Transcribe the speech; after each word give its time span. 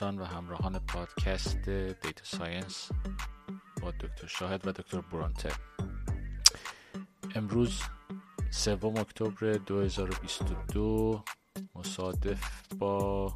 دوستان 0.00 0.18
و 0.18 0.24
همراهان 0.24 0.78
پادکست 0.78 1.68
data 1.68 2.24
science 2.24 2.88
با 3.82 3.90
دکتر 3.90 4.26
شاهد 4.26 4.66
و 4.66 4.72
دکتر 4.72 5.00
برانته 5.00 5.52
امروز 7.34 7.82
سوم 8.50 8.96
اکتبر 8.96 9.52
2022 9.52 11.24
مصادف 11.74 12.72
با 12.78 13.34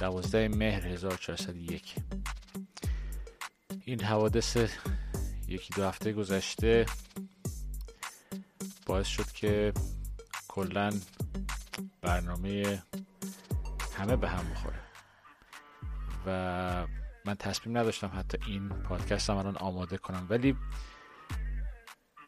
دوازده 0.00 0.48
مهر 0.48 0.86
1401 0.86 1.94
این 3.84 4.02
حوادث 4.02 4.56
یکی 5.48 5.74
دو 5.74 5.84
هفته 5.84 6.12
گذشته 6.12 6.86
باعث 8.86 9.06
شد 9.06 9.32
که 9.32 9.72
کلا 10.48 10.92
برنامه 12.00 12.82
همه 13.98 14.16
به 14.16 14.28
هم 14.28 14.50
بخوره. 14.50 14.91
و 16.26 16.86
من 17.24 17.34
تصمیم 17.34 17.78
نداشتم 17.78 18.10
حتی 18.16 18.38
این 18.46 18.68
پادکست 18.68 19.30
هم 19.30 19.36
الان 19.36 19.56
آماده 19.56 19.96
کنم. 19.96 20.26
ولی 20.30 20.56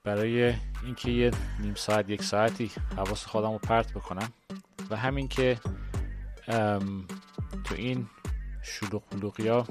برای 0.04 0.54
اینکه 0.84 1.10
یه 1.10 1.30
نیم 1.60 1.74
ساعت 1.74 2.08
یک 2.08 2.22
ساعتی 2.22 2.70
حواس 2.96 3.26
خودم 3.26 3.52
رو 3.52 3.58
پرت 3.58 3.92
بکنم 3.92 4.32
و 4.90 4.96
همین 4.96 5.28
که 5.28 5.60
تو 7.64 7.74
این 7.74 8.08
شلوغ 8.62 9.02
بلوغی 9.10 9.48
ها 9.48 9.66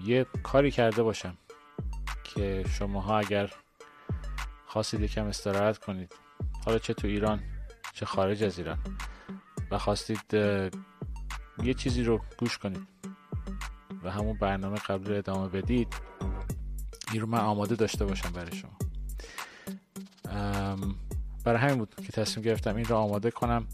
یه 0.00 0.26
کاری 0.42 0.70
کرده 0.70 1.02
باشم 1.02 1.36
که 2.24 2.64
شماها 2.68 3.18
اگر 3.18 3.52
خواستید 4.66 5.00
یکم 5.00 5.26
استراحت 5.26 5.78
کنید 5.78 6.14
حالا 6.64 6.78
چه 6.78 6.94
تو 6.94 7.08
ایران 7.08 7.40
چه 7.92 8.06
خارج 8.06 8.44
از 8.44 8.58
ایران 8.58 8.78
و 9.70 9.78
خواستید 9.78 10.36
یه 11.62 11.74
چیزی 11.74 12.02
رو 12.02 12.20
گوش 12.38 12.58
کنید 12.58 12.86
و 14.04 14.10
همون 14.10 14.38
برنامه 14.38 14.76
قبل 14.76 15.12
ادامه 15.12 15.48
بدید. 15.48 15.94
این 17.12 17.20
رو 17.20 17.26
من 17.26 17.38
آماده 17.38 17.74
داشته 17.74 18.04
باشم 18.04 18.30
برای 18.30 18.56
شما. 18.56 18.78
برای 21.44 21.58
همین 21.58 21.78
بود 21.78 21.94
که 21.94 22.12
تصمیم 22.12 22.44
گرفتم 22.44 22.76
این 22.76 22.84
رو 22.84 22.96
آماده 22.96 23.30
کنم 23.30 23.66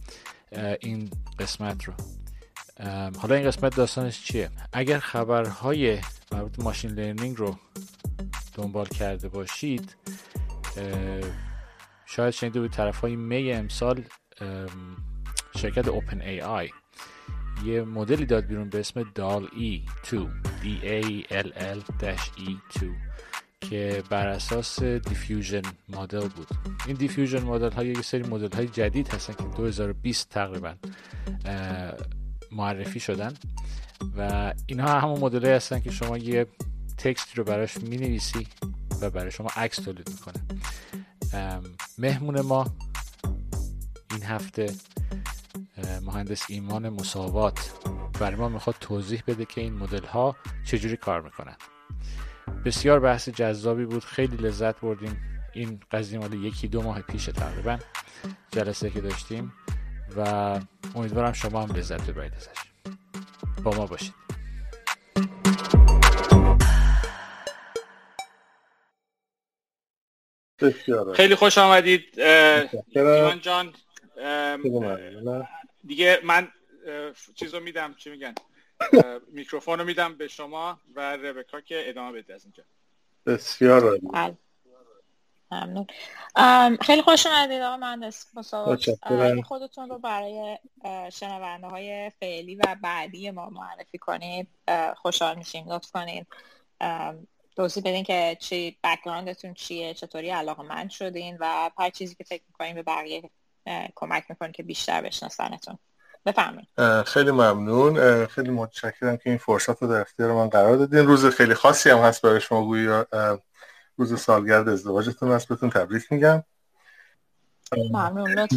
این 0.80 1.10
قسمت 1.38 1.84
رو. 1.84 1.94
حالا 3.18 3.34
این 3.34 3.46
قسمت 3.46 3.76
داستانش 3.76 4.24
چیه؟ 4.24 4.50
اگر 4.72 4.98
خبرهای 4.98 6.00
مربوط 6.32 6.58
machine 6.58 6.90
learning 6.90 7.36
رو 7.36 7.56
دنبال 8.54 8.86
کرده 8.86 9.28
باشید 9.28 9.96
شاید 12.06 12.30
شنیده 12.30 12.60
بود 12.60 12.70
طرف 12.70 13.00
های 13.00 13.16
May 13.16 13.52
امسال 13.52 14.04
شرکت 15.56 15.88
OpenAI. 15.88 16.70
یه 17.64 17.82
مدلی 17.82 18.26
داد 18.26 18.46
بیرون 18.46 18.68
به 18.68 18.80
اسم 18.80 19.02
DALL-E 19.14 19.82
2 20.10 20.28
D 20.62 20.84
A 20.84 21.24
L 21.30 21.48
L 21.56 21.80
E 22.36 22.80
2 22.80 22.86
که 23.60 24.02
بر 24.10 24.28
اساس 24.28 24.82
diffusion 24.82 25.62
model 25.88 26.28
بود. 26.28 26.48
این 26.86 26.96
diffusion 26.96 27.42
model 27.42 27.70
ها 27.70 27.84
یه 27.84 28.02
سری 28.02 28.22
مدل 28.22 28.56
های 28.56 28.68
جدید 28.68 29.08
هستن 29.08 29.32
که 29.32 29.56
2020 29.56 30.28
تقریبا 30.28 30.74
معرفی 32.52 33.00
شدن. 33.00 33.34
و 34.16 34.52
اینها 34.66 35.00
همون 35.00 35.20
مدل 35.20 35.46
هستن 35.46 35.80
که 35.80 35.90
شما 35.90 36.18
یه 36.18 36.46
تکست 36.98 37.38
رو 37.38 37.44
براش 37.44 37.76
می 37.76 37.96
نویسی 37.96 38.46
و 39.00 39.10
برای 39.10 39.30
شما 39.30 39.48
عکس 39.56 39.76
تولید 39.76 40.08
می‌کنه. 40.08 40.42
مهمون 41.98 42.40
ما 42.40 42.66
این 44.10 44.22
هفته 44.22 44.74
مهندس 46.02 46.44
ایمان 46.48 46.88
مساوات 46.88 47.72
برای 48.20 48.36
ما 48.36 48.48
می‌خواد 48.48 48.76
توضیح 48.80 49.22
بده 49.26 49.44
که 49.44 49.60
این 49.60 49.72
مدل 49.72 50.04
ها 50.04 50.36
چجوری 50.64 50.96
کار 50.96 51.20
می‌کنن. 51.20 51.56
بسیار 52.64 53.00
بحث 53.00 53.28
جذابی 53.28 53.84
بود 53.84 54.04
خیلی 54.04 54.36
لذت 54.36 54.80
بردیم. 54.80 55.20
این 55.54 55.80
قضیه 55.92 56.18
مال 56.18 56.32
یکی 56.32 56.68
دو 56.68 56.82
ماه 56.82 57.02
پیش 57.02 57.24
تقریبا 57.24 57.78
جلسه 58.50 58.90
که 58.90 59.00
داشتیم 59.00 59.52
و 60.16 60.20
امیدوارم 60.94 61.32
شما 61.32 61.62
هم 61.62 61.76
لذت 61.76 62.10
ببرید 62.10 62.34
ازش. 62.34 62.58
با 63.62 63.70
ما 63.70 63.86
باشید. 63.86 64.14
خیلی 71.14 71.34
خوش 71.34 71.58
آمدید. 71.58 72.20
ایمان 72.94 73.40
جان. 73.40 73.72
دیگه 75.86 76.20
من 76.24 76.48
چیز 77.34 77.54
رو 77.54 77.60
میدم 77.60 77.94
چی 77.94 78.10
میگن؟ 78.10 78.34
میکروفون 79.32 79.78
رو 79.78 79.84
میدم 79.84 80.14
به 80.14 80.28
شما 80.28 80.80
و 80.94 81.00
ربکا 81.00 81.60
که 81.60 81.88
ادامه 81.88 82.12
بده 82.12 82.34
از 82.34 82.44
اینجا. 82.44 82.62
بسیار 83.26 83.98
بله. 83.98 84.36
ممنون. 85.50 85.86
خیلی 86.80 87.02
خوش 87.02 87.26
اومدید 87.26 87.60
آقا 87.60 87.76
مهندس 87.76 88.26
خودتون 89.44 89.88
رو 89.88 89.98
برای 89.98 90.58
شنونده 91.12 91.66
های 91.66 92.12
فعلی 92.20 92.54
و 92.54 92.76
بعدی 92.82 93.30
ما 93.30 93.50
معرفی 93.50 93.98
کنید. 93.98 94.48
خوشحال 94.96 95.36
میشیم. 95.36 95.72
لطف 95.72 95.90
کنید 95.90 96.26
توضیح 97.56 97.82
بدین 97.82 98.04
که 98.04 98.36
چی 98.40 98.78
بکگراندتون 98.84 99.54
چیه 99.54 99.94
چطوری 99.94 100.30
علاقه 100.30 100.62
من 100.62 100.88
شدین 100.88 101.36
و 101.40 101.70
هر 101.78 101.90
چیزی 101.90 102.14
که 102.14 102.24
فکر 102.24 102.42
می‌کنین 102.48 102.74
به 102.74 102.82
بقیه 102.82 103.30
کمک 103.94 104.24
می‌کنه 104.28 104.52
که 104.52 104.62
بیشتر 104.62 105.02
بشناسنتون 105.02 105.78
بفرمایید. 106.26 107.02
خیلی 107.02 107.30
ممنون. 107.30 108.26
خیلی 108.26 108.50
متشکرم 108.50 109.16
که 109.16 109.30
این 109.30 109.38
فرصت 109.38 109.82
رو 109.82 109.88
در 109.88 110.00
اختیار 110.00 110.32
من 110.32 110.48
قرار 110.48 110.76
دادین. 110.76 111.06
روز 111.06 111.26
خیلی 111.26 111.54
خاصی 111.54 111.90
هم 111.90 111.98
هست 111.98 112.22
برای 112.22 112.40
شما. 112.40 112.64
گویا 112.64 113.06
روز 113.96 114.20
سالگرد 114.20 114.68
ازدواجتون 114.68 115.32
هست. 115.32 115.48
بهتون 115.48 115.70
تبریک 115.70 116.12
میگم. 116.12 116.44
ممنون. 117.72 118.48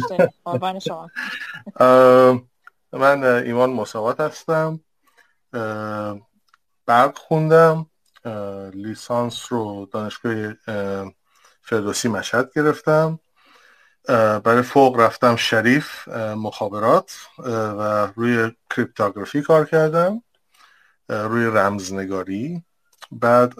شما. 0.78 1.10
من 2.92 3.24
ایمان 3.24 3.70
مساوات 3.70 4.20
هستم. 4.20 4.80
برق 6.86 7.18
خوندم. 7.18 7.86
لیسانس 8.74 9.52
رو 9.52 9.88
دانشگاه 9.92 10.54
فردوسی 11.62 12.08
مشهد 12.08 12.50
گرفتم. 12.54 13.18
برای 14.08 14.62
فوق 14.62 15.00
رفتم 15.00 15.36
شریف 15.36 16.08
مخابرات 16.36 17.16
و 17.38 18.06
روی 18.16 18.52
کریپتوگرافی 18.70 19.42
کار 19.42 19.64
کردم 19.64 20.22
روی 21.08 21.46
رمزنگاری. 21.46 22.62
بعد 23.12 23.54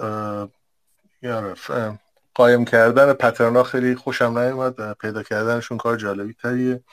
قایم 2.35 2.65
کردن 2.65 3.13
pattern 3.12 3.56
ا 3.56 3.62
خیلی 3.63 3.95
خوشم 3.95 4.39
نیومد 4.39 4.93
پیدا 4.93 5.23
کردنشون 5.23 5.79
کار 5.79 5.97
جالبی 5.97 6.35
تریه. 6.35 6.85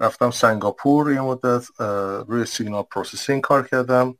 رفتم 0.00 0.30
سنگاپور 0.30 1.12
یه 1.12 1.20
مدت 1.20 1.80
روی 2.28 2.44
signal 2.46 2.82
processing 2.82 3.42
کار 3.42 3.68
کردم 3.68 4.18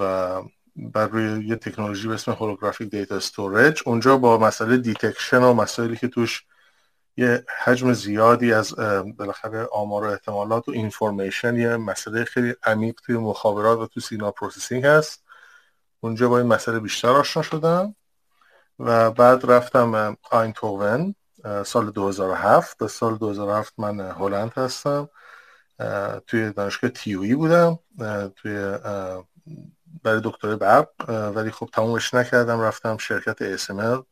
و 0.00 0.42
بر 0.76 1.06
روی 1.06 1.46
یه 1.46 1.56
تکنولوژی 1.56 2.08
به 2.08 2.14
اسم 2.14 2.32
holographic 2.32 2.90
data 2.90 3.16
storage 3.16 3.82
اونجا 3.86 4.16
با 4.16 4.38
مسئله 4.38 4.76
detection 4.76 5.42
و 5.42 5.54
مسائلی 5.54 5.96
که 5.96 6.08
توش 6.08 6.44
یه 7.16 7.44
حجم 7.64 7.92
زیادی 7.92 8.52
از 8.52 8.74
بالاخره 9.18 9.68
آمار 9.72 10.04
و 10.04 10.10
احتمالات 10.10 10.68
و 10.68 10.72
information 10.72 11.56
یه 11.56 11.76
مسئله 11.76 12.24
خیلی 12.24 12.54
عمیق 12.62 13.00
توی 13.04 13.16
مخابرات 13.16 13.78
و 13.78 13.86
تو 13.86 14.00
signal 14.00 14.30
processing 14.30 14.86
هست. 14.86 15.24
اونجا 16.00 16.28
با 16.28 16.38
این 16.38 16.46
مسئله 16.46 16.80
بیشتر 16.80 17.08
آشنا 17.08 17.42
شدم 17.42 17.94
و 18.78 19.10
بعد 19.10 19.50
رفتم 19.50 20.16
آینتوون 20.30 21.14
سال 21.64 21.90
2007 21.90 22.78
تا 22.78 22.88
سال 22.88 23.16
2007 23.16 23.74
من 23.78 24.00
هلند 24.00 24.52
هستم. 24.56 25.08
توی 26.26 26.52
دانشگاه 26.52 26.90
تیوی 26.90 27.34
بودم. 27.34 27.78
توی 28.36 28.78
برای 30.02 30.20
دکترای 30.24 30.56
برق. 30.56 30.88
ولی 31.08 31.50
خب 31.50 31.68
تمومش 31.72 32.14
نکردم. 32.14 32.60
رفتم 32.60 32.96
شرکت 32.96 33.56
ASML 33.56 34.09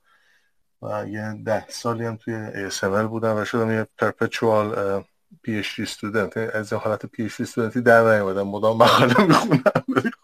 و 0.83 1.09
یه 1.09 1.35
ده 1.45 1.69
سالی 1.69 2.05
هم 2.05 2.17
توی 2.17 2.71
ASML 2.71 2.85
بودم 2.85 3.37
و 3.37 3.45
شدم 3.45 3.71
یه 3.71 3.87
اچ 4.21 4.45
دی 5.43 5.59
استودنت 5.79 6.37
از 6.37 6.73
این 6.73 6.83
حالت 6.83 7.07
دی 7.17 7.25
استودنتی 7.25 7.81
در 7.81 8.15
نیومدم. 8.15 8.43
مدام 8.43 8.77
مقاله 8.77 9.23
می‌خونم. 9.23 9.63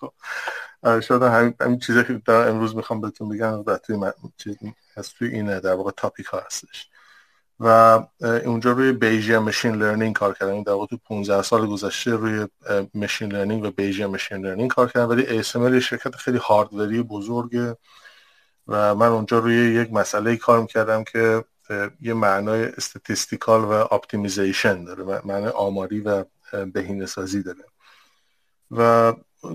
خب 0.00 1.00
شاید 1.00 1.22
همین, 1.22 1.54
همین 1.60 1.78
چیزی 1.78 2.04
که 2.04 2.22
در 2.26 2.48
امروز 2.48 2.76
می‌خوام 2.76 3.00
بهتون 3.00 3.28
بگم 3.28 3.62
و 3.66 3.78
توی 3.78 3.98
چیز 4.36 4.56
هست 4.96 5.14
توی 5.18 5.28
این 5.28 5.58
در 5.58 5.74
واقع 5.74 5.90
topic 5.96 6.26
ها 6.26 6.42
هستش. 6.46 6.88
و 7.60 7.68
اونجا 8.20 8.72
روی 8.72 8.92
Bayesian 8.92 9.38
machine 9.38 9.74
learning 9.74 10.14
کار 10.14 10.34
کردم. 10.34 10.62
در 10.62 10.72
واقع 10.72 10.86
تو 10.86 10.96
15 10.96 11.42
سال 11.42 11.66
گذشته 11.66 12.10
روی 12.10 12.46
machine 12.94 13.32
learning 13.32 13.64
و 13.64 13.70
Bayesian 13.70 14.06
machine 14.06 14.46
learning 14.46 14.70
کار 14.70 14.88
کردم. 14.88 15.08
ولی 15.08 15.42
ASML 15.42 15.78
شرکت 15.78 16.16
خیلی 16.16 16.38
hardware 16.38 16.95
ی 16.95 17.02
بزرگه. 17.02 17.76
و 18.68 18.94
من 18.94 19.06
اونجا 19.06 19.38
روی 19.38 19.54
یک 19.54 19.92
مسئله 19.92 20.36
کار 20.36 20.60
می‌کردم 20.60 21.04
که 21.04 21.44
یه 22.00 22.14
معنای 22.14 22.64
statistical 22.64 23.64
و 23.64 23.70
optimization 23.70 24.84
داره 24.84 25.22
معنی 25.24 25.46
آماری 25.46 26.00
و 26.00 26.24
بهینه 26.74 27.06
سازی 27.06 27.42
داره. 27.42 27.64
و 28.70 29.12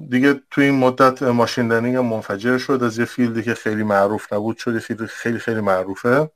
دیگه 0.09 0.41
توی 0.51 0.65
این 0.65 0.79
مدت 0.79 1.23
machine 1.23 1.71
learning 1.71 1.97
منفجر 1.97 2.57
شد 2.57 2.83
از 2.83 2.99
یه 2.99 3.05
field 3.05 3.37
ی 3.37 3.43
که 3.43 3.53
خیلی 3.53 3.83
معروف 3.83 4.33
نبود 4.33 4.57
شد 4.57 4.73
یه 4.73 4.79
field 4.79 5.05
خیلی 5.05 5.39
خیلی 5.39 5.61
معروفه. 5.61 6.29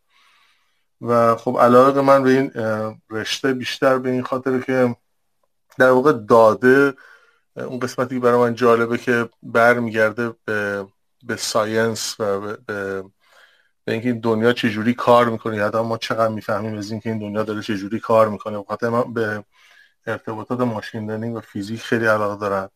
و 1.01 1.35
خب 1.35 1.57
علاقه 1.61 2.01
من 2.01 2.23
به 2.23 2.29
این 2.29 2.51
رشته 3.09 3.53
بیشتر 3.53 3.97
به 3.97 4.09
این 4.09 4.23
خاطر 4.23 4.59
که 4.59 4.95
در 5.77 5.89
واقع 5.89 6.11
داده 6.11 6.93
اون 7.55 7.79
قسمتی 7.79 8.15
که 8.15 8.21
برای 8.21 8.39
من 8.39 8.55
جالبه 8.55 8.97
که 8.97 9.29
برمیگرده 9.43 10.35
به 10.45 10.85
به 11.23 11.35
science 11.35 12.19
و 12.19 12.39
به, 12.39 12.57
به, 12.67 13.03
اینکه 13.87 14.09
این 14.09 14.19
دنیا 14.19 14.53
چجوری 14.53 14.93
کار 14.93 15.29
می‌کنه. 15.29 15.57
یا 15.57 15.83
ما 15.83 15.97
چقدر 15.97 16.27
می‌فهمیم 16.33 16.77
از 16.77 16.91
اینکه 16.91 17.09
این 17.09 17.19
دنیا 17.19 17.43
داره 17.43 17.61
چجوری 17.61 17.99
کار 17.99 18.29
می‌کنه. 18.29 18.63
خاطر 18.63 18.89
من 18.89 19.13
به 19.13 19.43
ارتباطات 20.07 20.59
machine 20.59 21.11
learning 21.11 21.35
و 21.35 21.39
فیزیک 21.41 21.81
خیلی 21.81 22.05
علاقه 22.05 22.39
دارم 22.41 22.69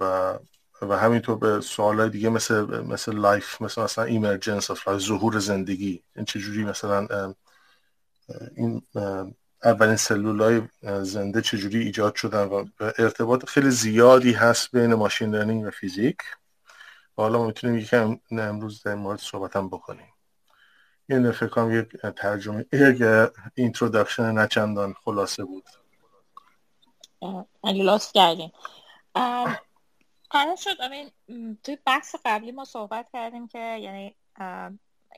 و 0.00 0.38
و 0.82 0.96
همینطور 0.98 1.38
به 1.38 1.60
سوال 1.60 2.08
دیگه 2.08 2.28
مثل 2.28 2.84
مثل 2.84 3.14
life 3.14 3.62
مثل 3.62 3.82
مثلا 3.82 4.04
emergence 4.04 4.70
of 4.70 4.98
ظهور 4.98 5.38
زندگی. 5.38 6.02
این 6.16 6.24
چجوری 6.24 6.64
مثلا 6.64 7.34
این 8.56 8.82
اولین 9.64 9.96
سلول 9.96 10.40
های 10.40 10.62
زنده 11.02 11.42
چجوری 11.42 11.78
ایجاد 11.78 12.14
شدن 12.14 12.44
و 12.44 12.64
ارتباط 12.98 13.44
خیلی 13.44 13.70
زیادی 13.70 14.32
هست 14.32 14.70
بین 14.72 14.94
machine 14.94 15.34
learning 15.34 15.66
و 15.66 15.70
فیزیک. 15.70 16.16
حالا 17.16 17.46
می‌تونیم 17.46 17.78
یکم 17.78 18.20
امروز 18.30 18.82
در 18.82 18.94
مورد 18.94 19.18
صحبت 19.18 19.56
هم 19.56 19.68
بکنیم. 19.68 20.12
این 21.08 21.32
فکر 21.32 21.48
کنم 21.48 21.80
یک 21.80 21.88
ترجمه 22.16 22.66
یک 22.72 23.30
introduction 23.54 24.38
نچندان 24.38 24.94
خلاصه 25.04 25.44
بود. 25.44 25.64
لاست 27.64 28.14
کردیم. 28.14 28.52
قرار 30.30 30.56
شد. 30.56 30.76
توی 31.62 31.78
بحث 31.86 32.14
قبلی 32.24 32.52
ما 32.52 32.64
صحبت 32.64 33.08
کردیم 33.12 33.48
که 33.48 33.58
یعنی 33.58 34.16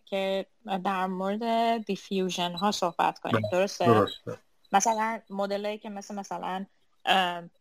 که 0.04 0.46
در 0.84 1.06
مورد 1.06 1.76
diffusion 1.86 2.52
ها 2.52 2.72
صحبت 2.72 3.18
کنیم. 3.18 3.40
بله، 3.40 3.50
درسته؟, 3.52 3.84
درسته. 3.84 4.38
مثلا 4.72 5.20
مدلایی 5.30 5.78
که 5.78 5.90
مثل 5.90 6.14
مثلا 6.14 6.66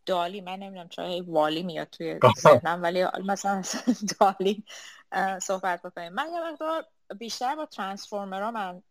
DALL-E 0.05 0.41
من 0.41 0.59
نمی‌دونم 0.59 0.89
چرا 0.89 1.23
WALL-E 1.27 1.63
میاد 1.63 1.87
توی 1.87 2.19
ذهنم 2.37 2.83
ولی 2.83 3.05
مثلا 3.25 3.61
DALL-E 4.19 4.63
صحبت 5.41 5.81
بکنیم. 5.81 6.13
من 6.13 6.29
یه 6.33 6.51
مقدار 6.51 6.85
بیشتر 7.17 7.55
با 7.55 7.65
ترانسفورمر 7.65 8.51
من 8.51 8.81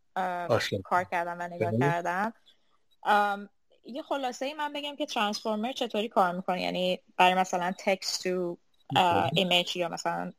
کار 0.85 1.05
کردم 1.05 1.37
و 1.41 1.49
نگاه 1.49 1.79
کردم. 1.79 2.33
یه 3.85 4.03
خلاصه 4.03 4.47
ای 4.47 4.55
من 4.55 4.73
بگم 4.73 4.97
که 4.97 5.07
ترانسفورمر 5.07 5.73
چطوری 5.73 6.09
کار 6.09 6.33
می‌کنه؟ 6.33 6.63
یعنی 6.63 7.01
برای 7.17 7.35
مثلا 7.35 7.73
تکست 7.79 8.23
تو 8.23 8.59
ایمیج 9.33 9.77
یا 9.77 9.89
مثلا 9.89 10.33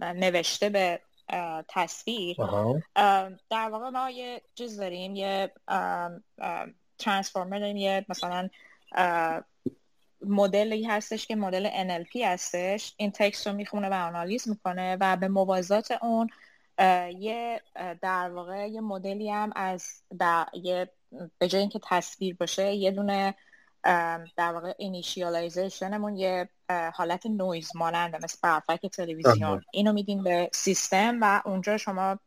نوشته 0.00 0.68
به 0.68 1.00
تصویر. 1.68 2.36
در 3.50 3.68
واقع 3.70 3.88
ما 3.88 4.10
یه 4.10 4.42
چیز 4.54 4.80
داریم 4.80 5.16
یه 5.16 5.52
ترانسفورمر 6.98 7.58
داریم 7.58 7.76
یه 7.76 8.06
مثلا 8.08 8.48
مدلی 10.20 10.84
هستش 10.84 11.26
که 11.26 11.36
مدل 11.36 11.68
NLP 11.68 12.16
هستش. 12.24 12.94
این 12.96 13.10
text 13.10 13.46
رو 13.46 13.52
می‌خونه 13.52 13.88
و 13.88 13.92
آنالیز 13.92 14.48
می‌کنه 14.48 14.96
و 15.00 15.16
به 15.16 15.28
موازات 15.28 15.92
اون 16.02 16.28
یه 17.18 17.62
در 18.02 18.30
واقع 18.30 18.68
یه 18.68 18.80
مدلی 18.80 19.30
هم 19.30 19.52
از 19.56 20.02
یه 20.52 20.90
به 21.38 21.48
جای 21.48 21.60
اینکه 21.60 21.80
تصویر 21.84 22.36
باشه 22.36 22.72
یه 22.72 22.90
دونه 22.90 23.34
در 24.36 24.52
واقع 24.52 24.74
initialization 24.78 25.92
مون 25.92 26.16
یه 26.16 26.48
حالت 26.94 27.26
نویز 27.26 27.76
ماننده 27.76 28.18
مثل 28.22 28.38
برفک 28.42 28.86
تلویزیون. 28.86 29.64
اینو 29.72 29.92
میدیم 29.92 30.22
به 30.22 30.50
سیستم 30.52 31.18
و 31.22 31.42
اونجا 31.44 31.76
شما 31.76 32.18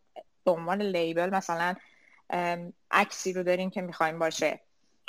به 0.44 0.52
عنوان 0.52 0.82
label 0.82 1.30
مثلا 1.30 1.76
عکسی 2.92 3.34
رو 3.34 3.44
داریم 3.44 3.70
که 3.70 3.82
می‌خوایم 3.82 4.20
باشه. 4.20 4.60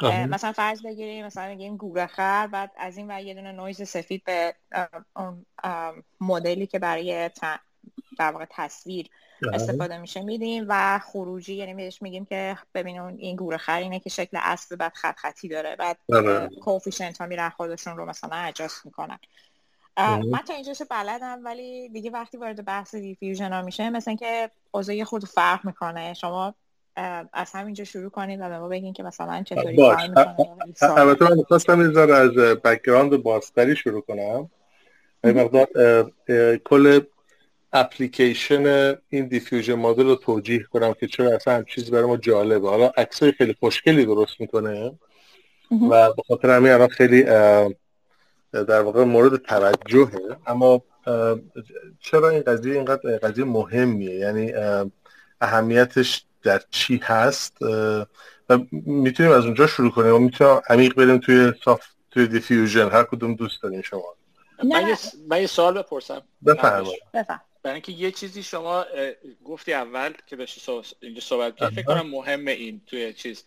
مثلا 0.06 0.52
فرض 0.52 0.82
بگیریم 0.82 1.26
مثلا 1.26 1.54
بگیم 1.54 1.76
گوره‌خر 1.76 2.46
بعد 2.46 2.72
از 2.76 2.96
این 2.96 3.10
و 3.10 3.22
یه 3.22 3.34
دونه 3.34 3.52
نویز 3.52 3.88
سفید 3.88 4.24
به 4.24 4.54
اون 5.16 5.46
مدلی 6.20 6.66
که 6.66 6.78
برای 6.78 7.30
در 8.18 8.32
واقع 8.32 8.46
تصویر 8.50 9.10
بله. 9.42 9.54
استفاده 9.54 9.98
میشه 9.98 10.22
میدیم 10.22 10.64
و 10.68 10.98
خروجی 10.98 11.54
یعنی 11.54 11.74
بهش 11.74 12.02
میگیم 12.02 12.24
که 12.24 12.58
ببین 12.74 13.02
اون 13.02 13.16
این 13.18 13.36
گوره‌خر 13.36 13.78
اینه 13.78 14.00
که 14.00 14.10
شکل 14.10 14.38
اسب 14.40 14.76
بعد 14.76 14.92
خط 14.94 15.16
خطی 15.16 15.48
داره 15.48 15.76
بعد 15.76 15.98
بله. 16.08 16.48
coefficient 16.48 17.20
ها 17.20 17.26
میرن 17.26 17.48
خودشون 17.48 17.96
رو 17.96 18.06
مثلا 18.06 18.36
adjust 18.36 18.86
می‌کنن 18.86 19.18
بله. 19.96 20.24
من 20.24 20.38
تا 20.38 20.54
اینجاش 20.54 20.82
بلدم 20.90 21.40
ولی 21.44 21.88
دیگه 21.88 22.10
وقتی 22.10 22.36
وارد 22.38 22.64
بحث 22.64 22.94
diffusion 22.94 23.52
ها 23.52 23.62
میشه 23.62 23.90
مثلا 23.90 24.14
که 24.14 24.50
اوضاع 24.70 25.04
خود 25.04 25.24
فرق 25.24 25.64
می‌کنه 25.64 26.14
شما 26.14 26.54
از 27.32 27.52
همینجا 27.52 27.84
شروع 27.84 28.10
کنید 28.10 28.40
و 28.40 28.48
به 28.48 28.58
ما 28.58 28.68
بگین 28.68 28.92
که 28.92 29.02
مثلا 29.02 29.42
چطوری 29.42 29.76
کار 29.76 29.96
البته 30.80 31.24
من 31.24 31.36
می‌خواستم 31.36 31.80
یه 31.80 32.00
از 32.00 32.30
background 32.64 33.22
بازتری 33.22 33.76
شروع 33.76 34.00
کنم. 34.00 34.50
مقدار 35.24 35.66
کل 36.64 37.00
اپلیکیشن 37.72 38.94
این 39.08 39.26
diffusion 39.26 39.74
مدل 39.74 40.06
رو 40.06 40.14
توجیه 40.14 40.62
کنم 40.62 40.92
که 40.92 41.06
چرا 41.06 41.34
اصلا 41.34 41.54
هم 41.54 41.64
چیزی 41.64 41.90
برای 41.90 42.04
ما 42.04 42.16
جالبه. 42.16 42.68
حالا 42.68 42.92
عکسای 42.96 43.32
خیلی 43.32 43.56
خوشگلی 43.60 44.04
درست 44.06 44.40
می‌کنه 44.40 44.92
و 45.90 46.12
به 46.12 46.22
خاطر 46.28 46.50
همین 46.50 46.72
الان 46.72 46.88
خیلی 46.88 47.22
در 48.52 48.80
واقع 48.82 49.04
مورد 49.04 49.36
توجهه. 49.36 50.36
اما 50.46 50.82
چرا 52.00 52.28
این 52.28 52.42
قضیه 52.42 52.74
اینقدر 52.74 53.16
قضیه 53.18 53.44
مهمیه؟ 53.44 54.14
یعنی 54.14 54.52
اهمیتش 55.40 56.24
در 56.42 56.62
چی 56.70 57.00
هست 57.02 57.56
و 58.48 58.58
می‌تونیم 58.70 59.32
از 59.32 59.44
اونجا 59.44 59.66
شروع 59.66 59.90
کنیم. 59.90 60.14
و 60.14 60.18
می‌تونیم 60.18 60.60
عمیق 60.68 60.94
بریم 60.94 61.18
توی 61.18 61.52
سافت 61.64 61.96
توی 62.10 62.26
دیفیوژن. 62.26 62.88
هر 62.88 63.04
کدوم 63.04 63.34
دوست 63.34 63.62
دارین 63.62 63.82
شما. 63.82 64.14
من 65.28 65.40
یه 65.40 65.46
سوال 65.46 65.82
بپرسم. 65.82 66.22
بفرمایید. 66.46 67.02
برای 67.62 67.74
اینکه 67.74 67.92
یه 67.92 68.10
چیزی 68.10 68.42
شما 68.42 68.84
گفتی 69.44 69.72
اول 69.72 70.12
که 70.26 70.36
داشتی 70.36 70.82
اینجا 71.00 71.20
صحبت 71.20 71.56
کرد 71.56 71.72
فکر 71.72 71.86
کنم 71.86 72.10
مهمه 72.10 72.50
این 72.50 72.80
توی 72.86 73.12
چیز. 73.12 73.44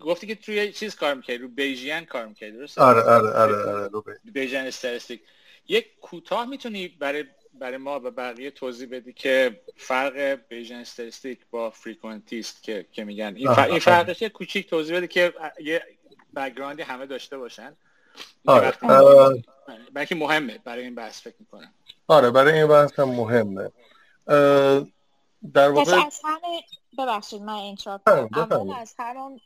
گفتی 0.00 0.26
که 0.26 0.34
توی 0.34 0.72
چیز 0.72 0.96
کار 0.96 1.14
می‌کردی؟ 1.14 1.38
رو 1.38 1.48
بیژین 1.48 2.04
کار 2.04 2.26
می‌کردی 2.26 2.56
درست 2.56 2.78
آره 2.78 3.02
آره 3.02 3.30
آره 3.30 3.56
آره 3.56 3.88
رو 3.88 4.04
بیژین 4.24 4.60
استاتستیک. 4.60 5.20
یک 5.68 5.86
کوتاه 6.00 6.48
می‌تونی 6.48 6.88
برای 6.88 7.24
برای 7.58 7.76
ما 7.76 8.00
و 8.04 8.10
بقیه 8.10 8.50
توضیح 8.50 8.88
بدی 8.90 9.12
که 9.12 9.60
فرق 9.76 10.38
Bayesian 10.48 10.74
statistic 10.74 11.38
با 11.50 11.70
frequentist 11.70 12.62
که 12.62 12.86
که 12.92 13.04
میگن. 13.04 13.36
این, 13.36 13.54
فرق 13.54 13.70
این 13.70 13.78
فرقش 13.78 14.22
یه 14.22 14.28
کوچیک 14.28 14.70
توضیح 14.70 14.96
بده 14.96 15.06
که 15.06 15.34
یه 15.60 15.82
background 16.36 16.78
ی 16.78 16.82
همه 16.82 17.06
داشته 17.06 17.38
باشن. 17.38 17.76
آره. 18.46 18.72
برای 19.92 20.06
مهمه 20.10 20.58
برای 20.58 20.84
این 20.84 20.94
بحث 20.94 21.20
فکر 21.20 21.36
می‌کنم. 21.40 21.72
آره 22.08 22.30
برای 22.30 22.58
این 22.58 22.66
بحث 22.66 22.98
هم 22.98 23.08
مهمه. 23.08 23.70
در 25.54 25.70
واقع 25.70 26.06
از 26.06 26.20
همه 26.24 26.62
ببخشید 26.98 27.42
من 27.42 27.54
interrupt 27.54 28.00
از 28.80 28.94
همون 28.98 29.40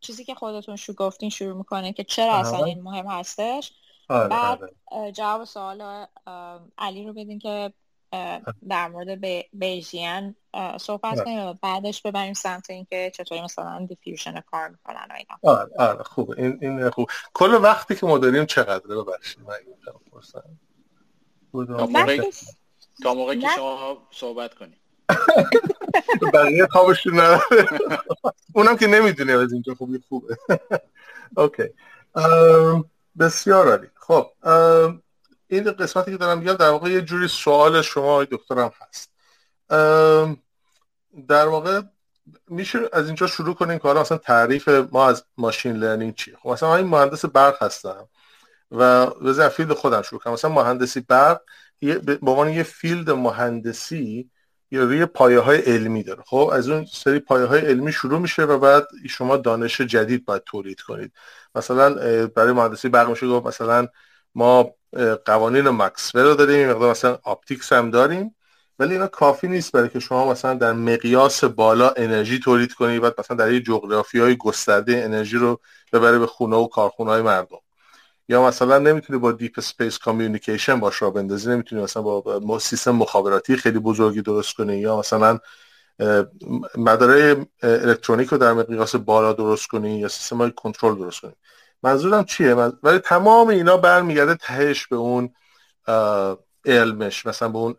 چیزی 0.00 0.24
که 0.24 0.34
خودتون 0.34 0.76
شو 0.76 0.92
گفتین 0.92 1.30
شروع 1.30 1.56
می‌کنه 1.56 1.92
که 1.92 2.04
چرا 2.04 2.34
اصلا 2.34 2.64
این 2.64 2.82
مهم 2.82 3.06
هستش؟ 3.06 3.72
آره، 4.10 4.28
بعد 4.28 4.58
آره. 4.86 5.12
جواب 5.12 5.44
سوال 5.44 6.06
علی 6.78 7.06
رو 7.06 7.12
بدین 7.12 7.38
که 7.38 7.72
در 8.68 8.88
مورد 8.88 9.18
بیژین 9.52 10.34
صحبت 10.80 11.04
آره. 11.04 11.24
کنیم 11.24 11.38
و 11.38 11.54
بعدش 11.62 12.02
ببریم 12.02 12.34
سمت 12.34 12.70
اینکه 12.70 13.12
چطوری 13.14 13.42
مثلا 13.42 13.86
دیفیوژن 13.88 14.40
کار 14.40 14.68
می‌کنن 14.68 15.06
و 15.10 15.12
اینا. 15.12 15.56
آره 15.56 15.70
آره 15.78 16.02
خوب. 16.02 16.30
این 16.30 16.58
این 16.62 16.90
خوب. 16.90 17.08
کل 17.34 17.54
وقتی 17.62 17.96
که 17.96 18.06
ما 18.06 18.18
داریم 18.18 18.46
چقدره؟ 18.46 19.02
ببخشید 19.02 19.40
من 19.40 19.54
تا 23.02 23.14
موقعی 23.14 23.40
که 23.40 23.48
شما 23.56 24.08
صحبت 24.10 24.54
کنیم 24.54 24.76
بقیه 26.34 26.66
خوابشون 26.66 27.20
نداره. 27.20 27.68
اونم 28.54 28.76
که 28.76 28.86
نمی‌دونه 28.86 29.32
از 29.32 29.52
اینجا 29.52 29.74
خوبی 29.74 29.98
خوبه. 30.08 30.36
okay. 31.36 31.62
بسیار 33.20 33.68
عالی. 33.68 33.86
خب 33.94 34.30
این 35.48 35.72
قسمتی 35.72 36.10
که 36.10 36.16
دارم 36.16 36.38
میگم 36.38 36.52
در 36.52 36.70
واقع 36.70 36.90
یه 36.90 37.00
جوری 37.00 37.28
سوال 37.28 37.82
شما 37.82 38.24
دکترم 38.24 38.72
هست. 38.80 39.12
در 41.28 41.46
واقع 41.46 41.80
میشه 42.48 42.78
از 42.92 43.06
اینجا 43.06 43.26
شروع 43.26 43.54
کنیم 43.54 43.78
که 43.78 43.88
حالا 43.88 44.00
مثلا 44.00 44.18
تعریف 44.18 44.68
ما 44.68 45.08
از 45.08 45.24
machine 45.38 45.76
learning 45.76 46.14
چیه. 46.14 46.36
خب 46.42 46.48
مثلا 46.48 46.76
این 46.76 46.86
مهندس 46.86 47.24
برق 47.24 47.62
هستم 47.62 48.08
و 48.70 49.06
بذار 49.06 49.48
field 49.48 49.72
خودم 49.72 50.02
شروع 50.02 50.20
کنم 50.20 50.32
مثلا 50.32 50.50
مهندسی 50.50 51.00
برق 51.00 51.40
به 51.80 52.18
عنوان 52.22 52.48
یه 52.48 52.62
field 52.62 53.10
مهندسی 53.10 54.30
یا 54.70 54.84
روی 54.84 55.06
پایه 55.06 55.38
های 55.38 55.58
علمی 55.58 56.02
داره. 56.02 56.22
خب 56.26 56.50
از 56.52 56.68
اون 56.68 56.84
سری 56.84 57.18
پایه 57.18 57.46
های 57.46 57.60
علمی 57.60 57.92
شروع 57.92 58.18
میشه 58.18 58.42
و 58.42 58.58
بعد 58.58 58.88
شما 59.08 59.36
دانش 59.36 59.80
جدید 59.80 60.24
باید 60.24 60.42
تولید 60.46 60.80
کنید. 60.80 61.12
مثلا 61.54 61.94
برای 62.26 62.52
مهندسی 62.52 62.88
برق 62.88 63.08
میشه 63.10 63.28
گفت 63.28 63.46
مثلا 63.46 63.88
ما 64.34 64.74
قوانین 65.26 65.68
مکسول 65.68 66.22
رو 66.22 66.34
داریم 66.34 66.70
مقدار 66.70 66.90
مثلا 66.90 67.18
optics 67.22 67.72
هم 67.72 67.90
داریم 67.90 68.36
ولی 68.78 68.92
اینا 68.94 69.06
کافی 69.06 69.48
نیست 69.48 69.72
برای 69.72 69.88
که 69.88 70.00
شما 70.00 70.30
مثلا 70.32 70.54
در 70.54 70.72
مقیاس 70.72 71.44
بالا 71.44 71.90
انرژی 71.96 72.38
تولید 72.38 72.72
کنید 72.72 73.02
بعد 73.02 73.14
مثلا 73.20 73.36
در 73.36 73.52
یه 73.52 73.60
جغرافی 73.60 74.18
های 74.20 74.36
گسترده 74.36 74.96
انرژی 75.04 75.36
رو 75.36 75.60
ببره 75.92 76.18
به 76.18 76.26
خونه 76.26 76.56
و 76.56 76.68
کارخونه 76.68 77.10
های 77.10 77.22
مردم. 77.22 77.58
یا 78.30 78.46
مثلا 78.46 78.78
نمی‌تونی 78.78 79.18
با 79.18 79.32
deep 79.32 79.52
space 79.58 79.98
communication 79.98 80.80
باش 80.80 81.02
راه 81.02 81.10
بندازی 81.10 81.50
نمی‌تونی 81.50 81.82
مثلا 81.82 82.02
با 82.40 82.58
سیستم 82.58 82.90
مخابراتی 82.90 83.56
خیلی 83.56 83.78
بزرگی 83.78 84.22
درست 84.22 84.54
کنی 84.56 84.78
یا 84.78 84.98
مثلا 84.98 85.38
مداره 86.78 87.46
الکترونیک 87.62 88.28
رو 88.28 88.38
در 88.38 88.52
مقیاس 88.52 88.96
بالا 88.96 89.32
درست 89.32 89.66
کنی 89.66 89.98
یا 89.98 90.08
سیستم 90.08 90.36
های 90.36 90.52
کنترل 90.56 90.94
درست 90.98 91.20
کنی. 91.20 91.32
منظورم 91.82 92.24
چیه؟ 92.24 92.54
ولی 92.54 92.98
تمام 92.98 93.48
اینا 93.48 93.76
برمیگرده 93.76 94.34
تهش 94.34 94.86
به 94.86 94.96
اون 94.96 95.34
علمش 96.64 97.26
مثلا 97.26 97.48
به 97.48 97.58
اون 97.58 97.74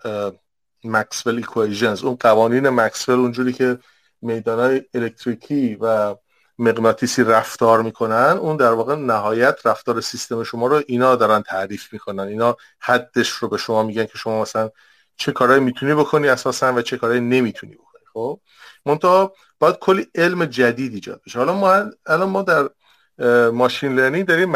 Maxwell 0.83 1.35
equations 1.37 2.03
اون 2.03 2.15
قوانین 2.15 2.69
مکسول 2.69 3.19
اونجوری 3.19 3.53
که 3.53 3.79
میدانهای 4.21 4.81
الکتریکی 4.93 5.75
و 5.75 6.15
مغناطیسی 6.61 7.23
رفتار 7.23 7.81
می‌کنن 7.81 8.37
اون 8.41 8.57
در 8.57 8.71
واقع 8.71 8.95
نهایت 8.95 9.59
رفتار 9.65 10.01
سیستم 10.01 10.43
شما 10.43 10.67
رو 10.67 10.81
اینا 10.87 11.15
دارن 11.15 11.41
تعریف 11.41 11.93
می‌کنن. 11.93 12.23
اینا 12.23 12.57
حدش 12.79 13.29
رو 13.29 13.47
به 13.47 13.57
شما 13.57 13.83
میگن 13.83 14.05
که 14.05 14.17
شما 14.17 14.41
مثلا 14.41 14.69
چه 15.15 15.31
کارهایی 15.31 15.61
می‌تونی 15.61 15.93
بکنی 15.93 16.27
اساسا 16.29 16.73
و 16.73 16.81
چه 16.81 16.97
کارهایی 16.97 17.21
نمی‌تونی 17.21 17.75
بکنی 17.75 18.03
خب؟ 18.13 18.39
منتها 18.85 19.33
باید 19.59 19.75
کلی 19.75 20.07
علم 20.15 20.45
جدید 20.45 20.93
ایجاد 20.93 21.21
بشه. 21.25 21.39
حالا 21.39 21.53
ما 21.53 21.91
الان 22.05 22.29
ما 22.29 22.41
در 22.41 22.69
machine 23.49 23.95
learning 23.95 24.25
داریم 24.25 24.51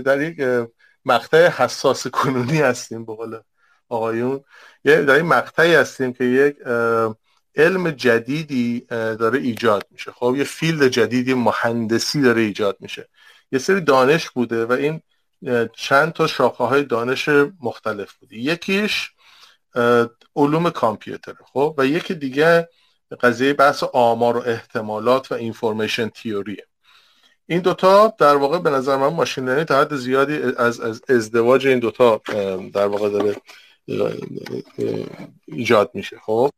در 0.00 0.20
یک 0.20 0.66
مقطع 1.04 1.48
حساس 1.48 2.06
کنونی 2.06 2.60
هستیم 2.60 3.04
به 3.04 3.14
قول 3.14 3.38
آقایون. 3.88 4.44
یه 4.84 5.02
در 5.02 5.14
این 5.14 5.26
مقطعی 5.26 5.74
هستیم 5.74 6.12
که 6.12 6.24
یک 6.24 6.56
علم 7.60 7.90
جدیدی 7.90 8.80
داره 8.90 9.38
ایجاد 9.38 9.86
میشه. 9.90 10.12
خب 10.12 10.34
یه 10.36 10.44
field 10.44 10.88
جدیدی 10.88 11.34
مهندسی 11.34 12.22
داره 12.22 12.42
ایجاد 12.42 12.76
میشه. 12.80 13.08
یه 13.52 13.58
سری 13.58 13.80
دانش 13.80 14.30
بوده 14.30 14.66
و 14.66 14.72
این 14.72 15.00
چند 15.76 16.12
تا 16.12 16.26
شاخه 16.26 16.64
های 16.64 16.84
دانش 16.84 17.28
مختلف 17.60 18.12
بوده. 18.12 18.36
یکیش 18.36 19.10
علوم 20.36 20.70
کامپیوتر. 20.70 21.34
خب 21.52 21.74
و 21.78 21.86
یکی 21.86 22.14
دیگه 22.14 22.68
قضیه 23.20 23.52
بحث 23.52 23.82
آمار 23.92 24.36
و 24.36 24.42
احتمالات 24.46 25.32
و 25.32 25.34
اینفورمیشن 25.34 26.08
تیوریه 26.08 26.66
این 27.46 27.60
دوتا 27.60 28.14
در 28.18 28.36
واقع 28.36 28.58
به 28.58 28.70
نظر 28.70 28.96
من 28.96 29.06
ماشین 29.06 29.44
لرنینگ 29.44 29.66
تا 29.66 29.80
حد 29.80 29.96
زیادی 29.96 30.42
از, 30.58 30.80
از 30.80 31.02
ازدواج 31.08 31.66
این 31.66 31.78
دوتا 31.78 32.22
در 32.74 32.86
واقع 32.86 33.08
داره 33.08 33.36
ایجاد 35.46 35.90
میشه. 35.94 36.18
خب 36.26 36.50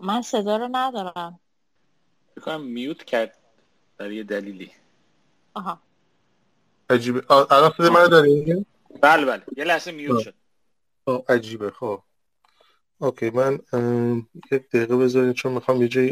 من 0.00 0.22
صدا 0.22 0.56
رو 0.56 0.68
ندارم. 0.72 1.40
بکنم 2.36 2.60
میوت 2.60 3.04
کرد 3.04 3.38
برای 3.96 4.16
یه 4.16 4.24
دلیلی. 4.24 4.70
آها. 5.54 5.80
عجیبه. 6.90 7.30
الان 7.30 7.72
صدا 7.76 7.90
من 7.90 8.06
داری؟ 8.06 8.66
بله 9.00 9.26
بله. 9.26 9.42
یه 9.56 9.64
لحظه 9.64 9.92
میوت 9.92 10.20
شد. 10.20 10.34
عجیبه. 11.28 11.70
خب. 11.70 12.02
اوکی 12.98 13.30
من 13.30 13.60
یک 14.52 14.68
دقیقه 14.68 14.96
بذارید 14.96 15.34
چون 15.34 15.52
می‌خوام 15.52 15.82
یه 15.82 15.88
جایی 15.88 16.10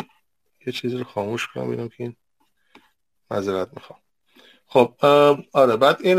یه 0.67 0.73
چیزی 0.73 0.99
رو 0.99 1.05
خاموش 1.05 1.47
کنم 1.47 1.67
ببینم 1.67 1.89
که 1.89 1.95
این 1.99 2.17
معذرت 3.31 3.69
می‌خوام. 3.75 3.99
خب 4.67 4.95
آره. 5.53 5.77
بعد 5.77 5.97
این 6.01 6.19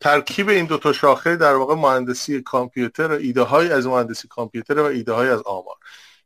ترکیب 0.00 0.48
این 0.48 0.66
دو 0.66 0.78
تا 0.78 0.92
شاخه 0.92 1.36
در 1.36 1.54
واقع 1.54 1.74
مهندسی 1.74 2.42
کامپیوتر 2.42 3.12
و 3.12 3.14
ایده 3.14 3.42
های 3.42 3.72
از 3.72 3.86
مهندسی 3.86 4.28
کامپیوتر 4.28 4.78
و 4.78 4.84
ایده 4.84 5.12
های 5.12 5.28
از 5.28 5.42
آمار. 5.42 5.76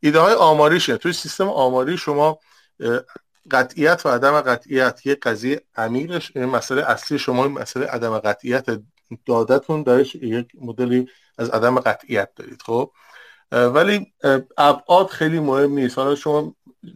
ایده 0.04 0.20
های 0.20 0.34
آماریشه 0.34 0.96
توی 0.96 1.12
سیستم 1.12 1.49
آماری 1.49 1.99
شما 1.99 2.38
قطعیت 3.50 4.06
و 4.06 4.08
عدم 4.08 4.40
قطعیت 4.40 5.06
یه 5.06 5.14
قضیه 5.14 5.61
عمیقش 5.76 6.37
مسئله 6.37 6.82
اصلی 6.90 7.18
شما 7.18 7.49
مسئله 7.49 7.87
عدم 7.87 8.18
قطعیت 8.18 8.66
دادتون 9.26 9.82
درش 9.82 10.14
یک 10.14 10.49
مدلی 10.61 11.08
از 11.38 11.50
عدم 11.50 11.80
قطعیت 11.80 12.28
دارید 12.37 12.62
خب؟ 12.62 12.90
ولی 13.52 14.12
ابعاد 14.56 15.06
خیلی 15.06 15.40
مهم 15.40 15.73
نیست. 15.73 15.99
حالا 15.99 16.14
شما 16.14 16.54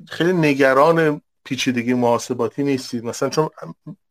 خیلی 0.08 0.32
نگران 0.32 1.20
پیچیدگی 1.44 1.94
محاسباتی 1.94 2.62
نیستید. 2.62 3.04
مثلا 3.04 3.28
چون 3.28 3.48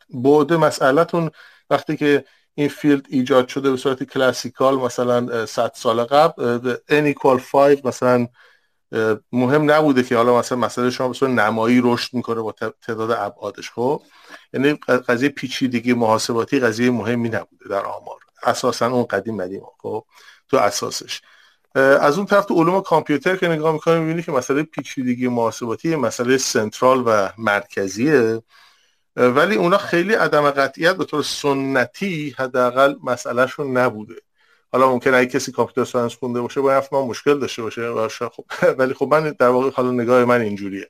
بعد 0.09 0.53
مسئلهتون 0.53 1.31
وقتی 1.69 1.97
که 1.97 2.25
این 2.55 2.69
فیلد 2.69 3.05
ایجاد 3.09 3.47
شده 3.47 3.71
به 3.71 3.77
صورت 3.77 4.03
کلاسیکال 4.03 4.75
مثلا 4.75 5.45
100 5.45 5.71
سال 5.75 6.03
قبل 6.03 6.75
n 6.89 7.15
equal 7.15 7.41
5 7.51 7.85
مثلا 7.85 8.27
مهم 9.31 9.71
نبوده 9.71 10.03
که 10.03 10.17
حالا 10.17 10.39
مثلا 10.39 10.57
مسئله 10.57 10.89
شما 10.89 11.13
به 11.21 11.27
نمایی 11.27 11.81
رشد 11.83 12.13
می‌کنه 12.13 12.41
با 12.41 12.55
تعداد 12.81 13.11
ابعادش 13.11 13.71
خب؟ 13.71 14.01
یعنی 14.53 14.73
قضیه 15.07 15.29
پیچیدگی 15.29 15.93
محاسباتی 15.93 16.59
قضیه 16.59 16.91
مهمی 16.91 17.29
نبوده 17.29 17.69
در 17.69 17.85
آمار. 17.85 18.19
اساسا 18.43 18.87
اون 18.87 19.03
قدیم 19.03 19.43
قدیم 19.43 19.61
خب؟ 19.81 20.05
تو 20.47 20.57
اساسش. 20.57 21.21
از 21.75 22.17
اون 22.17 22.25
طرف 22.25 22.45
تو 22.45 22.53
علوم 22.53 22.81
کامپیوتر 22.81 23.35
که 23.35 23.47
نگاه 23.47 23.73
می‌کنیم 23.73 24.01
می‌بینی 24.01 24.23
که 24.23 24.31
مسئله 24.31 24.63
پیچیدگی 24.63 25.27
محاسباتی 25.27 25.95
مسئله 25.95 26.37
سنترال 26.37 27.03
و 27.05 27.29
مرکزیه. 27.37 28.41
ولی 29.15 29.55
اونا 29.55 29.77
خیلی 29.77 30.13
عدم 30.13 30.51
قطعیت 30.51 30.95
به 30.95 31.05
طور 31.05 31.23
سنتی 31.23 32.35
حداقل 32.37 32.95
مسئلهشون 33.03 33.77
نبوده. 33.77 34.15
حالا 34.71 34.89
ممکن 34.91 35.13
اگه 35.13 35.29
کسی 35.29 35.51
computer 35.51 35.91
science 35.91 36.15
خونده 36.15 36.41
باشه 36.41 36.61
با 36.61 36.83
ما 36.91 37.05
مشکل 37.05 37.39
داشته 37.39 37.61
باشه. 37.61 38.29
خب 38.29 38.45
ولی 38.79 38.93
خب 38.93 39.07
من 39.11 39.35
در 39.39 39.47
واقع 39.47 39.71
حالا 39.71 39.91
نگاه 39.91 40.25
من 40.25 40.41
اینجوریه 40.41 40.89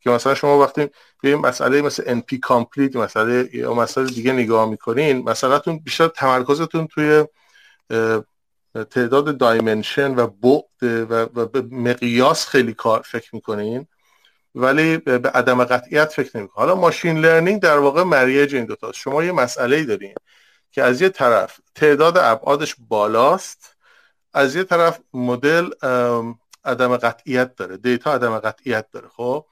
که 0.00 0.10
مثلا 0.10 0.34
شما 0.34 0.58
وقتی 0.58 0.88
به 1.22 1.36
مسئله 1.36 1.82
مثل 1.82 2.20
NP 2.20 2.38
complete 2.42 2.96
مسئله 2.96 3.50
یا 3.52 3.74
مسئله 3.74 4.06
دیگه 4.06 4.32
نگاه 4.32 4.70
می‌کنین 4.70 5.18
مسئلهتون 5.24 5.78
بیشتر 5.78 6.08
تمرکزتون 6.08 6.86
توی 6.86 7.24
تعداد 8.90 9.38
dimension 9.38 10.14
و 10.14 10.26
بعد 10.26 10.64
و, 11.10 11.46
به 11.46 11.62
مقیاس 11.62 12.46
خیلی 12.46 12.74
کار 12.74 13.02
فکر 13.02 13.34
می‌کنین 13.34 13.86
ولی 14.54 14.96
به 14.98 15.30
عدم 15.30 15.64
قطعیت 15.64 16.12
فکر 16.12 16.36
نمی‌کنین. 16.38 16.68
حالا 16.68 16.80
machine 16.80 17.18
learning 17.18 17.62
در 17.62 17.78
واقع 17.78 18.02
marriage 18.02 18.54
این 18.54 18.64
دوتا 18.64 18.92
شما 18.92 19.24
یه 19.24 19.32
مسئله 19.32 19.76
ای 19.76 19.84
دارین. 19.84 20.14
که 20.70 20.82
از 20.82 21.02
یه 21.02 21.08
طرف 21.08 21.60
تعداد 21.74 22.18
ابعادش 22.18 22.76
بالاست 22.88 23.76
از 24.34 24.56
یه 24.56 24.64
طرف 24.64 25.00
مدل 25.14 25.70
عدم 26.64 26.96
قطعیت 26.96 27.54
داره 27.54 27.76
data 27.76 28.14
عدم 28.14 28.38
قطعیت 28.38 28.86
داره 28.92 29.08
خب؟ 29.08 29.46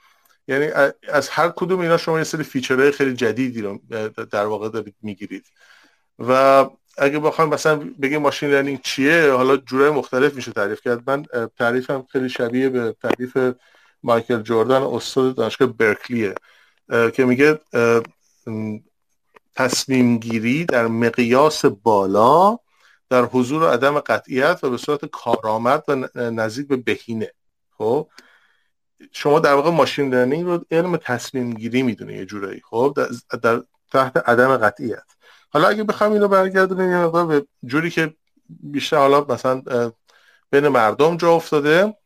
یعنی 0.49 0.66
از 1.08 1.28
هر 1.28 1.49
کدوم 1.49 1.80
اینا 1.80 1.96
شما 1.96 2.18
یه 2.18 2.25
سری 2.25 2.42
feature 2.42 2.80
های 2.80 2.90
خیلی 2.90 3.14
جدیدی 3.14 3.62
رو 3.62 3.78
در 4.30 4.46
واقع 4.46 4.68
دارید 4.68 4.94
می‌گیرید. 5.02 5.44
و 6.18 6.64
اگه 6.99 7.18
بخوام 7.18 7.49
مثلا 7.49 7.76
بگیم 8.02 8.23
machine 8.23 8.50
learning 8.50 8.80
چیه 8.82 9.32
حالا 9.32 9.56
جورای 9.56 9.90
مختلف 9.90 10.35
میشه 10.35 10.52
تعریف 10.52 10.80
کرد. 10.80 11.11
من 11.11 11.25
تعریفم 11.58 12.06
خیلی 12.12 12.28
شبیه 12.28 12.68
به 12.68 12.96
تعریف 13.02 13.38
مایکل 14.02 14.42
جوردن 14.42 14.82
استاد 14.82 15.35
دانشگاه 15.35 15.68
برکلیه 15.68 16.35
که 16.88 17.25
میگه 17.25 17.61
تصمیم 19.56 20.18
گیری 20.18 20.64
در 20.64 20.86
مقیاس 20.86 21.64
بالا 21.64 22.58
در 23.10 23.25
حضور 23.25 23.72
عدم 23.72 24.00
قطعیت 24.00 24.58
و 24.62 24.70
به 24.70 24.76
صورت 24.76 25.04
کارآمد 25.04 25.82
و 25.88 26.08
نزدیک 26.14 26.68
به 26.68 26.76
بهینه. 26.76 27.32
خب؟ 27.78 28.08
شما 29.12 29.38
در 29.40 29.54
واقع 29.54 29.70
ماشین 29.70 30.14
لرنینگ 30.14 30.44
رو 30.44 30.64
علم 30.70 30.96
تصمیم 30.96 31.54
گیری 31.54 31.82
می‌دونه 31.82 32.16
یه 32.16 32.26
جورایی. 32.26 32.60
خب؟ 32.70 32.98
در, 33.42 33.62
تحت 33.92 34.16
عدم 34.16 34.56
قطعیت. 34.56 35.04
حالا 35.50 35.68
اگه 35.68 35.84
بخوام 35.84 36.12
اینو 36.12 36.28
برگردونیم 36.28 36.90
یه 36.90 36.96
مقدار 36.96 37.26
به 37.26 37.46
جوری 37.64 37.90
که 37.90 38.14
بیشتر 38.48 38.96
حالا 38.96 39.25
مثلا 39.28 39.62
بین 40.50 40.68
مردم 40.68 41.16
جا 41.16 41.32
افتاده 41.32 41.96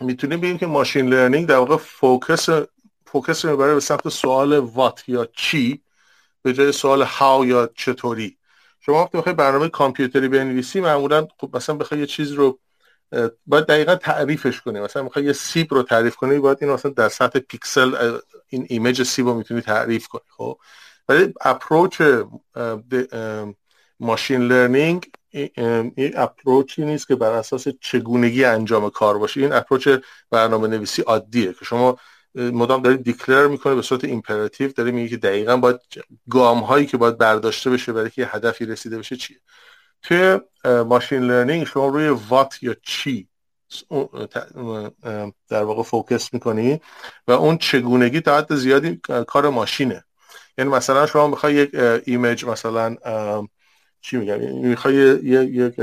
می‌تونیم 0.00 0.40
بگیم 0.40 0.58
که 0.58 0.66
machine 0.66 1.08
learning 1.08 1.46
در 1.48 1.56
واقع 1.56 1.76
focus 1.76 2.48
focus 3.06 3.44
می‌بره 3.44 3.74
به 3.74 3.80
سمت 3.80 4.08
سوال 4.08 4.58
what 4.58 5.08
یا 5.08 5.28
چی؟ 5.36 5.82
به 6.42 6.52
جای 6.52 6.72
سوال 6.72 7.02
how 7.02 7.46
یا 7.46 7.70
چطوری. 7.74 8.36
شما 8.80 9.02
وقتی 9.02 9.18
بخوای 9.18 9.34
برنامه 9.34 9.68
کامپیوتری 9.68 10.28
بنویسی 10.28 10.80
معمولا 10.80 11.28
خب 11.38 11.56
مثلا 11.56 11.76
بخوای 11.76 12.00
یه 12.00 12.06
چیز 12.06 12.32
رو 12.32 12.58
باید 13.46 13.66
دقیقا 13.66 13.94
تعریفش 13.94 14.60
کنی. 14.60 14.80
مثلا 14.80 15.02
می‌خوای 15.02 15.24
یه 15.24 15.32
سیب 15.32 15.74
رو 15.74 15.82
تعریف 15.82 16.16
کنی 16.16 16.38
باید 16.38 16.58
این 16.60 16.72
مثلا 16.72 16.90
در 16.90 17.08
سطح 17.08 17.38
پیکسل 17.38 18.18
این 18.48 18.66
image 18.68 19.02
سیب 19.02 19.26
رو 19.26 19.34
می‌تونی 19.34 19.60
تعریف 19.60 20.08
کنی 20.08 20.22
خب؟ 20.36 20.58
ولی 21.08 21.34
approach 21.40 22.02
machine 24.00 24.40
learning 24.40 25.06
این 25.30 26.12
approach 26.16 26.76
ی 26.76 26.84
نیست 26.84 27.08
که 27.08 27.16
بر 27.16 27.32
اساس 27.32 27.68
چگونگی 27.80 28.44
انجام 28.44 28.90
کار 28.90 29.18
باشه. 29.18 29.40
این 29.40 29.52
approach 29.52 29.88
برنامه 30.30 30.68
نویسی 30.68 31.02
عادیه 31.02 31.52
که 31.52 31.64
شما 31.64 31.98
مدام 32.34 32.82
دارید 32.82 33.02
declare 33.02 33.46
می‌کنه 33.46 33.74
به 33.74 33.82
صورت 33.82 34.04
imperative 34.04 34.72
داره 34.72 34.90
میگه 34.90 35.08
که 35.08 35.16
دقیقا 35.16 35.56
باید 35.56 35.80
گام 36.30 36.58
هایی 36.58 36.86
که 36.86 36.96
باید 36.96 37.18
برداشته 37.18 37.70
بشه 37.70 37.92
برای 37.92 38.10
که 38.10 38.26
هدفی 38.26 38.66
رسیده 38.66 38.98
بشه 38.98 39.16
چیه. 39.16 39.36
توی 40.02 40.40
machine 40.64 41.22
learning 41.22 41.66
شما 41.66 41.88
روی 41.88 42.08
what 42.08 42.62
یا 42.62 42.76
چی 42.82 43.28
در 45.48 45.62
واقع 45.62 45.82
focus 45.82 46.34
می‌کنی 46.34 46.80
و 47.28 47.32
اون 47.32 47.58
چگونگی 47.58 48.20
تا 48.20 48.38
حد 48.38 48.54
زیادی 48.54 49.00
کار 49.26 49.50
ماشینه. 49.50 50.04
یعنی 50.58 50.70
مثلا 50.70 51.06
شما 51.06 51.26
می‌خوای 51.26 51.54
یک 51.54 51.70
image 52.04 52.44
مثلا 52.44 52.96
چی 54.00 54.16
میگم؟ 54.16 54.40
می‌خوای 54.40 54.94
یک 54.94 55.74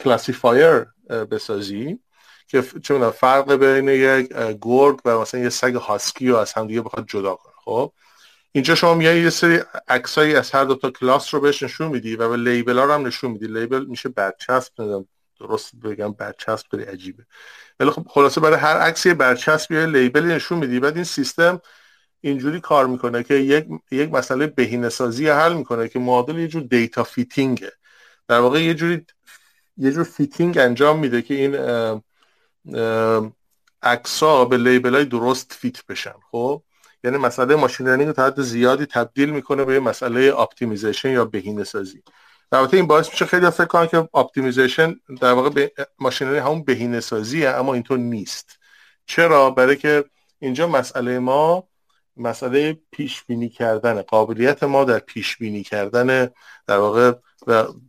classifier 0.00 0.86
بسازی. 1.30 1.98
که 2.50 2.62
چون 2.82 3.10
فرق 3.10 3.52
بین 3.52 3.88
یک 3.88 4.28
گرگ 4.62 5.00
و 5.04 5.18
مثلا 5.20 5.40
یه 5.40 5.48
سگ 5.48 5.74
هاسکی 5.74 6.28
رو 6.28 6.36
از 6.36 6.52
همدیگه 6.52 6.82
بخواد 6.82 7.06
جدا 7.08 7.34
کنه. 7.34 7.52
خب؟ 7.64 7.92
اینجا 8.52 8.74
شما 8.74 8.94
میای 8.94 9.22
یه 9.22 9.30
سری 9.30 9.60
عکسایی 9.88 10.34
از 10.34 10.50
هر 10.50 10.64
دو 10.64 10.74
تا 10.74 10.90
کلاس 10.90 11.34
رو 11.34 11.40
بهش 11.40 11.62
نشون 11.62 11.88
میدی 11.88 12.16
و 12.16 12.28
به 12.28 12.36
label 12.36 12.78
ها 12.78 12.84
رو 12.84 12.92
هم 12.92 13.06
نشون 13.06 13.30
میدی. 13.30 13.46
label 13.46 13.84
میشه 13.84 14.08
برچسب 14.08 14.72
ندارم 14.82 15.08
درست 15.40 15.76
بگم 15.76 16.12
برچسب 16.12 16.66
خیلی 16.70 16.82
عجیبه. 16.82 17.26
ولی 17.80 17.90
خب 17.90 18.06
خلاصه 18.08 18.40
برای 18.40 18.58
هر 18.58 18.76
عکسی 18.76 19.14
برچسب 19.14 19.72
یه 19.72 19.86
label 19.86 20.26
ی 20.26 20.34
نشون 20.34 20.58
میدی. 20.58 20.80
بعد 20.80 20.94
این 20.94 21.04
سیستم 21.04 21.60
اینجوری 22.20 22.60
کار 22.60 22.86
می‌کنه 22.86 23.22
که 23.22 23.34
یک 23.34 23.66
یک 23.90 24.12
مسئله 24.12 24.46
بهینه 24.46 24.88
سازی 24.88 25.28
حل 25.28 25.52
می‌کنه 25.52 25.88
که 25.88 25.98
معادل 25.98 26.38
یه 26.38 26.48
جور 26.48 26.62
data 26.62 27.04
fitting 27.04 27.57
ه. 27.57 27.72
در 28.28 28.38
واقع 28.38 28.62
یه 28.62 28.74
جوری 28.74 29.06
یه 29.76 29.92
جور 29.92 30.04
fitting 30.04 30.58
انجام 30.58 30.98
میده 30.98 31.22
که 31.22 31.34
این 31.34 31.56
عکسا 33.82 34.44
به 34.44 34.56
label 34.56 34.94
های 34.94 35.04
درست 35.04 35.52
fit 35.52 35.86
بشن 35.86 36.14
خب؟ 36.30 36.62
یعنی 37.04 37.16
مسئله 37.16 37.56
machine 37.56 37.88
learning 37.88 38.12
تا 38.12 38.26
حد 38.26 38.40
زیادی 38.40 38.86
تبدیل 38.86 39.30
می‌کنه 39.30 39.64
به 39.64 39.80
مسئله 39.80 40.34
optimization 40.38 41.10
یا 41.10 41.24
بهینه 41.24 41.64
سازی 41.64 42.02
البته 42.52 42.76
این 42.76 42.86
باعث 42.86 43.10
میشه 43.10 43.26
خیلی 43.26 43.50
فکر 43.50 43.64
کنن 43.64 43.86
که 43.86 43.96
optimization 43.96 44.96
در 45.20 45.32
واقع 45.32 45.48
به 45.48 45.72
machine 45.98 46.28
learning 46.28 46.46
همون 46.46 46.64
بهینه 46.64 47.00
سازیه 47.00 47.48
اما 47.48 47.74
اینطور 47.74 47.98
نیست. 47.98 48.58
چرا؟ 49.06 49.50
برای 49.50 49.76
که 49.76 50.04
اینجا 50.38 50.66
مسئله 50.66 51.18
ما 51.18 51.68
مسئله 52.16 52.78
پیش 52.90 53.24
بینی 53.24 53.48
کردن 53.48 54.02
قابلیت 54.02 54.62
ما 54.62 54.84
در 54.84 54.98
پیش 54.98 55.36
بینی 55.36 55.62
کردن 55.62 56.30
در 56.66 56.76
واقع 56.76 57.12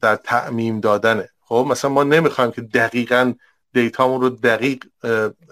در 0.02 0.16
تعمیم 0.16 0.80
دادنه 0.80 1.30
خب 1.42 1.66
مثلا 1.70 1.92
ما 1.92 2.04
نمی‌خوایم 2.04 2.52
که 2.52 2.62
دقیقا 2.62 3.34
data 3.74 4.01
مون 4.01 4.22
رو 4.22 4.30
دقیق 4.30 4.84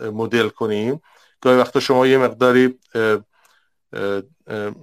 مدل 0.02 0.50
کنیم. 0.50 1.02
گاهی 1.42 1.58
وقتا 1.58 1.80
شما 1.80 2.08
یه 2.08 2.18
مقداری 2.18 2.80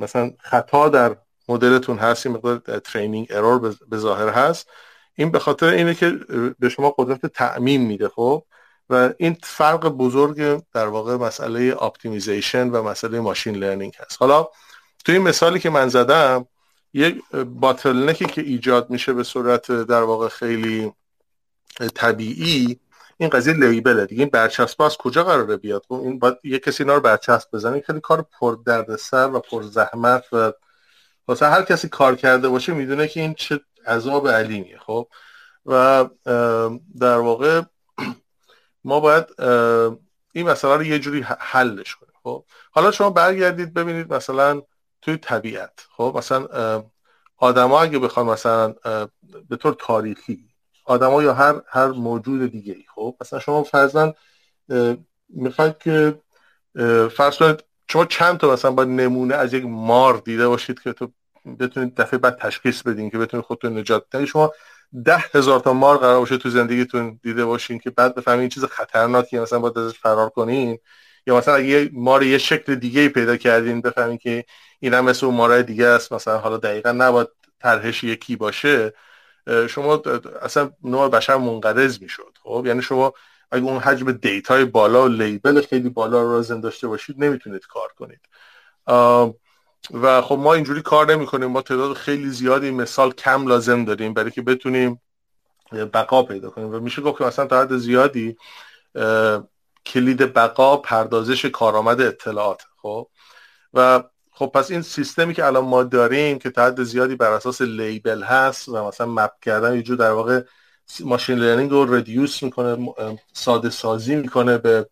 مثلا 0.00 0.30
خطا 0.38 0.88
در 0.88 1.16
مدلتون 1.48 1.98
هست 1.98 2.26
یه 2.26 2.32
مقدار 2.32 2.58
training 2.78 3.26
error 3.30 3.74
به 3.88 3.98
ظاهر 3.98 4.28
هست. 4.28 4.68
این 5.14 5.30
به 5.30 5.38
خاطر 5.38 5.66
اینه 5.66 5.94
که 5.94 6.10
به 6.58 6.68
شما 6.68 6.94
قدرت 6.98 7.26
تعمیم 7.26 7.86
میده 7.86 8.08
خب؟ 8.08 8.44
و 8.90 9.14
این 9.18 9.36
فرق 9.42 9.88
بزرگ 9.88 10.62
در 10.72 10.86
واقع 10.86 11.16
مسئله 11.16 11.76
optimization 11.82 12.68
و 12.68 12.82
مسئله 12.82 13.20
machine 13.20 13.56
learning 13.56 13.94
هست. 13.98 14.16
حالا 14.20 14.48
تو 15.04 15.12
این 15.12 15.22
مثالی 15.22 15.58
که 15.58 15.70
من 15.70 15.88
زدم 15.88 16.46
یک 16.94 17.22
باتلنکی 17.44 18.24
که 18.24 18.40
ایجاد 18.40 18.90
میشه 18.90 19.12
به 19.12 19.22
صورت 19.22 19.72
در 19.72 20.02
واقع 20.02 20.28
خیلی 20.28 20.92
طبیعی 21.94 22.80
این 23.18 23.28
قضیه 23.28 23.54
لیبله 23.54 24.06
دیگه. 24.06 24.22
این 24.22 24.30
برچسب 24.30 24.82
از 24.82 24.96
کجا 24.96 25.24
قراره 25.24 25.56
بیاد؟ 25.56 25.82
خب 25.88 25.94
این 25.94 26.18
باید 26.18 26.36
یه 26.44 26.58
کسی 26.58 26.82
اینا 26.82 26.94
رو 26.94 27.00
برچسب 27.00 27.48
بزنه. 27.52 27.80
خیلی 27.80 28.00
کار 28.00 28.26
پر 28.40 28.58
دردسر 28.66 29.30
و 29.30 29.40
پر 29.40 29.62
زحمت 29.62 30.24
و 30.32 30.52
واسه 31.28 31.46
هر 31.46 31.62
کسی 31.62 31.88
کار 31.88 32.16
کرده 32.16 32.48
باشه 32.48 32.74
می‌دونه 32.74 33.08
که 33.08 33.20
این 33.20 33.34
چه 33.34 33.60
عذاب 33.86 34.28
علیمیه. 34.28 34.78
خب 34.78 35.08
و 35.66 36.04
در 37.00 37.18
واقع 37.18 37.62
ما 38.84 39.00
باید 39.00 39.24
این 40.32 40.48
مسئله 40.48 40.76
رو 40.76 40.84
یه 40.84 40.98
جوری 40.98 41.20
حلش 41.38 41.94
کنیم. 41.94 42.12
خب 42.22 42.44
حالا 42.70 42.90
شما 42.90 43.10
برگردید 43.10 43.74
ببینید 43.74 44.14
مثلا 44.14 44.62
توی 45.02 45.16
طبیعت. 45.16 45.86
خب 45.96 46.14
مثلا 46.16 46.48
آدما 47.36 47.80
اگه 47.80 47.98
بخوان 47.98 48.26
مثلا 48.26 48.74
به 49.48 49.56
طور 49.56 49.76
تاریخی 49.78 50.55
آدما 50.86 51.22
یا 51.22 51.34
هر 51.34 51.54
هر 51.68 51.86
موجود 51.86 52.50
دیگه 52.52 52.72
ای 52.72 52.84
خب 52.94 53.16
مثلا 53.20 53.38
شما 53.38 53.62
فرضاً 53.62 54.14
می‌خواید 55.28 55.78
که 55.78 56.20
فرض 57.16 57.36
کنید 57.38 57.64
شما 57.88 58.04
چند 58.04 58.38
تا 58.38 58.52
مثلا 58.52 58.70
با 58.70 58.84
نمونه 58.84 59.34
از 59.34 59.54
یک 59.54 59.64
مار 59.64 60.22
دیده 60.24 60.48
باشید 60.48 60.80
که 60.80 60.92
تو 60.92 61.12
بتونید 61.60 61.94
دفعه 61.94 62.18
بعد 62.18 62.38
تشخیص 62.38 62.82
بدین 62.82 63.10
که 63.10 63.18
بتونید 63.18 63.46
خودتون 63.46 63.78
نجات 63.78 64.06
بدین. 64.12 64.26
شما 64.26 64.52
ده 65.04 65.16
هزار 65.34 65.60
تا 65.60 65.72
مار 65.72 65.96
قرار 65.96 66.20
باشه 66.20 66.36
تو 66.38 66.50
زندگیتون 66.50 67.20
دیده 67.22 67.44
باشین 67.44 67.78
که 67.78 67.90
بعد 67.90 68.14
بفهمین 68.14 68.40
این 68.40 68.48
چیز 68.48 68.64
خطرناکی 68.64 69.38
مثلا 69.38 69.58
باید 69.58 69.78
ازش 69.78 69.98
فرار 69.98 70.30
کنین. 70.30 70.78
یا 71.26 71.36
مثلا 71.36 71.54
اگه 71.54 71.66
یه 71.66 71.90
مار 71.92 72.22
یه 72.22 72.38
شکل 72.38 72.74
دیگه 72.74 73.08
پیدا 73.08 73.36
کردین 73.36 73.80
بفهمین 73.80 74.18
که 74.18 74.44
این 74.80 74.94
هم 74.94 75.04
مثل 75.04 75.26
اون 75.26 75.34
مارای 75.34 75.62
دیگه 75.62 75.86
است 75.86 76.12
مثلا 76.12 76.38
حالا 76.38 76.56
دقیقا 76.56 76.92
نباید 76.92 77.28
طرحش 77.60 78.04
یکی 78.04 78.36
باشه. 78.36 78.92
شما 79.68 80.02
اصلا 80.42 80.70
نوع 80.84 81.08
بشر 81.08 81.36
منقرض 81.36 82.02
می‌شد 82.02 82.38
خب؟ 82.42 82.64
یعنی 82.66 82.82
شما 82.82 83.12
اگه 83.50 83.64
اون 83.64 83.78
حجم 83.78 84.12
دیتای 84.12 84.64
بالا 84.64 85.04
و 85.04 85.08
لیبل 85.08 85.60
خیلی 85.60 85.88
بالا 85.88 86.22
رو 86.22 86.32
لازم 86.32 86.60
داشته 86.60 86.88
باشید 86.88 87.24
نمی‌تونید 87.24 87.66
کار 87.66 87.88
کنید. 87.98 88.20
و 89.92 90.22
خب 90.22 90.38
ما 90.38 90.54
اینجوری 90.54 90.82
کار 90.82 91.12
نمی 91.12 91.26
کنیم 91.26 91.50
ما 91.50 91.62
تعداد 91.62 91.96
خیلی 91.96 92.30
زیادی 92.30 92.70
مثال 92.70 93.12
کم 93.12 93.46
لازم 93.46 93.84
داریم 93.84 94.14
برای 94.14 94.30
که 94.30 94.42
بتونیم 94.42 95.02
بقا 95.72 96.22
پیدا 96.22 96.50
کنیم. 96.50 96.74
و 96.74 96.80
میشه 96.80 97.02
گفت 97.02 97.18
که 97.18 97.24
مثلا 97.24 97.60
حد 97.60 97.76
زیادی 97.76 98.36
کلید 99.86 100.32
بقا 100.32 100.76
پردازش 100.76 101.44
کارآمد 101.44 102.00
اطلاعات 102.00 102.62
خب؟ 102.82 103.08
و 103.74 104.02
خب 104.38 104.46
پس 104.54 104.70
این 104.70 104.82
سیستمی 104.82 105.34
که 105.34 105.44
الان 105.44 105.64
ما 105.64 105.82
داریم 105.82 106.38
که 106.38 106.52
حد 106.56 106.82
زیادی 106.82 107.16
بر 107.16 107.30
اساس 107.32 107.62
label 107.62 108.22
هست 108.22 108.68
و 108.68 108.84
مثلا 108.88 109.06
map 109.06 109.30
کردن 109.42 109.74
یه 109.74 109.82
جور 109.82 109.96
در 109.96 110.10
واقع 110.10 110.42
machine 111.00 111.38
learning 111.38 111.70
رو 111.70 111.94
reduce 111.94 112.42
می‌کنه 112.42 112.94
ساده 113.32 113.70
سازی 113.70 114.16
می‌کنه 114.16 114.58
به 114.58 114.88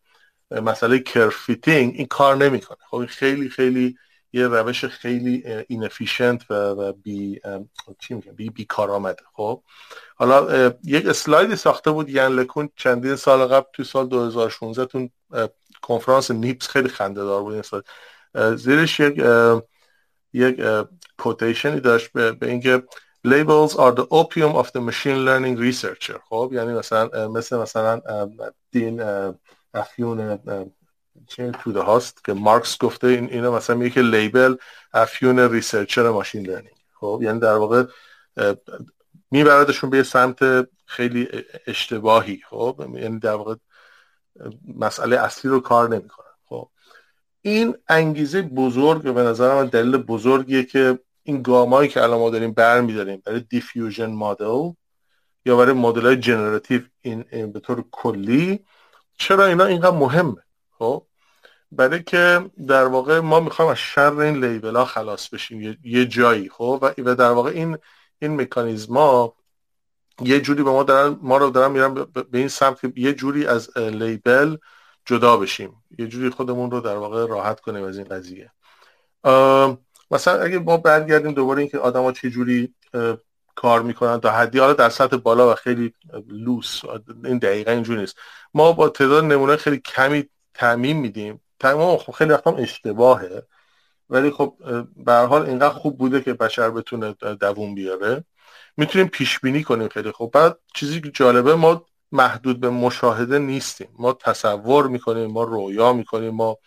مسئله 0.50 0.98
curve 0.98 1.38
fitting 1.38 1.94
این 1.96 2.07
کار 2.07 2.37
نمی‌کنه. 2.37 2.78
خب 2.90 2.96
این 2.96 3.07
خیلی 3.07 3.48
خیلی 3.48 3.96
یه 4.33 4.48
روش 4.48 4.85
خیلی 4.85 5.44
inefficient 5.68 6.50
و, 6.50 6.92
بی 6.92 7.40
چی 7.98 8.14
میگم؟ 8.14 8.33
بی, 8.33 8.50
بی 8.50 8.64
کارآمده 8.64 9.22
خب 9.33 9.62
حالا 10.16 10.72
یک 10.85 11.07
slide 11.07 11.48
ی 11.48 11.57
ساخته 11.57 11.90
بود 11.90 12.09
یان 12.11 12.33
لکون 12.33 12.68
چندین 12.76 13.16
سال 13.16 13.46
قبل 13.46 13.66
تو 13.72 13.85
سال 13.85 14.09
2016 14.09 14.87
تون 14.87 15.11
کنفرانس 15.83 16.30
NIPS 16.30 16.68
خیلی 16.68 16.88
خنده 16.88 17.24
دار 17.24 17.42
بود 17.42 17.52
این 17.52 17.62
زیرش 18.57 19.01
یک 19.01 19.25
یک 20.33 20.61
quotation 21.18 21.74
ی 21.74 21.80
داشت 21.81 22.12
به, 22.12 22.33
به 22.33 22.51
اینکه 22.51 22.83
labels 23.27 23.73
are 23.73 23.94
the 23.94 24.07
opium 24.11 24.55
of 24.55 24.66
the 24.66 24.81
machine 24.81 25.25
learning 25.27 25.57
researcher. 25.57 26.18
خب 26.29 26.51
یعنی 26.53 26.73
مثلا 26.73 27.29
مثل 27.29 27.57
مثلا 27.57 28.01
دین 28.70 29.03
افیون 29.75 30.38
چه 31.27 31.51
توده 31.51 31.81
هاست 31.81 32.25
که 32.25 32.33
مارکس 32.33 32.79
گفته 32.79 33.07
این 33.07 33.31
اینا 33.31 33.51
مثلا 33.51 33.77
میگه 33.77 33.90
که 33.90 34.01
label 34.00 34.57
افیون 34.92 35.38
researcher 35.38 36.11
machine 36.11 36.46
learning. 36.46 36.76
خب 37.01 37.20
یعنی 37.23 37.40
در 37.40 37.55
واقع 37.55 37.85
میبردشون 39.31 39.90
به 39.90 40.03
سمت 40.03 40.68
خیلی 40.87 41.29
اشتباهی. 41.66 42.40
خب 42.51 42.85
یعنی 42.94 43.18
در 43.18 43.35
واقع 43.35 43.55
مسئله 44.79 45.16
اصلی 45.16 45.51
رو 45.51 45.61
کار 45.61 45.88
نمی‌کنن 45.88 46.09
خب 46.09 46.23
این 47.46 47.76
انگیزه 47.88 48.42
بزرگ 48.42 49.02
به 49.02 49.22
نظر 49.22 49.54
من 49.54 49.66
دلیل 49.66 49.96
بزرگیه 49.96 50.64
که 50.64 50.98
این 51.22 51.42
گام‌هایی 51.42 51.88
که 51.88 52.02
الان 52.02 52.18
ما 52.18 52.30
داریم 52.30 52.52
برمیداریم 52.52 53.22
برای 53.26 53.40
diffusion 53.40 54.11
model 54.11 54.70
یا 55.46 55.57
برای 55.57 55.72
مدل 55.72 56.07
های 56.07 56.16
generative 56.16 56.80
این, 57.00 57.24
این 57.33 57.52
به 57.52 57.61
طور 57.61 57.85
کلی 57.90 58.64
چرا 59.18 59.46
اینا 59.46 59.64
اینقدر 59.64 59.96
مهمه؟ 59.96 60.42
خب 60.78 61.07
برای 61.72 62.02
که 62.02 62.50
در 62.68 62.85
واقع 62.85 63.20
ما 63.20 63.40
می‌خوایم 63.40 63.70
از 63.70 63.78
شر 63.78 64.18
این 64.18 64.44
label 64.44 64.76
ها 64.76 64.85
خلاص 64.85 65.28
بشیم 65.28 65.78
یه 65.85 66.07
جایی 66.07 66.48
خب 66.48 66.92
و 66.98 67.14
در 67.14 67.30
واقع 67.30 67.50
این 67.50 67.78
این 68.18 68.40
مکانیزما 68.40 69.35
یه 70.20 70.40
جوری 70.40 70.62
به 70.62 70.70
ما 70.70 70.83
دارن 70.83 71.18
ما 71.22 71.37
رو 71.37 71.50
دارن 71.50 71.72
میرن 71.72 71.94
به 71.94 72.38
این 72.38 72.48
سمت 72.48 72.98
یه 72.98 73.12
جوری 73.12 73.46
از 73.46 73.78
لیبل 73.78 74.57
جدا 75.06 75.36
بشیم. 75.36 75.82
یه 75.98 76.06
جوری 76.06 76.30
خودمون 76.30 76.70
رو 76.70 76.80
در 76.80 76.96
واقع 76.96 77.26
راحت 77.26 77.60
کنیم 77.60 77.84
از 77.84 77.98
این 77.98 78.06
قضیه. 78.06 78.50
مثلا 80.10 80.40
اگه 80.42 80.58
ما 80.58 80.76
برگردیم 80.76 81.32
دوباره 81.32 81.60
اینکه 81.60 81.78
آدما 81.78 82.12
چه 82.12 82.30
جوری 82.30 82.74
کار 83.54 83.82
می‌کنن 83.82 84.20
تا 84.20 84.30
حدی 84.30 84.58
حالا 84.58 84.72
در 84.72 84.88
سطح 84.88 85.16
بالا 85.16 85.52
و 85.52 85.54
خیلی 85.54 85.94
لوس 86.28 86.80
این 87.24 87.38
دقیقا 87.38 87.70
اینجوری 87.72 88.00
نیست. 88.00 88.16
ما 88.54 88.72
با 88.72 88.88
تعداد 88.88 89.24
نمونه 89.24 89.56
خیلی 89.56 89.78
کمی 89.78 90.28
تعمین 90.54 90.96
میدیم. 90.96 91.40
تمام 91.60 91.98
خب 91.98 92.12
خیلی 92.12 92.30
وقتا 92.30 92.56
اشتباهه. 92.56 93.42
ولی 94.10 94.30
خب 94.30 94.56
به 94.96 95.12
حال 95.12 95.46
اینقدر 95.46 95.74
خوب 95.74 95.98
بوده 95.98 96.20
که 96.20 96.32
بشر 96.34 96.70
بتونه 96.70 97.12
دووم 97.12 97.74
بیاره. 97.74 98.24
می‌تونیم 98.76 99.08
پیش 99.08 99.40
بینی 99.40 99.62
کنیم 99.62 99.88
خیلی. 99.88 100.12
خب 100.12 100.30
بعد 100.34 100.58
چیزی 100.74 101.00
که 101.00 101.10
جالبه 101.10 101.54
ما 101.54 101.86
محدود 102.14 102.61
به 102.61 102.70
مشاهده 102.70 103.38
نیستیم. 103.38 103.88
ما 103.98 104.12
تصور 104.12 104.87
می‌کنیم 104.87 105.31
ما 105.31 105.42
رویا 105.42 105.92
می‌کنیم 105.92 106.35
ما 106.35 106.59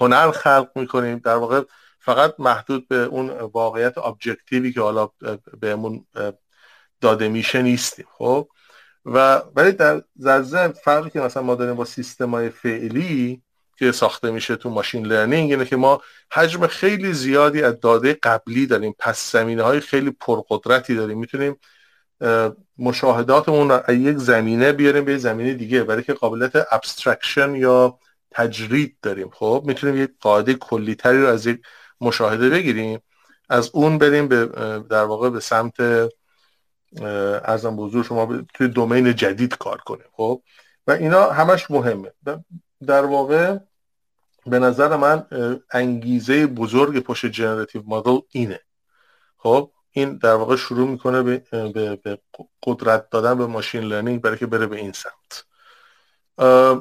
هنر 0.00 0.30
خلق 0.30 0.70
می‌کنیم. 0.74 1.18
در 1.18 1.36
واقع 1.36 1.62
فقط 2.00 2.34
محدود 2.38 2.88
به 2.88 2.96
اون 2.96 3.30
واقعیت 3.30 3.98
ابجکتیوی 3.98 4.72
که 4.72 4.80
حالا 4.80 5.08
بهمون 5.60 6.06
داده 7.00 7.28
میشه 7.28 7.62
نیستیم 7.62 8.06
خب؟ 8.18 8.48
و 9.04 9.42
ولی 9.56 9.72
در 9.72 10.02
ضمن 10.42 10.72
فرقی 10.72 11.10
که 11.10 11.20
مثلا 11.20 11.42
ما 11.42 11.54
داریم 11.54 11.74
با 11.74 11.84
سیستم 11.84 12.30
های 12.30 12.50
فعلی 12.50 13.42
که 13.78 13.92
ساخته 13.92 14.30
میشه 14.30 14.56
تو 14.56 14.70
machine 14.70 15.06
learning 15.06 15.50
اینه 15.50 15.64
که 15.64 15.76
ما 15.76 16.00
حجم 16.32 16.66
خیلی 16.66 17.12
زیادی 17.12 17.62
از 17.62 17.80
داده 17.80 18.18
قبلی 18.22 18.66
داریم. 18.66 18.94
پس 18.98 19.32
زمینه 19.32 19.62
های 19.62 19.80
خیلی 19.80 20.10
پرقدرتی 20.10 20.94
داریم. 20.94 21.18
می‌تونیم 21.18 21.56
مشاهداتمون 22.78 23.68
رو 23.68 23.80
از 23.84 23.96
یک 23.96 24.16
زمینه 24.16 24.72
بیاریم 24.72 25.04
به 25.04 25.18
زمینه 25.18 25.54
دیگه 25.54 25.84
برای 25.84 26.02
که 26.02 26.12
قابلیت 26.12 26.52
abstraction 26.70 27.54
یا 27.54 27.98
تجرید 28.30 28.96
داریم. 29.02 29.30
خب 29.30 29.62
می‌تونیم 29.66 30.02
یک 30.02 30.10
قاعده 30.20 30.54
کلی 30.54 30.94
تری 30.94 31.22
رو 31.22 31.28
از 31.28 31.46
یک 31.46 31.62
مشاهده 32.00 32.50
بگیریم 32.50 33.00
از 33.48 33.70
اون 33.74 33.98
بریم 33.98 34.28
به 34.28 34.46
در 34.90 35.04
واقع 35.04 35.30
به 35.30 35.40
سمت 35.40 35.74
عرضم 37.44 37.76
به 37.76 37.85
حضور 37.85 38.04
شما 38.04 38.42
توی 38.54 38.68
domain 38.68 39.14
جدید 39.14 39.56
کار 39.56 39.78
کنیم. 39.78 40.06
خب 40.12 40.42
و 40.86 40.90
اینا 40.90 41.30
همش 41.30 41.70
مهمه. 41.70 42.12
در 42.86 43.04
واقع 43.04 43.58
به 44.46 44.58
نظر 44.58 44.96
من 44.96 45.26
انگیزه 45.72 46.46
بزرگ 46.46 46.98
پشت 46.98 47.26
generative 47.26 47.82
model 47.86 48.18
اینه. 48.30 48.60
خب 49.38 49.70
این 49.96 50.16
در 50.16 50.34
واقع 50.34 50.56
شروع 50.56 50.88
می‌کنه 50.88 51.22
به, 51.22 51.42
به 52.02 52.18
قدرت 52.62 53.10
دادن 53.10 53.38
به 53.38 53.46
machine 53.46 53.82
learning 53.82 54.20
برای 54.20 54.38
که 54.38 54.46
بره 54.46 54.66
به 54.66 54.76
این 54.76 54.92
سمت. 54.92 55.44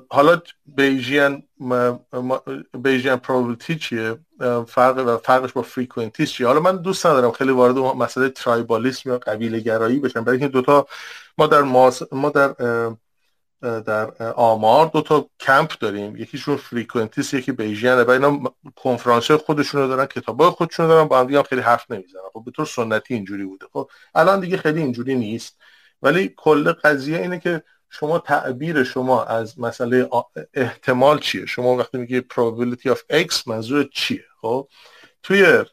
حالا 0.10 0.42
Bayesian 0.66 1.44
Bayesian 2.84 3.16
probability 3.16 3.76
چیه؟ 3.76 4.18
فرق 4.68 4.98
و 5.08 5.18
فرقش 5.18 5.54
با 5.54 5.62
frequentist 5.62 6.34
چیه؟ 6.34 6.48
حالا 6.48 6.60
من 6.60 6.78
دوست 6.78 7.06
ندارم 7.06 7.32
خیلی 7.32 7.52
وارد 7.52 7.78
مسئله 7.78 8.30
tribalism 8.30 9.10
یا 9.10 9.18
قبیله 9.18 9.60
گرایی 9.60 10.00
بشم 10.00 10.24
برای 10.24 10.40
این 10.40 10.48
دوتا 10.48 10.88
ما 11.38 11.48
در 11.48 11.62
ما 12.12 12.30
در 12.30 12.56
در 13.66 14.34
آمار 14.34 14.88
دو 14.88 15.02
تا 15.02 15.30
کمپ 15.40 15.72
داریم. 15.80 16.18
یکیشون 16.18 16.56
فریکونتیست 16.56 17.34
یکی 17.34 17.52
بیژینه 17.52 18.04
و 18.04 18.12
اینا 18.12 18.42
کنفرانس 18.76 19.32
خودشون 19.32 19.82
رو 19.82 19.88
دارن 19.88 20.06
کتابای 20.06 20.50
خودشون 20.50 20.86
رو 20.86 20.92
دارن 20.92 21.08
با 21.08 21.20
هم 21.20 21.28
دیگه 21.28 21.44
خیلی 21.44 21.62
حرف 21.62 21.92
نمی‌زنن. 21.92 22.22
خب 22.34 22.44
به 22.46 22.52
طور 22.52 22.66
سنتی 22.66 23.14
اینجوری 23.14 23.46
بوده. 23.46 23.66
خب 23.74 23.90
الان 24.16 24.40
دیگه 24.40 24.58
خیلی 24.58 24.82
اینجوری 24.82 25.16
نیست. 25.16 25.58
ولی 26.02 26.34
کل 26.38 26.72
قضیه 26.72 27.18
اینه 27.18 27.40
که 27.40 27.64
شما 27.90 28.20
تعبیر 28.20 28.84
شما 28.84 29.24
از 29.24 29.60
مسئله 29.60 30.10
احتمال 30.54 31.20
چیه؟ 31.20 31.46
شما 31.46 31.76
وقتی 31.76 31.98
میگی 31.98 32.22
probability 32.22 32.92
of 32.92 33.26
x 33.28 33.48
منظور 33.48 33.90
چیه؟ 33.94 34.26
خب 34.42 34.68
توی 35.24 35.64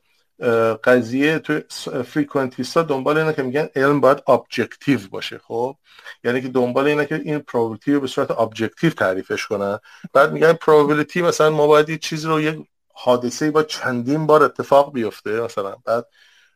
قضیه 0.85 1.38
توی 1.38 1.62
frequentist 2.07 2.76
ا 2.76 2.83
دنبال 2.83 3.18
اینه 3.18 3.33
که 3.33 3.42
میگن 3.42 3.68
علم 3.77 4.01
باید 4.01 4.23
objective 4.27 5.01
باشه 5.11 5.38
خب؟ 5.38 5.77
یعنی 6.25 6.42
که 6.42 6.49
دنبال 6.49 6.87
اینه 6.87 7.07
که 7.07 7.14
این 7.14 7.38
probability 7.38 7.88
رو 7.88 8.01
به 8.01 8.07
صورت 8.07 8.31
objective 8.31 8.90
تعریفش 8.90 9.47
کنن. 9.47 9.79
بعد 10.12 10.33
میگن 10.33 10.53
probability 10.53 11.16
مثلا 11.16 11.51
ما 11.51 11.66
باید 11.66 11.88
یه 11.88 11.99
چیزی 11.99 12.29
رو 12.29 12.40
یک 12.40 12.59
حادثه 12.95 13.51
با 13.51 13.62
چندین 13.62 14.27
بار 14.27 14.42
اتفاق 14.42 14.92
بیفته 14.92 15.40
مثلا. 15.40 15.77
بعد 15.85 16.07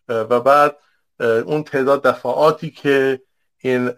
و 0.09 0.41
بعد 0.41 0.77
اون 1.21 1.62
تعداد 1.62 2.03
دفعاتی 2.03 2.71
که 2.71 3.21
این 3.59 3.91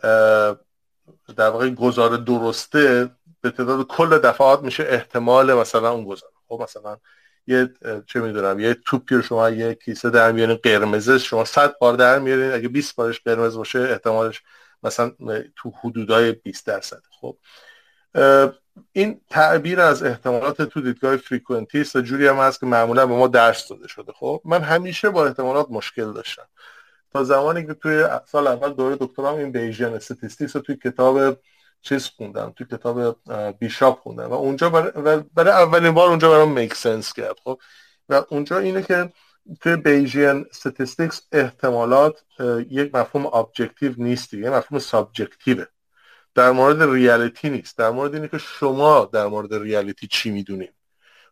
در 1.37 1.51
واقع 1.51 1.71
گزاره 1.71 2.17
درسته 2.17 3.11
به 3.41 3.51
تعداد 3.51 3.87
کل 3.87 4.19
دفعات 4.19 4.62
میشه 4.62 4.87
احتمال 4.88 5.55
مثلا 5.55 5.91
اون 5.91 6.05
گزاره 6.05 6.31
خب 6.49 6.61
مثلا 6.62 6.97
یه 7.49 7.71
چه 8.07 8.21
می‌دونم 8.21 8.61
یه 8.61 8.75
توپی 8.75 9.15
رو 9.15 9.23
شما 9.23 9.51
یه 9.51 9.75
کیسه 9.75 10.11
در 10.11 10.33
میارین 10.33 10.57
قرمزه 10.57 11.19
شما 11.19 11.45
100 11.45 11.79
بار 11.79 11.97
در 11.97 12.19
میارین. 12.19 12.53
اگه 12.53 12.69
20 12.69 12.97
بارش 12.97 13.21
قرمز 13.21 13.57
باشه 13.57 13.79
احتمالش 13.79 14.43
مثلا 14.83 15.13
تو 15.57 15.73
حدودای 15.81 16.33
20 16.33 16.67
درصد. 16.67 17.03
خب 17.21 17.37
این 18.93 19.21
تعبیر 19.31 19.81
از 19.81 20.03
احتمالات 20.03 20.63
تو 20.63 20.81
دیدگاه 20.81 21.17
frequentist 21.17 22.01
جوری 22.01 22.27
هم 22.27 22.37
هست 22.37 22.61
که 22.61 22.67
معمولا 22.67 23.07
به 23.07 23.15
ما 23.15 23.29
درس 23.29 23.69
داده 23.69 23.89
شده. 23.89 24.13
خب 24.13 24.43
من 24.45 24.63
همیشه 24.63 25.11
با 25.11 25.27
احتمالات 25.27 25.67
مشکل 25.71 26.13
داشتم. 26.13 26.47
تا 27.13 27.25
زمانی 27.25 27.67
که 27.67 27.75
توی 27.75 28.05
سال 28.27 28.47
اول 28.47 28.73
دوره 28.73 28.97
دکترام 29.01 29.39
این 29.39 29.53
Bayesian 29.53 29.95
statistics 29.95 30.57
رو 30.57 30.63
توی 30.63 30.77
کتاب 30.77 31.39
چیز 31.83 32.07
خوندم 32.07 32.53
توی 32.57 32.67
کتاب 32.67 33.21
بیشاپ 33.59 34.01
خوندم 34.01 34.31
و 34.31 34.33
اونجا 34.33 34.71
برای, 34.71 35.23
برای 35.35 35.53
اولین 35.53 35.91
بار 35.91 36.09
اونجا 36.09 36.31
برام 36.31 36.53
make 36.53 36.75
sense 36.75 37.12
کرد 37.12 37.37
خب؟ 37.45 37.61
و 38.09 38.25
اونجا 38.29 38.59
اینه 38.59 38.83
که 38.83 39.12
توی 39.61 39.77
Bayesian 39.77 40.47
statistics 40.51 41.23
احتمالات 41.33 42.25
یک 42.71 42.95
مفهوم 42.95 43.27
objective 43.27 43.95
نیست 43.97 44.35
یه 44.35 44.51
مفهوم 44.51 44.79
subjective 44.79 45.57
ه 45.57 45.64
در 46.35 46.51
مورد 46.51 46.83
reality 46.83 47.51
نیست. 47.51 47.79
در 47.79 47.91
مورد 47.91 48.14
اینه 48.14 48.29
که 48.29 48.38
شما 48.38 49.11
در 49.12 49.27
مورد 49.27 49.55
reality 49.55 50.07
چی 50.07 50.31
می‌دونید 50.31 50.75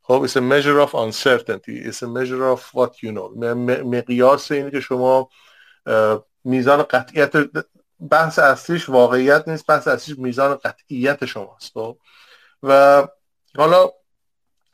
خب 0.02 0.26
it's 0.26 0.36
a 0.36 0.40
measure 0.40 0.80
of 0.86 0.94
uncertainty. 0.94 1.88
It's 1.88 2.02
a 2.02 2.06
measure 2.06 2.44
of 2.54 2.60
what 2.74 3.02
you 3.02 3.12
know. 3.12 3.44
مقیاس 3.84 4.52
اینه 4.52 4.70
که 4.70 4.80
شما 4.80 5.28
میزان 6.44 6.82
قطعیت 6.82 7.32
بحث 8.10 8.38
اصلیش 8.38 8.88
واقعیت 8.88 9.48
نیست 9.48 9.66
بحث 9.66 9.88
اصلیش 9.88 10.18
میزان 10.18 10.54
قطعیت 10.54 11.24
شماست 11.24 11.72
خب؟ 11.72 11.98
و 12.62 13.02
حالا 13.56 13.90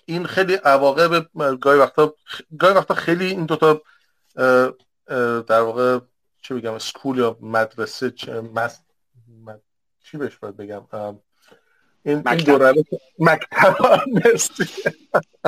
این 0.04 0.26
خیلی 0.26 0.54
عواقب 0.54 1.26
گاهی 1.60 1.78
وقتا 1.78 2.14
گاهی 2.58 2.74
وقتا 2.74 2.94
خیلی 2.94 3.26
این 3.26 3.46
دوتا 3.46 3.82
در 5.46 5.60
واقع 5.60 5.98
چی 6.42 6.54
بگم 6.54 6.78
سکول 6.78 7.18
یا 7.18 7.38
مدرسه 7.40 8.10
چی 10.00 10.16
بهش 10.18 10.36
باید 10.36 10.56
بگم؟ 10.56 11.18
این 12.02 12.22
مکتب. 12.26 12.62
این 12.62 12.76
مکتب. 13.18 13.76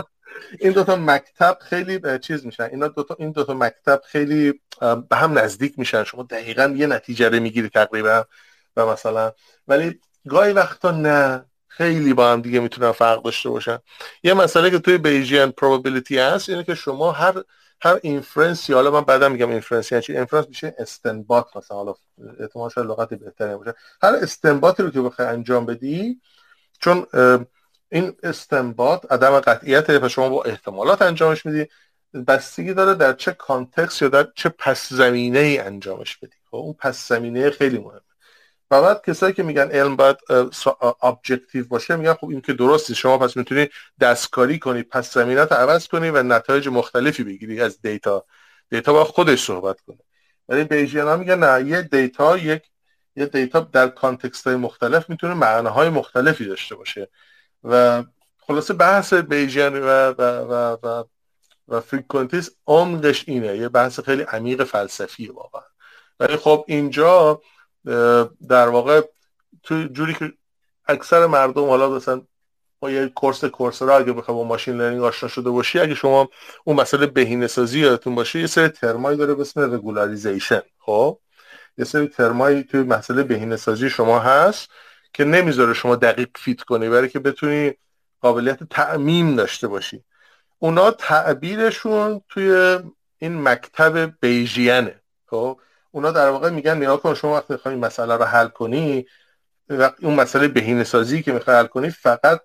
این 0.60 0.72
دوتا 0.72 0.96
مکتب 0.96 1.58
خیلی 1.60 2.18
چیز 2.18 2.46
میشن. 2.46 2.64
اینا 2.64 2.88
دوتا 2.88 3.16
این 3.18 3.32
دوتا 3.32 3.54
مکتب 3.54 4.02
خیلی 4.06 4.60
به 4.80 5.16
هم 5.16 5.38
نزدیک 5.38 5.78
میشن. 5.78 6.04
شما 6.04 6.22
دقیقا 6.22 6.74
یه 6.76 6.86
نتیجه 6.86 7.28
رو 7.28 7.40
می‌گیری 7.40 7.68
تقریبا. 7.68 8.24
و 8.76 8.86
مثلا 8.86 9.32
ولی 9.68 10.00
گاهی 10.28 10.52
وقتا 10.52 10.90
نه. 10.90 11.44
خیلی 11.68 12.14
با 12.14 12.32
هم 12.32 12.40
دیگه 12.40 12.60
می‌تونن 12.60 12.92
فرق 12.92 13.22
داشته 13.22 13.48
باشن. 13.48 13.78
یه 14.22 14.34
مسئله 14.34 14.70
که 14.70 14.78
توی 14.78 14.98
Bayesian 14.98 15.50
probability 15.50 16.18
هست 16.18 16.48
اینه 16.48 16.64
که 16.64 16.74
شما 16.74 17.12
هر 17.12 17.42
هر 17.80 17.98
inference 18.02 18.65
ی 18.65 18.72
حالا 18.72 18.90
من 18.90 19.00
بعدا 19.00 19.28
میگم 19.28 19.50
inference 19.50 19.92
یعنی 19.92 20.02
چی؟ 20.02 20.16
inference 20.16 20.48
میشه 20.48 20.74
استنباط 20.78 21.56
مثلا. 21.56 21.76
حالا 21.76 21.94
احتمال 22.40 22.70
شاید 22.70 22.86
لغت 22.86 23.14
بهتری 23.14 23.56
باشه. 23.56 23.74
هر 24.02 24.14
استنباطی 24.14 24.82
رو 24.82 24.90
که 24.90 25.00
بخوای 25.00 25.28
انجام 25.28 25.66
بدی 25.66 26.20
چون 26.80 27.06
این 27.94 28.16
استنباط 28.22 29.12
عدم 29.12 29.40
قطعیت 29.40 29.90
و 29.90 30.08
شما 30.08 30.28
با 30.28 30.44
احتمالات 30.44 31.02
انجامش 31.02 31.46
میدی. 31.46 31.68
بستگی 32.26 32.74
داره 32.74 32.94
در 32.94 33.12
چه 33.12 33.32
context 33.32 34.02
یا 34.02 34.08
در 34.08 34.28
چه 34.34 34.48
پس 34.48 34.92
زمینه 34.92 35.38
ای 35.38 35.58
انجامش 35.58 36.16
بدی. 36.16 36.36
خب 36.50 36.56
اون 36.56 36.72
پس 36.72 37.08
زمینه 37.08 37.50
خیلی 37.50 37.78
مهمه. 37.78 38.00
و 38.70 38.82
بعد 38.82 39.04
کسایی 39.06 39.32
که 39.34 39.42
میگن 39.42 39.70
علم 39.70 39.96
باید 39.96 40.16
objective 41.02 41.64
باشه 41.68 41.96
میگن 41.96 42.14
خب 42.14 42.28
این 42.28 42.40
که 42.40 42.52
درستی 42.52 42.94
شما 42.94 43.18
پس 43.18 43.36
می‌تونی 43.36 43.68
دستکاری 44.00 44.58
کنی 44.58 44.82
پس 44.82 45.14
زمینت 45.14 45.52
عوض 45.52 45.88
کنی 45.88 46.10
و 46.10 46.22
نتایج 46.22 46.68
مختلفی 46.68 47.24
بگیری 47.24 47.60
از 47.60 47.82
دیتا. 47.82 48.24
دیتا 48.70 48.92
با 48.92 49.04
خودش 49.04 49.44
صحبت 49.44 49.80
کنه. 49.80 49.98
ولی 50.48 50.64
Bayesian 50.64 51.10
ا 51.10 51.16
میگن 51.16 51.38
نه 51.38 51.68
یه 51.68 51.82
دیتا 51.82 52.38
یک 52.38 52.62
یه 53.16 53.26
دیتا 53.26 53.60
در 53.60 53.88
context 53.88 54.46
های 54.46 54.56
مختلف 54.56 55.10
می‌تونه 55.10 55.34
معناهای 55.34 55.88
مختلفی 55.88 56.44
داشته 56.44 56.74
باشه. 56.74 57.08
و 57.64 58.04
خلاصه 58.38 58.74
بحث 58.74 59.12
Bayesian 59.12 59.74
و 59.74 59.88
و 60.18 60.22
و 60.22 60.76
و, 60.82 61.04
و 61.68 61.80
frequentist 61.80 62.50
عمقش 62.66 63.24
اینه. 63.26 63.56
یه 63.56 63.68
بحث 63.68 64.00
خیلی 64.00 64.22
عمیق 64.22 64.64
فلسفیه 64.64 65.32
واقعا. 65.32 65.62
ولی 66.20 66.36
خب 66.36 66.64
اینجا 66.68 67.40
در 68.48 68.68
واقع 68.68 69.00
تو 69.62 69.84
جوری 69.84 70.14
که 70.14 70.32
اکثر 70.86 71.26
مردم 71.26 71.64
حالا 71.68 71.90
مثلا 71.90 72.22
ما 72.82 72.90
یه 72.90 73.08
course 73.08 73.44
Coursera 73.44 73.96
اگه 73.96 74.12
بخوای 74.12 74.36
با 74.36 74.44
machine 74.44 74.76
learning 74.76 75.02
آشنا 75.02 75.28
شده 75.28 75.50
باشی 75.50 75.80
اگه 75.80 75.94
شما 75.94 76.28
اون 76.64 76.76
مسئله 76.76 77.06
بهینه 77.06 77.46
سازی 77.46 77.80
یادتون 77.80 78.14
باشه 78.14 78.40
یه 78.40 78.46
سری 78.46 78.68
ترمایی 78.68 79.18
داره 79.18 79.34
به 79.34 79.40
اسم 79.40 79.74
regularization 79.74 80.62
خب؟ 80.78 81.18
یه 81.78 81.84
سری 81.84 82.06
ترمایی 82.06 82.62
توی 82.62 82.82
مسئله 82.82 83.22
بهینه 83.22 83.56
سازی 83.56 83.90
شما 83.90 84.18
هست 84.18 84.68
که 85.14 85.24
نمی‌ذاره 85.24 85.74
شما 85.74 85.96
دقیق 85.96 86.28
fit 86.36 86.60
کنی 86.60 86.88
برای 86.88 87.08
که 87.08 87.18
بتونی 87.18 87.74
قابلیت 88.20 88.64
تعمیم 88.64 89.36
داشته 89.36 89.68
باشی. 89.68 90.04
اونا 90.58 90.90
تعبیرشون 90.90 92.20
توی 92.28 92.78
این 93.18 93.42
مکتب 93.42 94.20
Bayesian 94.20 94.84
ه. 94.84 95.00
خب؟ 95.26 95.60
اونا 95.90 96.10
در 96.10 96.28
واقع 96.28 96.50
میگن 96.50 96.78
نگاه 96.78 96.96
کن 96.96 97.14
شما 97.14 97.34
وقتی 97.34 97.52
می‌خوای 97.52 97.74
مسئله 97.74 98.16
رو 98.16 98.24
حل 98.24 98.48
کنی 98.48 99.06
اون 100.02 100.14
مسئله 100.14 100.48
بهینه 100.48 100.84
سازی 100.84 101.22
که 101.22 101.32
می‌خوای 101.32 101.56
حل 101.56 101.66
کنی 101.66 101.90
فقط 101.90 102.40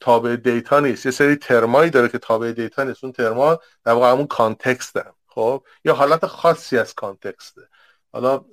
تابع 0.00 0.36
دیتا 0.36 0.80
نیست. 0.80 1.06
یه 1.06 1.12
سری 1.12 1.36
ترمایی 1.36 1.90
داره 1.90 2.08
که 2.08 2.18
تابع 2.18 2.52
دیتا 2.52 2.84
نیست. 2.84 3.04
اون 3.04 3.12
ترما 3.12 3.60
در 3.84 3.92
واقع 3.92 4.10
همون 4.10 4.26
context 4.26 4.96
خب؟ 5.26 5.64
یا 5.84 5.94
حالت 5.94 6.26
خاصی 6.26 6.78
از 6.78 6.94
context 6.94 7.47
ه. 7.47 7.62
حالا 8.12 8.44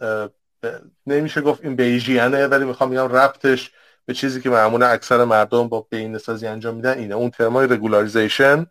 نمیشه 1.07 1.41
گفت 1.41 1.63
این 1.63 1.75
Bayesian 1.75 2.39
ه 2.39 2.47
ولی 2.47 2.65
می‌خوام 2.65 2.89
بگم 2.89 3.15
ربطش 3.15 3.71
به 4.05 4.13
چیزی 4.13 4.41
که 4.41 4.49
معمولا 4.49 4.87
اکثر 4.87 5.25
مردم 5.25 5.67
با 5.67 5.87
بهینه 5.89 6.17
سازی 6.17 6.47
انجام 6.47 6.75
میدن 6.75 6.97
اینه. 6.97 7.15
اون 7.15 7.29
term 7.29 7.67
ای 7.67 7.74
regularization 7.74 8.65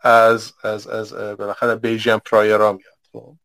از 0.00 0.52
از 0.62 0.86
از 0.86 1.14
بالاخره 1.14 1.74
بیژین 1.74 2.18
پرایرا 2.18 2.72
میاد. 2.72 2.94
خب. 3.12 3.36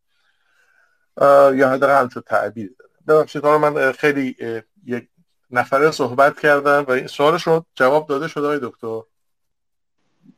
یا 1.56 1.70
حداقل 1.70 2.00
همچون 2.02 2.24
تعبیر 2.26 2.76
ببخشید 3.08 3.46
من 3.46 3.92
خیلی 3.92 4.36
یک 4.86 5.10
نفره 5.52 5.92
صحبت 5.92 6.40
کردم 6.40 6.86
و 6.88 6.92
این 6.92 7.08
سوال 7.08 7.38
شما 7.38 7.66
جواب 7.76 8.08
داده 8.08 8.28
شده 8.28 8.46
آقای 8.46 8.60
دکتر. 8.62 9.02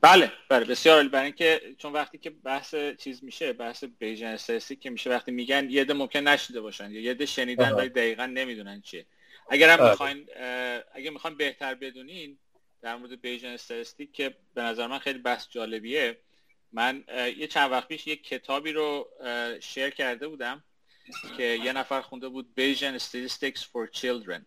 بله 0.02 0.32
بله 0.50 0.65
بسیار 0.65 0.95
عالی. 0.95 1.10
برای 1.10 1.26
اینکه 1.26 1.62
چون 1.78 1.93
وقتی 1.93 2.17
که 2.17 2.30
بحث 2.30 2.76
چیز 2.97 3.23
میشه 3.23 3.54
بحث 3.54 3.84
بیژن 4.00 4.28
استاتستیک 4.28 4.80
که 4.80 4.89
میشه 4.89 5.10
وقتی 5.10 5.32
میگن 5.32 5.69
یه 5.69 5.84
ده 5.84 5.93
ممکن 5.93 6.19
نشده 6.19 6.62
باشن 6.62 6.91
یا 6.91 7.02
یه 7.02 7.13
ده 7.13 7.26
شنیدن 7.26 7.71
ولی 7.71 7.89
دقیقا 7.89 8.26
نمی‌دونن 8.26 8.82
چیه. 8.82 9.06
اگر 9.50 9.69
هم 9.69 9.78
بله. 9.78 9.89
می‌خواین 9.89 10.26
اگر 10.93 11.10
می‌خواین 11.10 11.38
بهتر 11.38 11.76
بدونین 11.76 12.38
در 12.82 12.95
مورد 12.95 13.21
بیژن 13.21 13.47
استاتستیک 13.47 14.13
که 14.13 14.36
به 14.54 14.62
نظر 14.62 14.88
من 14.88 15.00
خیلی 15.00 15.19
بحث 15.19 15.47
جالبیه 15.50 16.17
من 16.71 17.04
یه 17.38 17.47
چند 17.47 17.71
وقت 17.71 17.88
پیش 17.88 18.08
یه 18.08 18.15
کتابی 18.15 18.71
رو 18.71 19.10
شیر 19.60 19.89
کرده 19.89 20.28
بودم 20.28 20.63
که 21.38 21.43
یه 21.43 21.73
نفر 21.73 22.02
خونده 22.02 22.28
بود 22.30 22.56
بیژن 22.56 22.97
Statistics 22.97 23.62
for 23.62 24.00
Children. 24.00 24.41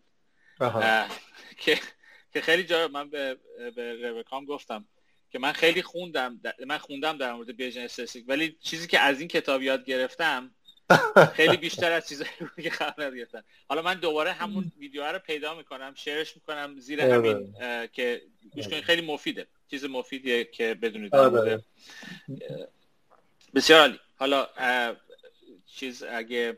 که 1.63 1.81
که 2.33 2.41
خیلی 2.41 2.65
جا 2.65 2.89
من 2.89 3.11
به 3.11 3.37
به 3.77 4.25
گفتم 4.49 4.87
که 5.31 5.39
من 5.39 5.53
خیلی 5.53 5.83
خوندم 5.83 6.41
من 6.67 6.79
خوندم 6.79 7.19
در 7.19 7.33
مورد 7.33 7.57
بیژن 7.57 7.81
استاتستیک 7.81 8.25
ولی 8.29 8.57
چیزی 8.61 8.87
که 8.87 9.01
از 9.01 9.19
این 9.19 9.29
کتاب 9.29 9.63
یاد 9.63 9.85
گرفتم 9.85 10.51
خیلی 11.35 11.57
بیشتر 11.57 11.93
از 11.93 12.09
چیزایی 12.09 12.31
بود 12.41 12.65
که 12.65 12.71
خبر 12.71 13.17
گرفتن 13.17 13.43
حالا 13.69 13.83
من 13.83 13.95
دوباره 13.95 14.33
همون 14.33 14.73
ویدیو 14.79 15.05
رو 15.13 15.19
پیدا 15.19 15.55
می‌کنم 15.55 15.95
شیرش 15.95 16.37
می‌کنم 16.37 16.81
زیر 16.81 17.03
آره. 17.03 17.15
همین 17.15 17.53
که 17.93 18.23
گوش 18.55 18.69
کنید 18.69 18.85
خیلی 18.85 19.03
مفیده 19.03 19.47
چیز 19.71 19.85
مفیدیه 19.85 20.45
که 20.45 20.75
بدونید 20.75 21.17
آره. 21.17 21.65
بسیار 23.55 23.81
عالی 23.81 24.01
حالا 24.19 24.49
چیز 25.67 26.03
اگه 26.03 26.57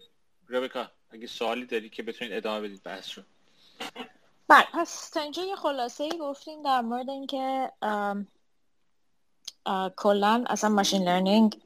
ربکا 0.49 0.91
اگه 1.11 1.27
سوالی 1.27 1.67
داری 1.67 1.89
که 1.89 2.03
بتونید 2.03 2.35
ادامه 2.35 2.69
بدید 2.69 2.83
بحث 2.83 3.19
رو 3.19 3.25
بله 4.49 4.67
پس 4.73 5.11
تا 5.11 5.21
اینجا 5.21 5.43
یه 5.43 5.57
خلاصه 5.57 6.05
ای 6.05 6.19
گفتیم 6.19 6.63
در 6.63 6.81
مورد 6.81 7.11
اینکه 7.11 7.71
کلا 9.96 10.44
اصلا 10.46 10.70
ماشین 10.70 11.03
لرنینگ 11.03 11.57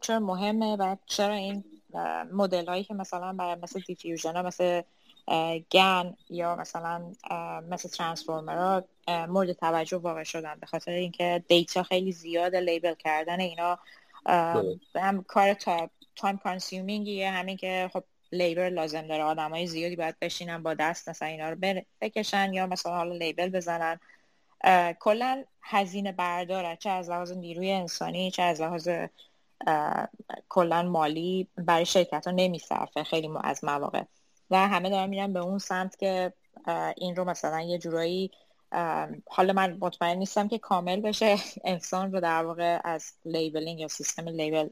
چرا 0.00 0.20
مهمه 0.20 0.76
و 0.76 0.96
چرا 1.06 1.34
این 1.34 1.64
مدل 2.32 2.66
هایی 2.66 2.84
که 2.84 2.94
مثلا 2.94 3.32
برای 3.32 3.54
مثل 3.62 3.80
diffusion 3.80 4.36
ها 4.36 4.42
مثل 4.42 4.82
GAN 5.70 6.16
یا 6.30 6.56
مثلا 6.56 7.12
مثل 7.70 7.88
transformer 7.88 8.56
ها 8.56 8.84
مورد 9.26 9.52
توجه 9.52 9.96
واقع 9.96 10.22
شدن. 10.22 10.54
به 10.60 10.66
خاطر 10.66 10.90
اینکه 10.90 11.44
دیتا 11.48 11.82
خیلی 11.82 12.12
زیاد 12.12 12.56
label 12.56 12.94
کردن 12.94 13.40
اینا 13.40 13.78
هم 14.94 15.24
کار 15.28 15.54
تا 15.54 15.90
time 16.16 16.36
consuming 16.36 17.13
یه 17.13 17.30
همین 17.30 17.56
که 17.56 17.90
خب 17.92 18.04
label 18.32 18.68
لازم 18.68 19.06
داره. 19.06 19.22
آدمای 19.22 19.66
زیادی 19.66 19.96
باید 19.96 20.18
بشینن 20.20 20.62
با 20.62 20.74
دست 20.74 21.08
مثلا 21.08 21.28
اینا 21.28 21.50
رو 21.50 21.56
بکشن 22.00 22.52
یا 22.52 22.66
مثلا 22.66 22.92
حالا 22.92 23.14
label 23.14 23.48
بزنن. 23.48 24.00
کلا 25.00 25.44
هزینه 25.62 26.12
برداره 26.12 26.76
چه 26.76 26.90
از 26.90 27.10
لحاظ 27.10 27.32
نیروی 27.32 27.72
انسانی 27.72 28.30
چه 28.30 28.42
از 28.42 28.60
لحاظ 28.60 28.88
کلا 30.48 30.82
مالی 30.82 31.48
برای 31.56 31.86
شرکت 31.86 32.26
ها 32.26 32.32
نمیصرفه 32.32 33.04
خیلی 33.04 33.30
از 33.44 33.64
مواقع. 33.64 34.02
و 34.50 34.68
همه 34.68 34.90
دارن 34.90 35.08
میرن 35.08 35.32
به 35.32 35.40
اون 35.40 35.58
سمت 35.58 35.98
که 35.98 36.32
این 36.96 37.16
رو 37.16 37.24
مثلا 37.24 37.60
یه 37.60 37.78
جورایی 37.78 38.30
حالا 39.26 39.52
من 39.52 39.76
مطمئن 39.80 40.18
نیستم 40.18 40.48
که 40.48 40.58
کامل 40.58 41.00
بشه. 41.00 41.36
انسان 41.64 42.12
رو 42.12 42.20
در 42.20 42.44
واقع 42.44 42.80
از 42.84 43.12
labeling 43.24 43.80
یا 43.80 43.88
سیستم 43.88 44.28
label 44.28 44.68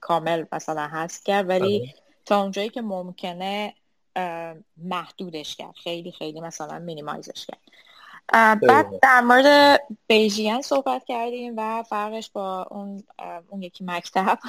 کامل 0.00 0.44
مثلا 0.52 0.86
هست 0.86 1.24
کرد 1.24 1.48
ولی 1.48 1.80
آره. 1.80 1.94
تا 2.24 2.42
اونجایی 2.42 2.68
که 2.68 2.82
ممکنه 2.82 3.74
محدودش 4.76 5.56
کرد. 5.56 5.74
خیلی 5.74 6.12
خیلی 6.12 6.40
مثلا 6.40 6.78
minimize 6.78 7.32
ش 7.32 7.46
کرد. 7.46 7.60
بعد 8.32 9.00
در 9.02 9.20
مورد 9.20 9.80
بیژین 10.06 10.62
صحبت 10.62 11.04
کردیم 11.04 11.54
و 11.56 11.82
فرقش 11.82 12.30
با 12.30 12.66
اون 12.70 13.02
اون 13.48 13.62
یکی 13.62 13.84
مکتب. 13.84 14.38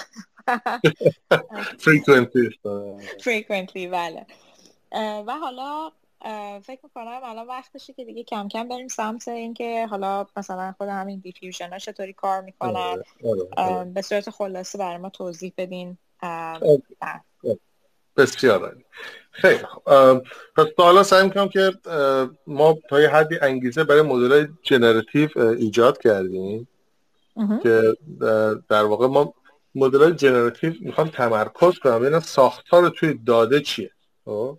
Frequently. 3.26 3.88
بله. 3.92 4.26
و 5.28 5.34
حالا 5.42 5.92
فکر 6.60 6.80
می‌کنم 6.84 7.22
الان 7.24 7.48
وقتشه 7.48 7.94
که 7.94 8.06
دیگه 8.06 8.24
کم 8.24 8.48
کم 8.48 8.68
بریم 8.68 8.88
سمت 8.88 9.28
اینکه 9.28 9.88
حالا 9.90 10.26
مثلا 10.38 10.74
خود 10.78 10.90
همین 10.90 11.20
دیفیوژن 11.20 11.70
ها 11.70 11.78
چطوری 11.78 12.14
کار 12.14 12.42
می‌کنن. 12.42 12.76
آره، 12.76 13.04
آره، 13.26 13.48
آره. 13.58 13.90
به 13.90 14.02
صورت 14.02 14.30
خلاصه 14.30 14.78
برای 14.78 14.98
ما 14.98 15.10
توضیح 15.10 15.54
بدین. 15.58 15.98
بسیار 18.18 18.76
خیلی 19.32 19.64
پس 20.56 20.66
حالا 20.78 21.04
سعی 21.04 21.24
می‌کنم 21.24 21.50
که 21.50 21.72
ما 22.48 22.78
تا 22.90 23.02
یه 23.02 23.10
حدی 23.10 23.40
انگیزه 23.42 23.84
برای 23.84 24.02
مدل 24.02 24.48
generative 24.64 25.30
ایجاد 25.40 25.98
کردیم. 25.98 26.68
که 27.64 27.98
در 28.70 28.84
واقع 28.84 29.08
ما 29.08 29.34
مدل 29.76 30.12
generative 30.12 30.74
می‌خوام 30.82 31.08
تمرکز 31.10 31.80
کنم. 31.80 32.00
ببینم 32.00 32.20
ساختار 32.20 32.90
توی 32.90 33.20
داده 33.26 33.62
چیه. 33.62 33.92
خب؟ 34.26 34.58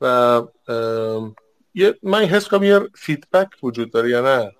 و 0.00 0.42
یه 1.74 1.98
من 2.02 2.24
حس 2.24 2.48
کنم 2.48 2.62
یه 2.62 2.80
feedback 2.94 3.48
وجود 3.62 3.90
داره 3.90 4.10
یا 4.10 4.20
نه؟ 4.20 4.52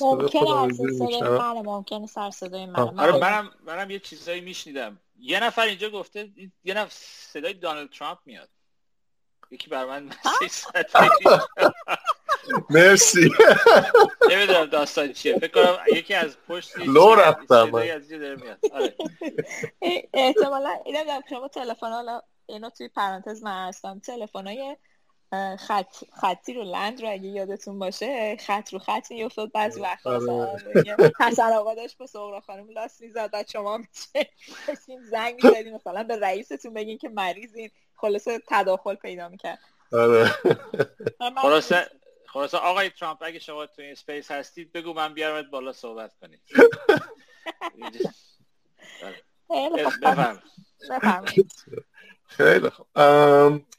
ممکنه 0.00 1.62
ممکنه 1.64 2.06
سر 2.06 2.30
صدای 2.30 2.66
من 2.66 2.76
آره 2.76 3.18
منم 3.18 3.50
منم 3.66 3.90
یه 3.90 3.98
چیزایی 3.98 4.40
میشنیدم. 4.40 4.98
یه 5.18 5.44
نفر 5.44 5.62
اینجا 5.62 5.90
گفته 5.90 6.28
یه 6.64 6.74
نفر 6.74 6.90
صدای 7.32 7.54
دانالد 7.54 7.90
ترامپ 7.90 8.18
میاد. 8.24 8.48
یکی 9.50 9.70
بر 9.70 9.84
من 9.84 10.10
مرسی. 12.70 13.30
نمی‌دونم 14.30 14.64
داستان 14.64 15.12
چیه. 15.12 15.38
فکر 15.38 15.64
کنم 15.64 15.96
یکی 15.96 16.14
از 16.14 16.36
پشت 16.48 16.78
لو 16.78 17.14
رفتم. 17.14 17.74
آره. 18.72 18.96
احتمالا 20.12 20.82
اینم 20.84 21.20
شما 21.30 21.48
تلفن 21.48 21.90
حالا 21.90 22.22
اینو 22.46 22.70
توی 22.70 22.88
پرانتز 22.88 23.42
من 23.42 23.68
هستم. 23.68 23.98
تلفن 23.98 24.46
های 24.46 24.76
خط 25.58 25.96
خطی 26.20 26.54
رو 26.54 26.62
لند 26.62 27.02
رو 27.02 27.10
اگه 27.10 27.28
یادتون 27.28 27.78
باشه 27.78 28.36
خط 28.36 28.72
رو 28.72 28.78
خط 28.78 29.10
میافتاد 29.10 29.52
بعضی 29.52 29.80
وقت. 29.80 30.06
حسن 31.20 31.52
آقا 31.52 31.74
داشت 31.74 31.98
با 31.98 32.06
سغرا 32.06 32.40
خانم 32.40 32.70
لاس 32.70 33.00
می‌زد 33.00 33.30
بعد 33.30 33.48
شما 33.48 33.78
میشه 33.78 34.30
زنگ 35.10 35.44
می‌زدین 35.44 35.74
مثلا 35.74 36.02
به 36.02 36.16
رئیستون 36.16 36.74
بگین 36.74 36.98
که 36.98 37.08
مریضین. 37.08 37.70
خلاصه 37.94 38.40
تداخل 38.48 38.94
پیدا 38.94 39.28
می‌کرد. 39.28 39.58
آره. 39.92 40.30
خلاصه 41.42 41.90
خلاصه 42.26 42.56
آقای 42.56 42.90
ترامپ 42.90 43.18
اگه 43.20 43.38
شما 43.38 43.66
تو 43.66 43.82
این 43.82 43.94
space 43.94 44.30
هستید 44.30 44.72
بگو 44.72 44.92
من 44.92 45.14
بیارمت 45.14 45.50
بالا 45.50 45.72
صحبت 45.72 46.12
کنید 46.20 46.40
خیلی 52.28 52.70
خوب. 52.70 52.86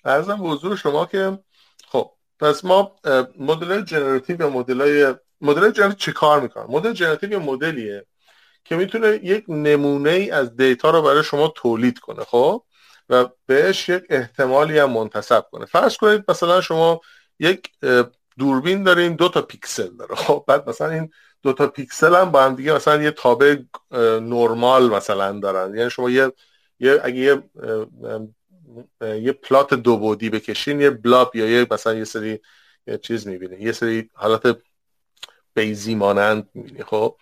عرضم 0.05 0.51
حضور 0.51 0.75
شما 0.75 1.05
که 1.05 1.39
خب 1.87 2.11
پس 2.39 2.65
ما 2.65 2.95
مدل 3.39 3.81
generative 3.81 4.41
یا 4.41 4.49
مدل 4.49 4.81
های 4.81 5.15
مدل 5.41 5.71
generative 5.71 5.97
چه 5.97 6.11
کار 6.11 6.41
می‌کنه؟ 6.41 6.65
مدل 6.69 6.93
generative 6.93 7.31
یه 7.31 7.37
مدلیه 7.37 8.05
که 8.65 8.75
می‌تونه 8.75 9.19
یک 9.23 9.45
نمونه 9.47 10.09
ای 10.09 10.31
از 10.31 10.55
دیتا 10.55 10.89
رو 10.89 11.01
برای 11.01 11.23
شما 11.23 11.53
تولید 11.55 11.99
کنه 11.99 12.23
خب؟ 12.23 12.63
و 13.09 13.29
بهش 13.45 13.89
یک 13.89 14.03
احتمالی 14.09 14.79
هم 14.79 14.91
منتسب 14.91 15.45
کنه. 15.51 15.65
فرض 15.65 15.97
کنید 15.97 16.23
مثلا 16.27 16.61
شما 16.61 17.01
یک 17.39 17.71
دوربین 18.37 18.83
داریم 18.83 19.15
دو 19.15 19.29
تا 19.29 19.41
پیکسل 19.41 19.97
داره 19.97 20.15
خب؟ 20.15 20.43
بعد 20.47 20.69
مثلا 20.69 20.89
این 20.89 21.09
دو 21.43 21.53
تا 21.53 21.67
پیکسل 21.67 22.15
هم 22.15 22.31
با 22.31 22.43
هم 22.43 22.55
دیگه 22.55 22.73
مثلا 22.73 23.03
یه 23.03 23.11
تابع 23.11 23.55
نرمال 24.21 24.89
مثلا 24.89 25.39
دارن. 25.39 25.75
یعنی 25.75 25.89
شما 25.89 26.09
یه, 26.09 26.31
یه 26.79 27.01
اگه 27.03 27.17
یه 27.17 27.43
یه 29.01 29.31
plot 29.31 29.73
دو 29.73 29.97
بعدی 29.97 30.29
بکشین 30.29 30.81
یه 30.81 30.89
blob 30.89 31.35
یا 31.35 31.49
یه 31.49 31.67
مثلا 31.71 31.93
یه 31.93 32.03
سری 32.03 32.39
یه 32.87 32.97
چیز 32.97 33.27
می‌بینی. 33.27 33.63
یه 33.63 33.71
سری 33.71 34.09
حالت 34.13 34.57
بیضی 35.53 35.95
مانند 35.95 36.49
می‌بینی 36.53 36.83
خب؟ 36.83 37.17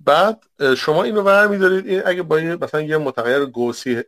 بعد 0.00 0.44
شما 0.76 1.02
اینو 1.04 1.22
ور 1.22 1.46
میدارید 1.46 1.86
این 1.86 2.02
اگه 2.06 2.22
با 2.22 2.40
یه 2.40 2.56
مثلا 2.56 2.80
یه 2.80 2.96
متغیر 2.96 3.44
گوسی 3.44 4.02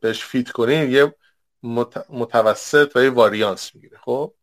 بهش 0.00 0.24
fit 0.24 0.50
کنین 0.50 0.90
یه 0.90 1.14
متوسط 2.08 2.92
و 2.94 3.02
یه 3.04 3.10
واریانس 3.10 3.74
می‌گیره 3.74 3.98
خب؟ 4.04 4.34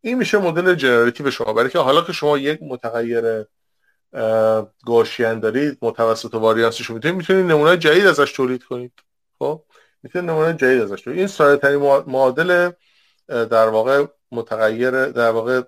این 0.00 0.18
میشه 0.18 0.38
مدل 0.38 0.74
generative 0.74 1.30
شما. 1.30 1.52
برای 1.52 1.70
که 1.70 1.78
حالا 1.78 2.02
که 2.02 2.12
شما 2.12 2.38
یک 2.38 2.58
متغیر 2.62 3.44
Gaussian 4.86 5.40
دارید 5.40 5.78
متوسط 5.82 6.34
و 6.34 6.38
واریانسش 6.38 6.90
می‌تونید 6.90 7.16
می‌تونید 7.16 7.46
نمونه 7.46 7.76
جدید 7.76 8.06
ازش 8.06 8.32
تولید 8.32 8.64
کنید 8.64 8.92
خب؟ 9.38 9.64
می‌تونید 10.02 10.30
نمونه 10.30 10.54
جدید 10.54 10.82
ازش 10.82 11.00
تولید 11.00 11.18
این 11.18 11.28
ساده 11.28 11.56
ترین 11.56 11.78
معادل 12.06 12.70
در 13.28 13.68
واقع 13.68 14.06
متغیر 14.32 15.06
در 15.06 15.30
واقع 15.30 15.62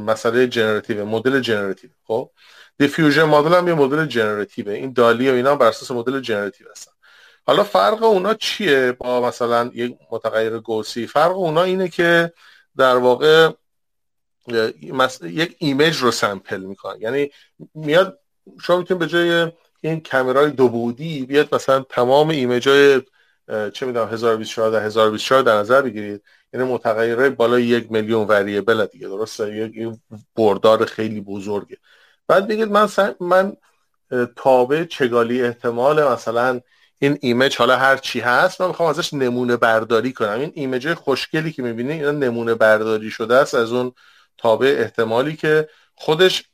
مسئله 0.00 0.46
generative 0.46 1.04
مدل 1.04 1.40
generative 1.40 1.90
خب؟ 2.04 2.30
diffusion 2.78 3.22
model 3.22 3.54
هم 3.54 3.68
یه 3.68 3.74
مدل 3.74 4.06
generative 4.06 4.66
ه 4.66 4.72
این 4.72 4.92
DALL-E 4.92 5.30
و 5.30 5.34
اینا 5.34 5.56
بر 5.56 5.66
اساس 5.66 5.90
مدل 5.90 6.20
generative 6.20 6.66
هستن. 6.70 6.92
حالا 7.46 7.64
فرق 7.64 8.02
اونا 8.02 8.34
چیه 8.34 8.92
با 8.92 9.28
مثلا 9.28 9.70
یک 9.74 9.96
متغیر 10.10 10.58
گوسی؟ 10.58 11.06
فرق 11.06 11.36
اونا 11.36 11.62
اینه 11.62 11.88
که 11.88 12.32
در 12.76 12.96
واقع 12.96 13.50
یک 15.22 15.56
image 15.58 15.96
رو 15.96 16.10
sample 16.10 16.60
می‌کنن. 16.60 17.00
یعنی 17.00 17.30
میاد 17.74 18.18
شما 18.62 18.76
می‌تونید 18.76 18.98
به 19.00 19.06
جای 19.06 19.52
این 19.84 20.00
کمرای 20.00 20.50
دو 20.50 20.68
بعدی 20.68 21.26
بیاد 21.26 21.54
مثلا 21.54 21.84
تمام 21.88 22.28
image 22.28 22.68
های 22.68 23.02
چه 23.70 23.86
می‌دونم 23.86 24.08
1024 24.08 24.70
در 24.70 24.84
1024 24.84 25.42
در 25.42 25.56
نظر 25.56 25.82
بگیرید. 25.82 26.22
یعنی 26.52 26.66
متغیرهای 26.66 27.30
بالای 27.30 27.62
یک 27.62 27.92
میلیون 27.92 28.26
variable 28.26 28.86
دیگه 28.86 29.08
درسته. 29.08 29.56
یک 29.56 29.88
بردار 30.36 30.84
خیلی 30.84 31.20
بزرگه. 31.20 31.76
بعد 32.28 32.48
بگید 32.48 32.68
من 32.68 32.88
من 33.20 33.56
تابع 34.36 34.84
چگالی 34.84 35.42
احتمال 35.42 36.04
مثلا 36.04 36.60
این 36.98 37.18
image 37.20 37.56
حالا 37.56 37.76
هر 37.76 37.96
چی 37.96 38.20
هست 38.20 38.60
من 38.60 38.68
می‌خوام 38.68 38.88
ازش 38.88 39.14
نمونه 39.14 39.56
برداری 39.56 40.12
کنم. 40.12 40.40
این 40.40 40.52
image 40.54 40.94
خوشگلی 40.94 41.52
که 41.52 41.62
می‌بینی 41.62 41.92
اینا 41.92 42.10
نمونه 42.10 42.54
برداری 42.54 43.10
شده 43.10 43.34
است 43.34 43.54
از 43.54 43.72
اون 43.72 43.92
تابع 44.38 44.76
احتمالی 44.78 45.36
که 45.36 45.68
خودش 45.94 46.44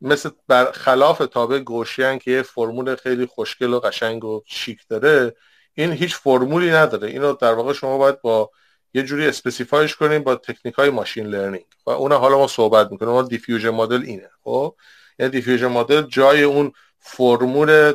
مثل 0.00 0.30
بر 0.48 0.72
خلاف 0.72 1.18
تابع 1.18 1.58
Gaussian 1.58 2.18
که 2.18 2.30
یه 2.30 2.42
فرمول 2.42 2.94
خیلی 2.94 3.26
خوشگل 3.26 3.74
و 3.74 3.80
قشنگ 3.80 4.24
و 4.24 4.42
شیک 4.46 4.80
داره 4.88 5.36
این 5.74 5.92
هیچ 5.92 6.16
فرمولی 6.16 6.70
نداره. 6.70 7.08
اینو 7.08 7.32
در 7.32 7.52
واقع 7.52 7.72
شما 7.72 7.98
باید 7.98 8.20
با 8.20 8.50
یه 8.94 9.02
جوری 9.02 9.26
specify 9.26 9.80
ش 9.80 9.96
کنیم 9.96 10.22
با 10.22 10.36
تکنیک 10.36 10.74
های 10.74 10.90
machine 10.90 11.26
learning 11.26 11.64
و 11.86 11.90
اون 11.90 12.12
حالا 12.12 12.38
ما 12.38 12.46
صحبت 12.46 12.92
می‌کنیم 12.92 13.12
ما 13.12 13.22
diffusion 13.22 13.70
model 13.70 14.02
اینه 14.02 14.30
خب؟ 14.44 14.74
یعنی 15.18 15.32
diffusion 15.32 15.66
model 15.66 16.02
جای 16.02 16.42
اون 16.42 16.72
فرمول 16.98 17.94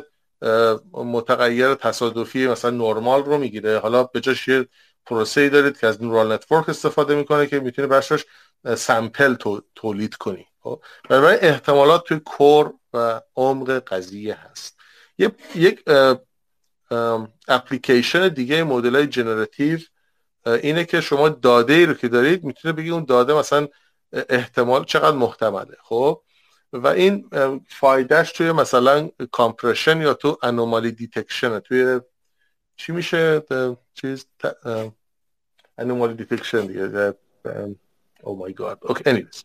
متغیر 0.92 1.74
تصادفی 1.74 2.46
مثلا 2.46 2.70
نرمال 2.70 3.24
رو 3.24 3.38
می‌گیره. 3.38 3.78
حالا 3.78 4.04
به 4.04 4.20
جاش 4.20 4.48
یه 4.48 4.68
پروسه 5.06 5.40
ای 5.40 5.48
دارید 5.48 5.78
که 5.78 5.86
از 5.86 6.02
neural 6.02 6.32
network 6.32 6.68
استفاده 6.68 7.14
می‌کنه 7.14 7.46
که 7.46 7.60
می‌تونه 7.60 7.88
برشاش 7.88 8.24
sample 8.76 9.36
تولید 9.74 10.14
کنی. 10.14 10.46
خب 10.62 10.82
برای 11.10 11.38
احتمالات 11.40 12.04
توی 12.04 12.20
core 12.24 12.74
و 12.92 13.20
عمق 13.36 13.70
قضیه 13.70 14.34
هست. 14.34 14.76
یک 15.54 15.84
اپلیکیشن 17.48 18.28
دیگه 18.28 18.64
مدل 18.64 18.96
های 18.96 19.06
generative 19.06 19.78
اینه 20.46 20.84
که 20.84 21.00
شما 21.00 21.28
داده 21.28 21.72
ای 21.72 21.86
رو 21.86 21.94
که 21.94 22.08
دارید 22.08 22.44
می‌تونه 22.44 22.72
بگی 22.74 22.90
اون 22.90 23.04
داده 23.04 23.34
مثلا 23.34 23.68
احتمال 24.12 24.84
چقدر 24.84 25.16
محتمله 25.16 25.76
خب؟ 25.82 26.22
و 26.72 26.86
این 26.86 27.30
فایدهش 27.68 28.32
توی 28.32 28.52
مثلا 28.52 29.10
compression 29.30 30.00
یا 30.00 30.14
تو 30.14 30.38
anomaly 30.42 30.92
detection 30.92 31.58
توی 31.58 32.00
چی 32.76 32.92
میشه؟ 32.92 33.42
چیز 33.94 34.26
anomaly 35.78 36.14
detection 36.14 36.66
دیگه 36.66 37.14
oh 38.22 38.38
my 38.38 38.52
God 38.52 38.78
okay 38.82 39.10
anyways 39.10 39.44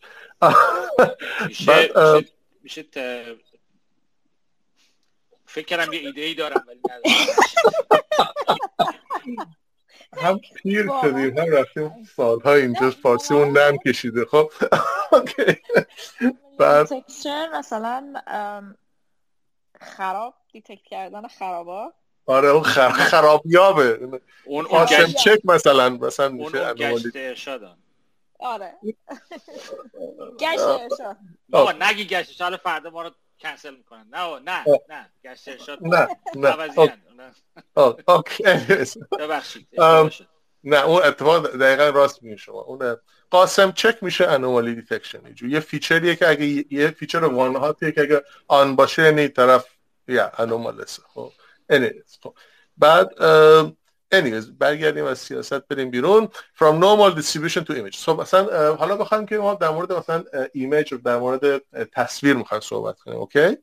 میشه 2.62 2.84
فکر 5.46 5.64
کردم 5.66 5.92
یه 5.92 6.00
ایده 6.00 6.20
ای 6.20 6.34
دارم 6.34 6.64
ولی 6.68 6.80
هم 10.16 10.38
پیر 10.38 10.86
شدیم 11.02 11.38
هم 11.38 11.52
رفتیم 11.52 12.04
سالها 12.16 12.54
اینجا 12.54 12.90
فارسیمون 12.90 13.58
نم 13.58 13.78
کشیده. 13.86 14.24
خب 14.24 14.52
اوکی 15.12 15.56
بعد 16.58 16.88
مثلا 17.58 18.22
خراب 19.80 20.34
دیتکت 20.52 20.82
کردن 20.82 21.28
خرابا. 21.28 21.92
آره 22.26 22.48
اون 22.48 22.62
خر... 22.62 22.88
خرابیابه. 22.88 24.20
اون 24.44 24.66
آسم 24.66 25.06
چک 25.06 25.40
مثلا 25.44 25.88
مثلا 25.88 26.28
میشه 26.28 26.58
اون 26.58 26.74
گشت 26.74 27.06
ارشادن 27.14 27.76
آره. 28.38 28.74
گشت 30.40 30.60
ارشاد 30.60 31.16
آقا 31.52 31.72
نگی 31.72 32.04
گشت 32.06 32.28
ارشاد 32.28 32.60
فردا 32.60 32.90
ما 32.90 33.02
رو 33.02 33.10
کنسل 33.40 33.76
می‌کنن. 33.76 34.06
نه 34.10 34.38
نه 34.38 34.64
نه. 34.88 35.12
گشت 35.24 35.48
ارشاد 35.48 35.78
نه 35.82 36.08
نه. 36.34 36.56
اوکی 38.08 38.44
ببخشید 39.18 39.68
نه 40.64 40.84
اون 40.84 41.02
اتفاق 41.02 41.56
دقیقا 41.56 41.88
راست 41.88 42.22
میگه 42.22 42.36
شما. 42.36 42.60
اون 42.60 42.96
قاسم 43.30 43.72
چک 43.72 44.02
میشه 44.02 44.26
انومالی 44.26 44.74
دیتکشن 44.74 45.34
یه 45.42 45.60
فیچریه 45.60 46.16
که 46.16 46.28
اگه 46.28 46.64
یه 46.70 46.90
فیچر 46.90 47.24
وان 47.24 47.56
هاتیه 47.56 47.92
که 47.92 48.00
اگه 48.00 48.22
آن 48.48 48.76
باشه 48.76 49.02
یعنی 49.02 49.28
طرف 49.28 49.66
یا 50.08 50.32
انومالسه 50.38 51.02
خب. 51.14 51.32
خب. 52.22 52.34
بعد 52.76 53.08
anyways 54.14 54.44
برگردیم 54.58 55.04
از 55.04 55.18
سیاست 55.18 55.68
بریم 55.68 55.90
بیرون. 55.90 56.28
From 56.54 56.82
normal 56.82 57.20
distribution 57.20 57.64
to 57.64 57.72
image. 57.72 57.96
So 58.04 58.08
مثلا 58.08 58.76
حالا 58.76 58.96
بخوایم 58.96 59.26
که 59.26 59.38
ما 59.38 59.54
در 59.54 59.70
مورد 59.70 59.92
مثلا 59.92 60.24
image 60.52 60.94
در 60.94 61.18
مورد 61.18 61.62
تصویر 61.92 62.36
می‌خوایم 62.36 62.60
صحبت 62.60 63.00
کنیم 63.00 63.18
okay 63.18 63.56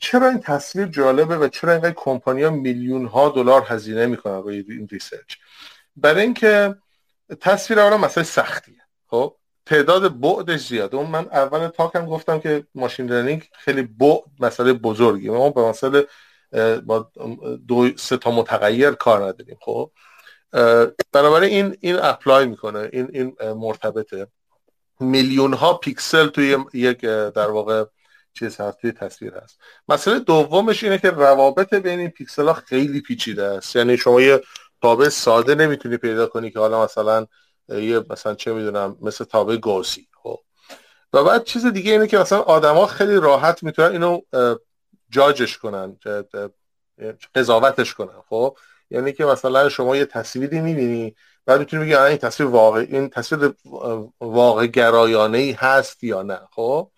چرا 0.00 0.28
این 0.28 0.40
تصویر 0.40 0.86
جالبه 0.86 1.36
و 1.36 1.48
چرا 1.48 1.72
اینقدر 1.72 1.94
ها 2.26 2.50
میلیون 2.50 3.06
ها 3.06 3.28
دلار 3.28 3.64
هزینه 3.68 4.06
می‌کنن 4.06 4.42
روی 4.42 4.64
این 4.68 4.88
research 4.92 5.36
برای 5.96 6.22
اینکه 6.22 6.74
تصویر 7.40 7.80
اولا 7.80 7.98
مسئله 7.98 8.24
سختیه 8.24 8.82
خب؟ 9.06 9.36
تعداد 9.66 10.20
بعدش 10.20 10.66
زیاده. 10.68 10.96
اون 10.96 11.10
من 11.10 11.26
اول 11.32 11.68
تاکم 11.68 12.06
گفتم 12.06 12.40
که 12.40 12.66
machine 12.74 13.06
learning 13.06 13.48
خیلی 13.52 13.82
بعد 13.82 14.20
مسئله 14.40 14.72
بزرگی 14.72 15.30
ما 15.30 15.50
به 15.50 15.62
مسئله 15.62 16.06
با 16.86 17.10
دو 17.68 17.88
سه 17.96 18.16
تا 18.16 18.30
متغیر 18.30 18.90
کار 18.90 19.24
نداریم 19.24 19.56
خب؟ 19.60 19.90
بنابراین 21.12 21.50
این 21.50 21.76
این 21.80 21.96
apply 22.02 22.46
می‌کنه 22.46 22.90
این 22.92 23.08
این 23.12 23.52
مرتبطه. 23.52 24.26
میلیون 25.00 25.52
ها 25.52 25.74
پیکسل 25.74 26.26
توی 26.26 26.56
یک 26.74 27.00
در 27.00 27.50
واقع 27.50 27.84
چیز 28.32 28.60
هست 28.60 28.78
توی 28.78 28.92
تصویر 28.92 29.34
هست. 29.34 29.58
مسئله 29.88 30.18
دومش 30.18 30.84
اینه 30.84 30.98
که 30.98 31.10
روابط 31.10 31.74
بین 31.74 31.98
این 32.00 32.08
پیکسل 32.08 32.46
ها 32.46 32.52
خیلی 32.52 33.00
پیچیده 33.00 33.44
است. 33.44 33.76
یعنی 33.76 33.96
شما 33.96 34.20
یه 34.20 34.40
تابع 34.82 35.08
ساده 35.08 35.54
نمی‌تونی 35.54 35.96
پیدا 35.96 36.26
کنی 36.26 36.50
که 36.50 36.58
حالا 36.58 36.84
مثلا 36.84 37.26
یه 37.68 38.04
مثلا 38.10 38.34
چه 38.34 38.52
می‌دونم 38.52 38.96
مثل 39.00 39.24
تابع 39.24 39.56
گوسی 39.56 40.08
خب؟ 40.22 40.38
و 41.12 41.24
بعد 41.24 41.44
چیز 41.44 41.66
دیگه 41.66 41.92
اینه 41.92 42.06
که 42.06 42.18
مثلا 42.18 42.38
آدما 42.38 42.86
خیلی 42.86 43.16
راحت 43.16 43.62
می‌تونن 43.62 43.92
اینو 43.92 44.20
جاجش 45.10 45.58
کنن 45.58 45.96
قضاوتش 47.34 47.94
کنن. 47.94 48.20
خب؟ 48.28 48.56
یعنی 48.90 49.12
که 49.12 49.24
مثلا 49.24 49.68
شما 49.68 49.96
یه 49.96 50.04
تصویری 50.04 50.60
می‌بینی 50.60 51.16
بعد 51.46 51.58
می‌تونی 51.60 51.84
بگی 51.84 51.94
این 51.94 52.18
تصویر 52.18 52.50
واقع 52.50 52.80
این 52.80 53.10
تصویر 53.10 53.52
واقع 54.20 54.66
گرایانه 54.66 55.38
ای 55.38 55.52
هست 55.52 56.04
یا 56.04 56.22
نه. 56.22 56.40
خب؟ 56.50 56.90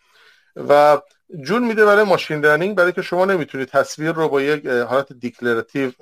و 0.57 1.01
جون 1.41 1.65
میده 1.65 1.85
برای 1.85 2.05
machine 2.05 2.41
learning 2.41 2.77
برای 2.77 2.93
که 2.93 3.03
شما 3.03 3.25
نمی‌تونی 3.25 3.65
تصویر 3.65 4.13
رو 4.13 4.29
با 4.29 4.43
یک 4.43 4.67
حالت 4.67 5.13
declarative 5.13 5.93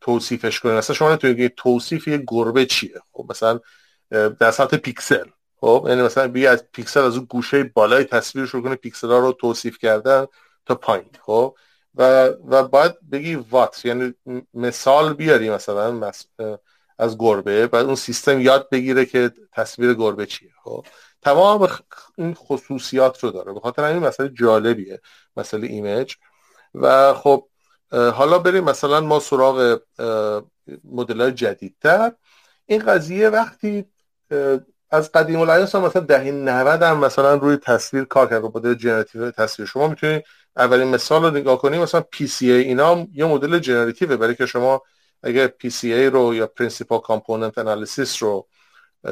توصیفش 0.00 0.60
کنید 0.60 0.74
مثلا 0.74 0.96
شما 0.96 1.08
نمی‌تونید 1.08 1.54
توصیف 1.54 2.08
یک 2.08 2.22
گربه 2.26 2.66
چیه. 2.66 3.00
خب؟ 3.12 3.26
مثلا 3.30 3.60
در 4.10 4.50
سطح 4.50 4.76
پیکسل. 4.76 5.24
خب 5.60 5.86
یعنی 5.88 6.02
مثلا 6.02 6.28
بیا 6.28 6.52
از 6.52 6.64
پیکسل 6.72 7.00
از 7.00 7.16
اون 7.16 7.24
گوشه 7.24 7.64
بالای 7.64 8.04
تصویرش 8.04 8.50
رو 8.50 8.62
کنه 8.62 8.74
پیکسل 8.74 9.08
ها 9.08 9.18
رو 9.18 9.32
توصیف 9.32 9.78
کردن 9.78 10.26
تا 10.66 10.74
پایین 10.74 11.10
خب؟ 11.20 11.56
و 11.94 12.26
و 12.48 12.68
باید 12.68 13.10
بگی 13.12 13.34
what 13.34 13.84
یعنی 13.84 14.14
مثال 14.54 15.14
بیاری 15.14 15.50
مثلا 15.50 16.10
از 16.98 17.18
گربه 17.18 17.66
بعد 17.66 17.86
اون 17.86 17.94
سیستم 17.94 18.40
یاد 18.40 18.70
بگیره 18.70 19.06
که 19.06 19.32
تصویر 19.52 19.94
گربه 19.94 20.26
چیه 20.26 20.50
خب؟ 20.64 20.86
تمام 21.22 21.68
این 22.18 22.34
خصوصیات 22.34 23.24
رو 23.24 23.30
داره. 23.30 23.52
به 23.52 23.60
خاطر 23.60 23.84
این 23.84 23.98
مسئله 23.98 24.28
جالبیه 24.28 25.00
مسئله 25.36 25.66
image. 25.66 26.14
و 26.74 27.14
خب 27.14 27.48
حالا 27.92 28.38
بریم 28.38 28.64
مثلا 28.64 29.00
ما 29.00 29.20
سراغ 29.20 29.80
مدل 30.84 31.20
های 31.20 31.32
جدیدتر. 31.32 32.12
این 32.66 32.84
قضیه 32.84 33.28
وقتی 33.28 33.84
از 34.90 35.12
قدیم 35.12 35.40
الایام 35.40 35.74
هم 35.74 35.84
مثلا 35.84 36.02
دهه 36.02 36.30
90 36.30 36.82
هم 36.82 36.98
مثلا 36.98 37.34
روی 37.34 37.56
تصویر 37.56 38.04
کار 38.04 38.26
کرد 38.26 38.44
مدل 38.44 38.74
generative 38.74 39.30
تصویر. 39.30 39.68
شما 39.68 39.88
می‌تونید 39.88 40.24
اولین 40.56 40.88
مثال 40.88 41.22
رو 41.24 41.30
نگاه 41.30 41.58
کنید 41.58 41.80
مثلا 41.80 42.04
PCA 42.16 42.42
اینا 42.42 43.06
یه 43.12 43.24
مدل 43.24 43.58
generative 43.58 44.11
ه 44.11 44.16
برای 44.16 44.34
که 44.34 44.46
شما 44.46 44.82
اگر 45.22 45.48
PCA 45.48 45.84
رو 45.84 46.34
یا 46.34 46.46
principal 46.46 47.00
component 47.00 47.58
analysis 47.58 48.22
رو 48.22 48.48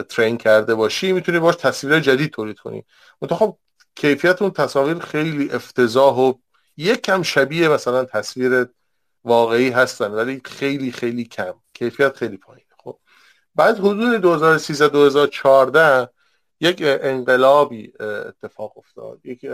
train 0.09 0.36
کرده 0.38 0.74
باشی 0.74 1.12
می‌تونی 1.12 1.38
باش 1.38 1.56
تصویر 1.56 2.00
جدید 2.00 2.30
تولید 2.32 2.58
کنی. 2.58 2.84
خب 3.30 3.58
کیفیت 3.94 4.42
اون 4.42 4.50
تصاویر 4.50 4.98
خیلی 4.98 5.50
افتضاح 5.50 6.14
و 6.16 6.34
یک 6.76 7.02
کم 7.02 7.22
شبیه 7.22 7.68
مثلا 7.68 8.04
تصویر 8.04 8.66
واقعی 9.24 9.70
هستن 9.70 10.10
ولی 10.10 10.40
خیلی 10.44 10.92
خیلی 10.92 11.24
کم. 11.24 11.54
کیفیت 11.74 12.16
خیلی 12.16 12.36
پایین. 12.36 12.65
بعد 13.57 13.78
حدود 13.78 14.20
2013 14.20 14.88
2014 14.88 16.09
یک 16.61 16.82
انقلابی 16.84 17.92
اتفاق 18.00 18.78
افتاد. 18.78 19.20
یک 19.24 19.46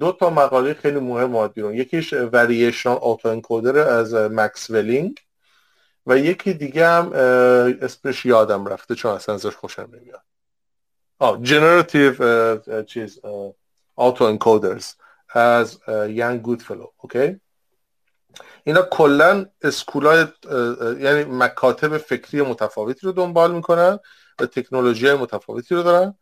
دو 0.00 0.12
تا 0.12 0.30
مقاله 0.30 0.74
خیلی 0.74 1.00
مهم 1.00 1.48
بیرون. 1.48 1.74
یکیش 1.74 2.12
وریشن 2.12 2.90
آتو 2.90 3.28
انکودر 3.28 3.78
از 3.78 4.14
مکس 4.14 4.70
ولینگ 4.70 5.20
و 6.06 6.18
یکی 6.18 6.54
دیگه 6.54 6.88
هم 6.88 7.12
اسمش 7.82 8.26
یادم 8.26 8.66
رفته 8.66 8.94
چون 8.94 9.12
اصلا 9.12 9.34
ازش 9.34 9.56
خوشم 9.56 9.88
نمیاد. 9.92 10.22
آه 11.18 11.42
جنراتیو 11.42 12.82
چیز 12.82 13.20
auto 13.96 14.24
encoders 14.24 14.94
از 15.28 15.78
یان 16.08 16.42
گودفلو 16.42 16.86
okay؟ 16.96 17.40
اینا 18.64 18.82
کلا 18.82 19.46
school 19.62 20.10
های 20.10 20.26
یعنی 21.00 21.24
مکاتب 21.24 21.98
فکری 21.98 22.42
متفاوتی 22.42 23.06
رو 23.06 23.12
دنبال 23.12 23.52
می‌کنن 23.52 23.98
و 24.40 24.46
تکنولوژی 24.46 25.12
متفاوتی 25.12 25.74
رو 25.74 25.82
دارن. 25.82 26.14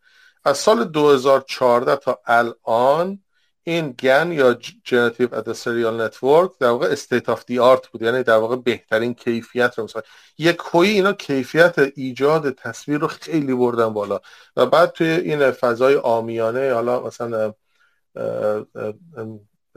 از 0.45 0.57
سال 0.57 0.83
2014 0.83 1.95
تا 1.95 2.19
الان 2.25 3.19
این 3.63 3.95
GAN 3.99 4.31
یا 4.31 4.53
generative 4.83 5.35
adversarial 5.35 6.01
network 6.01 6.51
در 6.59 6.67
واقع 6.67 6.87
state 6.87 7.29
of 7.29 7.45
the 7.45 7.59
art 7.59 7.87
بود. 7.87 8.01
یعنی 8.01 8.23
در 8.23 8.37
واقع 8.37 8.55
بهترین 8.55 9.13
کیفیت 9.13 9.77
رو 9.77 9.83
مثلا 9.83 10.01
یک 10.37 10.55
کوی 10.55 10.89
اینا 10.89 11.13
کیفیت 11.13 11.75
ایجاد 11.95 12.51
تصویر 12.51 12.97
رو 12.97 13.07
خیلی 13.07 13.53
بردن 13.53 13.89
بالا. 13.89 14.19
و 14.57 14.65
بعد 14.65 14.91
توی 14.91 15.07
این 15.07 15.51
فضای 15.51 15.95
عامیانه 15.95 16.73
حالا 16.73 17.03
مثلا 17.03 17.53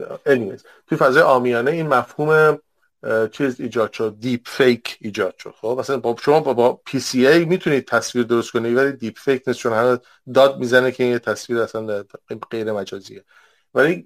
anyways 0.01 0.61
توی 0.87 0.97
فضای 0.97 1.23
عامیانه 1.23 1.71
این 1.71 1.87
مفهوم 1.87 2.59
چیز 3.31 3.61
ایجاد 3.61 3.93
شد 3.93 4.15
deep 4.19 4.41
fake 4.45 4.97
ایجاد 5.01 5.35
شد. 5.37 5.53
خب 5.61 5.77
مثلا 5.79 5.97
با 5.97 6.15
شما 6.21 6.39
با, 6.39 6.81
PCA 6.85 7.45
می‌تونید 7.45 7.87
تصویر 7.87 8.25
درست 8.25 8.51
کنید 8.51 8.77
ولی 8.77 8.91
deep 8.91 9.17
fake 9.17 9.43
نیست 9.47 9.59
چون 9.59 9.73
همه 9.73 9.99
داد 10.33 10.59
می‌زنه 10.59 10.91
که 10.91 11.03
این 11.03 11.17
تصویر 11.17 11.59
اصلا 11.59 12.03
غیر 12.51 12.71
مجازیه. 12.71 13.23
ولی 13.73 14.05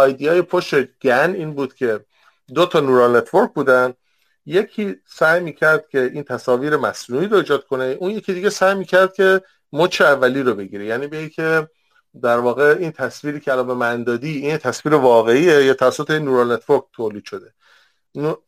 های 0.00 0.42
پشت 0.42 0.98
GAN 0.98 1.34
این 1.34 1.54
بود 1.54 1.74
که 1.74 2.00
دو 2.54 2.66
تا 2.66 2.80
neural 2.80 3.16
network 3.16 3.52
بودن. 3.52 3.94
یکی 4.46 4.96
سعی 5.06 5.40
می‌کرد 5.40 5.88
که 5.88 6.10
این 6.14 6.22
تصاویر 6.22 6.76
مصنوعی 6.76 7.26
رو 7.26 7.36
ایجاد 7.36 7.66
کنه 7.66 7.84
اون 7.84 8.10
یکی 8.10 8.34
دیگه 8.34 8.50
سعی 8.50 8.74
می‌کرد 8.74 9.14
که 9.14 9.40
مچ 9.72 10.00
اولی 10.00 10.42
رو 10.42 10.54
بگیره. 10.54 10.84
یعنی 10.86 11.06
به 11.06 11.28
که 11.28 11.68
در 12.22 12.38
واقع 12.38 12.76
این 12.78 12.92
تصویری 12.92 13.40
که 13.40 13.52
الان 13.52 13.66
به 13.66 13.74
من 13.74 14.04
دادی 14.04 14.38
این 14.38 14.56
تصویر 14.56 14.94
واقعیه 14.94 15.64
یا 15.64 15.74
توسط 15.74 16.10
neural 16.10 16.52
network 16.52 16.84
تولید 16.92 17.24
شده؟ 17.24 17.52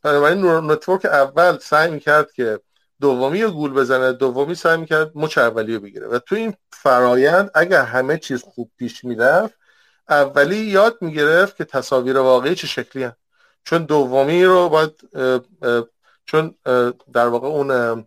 بنابراین 0.02 0.38
neural 0.38 0.72
network 0.72 1.04
اول 1.04 1.58
سعی 1.58 1.90
می‌کرد 1.90 2.32
که 2.32 2.60
دومی 3.00 3.42
رو 3.42 3.50
گول 3.50 3.72
بزنه 3.72 4.12
دومی 4.12 4.54
سعی 4.54 4.76
می‌کرد 4.76 5.10
مچ 5.14 5.38
اولی 5.38 5.74
رو 5.74 5.80
بگیره 5.80 6.08
و 6.08 6.18
تو 6.18 6.34
این 6.34 6.54
فرایند 6.70 7.50
اگر 7.54 7.82
همه 7.82 8.18
چیز 8.18 8.42
خوب 8.42 8.70
پیش 8.78 9.04
می‌رفت 9.04 9.54
اولی 10.08 10.56
یاد 10.56 10.98
می‌گرفت 11.00 11.56
که 11.56 11.64
تصاویر 11.64 12.18
واقعی 12.18 12.54
چه 12.54 12.66
شکلی 12.66 13.02
هست 13.02 13.16
چون 13.64 13.84
دومی 13.84 14.44
رو 14.44 14.68
باید 14.68 14.92
چون 16.24 16.54
در 17.12 17.26
واقع 17.26 17.48
اون 17.48 18.06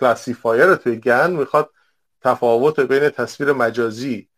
classifier 0.00 0.74
توی 0.74 0.96
GAN 0.96 1.30
می‌خواد 1.30 1.70
تفاوت 2.24 2.80
بین 2.80 3.08
تصویر 3.08 3.52
مجازی 3.52 4.28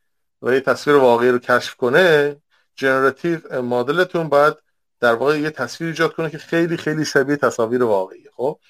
و 0.43 0.55
یه 0.55 0.61
تصویر 0.61 0.97
واقعی 0.97 1.29
رو 1.31 1.39
کشف 1.39 1.75
کنه 1.75 2.37
generative 2.77 3.63
model 3.63 4.04
تون 4.04 4.29
باید 4.29 4.55
در 5.01 5.15
واقع 5.15 5.41
یه 5.41 5.51
تصویر 5.51 5.91
ایجاد 5.91 6.13
کنه 6.15 6.31
که 6.31 6.39
خیلی 6.39 6.77
خیلی 6.77 7.05
شبیه 7.05 7.37
تصاویر 7.37 7.83
واقعی 7.83 8.25
خب 8.37 8.61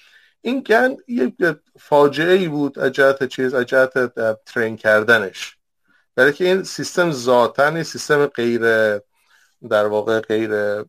این 0.41 0.59
GAN 0.61 0.97
یک 1.07 1.35
فاجعه 1.79 2.33
ای 2.33 2.47
بود 2.47 2.79
از 2.79 2.90
جهت 2.90 3.23
چیز 3.23 3.53
از 3.53 3.68
جهت 3.68 4.13
train 4.45 4.77
کردنش. 4.77 5.57
برای 6.15 6.33
که 6.33 6.45
این 6.45 6.63
سیستم 6.63 7.11
ذاتا 7.11 7.83
سیستم 7.83 8.25
غیر 8.25 8.61
در 9.69 9.85
واقع 9.85 10.19
غیر 10.19 10.83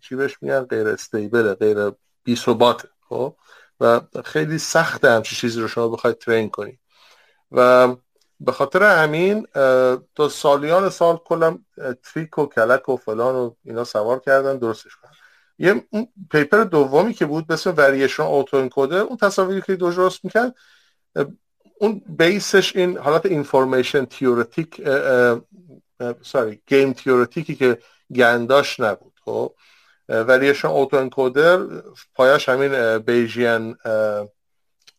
چی 0.00 0.14
بهش 0.16 0.36
میگن؟ 0.40 0.60
غیر 0.60 0.88
stable 0.88 1.54
غیر 1.54 1.90
بی 2.24 2.36
خب 3.08 3.36
و 3.80 4.00
خیلی 4.24 4.58
سخته 4.58 5.10
همچین 5.10 5.38
چیزی 5.38 5.60
رو 5.60 5.68
شما 5.68 5.88
بخواید 5.88 6.18
train 6.18 6.50
کنید. 6.50 6.78
و 7.54 7.88
به 8.40 8.52
خاطر 8.52 8.82
همین 8.82 9.46
تا 10.14 10.28
سالیان 10.30 10.90
سال 10.90 11.16
کلی 11.16 11.64
trick 12.02 12.38
و 12.38 12.46
کلک 12.46 12.88
و 12.88 12.96
فلان 12.96 13.34
و 13.34 13.54
اینا 13.64 13.84
سوار 13.84 14.18
کردن 14.18 14.58
درستش 14.58 14.90
کردن. 15.02 15.14
یه 15.58 15.84
paper 16.30 16.64
دومی 16.64 17.14
که 17.14 17.26
بود 17.26 17.46
به 17.46 17.54
اسم 17.54 17.74
variational 17.76 18.22
autoencoder 18.22 18.98
اون 18.98 19.16
تصاویری 19.16 19.62
که 19.62 19.76
درست 19.76 20.24
می‌کرد 20.24 20.54
اون 21.80 22.02
base 22.18 22.57
ش 22.57 22.76
این 22.76 22.98
حالت 22.98 23.26
information 23.26 24.04
theoretic 24.04 24.82
ساری 26.22 26.62
گیم 26.66 26.92
تیورتیکی 26.92 27.54
که 27.54 27.78
گنداش 28.14 28.80
نبود 28.80 29.12
خب؟ 29.24 29.54
وریشن 30.08 30.68
اوتو 30.68 30.96
انکودر 30.96 31.58
پایش 32.14 32.48
همین 32.48 32.98
بیژین 32.98 33.76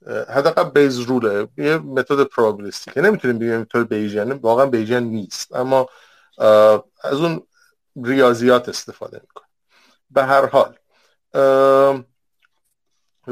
حداقل 0.07 0.63
بیز 0.63 0.99
روله 0.99 1.47
یه 1.57 1.77
متد 1.77 2.27
که 2.93 3.01
نمی‌تونیم 3.01 3.39
بگیم 3.39 3.65
متد 3.65 3.83
بیژین 3.83 4.31
واقعا 4.31 4.65
بیژین 4.65 5.03
نیست. 5.03 5.55
اما 5.55 5.87
از 7.03 7.13
اون 7.13 7.47
ریاضیات 8.03 8.69
استفاده 8.69 9.21
می‌کنه 9.21 9.47
به 10.09 10.23
هر 10.23 10.45
حال 10.45 10.77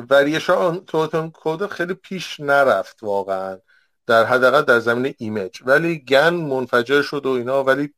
وریشان 0.10 0.86
توتون 0.86 1.32
کود 1.32 1.68
خیلی 1.68 1.94
پیش 1.94 2.40
نرفت 2.40 3.04
واقعا. 3.04 3.58
در 4.08 4.24
حداقل 4.24 4.62
در 4.62 4.80
زمینه 4.80 5.14
image 5.18 5.60
ولی 5.66 6.00
GAN 6.00 6.34
منفجر 6.34 7.02
شد 7.02 7.26
و 7.26 7.30
اینا. 7.30 7.64
ولی 7.64 7.94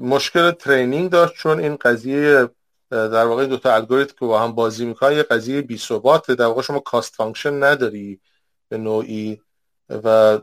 مشکل 0.00 0.50
training 0.50 1.10
داشت 1.10 1.34
چون 1.34 1.60
این 1.60 1.76
قضیه 1.76 2.48
در 2.90 3.26
واقع 3.26 3.46
دو 3.46 3.56
تا 3.56 3.74
الگوریتم 3.74 4.14
که 4.18 4.26
با 4.26 4.40
هم 4.40 4.52
بازی 4.52 4.84
می‌کنن. 4.86 5.12
یه 5.12 5.22
قضیه 5.22 5.62
بی 5.62 5.78
ثبات 5.78 6.30
در 6.30 6.46
واقع 6.46 6.62
شما 6.62 6.78
cost 6.78 7.14
function 7.14 7.64
نداری 7.64 8.20
به 8.68 8.78
نوعی 8.78 9.40
و 9.90 10.38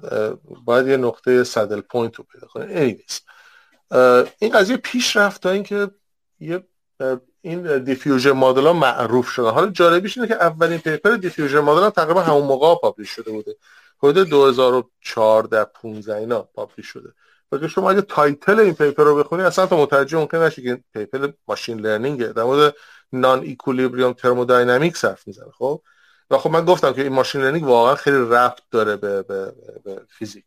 باید 0.65 0.87
یه 0.87 0.97
نقطه 0.97 1.43
saddle 1.43 1.81
point 1.81 2.15
رو 2.15 2.25
پیدا 2.33 2.47
کنه 2.47 2.97
این 4.39 4.51
قضیه 4.53 4.77
پیش 4.77 5.15
رفت 5.15 5.41
تا 5.41 5.49
اینکه 5.49 5.91
یه 6.39 6.63
این 7.41 7.83
diffusion 7.83 8.31
model 8.31 8.65
ها 8.65 8.73
معروف 8.73 9.27
شده 9.27 9.49
حالا 9.49 9.71
جالبیش 9.71 10.17
اینه 10.17 10.27
که 10.27 10.35
اولین 10.35 10.77
paper 10.77 11.15
diffusion 11.15 11.59
model 11.59 11.81
ها 11.81 11.89
تقریبا 11.89 12.21
همون 12.21 12.43
موقع 12.47 12.75
publish 12.81 13.09
شده 13.09 13.31
بوده. 13.31 13.55
حدود 14.03 14.29
2014 14.29 15.65
15 15.65 16.15
اینا 16.15 16.41
publish 16.41 16.87
شده. 16.87 17.13
و 17.61 17.67
شما 17.67 17.91
اگه 17.91 18.01
title 18.01 18.59
این 18.59 18.73
paper 18.73 19.03
رو 19.03 19.15
بخونی 19.15 19.43
اصلا 19.43 19.65
تا 19.65 19.77
متوجه 19.77 20.17
ممکن 20.17 20.37
نشه 20.37 20.61
که 20.61 20.83
paper 20.93 21.31
machine 21.47 21.79
learning 21.79 22.25
در 22.27 22.43
مورد 22.43 22.75
non-equilibrium 23.13 24.13
thermodynamics 24.13 25.05
حرف 25.05 25.27
می‌زنه 25.27 25.51
خب؟ 25.57 25.81
و 26.29 26.37
خب 26.37 26.49
من 26.49 26.65
گفتم 26.65 26.93
که 26.93 27.01
این 27.03 27.13
machine 27.13 27.41
learning 27.41 27.67
واقعا 27.67 27.95
خیلی 27.95 28.17
ربط 28.17 28.59
داره 28.71 28.95
به, 28.95 29.23
به, 29.23 29.53
به 29.85 30.01
فیزیک. 30.09 30.45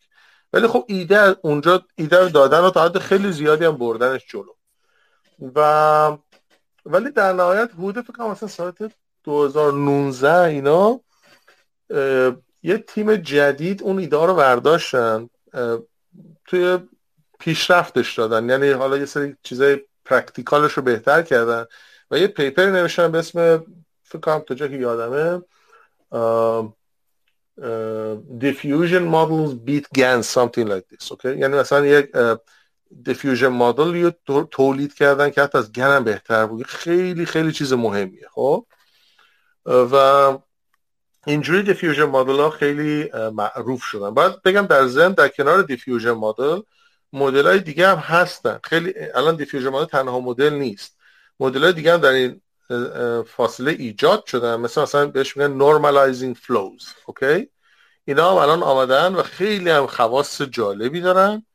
ولی 0.52 0.66
خب 0.66 0.84
ایده 0.88 1.36
اونجا 1.42 1.84
ایده 1.94 2.18
رو 2.20 2.28
دادن 2.28 2.60
و 2.60 2.70
تا 2.70 2.84
حد 2.84 2.98
خیلی 2.98 3.32
زیادی 3.32 3.64
هم 3.64 3.76
بردنش 3.76 4.26
جلو. 4.28 4.52
و 5.54 6.18
ولی 6.86 7.10
در 7.10 7.32
نهایت 7.32 7.70
حدود 7.78 8.00
فکر 8.00 8.12
کنم 8.12 8.30
مثلا 8.30 8.48
ساعت 8.48 8.92
2019 9.24 10.40
اینا 10.40 11.00
یه 12.62 12.78
تیم 12.78 13.16
جدید 13.16 13.82
اون 13.82 13.98
ایده 13.98 14.26
رو 14.26 14.34
برداشتن 14.34 15.28
توی 16.46 16.78
پیشرفتش 17.38 18.18
دادن. 18.18 18.48
یعنی 18.48 18.70
حالا 18.70 18.96
یه 18.96 19.06
سری 19.06 19.36
چیزای 19.42 19.80
پرکتیکالش 20.04 20.72
رو 20.72 20.82
بهتر 20.82 21.22
کردن 21.22 21.64
و 22.10 22.18
یه 22.18 22.26
پیپر 22.26 22.66
نوشتن 22.66 23.12
به 23.12 23.18
اسم 23.18 23.64
فکر 24.02 24.20
کنم 24.20 24.38
تا 24.38 24.54
که 24.54 24.76
یادمه 24.76 25.42
diffusion 28.40 29.04
models 29.14 29.52
beat 29.66 29.86
GANs 29.98 30.26
something 30.28 30.66
like 30.66 30.86
this 30.90 31.10
okay 31.12 31.24
یعنی 31.24 31.56
مثلا 31.56 31.86
یک 31.86 32.10
diffusion 33.08 33.42
مدل 33.42 34.12
رو 34.26 34.44
تولید 34.50 34.94
کردن 34.94 35.30
که 35.30 35.42
حتی 35.42 35.58
از 35.58 35.72
گن 35.72 35.96
هم 35.96 36.04
بهتر 36.04 36.46
بود. 36.46 36.66
خیلی 36.66 37.26
خیلی 37.26 37.52
چیز 37.52 37.72
مهمیه 37.72 38.26
خب؟ 38.32 38.66
و 39.66 40.38
اینجوری 41.26 41.62
diffusion 41.62 42.04
model 42.04 42.36
ها 42.36 42.50
خیلی 42.50 43.10
معروف 43.32 43.82
شدن. 43.82 44.10
باید 44.10 44.42
بگم 44.42 44.66
در 44.66 44.86
ضمن 44.86 45.12
در 45.12 45.28
کنار 45.28 45.62
diffusion 45.62 46.10
model 46.10 46.60
مدل 47.16 47.46
های 47.46 47.58
دیگه 47.58 47.88
هم 47.88 47.98
هستن. 47.98 48.58
خیلی 48.64 48.94
الان 49.14 49.36
diffusion 49.36 49.68
model 49.68 49.84
تنها 49.84 50.20
مدل 50.20 50.52
نیست. 50.52 50.96
مدل 51.40 51.64
های 51.64 51.72
دیگه 51.72 51.92
هم 51.92 52.00
در 52.00 52.08
این 52.08 52.40
فاصله 53.22 53.70
ایجاد 53.70 54.26
شدن. 54.26 54.56
مثل 54.56 54.82
مثلا 54.82 55.06
بهش 55.06 55.36
میگن 55.36 55.58
normalizing 55.58 56.36
flows 56.38 56.84
okay 57.06 57.48
اینا 58.04 58.30
هم 58.30 58.36
الان 58.36 58.62
آمدن 58.62 59.14
و 59.14 59.22
خیلی 59.22 59.70
هم 59.70 59.86
خواص 59.86 60.42
جالبی 60.42 61.00
دارن 61.00 61.46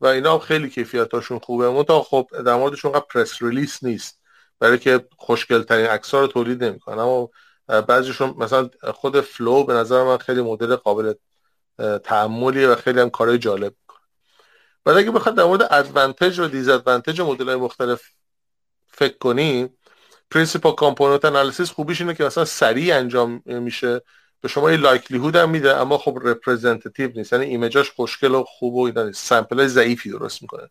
و 0.00 0.06
اینا 0.06 0.32
هم 0.32 0.38
خیلی 0.38 0.70
کیفیتاشون 0.70 1.38
خوبه. 1.38 1.84
تا 1.84 2.02
خب 2.02 2.28
در 2.46 2.54
موردشون 2.54 2.92
press 2.92 3.42
release 3.42 3.84
نیست. 3.84 4.20
برای 4.58 4.78
که 4.78 5.06
خوشگل 5.16 5.62
ترین 5.62 5.98
رو 6.12 6.26
تولید 6.26 6.64
نمی‌کنن. 6.64 6.98
اما 6.98 7.30
بعضیشون 7.66 8.34
مثلا 8.38 8.70
خود 8.94 9.20
flow 9.20 9.64
به 9.64 9.72
نظر 9.72 10.04
من 10.04 10.18
خیلی 10.18 10.42
مدل 10.42 10.76
قابل 10.76 11.12
تأملیه 12.04 12.68
و 12.68 12.74
خیلی 12.74 13.00
هم 13.00 13.10
کارهای 13.10 13.38
جالب 13.38 13.74
بعد 14.84 14.96
اگه 14.96 15.10
بخواد 15.10 15.34
در 15.34 15.44
مورد 15.44 15.68
advantage 15.70 16.38
و 16.38 16.48
disadvantage 16.48 17.20
مدل 17.20 17.46
های 17.48 17.56
مختلف 17.56 18.02
فکر 18.88 19.18
کنیم 19.18 19.78
principal 20.30 20.74
component 20.74 21.24
analysis 21.24 21.70
خوبیش 21.70 22.00
اینه 22.00 22.14
که 22.14 22.24
مثلا 22.24 22.44
سریع 22.44 22.96
انجام 22.96 23.42
میشه. 23.46 24.00
به 24.40 24.48
شما 24.48 24.70
یه 24.70 24.76
likelihood 24.76 25.36
هم 25.36 25.50
میده 25.50 25.76
اما 25.76 25.98
خب 25.98 26.18
representative 26.22 27.10
نیست. 27.14 27.32
یعنی 27.32 27.44
image 27.44 27.77
اش 27.77 27.90
خوشگل 27.90 28.34
و 28.34 28.44
خوب 28.44 28.74
و 28.74 28.86
اینا 28.86 29.12
sample 29.12 29.66
ضعیفی 29.66 30.10
درست 30.10 30.42
می‌کنه. 30.42 30.70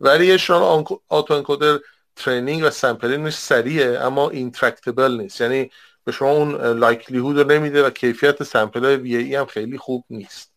variational 0.00 0.84
autoencoder 1.08 1.78
training 2.16 2.62
و 2.64 2.70
sampling 2.70 3.21
ش 3.21 3.34
سریعه 3.34 3.98
اما 3.98 4.30
intractable 4.30 5.12
نیست. 5.20 5.40
یعنی 5.40 5.70
به 6.04 6.12
شما 6.12 6.30
اون 6.30 6.54
likelihood 6.54 7.38
رو 7.38 7.52
نمیده 7.52 7.86
و 7.86 7.90
کیفیت 7.90 8.42
sample 8.42 8.84
VAE 8.84 9.34
هم 9.34 9.46
خیلی 9.46 9.78
خوب 9.78 10.04
نیست. 10.10 10.52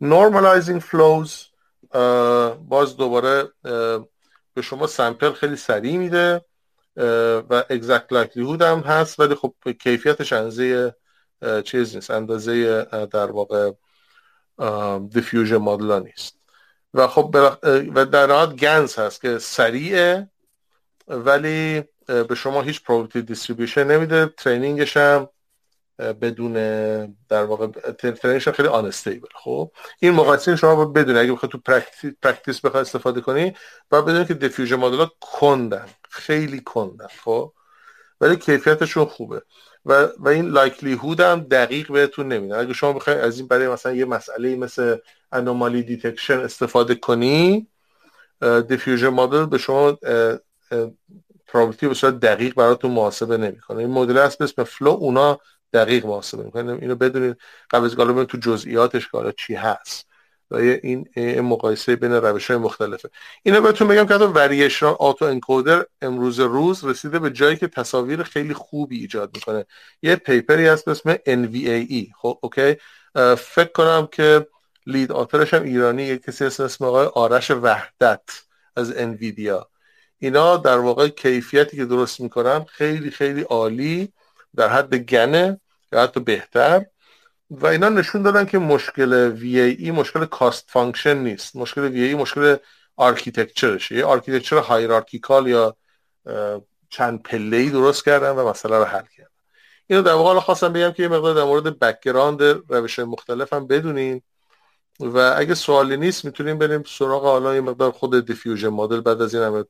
normalizing 0.00 0.80
flows 0.80 1.46
باز 2.68 2.96
دوباره 2.96 3.48
به 4.54 4.62
شما 4.62 4.86
sample 4.86 5.32
خیلی 5.32 5.56
سریع 5.56 5.96
میده 5.96 6.44
و 7.50 7.64
exact 7.70 8.12
likelihood 8.12 8.62
هم 8.62 8.80
هست 8.80 9.20
ولی 9.20 9.34
خب 9.34 9.54
کیفیتش 9.82 10.32
اندازه 10.32 10.94
چیز 11.64 11.94
نیست 11.94 12.10
اندازه 12.10 12.84
در 13.12 13.30
واقع 13.30 13.72
diffusion 15.10 15.56
model 15.56 16.02
نیست. 16.02 16.36
و 16.94 17.06
خب 17.06 17.36
و 17.94 18.04
در 18.04 18.26
نهایت 18.26 18.50
GANs 18.50 18.98
هست 18.98 19.20
که 19.20 19.38
سریعه 19.38 20.30
ولی 21.08 21.84
به 22.06 22.34
شما 22.36 22.62
هیچ 22.62 22.82
probability 22.82 23.22
distribution 23.22 23.84
نمیده 23.84 24.26
training 24.26 24.82
ش 24.82 24.96
هم 24.96 25.28
بدون 25.98 26.52
در 27.28 27.44
واقع 27.44 27.66
training 27.92 28.37
ش 28.37 28.48
خیلی 28.48 28.68
unstable 28.68 29.28
خب؟ 29.34 29.70
این 30.00 30.12
مقایسه 30.12 30.56
شما 30.56 30.76
باید 30.76 30.92
بدونه 30.92 31.20
اگه 31.20 31.32
بخواد 31.32 31.52
تو 31.52 31.58
practice, 31.58 32.12
practice 32.22 32.60
بخواد 32.60 32.80
استفاده 32.80 33.20
کنی 33.20 33.54
باید 33.90 34.04
بدونه 34.04 34.24
که 34.24 34.34
diffusion 34.34 34.76
model 34.76 35.06
کندن 35.20 35.86
خیلی 36.10 36.60
کندن. 36.60 37.06
خب؟ 37.24 37.52
ولی 38.20 38.36
کیفیتشون 38.36 39.04
خوبه. 39.04 39.42
و, 39.86 40.08
و 40.18 40.28
این 40.28 40.48
likelihood 40.48 41.20
هم 41.20 41.40
دقیق 41.40 41.92
بهتون 41.92 42.28
نمیده. 42.28 42.56
اگه 42.56 42.72
شما 42.72 42.92
بخواید 42.92 43.18
از 43.18 43.38
این 43.38 43.48
برای 43.48 43.68
مثلا 43.68 43.92
یه 43.92 44.04
مسئله 44.04 44.56
مثل 44.56 44.96
anomaly 45.32 45.82
detection 45.82 46.38
استفاده 46.38 46.94
کنی 46.94 47.68
diffusion 48.68 49.08
model 49.08 49.46
به 49.46 49.58
شما 49.58 49.98
probability 51.46 51.88
به 51.88 51.94
صورت 51.94 52.20
دقیق 52.20 52.54
براتون 52.54 52.90
محاسبه 52.90 53.36
نمی‌کنه. 53.36 53.78
این 53.78 53.90
مدل 53.90 54.18
هست 54.18 54.38
به 54.38 54.44
اسم 54.44 54.64
flow 54.64 54.90
اونا 54.90 55.38
دقیق 55.72 56.06
محاسبه 56.06 56.42
می‌کنه. 56.42 56.72
اینو 56.72 56.94
بدونید 56.94 57.36
قبل 57.70 57.84
از 57.84 57.96
تو 58.26 58.38
جزئیاتش 58.38 59.08
که 59.08 59.34
چی 59.36 59.54
هست. 59.54 60.06
و 60.50 60.56
این 60.56 61.40
مقایسه 61.40 61.96
بین 61.96 62.12
روش 62.12 62.50
های 62.50 62.60
مختلفه. 62.60 63.10
اینو 63.42 63.60
بهتون 63.60 63.88
بگم 63.88 64.06
که 64.06 64.14
حتی 64.14 64.24
variational 64.24 64.86
autoencoder 64.86 65.86
امروز 66.02 66.40
روز 66.40 66.84
رسیده 66.84 67.18
به 67.18 67.30
جایی 67.30 67.56
که 67.56 67.68
تصاویر 67.68 68.22
خیلی 68.22 68.54
خوبی 68.54 68.98
ایجاد 68.98 69.30
می‌کنه. 69.34 69.64
یه 70.02 70.16
paper 70.16 70.58
ی 70.58 70.66
هست 70.66 70.84
به 70.84 70.90
اسم 70.90 71.14
NVAE 71.14 72.12
خب 72.20 72.38
okay؟ 72.42 72.76
فکر 73.38 73.72
کنم 73.74 74.08
که 74.12 74.46
lead 74.86 75.12
author 75.12 75.43
ش 75.43 75.54
هم 75.54 75.62
ایرانی 75.62 76.02
یه 76.02 76.18
کسی 76.18 76.44
هست 76.44 76.60
اسم 76.60 76.84
آقای 76.84 77.06
آرش 77.06 77.50
وحدت 77.50 78.22
از 78.76 78.96
انویدیا 78.96 79.68
اینا 80.18 80.56
در 80.56 80.78
واقع 80.78 81.08
کیفیتی 81.08 81.76
که 81.76 81.84
درست 81.84 82.20
می‌کنن 82.20 82.64
خیلی 82.64 83.10
خیلی 83.10 83.42
عالی. 83.42 84.12
در 84.56 84.68
حد 84.68 84.94
GAN 84.94 85.43
ه 85.43 85.60
یا 85.92 86.02
حتی 86.02 86.20
بهتر. 86.20 86.86
و 87.50 87.66
اینا 87.66 87.88
نشون 87.88 88.22
دادن 88.22 88.44
که 88.44 88.58
مشکل 88.58 89.36
VAE 89.36 89.88
مشکل 89.88 90.24
cost 90.24 90.64
function 90.68 91.16
نیست. 91.16 91.56
مشکل 91.56 91.92
VAE 91.92 92.20
مشکل 92.20 92.56
architecture 92.96 93.74
شه 93.74 93.94
یه 93.94 94.04
architecture 94.04 94.56
hierarchical 94.56 95.46
یا 95.46 95.76
چند 96.90 97.22
پله 97.22 97.56
ای 97.56 97.70
درست 97.70 98.04
کردن 98.04 98.30
و 98.30 98.48
مسئله 98.48 98.78
رو 98.78 98.84
حل 98.84 99.04
کردن. 99.16 99.30
اینو 99.86 100.02
در 100.02 100.12
واقع 100.12 100.40
خواستم 100.40 100.72
بگم 100.72 100.92
که 100.92 101.02
یه 101.02 101.08
مقدار 101.08 101.34
در 101.34 101.44
مورد 101.44 101.78
background 101.78 102.42
روش 102.68 102.98
مختلف 102.98 103.52
هم 103.52 103.66
بدونین. 103.66 104.22
و 105.00 105.34
اگه 105.36 105.54
سوالی 105.54 105.96
نیست 105.96 106.24
می‌تونیم 106.24 106.58
بریم 106.58 106.82
سراغ 106.86 107.22
حالا 107.22 107.54
یه 107.54 107.60
مقدار 107.60 107.90
خود 107.90 108.26
diffusion 108.26 108.68
model 108.68 109.00
بعد 109.00 109.22
از 109.22 109.34
این 109.34 109.44
همه 109.44 109.64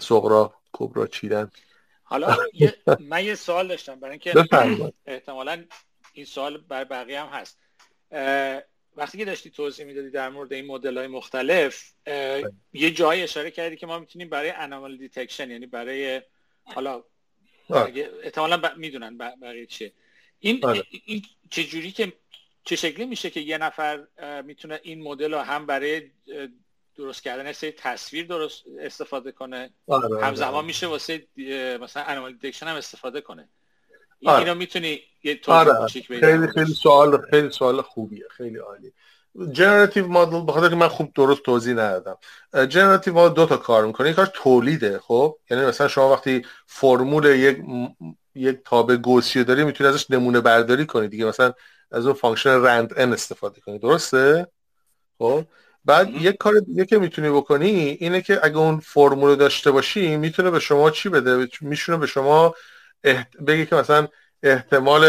صغرا 0.00 0.54
کبرا 0.72 1.06
چیدن. 1.06 1.50
حالا 2.10 2.36
من 3.10 3.24
یه 3.24 3.34
سوال 3.34 3.68
داشتم 3.68 4.00
برای 4.00 4.18
اینکه 4.24 4.34
احتمالا 5.06 5.64
این 6.12 6.24
سوال 6.24 6.58
بر 6.58 6.84
بقیه 6.84 7.20
هم 7.20 7.28
هست. 7.28 7.58
وقتی 8.96 9.18
که 9.18 9.24
داشتی 9.24 9.50
توضیح 9.50 9.86
می‌دادی 9.86 10.10
در 10.10 10.28
مورد 10.28 10.52
این 10.52 10.66
مدل 10.66 10.98
های 10.98 11.06
مختلف 11.06 11.92
یه 12.72 12.90
جایی 12.90 13.22
اشاره 13.22 13.50
کردی 13.50 13.76
که 13.76 13.86
ما 13.86 13.98
می‌تونیم 13.98 14.28
برای 14.28 14.50
anomaly 14.50 14.96
detection 14.96 15.50
یعنی 15.50 15.66
برای 15.66 16.22
حالا 16.64 17.04
احتمالا 18.22 18.56
ب... 18.56 18.76
می‌دونن 18.76 19.18
بقیه 19.18 19.66
چیه. 19.66 19.92
این 20.38 20.64
آره. 20.64 20.82
این 21.04 21.22
چه 21.50 21.64
که 21.92 22.12
چه 22.64 22.76
شکلی 22.76 23.06
میشه 23.06 23.30
که 23.30 23.40
یه 23.40 23.58
نفر 23.58 24.06
می‌تونه 24.44 24.80
این 24.82 25.02
مدل 25.02 25.34
رو 25.34 25.40
هم 25.40 25.66
برای 25.66 26.10
درست 27.00 27.22
کردن 27.22 27.52
سری 27.52 27.72
تصویر 27.72 28.26
درست 28.26 28.62
استفاده 28.80 29.32
کنه. 29.32 29.70
آره, 29.88 30.04
آره. 30.04 30.24
همزمان 30.26 30.64
میشه 30.64 30.86
واسه 30.86 31.26
مثلا 31.80 32.02
anomaly 32.02 32.32
detection 32.32 32.66
هم 32.66 32.76
استفاده 32.76 33.20
کنه. 33.20 33.48
آره. 34.26 34.38
اینو 34.38 34.54
می‌تونی 34.54 35.00
یه 35.22 35.34
توضیح 35.34 35.72
آره. 35.72 35.86
خیلی 35.88 36.46
خیلی 36.46 36.74
سوال 36.74 37.22
خیلی 37.30 37.50
سوال 37.50 37.82
خوبیه. 37.82 38.24
خیلی 38.30 38.58
عالی. 38.58 38.92
generative 39.52 40.08
model 40.08 40.46
بخاطر 40.46 40.68
که 40.68 40.74
من 40.74 40.88
خوب 40.88 41.12
درست 41.14 41.42
توضیح 41.42 41.74
ندادم. 41.74 42.18
generative 42.66 43.14
model 43.14 43.34
دو 43.34 43.46
تا 43.46 43.56
کار 43.56 43.86
می‌کنه. 43.86 44.10
یک 44.10 44.16
کار 44.16 44.30
تولیده 44.34 44.98
خب؟ 44.98 45.36
یعنی 45.50 45.64
مثلا 45.64 45.88
شما 45.88 46.12
وقتی 46.12 46.46
فرمول 46.66 47.24
یک 47.24 47.58
یک 48.34 48.58
تابع 48.64 48.96
گوسی 48.96 49.44
داری 49.44 49.64
می‌تونی 49.64 49.90
ازش 49.90 50.10
نمونه 50.10 50.40
برداری 50.40 50.86
کنی 50.86 51.08
دیگه. 51.08 51.24
مثلا 51.24 51.52
از 51.92 52.06
اون 52.06 52.14
function 52.14 52.62
randn 52.62 53.12
استفاده 53.12 53.60
کنی. 53.60 53.78
درسته؟ 53.78 54.46
خب؟ 55.18 55.44
بعد 55.84 56.08
یک 56.10 56.36
کار 56.36 56.58
دیگه 56.58 56.84
که 56.84 56.98
می‌تونی 56.98 57.30
بکنی 57.30 57.96
اینه 58.00 58.22
که 58.22 58.40
اگه 58.42 58.56
اون 58.56 58.80
فرمول 58.80 59.36
داشته 59.36 59.70
باشی 59.70 60.16
می‌تونه 60.16 60.50
به 60.50 60.60
شما 60.60 60.90
چی 60.90 61.08
بده؟ 61.08 61.48
میشونه 61.60 61.98
به 61.98 62.06
شما 62.06 62.54
احت... 63.04 63.36
بگی 63.46 63.66
که 63.66 63.76
مثلا 63.76 64.08
احتمال 64.42 65.04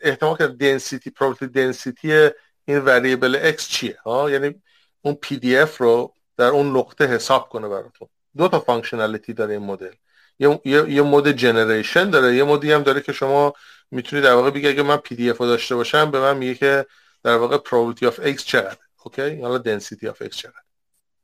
احتمال 0.00 0.36
که 0.36 0.46
density 0.46 1.10
probability 1.10 1.60
density 1.60 2.30
این 2.64 2.78
variable 2.78 3.38
X 3.42 3.68
چیه 3.68 3.98
ها؟ 4.04 4.30
یعنی 4.30 4.62
اون 5.02 5.14
PDF 5.14 5.78
رو 5.78 6.14
در 6.36 6.46
اون 6.46 6.76
نقطه 6.76 7.06
حساب 7.06 7.48
کنه 7.48 7.68
براتون. 7.68 8.08
دو 8.36 8.48
تا 8.48 8.60
functionality 8.60 9.32
داره 9.32 9.52
این 9.52 9.62
مدل. 9.62 9.92
یه 10.38 10.60
یه 10.64 11.02
mode 11.02 11.28
generation 11.28 12.10
داره 12.10 12.36
یه 12.36 12.44
mode 12.44 12.66
ی 12.66 12.72
هم 12.72 12.82
داره 12.82 13.00
که 13.00 13.12
شما 13.12 13.52
می‌تونی 13.90 14.22
در 14.22 14.34
واقع 14.34 14.50
بگی 14.50 14.68
اگه 14.68 14.82
من 14.82 14.96
PDF 14.96 15.38
رو 15.38 15.46
داشته 15.46 15.74
باشم 15.74 16.10
به 16.10 16.20
من 16.20 16.36
میگه 16.36 16.54
که 16.54 16.86
در 17.24 17.36
واقع 17.36 17.56
probability 17.56 18.12
of 18.12 18.36
x 18.38 18.44
چقدر 18.44 18.76
اوکی؟ 19.04 19.42
حالا 19.42 19.78
density 19.78 20.06
of 20.06 20.26
x 20.26 20.36
چقدر؟ 20.36 20.54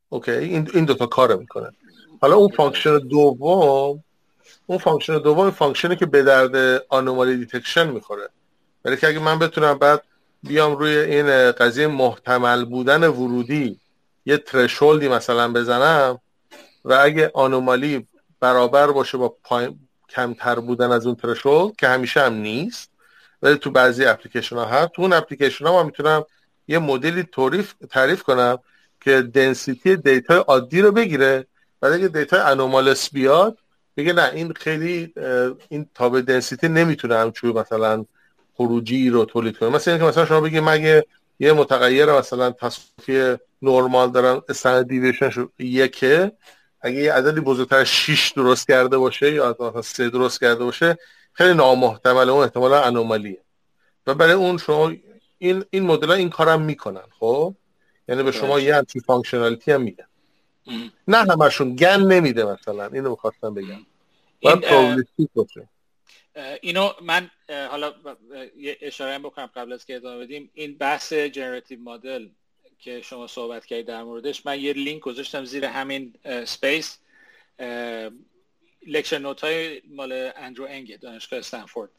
اوکی؟ 0.08 0.30
این 0.30 0.70
این 0.74 0.84
دو 0.84 0.94
تا 0.94 1.06
کار 1.06 1.36
می‌کنه. 1.36 1.70
حالا 2.20 2.36
اون 2.36 2.48
function 2.48 2.98
دوم 2.98 4.04
اون 4.66 4.78
function 4.78 5.18
دوم 5.18 5.50
function 5.50 5.91
ی 5.91 5.96
که 5.96 6.06
به 6.06 6.22
درد 6.22 6.84
anomaly 6.88 7.36
detection 7.36 7.90
می‌خوره. 7.90 8.28
ولی 8.84 8.96
که 8.96 9.08
اگه 9.08 9.18
من 9.18 9.38
بتونم 9.38 9.78
بعد 9.78 10.02
بیام 10.42 10.76
روی 10.76 10.98
این 10.98 11.52
قضیه 11.52 11.86
محتمل 11.86 12.64
بودن 12.64 13.04
ورودی 13.08 13.80
یه 14.26 14.36
ترشولدی 14.36 15.08
مثلا 15.08 15.52
بزنم 15.52 16.20
و 16.84 16.92
اگه 16.92 17.30
آنومالی 17.34 18.06
برابر 18.40 18.86
باشه 18.86 19.18
با 19.18 19.36
کمتر 20.08 20.54
بودن 20.54 20.92
از 20.92 21.06
اون 21.06 21.14
ترشولد 21.14 21.76
که 21.76 21.88
همیشه 21.88 22.20
هم 22.20 22.34
نیست 22.34 22.90
ولی 23.42 23.56
تو 23.56 23.70
بعضی 23.70 24.04
اپلیکیشن 24.04 24.56
ها 24.56 24.64
هست 24.64 24.88
تو 24.92 25.02
اون 25.02 25.12
اپلیکیشن 25.12 25.66
ها 25.66 25.72
ما 25.72 25.82
می‌تونم 25.82 26.24
یه 26.68 26.78
مدلی 26.78 27.22
تعریف 27.22 27.74
تعریف 27.90 28.22
کنم 28.22 28.58
که 29.00 29.22
دنسیتی 29.22 29.96
دیتا 29.96 30.34
عادی 30.34 30.80
رو 30.80 30.92
بگیره. 30.92 31.46
بعد 31.80 31.92
اگه 31.92 32.08
دیتا 32.08 32.44
انومالس 32.44 33.10
بیاد 33.10 33.58
بگه 33.96 34.12
نه 34.12 34.30
این 34.34 34.52
خیلی 34.52 35.14
این 35.68 35.86
تاب 35.94 36.20
density 36.20 36.68
نمی‌تونه 36.68 37.16
همچون 37.16 37.58
مثلا 37.58 38.04
خروجی 38.54 39.10
رو 39.10 39.24
تولید 39.24 39.58
کنه. 39.58 39.68
مثلا 39.68 39.94
اینکه 39.94 40.08
مثلا 40.08 40.26
شما 40.26 40.40
بگید 40.40 40.62
مگه 40.62 41.04
یه 41.40 41.52
متغیر 41.52 42.12
مثلا 42.12 42.50
توزیع 42.50 43.40
نرمال 43.62 44.10
داره 44.10 44.82
deviation 44.82 45.48
یکه. 45.58 46.32
اگه 46.80 46.96
یه 46.96 47.12
عددی 47.12 47.40
بزرگتر 47.40 47.84
6 47.84 48.32
درست 48.36 48.68
کرده 48.68 48.98
باشه 48.98 49.32
یا 49.32 49.56
مثلا 49.60 49.82
3 49.82 50.10
درست 50.10 50.40
کرده 50.40 50.64
باشه 50.64 50.98
خیلی 51.32 51.54
نامحتمل 51.54 52.30
اون 52.30 52.42
احتمالا 52.44 52.82
anomaly 52.82 53.33
ه 53.33 53.40
و 54.06 54.14
برای 54.14 54.32
اون 54.32 54.58
شما 54.58 54.92
این 55.38 55.64
این 55.70 55.82
مدل 55.82 56.10
این 56.10 56.30
کارم 56.30 56.62
می‌کنن 56.62 57.04
خب؟ 57.18 57.54
یعنی 58.08 58.22
به 58.22 58.32
شما 58.32 58.60
یه 58.60 58.76
همچین 58.76 59.02
functionality 59.06 59.72
هم 59.72 59.82
میدن 59.82 60.06
نه 61.08 61.16
همشون 61.16 61.76
گن 61.76 62.00
نمیده 62.00 62.44
مثلا 62.44 62.86
اینو 62.86 63.10
می‌خواستم 63.10 63.54
بگم. 63.54 63.86
باشه. 65.34 65.68
اینو 66.60 66.92
من 67.02 67.30
حالا 67.70 67.94
یه 68.56 68.78
اشاره 68.80 69.18
بکنم 69.18 69.46
قبل 69.46 69.72
از 69.72 69.86
که 69.86 69.96
ادامه 69.96 70.24
بدیم. 70.24 70.50
این 70.54 70.78
بحث 70.78 71.12
generative 71.12 71.80
model 71.80 72.28
که 72.78 73.02
شما 73.02 73.26
صحبت 73.26 73.66
کردید 73.66 73.86
در 73.86 74.02
موردش 74.02 74.46
من 74.46 74.60
یه 74.60 74.72
لینک 74.72 75.02
گذاشتم 75.02 75.44
زیر 75.44 75.64
همین 75.64 76.14
space 76.44 76.98
lecture 78.86 79.18
note 79.18 79.40
های 79.40 79.82
مال 79.90 80.30
Andrew 80.36 80.66
Ng 80.68 81.00
دانشگاه 81.00 81.38
استنفورد. 81.38 81.90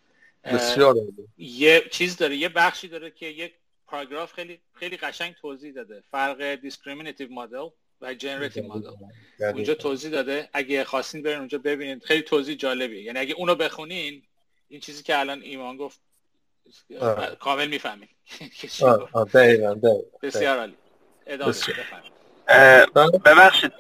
بسیار 0.44 0.96
یه 1.38 1.84
چیز 1.92 2.18
داره 2.18 2.36
یه 2.36 2.50
بخشی 2.50 2.88
داره 2.88 3.12
که 3.12 3.26
یک 3.26 3.54
پاراگراف 3.88 4.34
خیلی 4.34 4.60
خیلی 4.74 4.98
قشنگ 4.98 5.36
توضیح 5.42 5.74
داده. 5.74 6.04
فرق 6.12 6.56
discriminative 6.56 7.32
model 7.32 7.68
و 8.02 8.14
جنراتیو 8.14 8.74
مدل 8.74 8.90
اونجا 9.40 9.74
توضیح 9.74 10.12
داده. 10.12 10.50
اگه 10.54 10.84
خواستین 10.84 11.24
برین 11.24 11.38
اونجا 11.38 11.58
ببینید 11.58 12.04
خیلی 12.04 12.22
توضیح 12.22 12.56
جالبیه. 12.56 13.04
یعنی 13.04 13.20
اگه 13.20 13.34
اونو 13.34 13.56
بخونین 13.56 14.24
این 14.68 14.80
چیزی 14.80 15.04
که 15.04 15.20
الان 15.20 15.42
ایمان 15.42 15.78
گفت 15.78 16.00
کامل 17.40 17.68
می‌فهمید 17.68 18.10
بسیار 20.24 20.58
عالی. 20.60 20.76
ببخشید. 23.26 23.72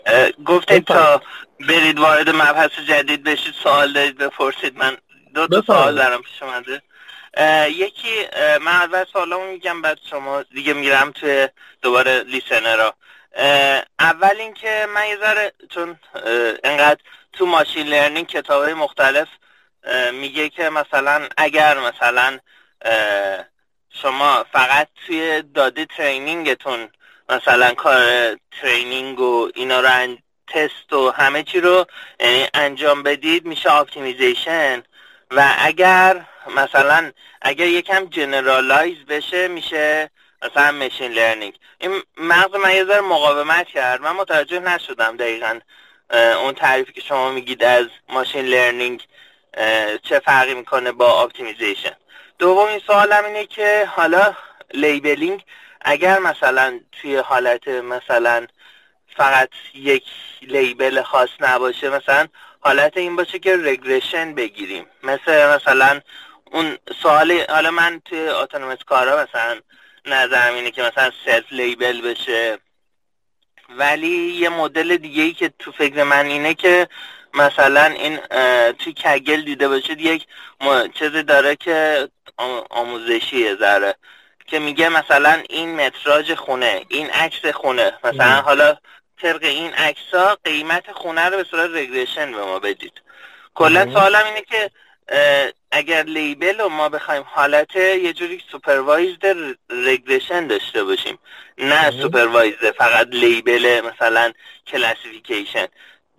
گفتید 0.45 0.83
تا 0.83 1.21
برید 1.59 1.99
وارد 1.99 2.29
مبحث 2.29 2.71
جدید 2.87 3.23
بشید 3.23 3.53
سوال 3.53 3.93
دارید 3.93 4.17
بپرسید. 4.17 4.77
من 4.77 4.97
دو 5.33 5.47
تا 5.47 5.61
سوال 5.61 5.95
دارم 5.95 6.21
پیش 6.21 6.43
اومده. 6.43 6.81
یکی 7.69 8.27
من 8.61 8.71
اول 8.71 9.05
سوالمو 9.13 9.51
میگم 9.51 9.81
بعد 9.81 9.99
شما 10.09 10.41
دیگه 10.43 10.73
میرم 10.73 11.11
توی 11.11 11.49
دوباره 11.81 12.23
listener 12.23 12.86
ا 12.86 12.93
اول 13.99 14.35
اینکه 14.39 14.87
من 14.95 15.07
یه 15.07 15.17
ذره 15.17 15.53
چون 15.69 15.99
انقدر 16.63 16.99
تو 17.33 17.45
machine 17.45 17.87
learning 17.87 18.27
کتاب 18.27 18.69
مختلف 18.69 19.27
میگه 20.13 20.49
که 20.49 20.69
مثلا 20.69 21.27
اگر 21.37 21.77
مثلا 21.79 22.39
شما 23.89 24.45
فقط 24.51 24.87
توی 25.07 25.41
داده 25.41 25.85
training 25.85 26.61
تون 26.61 26.89
مثلا 27.29 27.73
کار 27.73 27.99
training 28.61 29.19
و 29.19 29.49
اینا 29.55 29.79
رو 29.79 30.15
تست 30.47 30.93
و 30.93 31.11
همه 31.11 31.43
چی 31.43 31.61
رو 31.61 31.85
یعنی 32.19 32.47
انجام 32.53 33.03
بدید 33.03 33.45
میشه 33.45 33.71
optimization 33.73 34.83
و 35.31 35.55
اگر 35.59 36.25
مثلا 36.55 37.11
اگر 37.41 37.65
یکم 37.65 38.05
generalize 38.05 38.97
بشه 39.05 39.47
میشه 39.47 40.09
مثلا 40.43 40.71
machine 40.71 41.11
learning 41.11 41.53
این 41.77 42.01
مغز 42.17 42.55
من 42.55 42.75
یه 42.75 42.85
ذره 42.85 43.01
مقاومت 43.01 43.67
کرد. 43.67 44.01
من 44.01 44.11
متوجه 44.11 44.59
نشدم 44.59 45.17
دقیقا 45.17 45.59
اون 46.43 46.53
تعریفی 46.53 46.93
که 46.93 47.01
شما 47.01 47.31
میگید 47.31 47.63
از 47.63 47.85
machine 48.09 48.45
learning 48.45 49.03
چه 50.03 50.19
فرقی 50.25 50.53
می‌کنه 50.53 50.91
با 50.91 51.23
optimization 51.23 51.95
دومین 52.39 52.79
سوالم 52.79 53.25
اینه 53.25 53.45
که 53.45 53.89
حالا 53.95 54.35
labeling 54.73 55.43
اگر 55.81 56.19
مثلا 56.19 56.79
توی 57.01 57.17
حالت 57.17 57.67
مثلا 57.67 58.47
فقط 59.17 59.49
یک 59.73 60.03
label 60.41 61.01
خاص 61.01 61.29
نباشه 61.39 61.89
مثلا 61.89 62.27
حالت 62.59 62.97
این 62.97 63.15
باشه 63.15 63.39
که 63.39 63.57
regression 63.57 64.35
بگیریم. 64.35 64.85
مثل 65.03 65.55
مثلا 65.55 66.01
اون 66.51 66.77
سوال 67.01 67.45
حالا 67.49 67.71
من 67.71 68.01
توی 68.05 68.27
autonomous 68.27 68.77
کارا 68.87 69.23
مثلا 69.23 69.59
نظرم 70.05 70.53
اینه 70.53 70.71
که 70.71 70.81
مثلا 70.83 71.11
self 71.25 71.45
label 71.51 72.01
بشه. 72.01 72.57
ولی 73.77 74.07
یه 74.07 74.49
مدل 74.49 74.97
دیگه 74.97 75.23
ای 75.23 75.33
که 75.33 75.53
تو 75.59 75.71
فکر 75.71 76.03
من 76.03 76.25
اینه 76.25 76.53
که 76.53 76.87
مثلا 77.33 77.85
این 77.85 78.17
توی 78.71 78.93
Kaggle 78.93 79.41
دیده 79.41 79.67
باشید 79.67 80.01
یک 80.01 80.25
چیزی 80.93 81.23
داره 81.23 81.55
که 81.55 82.09
آموزشیه 82.69 83.55
ذره. 83.55 83.95
که 84.47 84.59
میگه 84.59 84.89
مثلا 84.89 85.43
این 85.49 85.75
متراژ 85.75 86.31
خونه 86.31 86.85
این 86.87 87.09
عکس 87.09 87.45
خونه. 87.45 87.93
مثلا 88.03 88.41
حالا 88.41 88.77
طبق 89.21 89.43
این 89.43 89.73
عکس 89.73 90.13
ها 90.13 90.37
قیمت 90.43 90.91
خونه 90.91 91.29
رو 91.29 91.37
به 91.37 91.43
صورت 91.43 91.69
regression 91.73 92.31
به 92.31 92.45
ما 92.45 92.59
بدید. 92.59 93.01
کلا 93.55 93.93
سوالم 93.93 94.25
اینه 94.25 94.41
که 94.41 94.71
اگر 95.71 96.03
label 96.03 96.61
رو 96.61 96.69
ما 96.69 96.89
بخوایم 96.89 97.23
حالت 97.27 97.75
یه 97.75 98.13
جوری 98.13 98.41
supervised 98.51 99.55
regression 99.69 100.47
داشته 100.47 100.83
باشیم 100.83 101.19
نه 101.57 101.91
supervised 101.91 102.71
فقط 102.71 103.07
label 103.11 103.81
مثلا 103.81 104.33
classification 104.67 105.67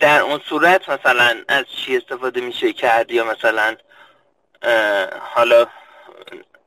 در 0.01 0.21
اون 0.21 0.41
صورت 0.49 0.89
مثلا 0.89 1.37
از 1.49 1.65
چی 1.77 1.97
استفاده 1.97 2.41
میشه 2.41 2.73
کرد 2.73 3.11
یا 3.11 3.25
مثلا 3.25 3.77
حالا 5.21 5.67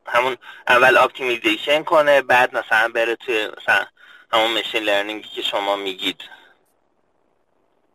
همون 0.07 0.37
اول 0.67 0.97
optimization 0.97 1.83
کنه 1.83 2.21
بعد 2.21 2.57
مثلا 2.57 2.89
بره 2.89 3.15
توی 3.15 3.47
مثلا 3.57 3.85
همون 4.33 4.59
مشین 4.59 4.83
لرنینگی 4.83 5.29
که 5.35 5.41
شما 5.41 5.75
میگید. 5.75 6.21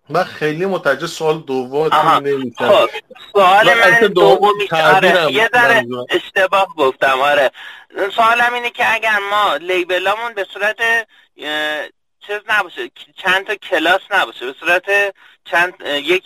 من 0.08 0.24
خیلی 0.24 0.66
متوجه 0.66 1.06
سوال 1.06 1.38
دوم 1.38 1.94
نمیشم. 1.94 2.68
خب 2.68 2.90
سوال 3.32 3.74
من 3.74 4.00
دومی 4.00 4.68
آره 4.72 5.32
یه 5.32 5.50
ذره 5.54 5.86
اشتباه 6.10 6.66
گفتم 6.76 7.20
آره. 7.20 7.50
سوالم 8.16 8.54
اینه 8.54 8.70
که 8.70 8.94
اگر 8.94 9.18
ما 9.30 9.56
لیبلامون 9.56 10.34
به 10.34 10.46
صورت 10.54 10.76
چیز 12.26 12.40
نباشه 12.48 12.90
چند 13.16 13.46
تا 13.46 13.54
کلاس 13.54 14.00
نباشه 14.10 14.46
به 14.46 14.54
صورت 14.60 15.14
چند 15.44 15.74
یک 15.86 16.24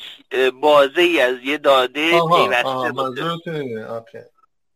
بازه 0.60 1.00
ای 1.00 1.20
از 1.20 1.36
یه 1.42 1.58
داده 1.58 2.10
پیوسته 2.10 2.92
باشه. 2.92 3.40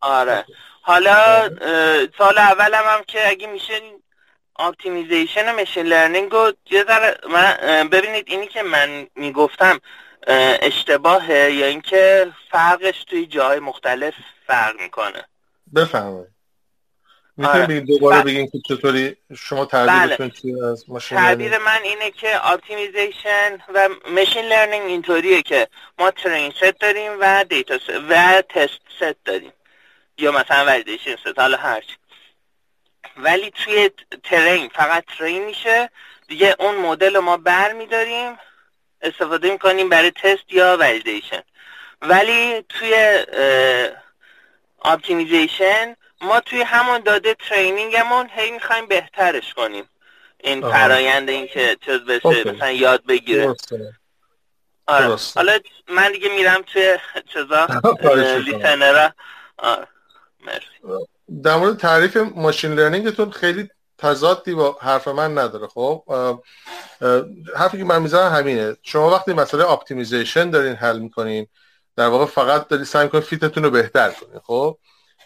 آره. 0.00 0.44
حالا 0.82 1.48
سوال 2.18 2.38
اولم 2.38 2.84
هم 2.86 3.04
که 3.06 3.28
اگه 3.28 3.46
میشه 3.46 3.80
optimization 4.58 5.54
machine 5.54 5.86
learning 5.86 6.32
رو 6.32 6.52
یه 6.70 6.84
ذره 6.84 7.18
من 7.30 7.88
ببینید 7.88 8.24
اینی 8.28 8.46
که 8.46 8.62
من 8.62 9.06
می‌گفتم 9.16 9.80
اشتباهه 10.62 11.52
یا 11.52 11.66
اینکه 11.66 12.32
فرقش 12.50 13.04
توی 13.04 13.26
جاهای 13.26 13.58
مختلف 13.58 14.14
فرق 14.46 14.80
می‌کنه. 14.80 15.24
بفهمید 15.74 16.26
می‌تونید 17.36 17.70
آره. 17.70 17.80
دوباره 17.80 18.22
بگین 18.22 18.50
که 18.50 18.58
چطوری 18.68 19.16
شما 19.38 19.64
تعبیرتون 19.64 20.32
بله. 20.44 20.66
از 20.66 20.84
ماشین 20.88 21.18
تعبیر 21.18 21.58
من 21.58 21.80
اینه 21.84 22.10
که 22.10 22.52
optimization 22.52 23.58
و 23.74 23.88
machine 24.10 24.44
learning 24.44 24.86
اینطوریه 24.86 25.42
که 25.42 25.68
ما 25.98 26.10
train 26.10 26.50
set 26.50 26.80
داریم 26.80 27.12
و 27.20 27.44
data 27.44 27.78
set 27.78 27.90
و 28.08 28.42
test 28.48 28.80
set 28.96 29.24
داریم. 29.24 29.52
یا 30.18 30.32
مثلا 30.32 30.64
validation 30.64 31.16
set 31.16 31.38
حالا 31.38 31.56
هرچی 31.56 31.96
ولی 33.16 33.50
توی 33.50 33.90
train 34.24 34.68
فقط 34.68 35.04
train 35.18 35.44
میشه. 35.44 35.90
دیگه 36.28 36.56
اون 36.58 36.74
مدل 36.76 37.16
رو 37.16 37.20
ما 37.22 37.36
بر 37.36 37.72
میداریم 37.72 38.38
استفاده 39.02 39.50
می‌کنیم 39.50 39.88
برای 39.88 40.10
تست 40.10 40.52
یا 40.52 40.76
validation 40.80 41.42
ولی 42.02 42.64
توی 42.68 43.24
optimization 44.84 45.96
ما 46.20 46.40
توی 46.40 46.62
همون 46.62 46.98
داده 47.00 47.34
training 47.34 48.04
مون 48.04 48.30
هی 48.32 48.50
می‌خوایم 48.50 48.86
بهترش 48.86 49.54
کنیم. 49.54 49.88
این 50.38 50.60
فرایند 50.70 51.28
این 51.30 51.46
که 51.46 51.76
چیز 51.84 52.00
بشه 52.00 52.52
مثلا 52.52 52.70
یاد 52.70 53.06
بگیره. 53.06 53.54
آره. 54.86 55.16
حالا 55.34 55.58
من 55.88 56.12
دیگه 56.12 56.28
میرم 56.28 56.62
توی 56.62 56.98
چیزا؟ 57.32 57.66
listener 58.38 59.04
ا 59.04 59.12
آره 59.56 59.86
مرسی. 60.40 61.06
در 61.42 61.56
مورد 61.56 61.76
تعریف 61.76 62.16
machine 62.16 62.72
learning 62.72 63.14
تون 63.14 63.30
خیلی 63.30 63.68
تضادی 63.98 64.54
با 64.54 64.78
حرف 64.80 65.08
من 65.08 65.38
نداره 65.38 65.66
خب؟ 65.66 66.02
حرفی 67.56 67.78
که 67.78 67.84
من 67.84 68.02
می‌زنم 68.02 68.32
همینه. 68.32 68.76
شما 68.82 69.10
وقتی 69.10 69.32
مسئله 69.32 69.70
optimization 69.70 70.50
دارین 70.50 70.74
حل 70.74 70.98
می‌کنین 70.98 71.46
در 71.96 72.06
واقع 72.06 72.24
فقط 72.24 72.68
داری 72.68 72.84
سعی 72.84 73.04
می‌کنین 73.04 73.22
fit 73.22 73.43
تون 73.43 73.64
رو 73.64 73.70
بهتر 73.70 74.10
کنین 74.10 74.40
خب؟ 74.44 74.78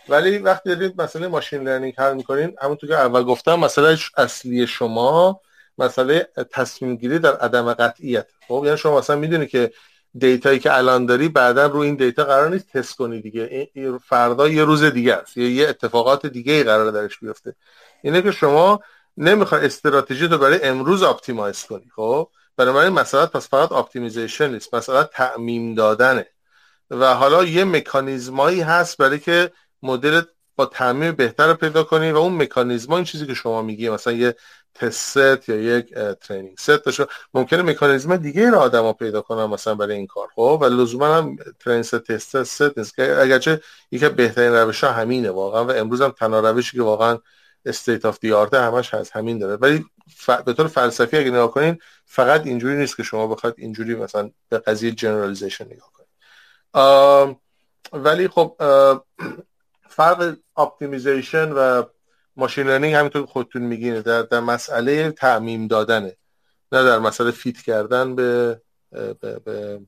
ولی 0.08 0.38
وقتی 0.38 0.74
دارید 0.74 1.02
مسئله 1.02 1.28
machine 1.28 1.68
learning 1.68 1.94
حل 1.98 2.14
می‌کنین 2.14 2.56
همونطور 2.62 2.90
که 2.90 2.96
اول 2.96 3.22
گفتم 3.22 3.54
مسئله 3.54 3.98
اصلی 4.16 4.66
شما 4.66 5.40
مسئله 5.78 6.28
تصمیم 6.52 6.96
گیری 6.96 7.18
در 7.18 7.36
عدم 7.36 7.74
قطعیت. 7.74 8.26
خب؟ 8.48 8.62
یعنی 8.64 8.78
شما 8.78 8.98
مثلا 8.98 9.16
می‌دونی 9.16 9.46
که 9.46 9.72
data 10.18 10.45
یی 10.45 10.58
که 10.58 10.76
الان 10.76 11.06
داری 11.06 11.28
بعدا 11.28 11.66
رو 11.66 11.78
این 11.78 11.94
data 11.94 12.24
قرار 12.24 12.48
نیست 12.48 12.72
تست 12.72 12.96
کنی 12.96 13.20
دیگه. 13.20 13.70
فردا 14.04 14.48
یه 14.48 14.64
روز 14.64 14.84
دیگه 14.84 15.14
است. 15.14 15.36
یا 15.36 15.48
یه 15.48 15.68
اتفاقات 15.68 16.26
دیگه 16.26 16.52
ای 16.52 16.62
قرار 16.62 16.90
درش 16.90 17.18
بیفته. 17.18 17.54
اینه 18.02 18.22
که 18.22 18.30
شما 18.30 18.80
نمی‌خوای 19.16 19.66
استراتژی 19.66 20.26
رو 20.26 20.38
برای 20.38 20.62
امروز 20.62 21.02
optimize 21.02 21.64
کنی 21.64 21.90
خب؟ 21.96 22.28
برای 22.56 22.72
من 22.72 22.88
مسئله 22.88 23.26
پس 23.26 23.48
فقط 23.48 23.72
optimization 23.72 24.50
نیست 24.50 24.74
مسئله 24.74 25.04
تعمیم 25.04 25.74
دادنه. 25.74 26.26
و 26.90 27.14
حالا 27.14 27.44
یه 27.44 27.64
مکانیزمایی 27.64 28.60
هست 28.60 28.96
برای 28.96 29.18
که 29.18 29.52
مدل 29.82 30.22
با 30.56 30.66
تعمیم 30.66 31.12
بهتر 31.12 31.46
رو 31.46 31.54
پیدا 31.54 31.82
کنی 31.84 32.12
و 32.12 32.16
اون 32.16 32.42
مکانیزم 32.42 32.92
این 32.92 33.04
چیزی 33.04 33.26
که 33.26 33.34
شما 33.34 33.62
میگی 33.62 33.88
مثلا 33.88 34.12
یه 34.12 34.34
test 34.74 35.08
set 35.08 35.48
یا 35.48 35.56
یک 35.56 35.94
training 36.20 36.56
set 36.58 36.84
داشته 36.84 37.06
ممکنه 37.34 37.62
مکانیزم 37.62 38.16
دیگه 38.16 38.50
رو 38.50 38.58
آدما 38.58 38.92
پیدا 38.92 39.20
کنن 39.22 39.44
مثلا 39.44 39.74
برای 39.74 39.96
این 39.96 40.06
کار. 40.06 40.28
خب؟ 40.34 40.58
و 40.62 40.64
لزوما 40.64 41.16
هم 41.16 41.36
train 41.60 41.82
set 41.82 41.98
test 41.98 42.42
set 42.42 42.78
نیست. 42.78 42.96
که 42.96 43.20
اگرچه 43.20 43.60
یکی 43.90 44.08
بهترین 44.08 44.52
روش 44.52 44.84
ها 44.84 44.92
همینه 44.92 45.30
واقعا 45.30 45.64
و 45.64 45.70
امروز 45.70 46.02
هم 46.02 46.10
تنها 46.10 46.40
روشی 46.40 46.76
که 46.76 46.82
واقعا 46.82 47.18
state 47.66 48.04
of 48.04 48.18
the 48.20 48.32
art 48.32 48.54
همش 48.54 48.94
هست 48.94 49.16
همین 49.16 49.38
داره. 49.38 49.56
ولی 49.56 49.84
ف... 50.16 50.30
به 50.30 50.52
طور 50.52 50.66
فلسفی 50.66 51.16
اگه 51.16 51.30
نگاه 51.30 51.50
کنین 51.50 51.78
فقط 52.04 52.46
اینجوری 52.46 52.76
نیست 52.76 52.96
که 52.96 53.02
شما 53.02 53.26
بخواید 53.26 53.54
اینجوری 53.58 53.94
مثلا 53.94 54.30
به 54.48 54.58
قضیه 54.58 54.90
generalization 54.90 55.64
نگاه 55.64 55.90
کنید. 55.92 57.36
ولی 57.92 58.28
خب 58.28 58.56
فرق 59.96 60.36
optimization 60.56 61.52
و 61.52 61.82
machine 62.36 62.66
learning 62.66 62.94
همینطور 62.94 63.26
خودتون 63.26 63.62
میگین 63.62 64.00
در, 64.00 64.22
در 64.22 64.40
مسئله 64.40 65.10
تعمیم 65.10 65.66
دادنه. 65.66 66.16
نه 66.72 66.84
در 66.84 66.98
مسئله 66.98 67.30
fit 67.30 67.56
کردن 67.56 68.14
به, 68.14 68.60
به, 68.92 69.38
به 69.44 69.80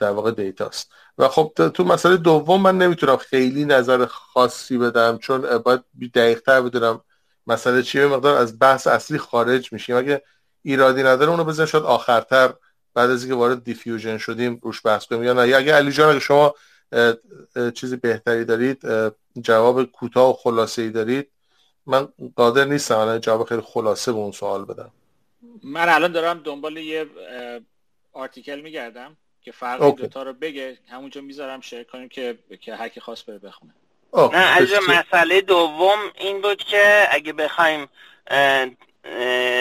در 0.00 0.10
واقع 0.10 0.30
dataset. 0.30 0.90
و 1.18 1.28
خب 1.28 1.52
تو 1.74 1.84
مسئله 1.84 2.16
دوم 2.16 2.60
من 2.60 2.78
نمی‌تونم 2.78 3.16
خیلی 3.16 3.64
نظر 3.64 4.06
خاصی 4.06 4.78
بدم 4.78 5.18
چون 5.18 5.58
باید 5.58 5.82
دقیق 6.14 6.40
تر 6.40 6.60
بدونم 6.60 7.00
مسئله 7.46 7.82
چیه. 7.82 8.06
مقدار 8.06 8.36
از 8.36 8.58
بحث 8.58 8.86
اصلی 8.86 9.18
خارج 9.18 9.72
میشیم. 9.72 9.96
اگه 9.96 10.22
ایرادی 10.62 11.02
نداره 11.02 11.30
اونو 11.30 11.44
بزن 11.44 11.66
شاید 11.66 11.84
آخرتر 11.84 12.54
بعد 12.94 13.10
از 13.10 13.22
اینکه 13.22 13.36
وارد 13.36 13.64
diffusion 13.64 14.18
شدیم 14.18 14.60
روش 14.62 14.80
بحث 14.84 15.06
کنیم. 15.06 15.22
یا 15.22 15.32
نه 15.32 15.40
اگه 15.40 15.74
علی 15.74 15.92
جان 15.92 16.10
اگه 16.10 16.18
شما 16.18 16.54
چیزی 17.74 17.96
بهتری 17.96 18.44
دارید 18.44 18.82
جواب 19.42 19.84
کوتاه 19.84 20.30
و 20.30 20.32
خلاصه 20.32 20.82
ای 20.82 20.90
دارید؟ 20.90 21.28
من 21.86 22.08
قادر 22.36 22.64
نیستم 22.64 22.98
الان 22.98 23.20
جواب 23.20 23.48
خیلی 23.48 23.60
خلاصه 23.60 24.12
به 24.12 24.18
اون 24.18 24.32
سوال 24.32 24.64
بدم. 24.64 24.90
من 25.62 25.88
الان 25.88 26.12
دارم 26.12 26.38
دنبال 26.38 26.76
یه 26.76 27.06
article 28.12 28.60
میگردم 28.60 29.16
که 29.42 29.52
فرق 29.52 29.82
okay. 29.82 30.02
دوتا 30.02 30.22
رو 30.22 30.32
بگه. 30.32 30.78
همونجا 30.88 31.20
می‌ذارم 31.20 31.60
share 31.60 31.82
کنیم 31.82 32.08
که 32.08 32.38
که 32.60 32.74
هر 32.74 32.88
کی 32.88 33.00
خواست 33.00 33.26
بره 33.26 33.38
بخونه. 33.38 33.74
نه 34.14 34.36
از 34.36 34.68
مسئله 34.88 35.40
دوم 35.40 35.98
این 36.18 36.40
بود 36.42 36.58
که 36.62 37.06
اگه 37.10 37.32
بخوایم 37.32 37.88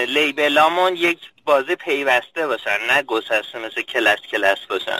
label 0.07 0.62
امون 0.62 0.95
یک 0.95 1.19
بازه 1.45 1.75
پیوسته 1.75 2.47
باشن 2.47 2.77
نه 2.89 3.03
گسسته 3.03 3.59
مثل 3.65 3.81
کلاس 3.81 4.19
کلاس 4.19 4.65
باشن. 4.69 4.99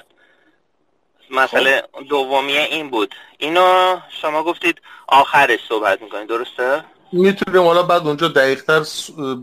مسئله 1.32 1.84
خب. 1.94 2.08
دومیه 2.10 2.62
این 2.62 2.90
بود. 2.90 3.16
اینو 3.38 3.98
شما 4.22 4.44
گفتید 4.44 4.82
آخرش 5.08 5.60
صحبت 5.70 6.02
می‌کنید. 6.02 6.30
درسته؟ 6.30 6.84
می‌تونیم 7.12 7.64
حالا 7.64 7.84
بعد 7.84 8.08
اونجا 8.08 8.28
دقیقتر 8.28 8.84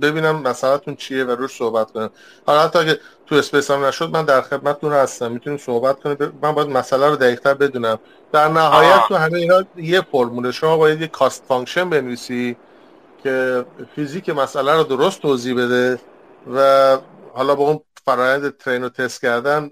ببینم 0.03 0.43
مسئلهتون 0.43 0.97
چیه 0.97 1.25
و 1.25 1.31
روش 1.31 1.57
صحبت 1.57 1.93
کنیم. 1.93 2.11
حالا 2.47 2.63
حتی 2.63 2.79
اگه 2.79 3.01
تو 3.27 3.35
space 3.35 3.71
هم 3.71 3.85
نشد 3.85 4.11
من 4.11 4.25
در 4.25 4.43
خدمتتون 4.43 4.93
هستم. 4.93 5.33
می‌تونیم 5.33 5.59
صحبت 5.59 6.01
کنیم. 6.01 6.39
من 6.43 6.53
باید 6.53 6.69
مسئله 6.69 7.09
رو 7.09 7.17
دقیقتر 7.17 7.55
بدونم. 7.55 7.99
در 8.33 8.49
نهایت 8.49 9.01
تو 9.09 9.15
همه 9.15 9.39
اینا 9.39 9.65
یه 9.77 10.01
فرموله. 10.01 10.53
شما 10.53 10.77
باید 10.77 11.01
یه 11.01 11.07
cost 11.07 11.45
function 11.49 11.91
بنویسی 11.91 12.57
که 13.23 13.65
فیزیک 13.95 14.29
مسئله 14.29 14.73
رو 14.75 14.83
درست 14.83 15.23
توضیح 15.23 15.57
بده 15.57 16.01
و 16.55 16.99
حالا 17.35 17.55
با 17.55 17.65
اون 17.65 17.81
فرایند 18.05 18.57
train 18.57 18.85
و 18.85 18.89
تست 18.89 19.23
کردن 19.23 19.71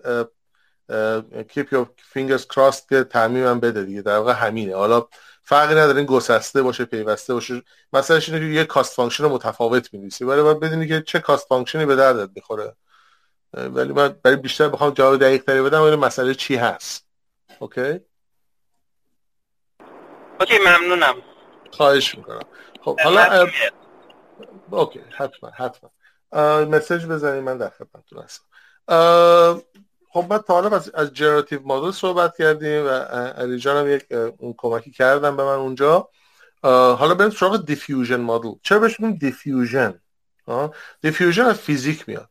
keep 1.48 1.66
your 1.72 1.86
fingers 2.14 2.42
crossed 2.42 2.88
که 2.88 3.04
تعمیمم 3.04 3.60
بده 3.60 3.82
دیگه. 3.82 4.02
در 4.02 4.18
واقع 4.18 4.32
همینه. 4.32 4.76
حالا 4.76 5.06
فرقی 5.42 5.74
نداره 5.74 5.96
این 5.96 6.06
گسسته 6.06 6.62
باشه 6.62 6.84
پیوسته 6.84 7.34
باشه. 7.34 7.62
مثلا 7.92 8.16
اینه 8.16 8.40
که 8.40 8.44
یه 8.44 8.64
cost 8.64 8.94
function 8.94 9.24
متفاوت 9.24 9.94
می‌نویسی. 9.94 10.24
ولی 10.24 10.42
باید 10.42 10.60
بدونی 10.60 10.88
که 10.88 11.02
چه 11.02 11.20
cost 11.20 11.48
function 11.48 11.82
ی 11.82 11.86
به 11.86 11.96
دردت 11.96 12.30
می‌خوره. 12.34 12.76
ولی 13.52 13.92
من 13.92 14.08
برای 14.22 14.36
بیشتر 14.36 14.68
بخوام 14.68 14.90
جواب 14.90 15.16
دقیق 15.16 15.44
تری 15.44 15.62
بدم 15.62 15.82
این 15.82 15.94
مسئله 15.94 16.34
چی 16.34 16.56
هست. 16.56 17.06
okay 17.58 18.00
okay 20.40 20.58
ممنونم. 20.66 21.14
خواهش 21.70 22.14
می‌کنم. 22.14 22.44
خب 22.82 23.00
حالا 23.00 23.46
okay 24.70 25.00
حتما 25.10 25.50
حتما. 25.50 25.90
message 26.64 27.06
بزنید 27.06 27.42
من 27.42 27.58
در 27.58 27.70
خدمتتون 27.70 28.22
هستم. 28.22 28.44
خب 30.14 30.26
من 30.30 30.38
تا 30.38 30.54
حالا 30.54 30.76
از, 30.76 30.90
از 30.94 31.12
generative 31.12 31.60
model 31.66 31.90
صحبت 31.90 32.36
کردیم 32.36 32.86
و 32.86 32.88
علی 32.88 33.62
هم 33.68 33.88
یک 33.88 34.06
اون 34.38 34.54
کمکی 34.56 34.90
کردم 34.90 35.36
به 35.36 35.44
من 35.44 35.54
اونجا. 35.54 36.08
حالا 36.62 37.14
بریم 37.14 37.30
سراغ 37.30 37.64
diffusion 37.64 38.20
model 38.20 38.48
چرا 38.62 38.78
بهش 38.78 39.00
میگیم 39.00 39.16
diffusion 39.16 40.00
diffusion 41.00 41.44
از 41.44 41.58
فیزیک 41.58 42.08
میاد. 42.08 42.28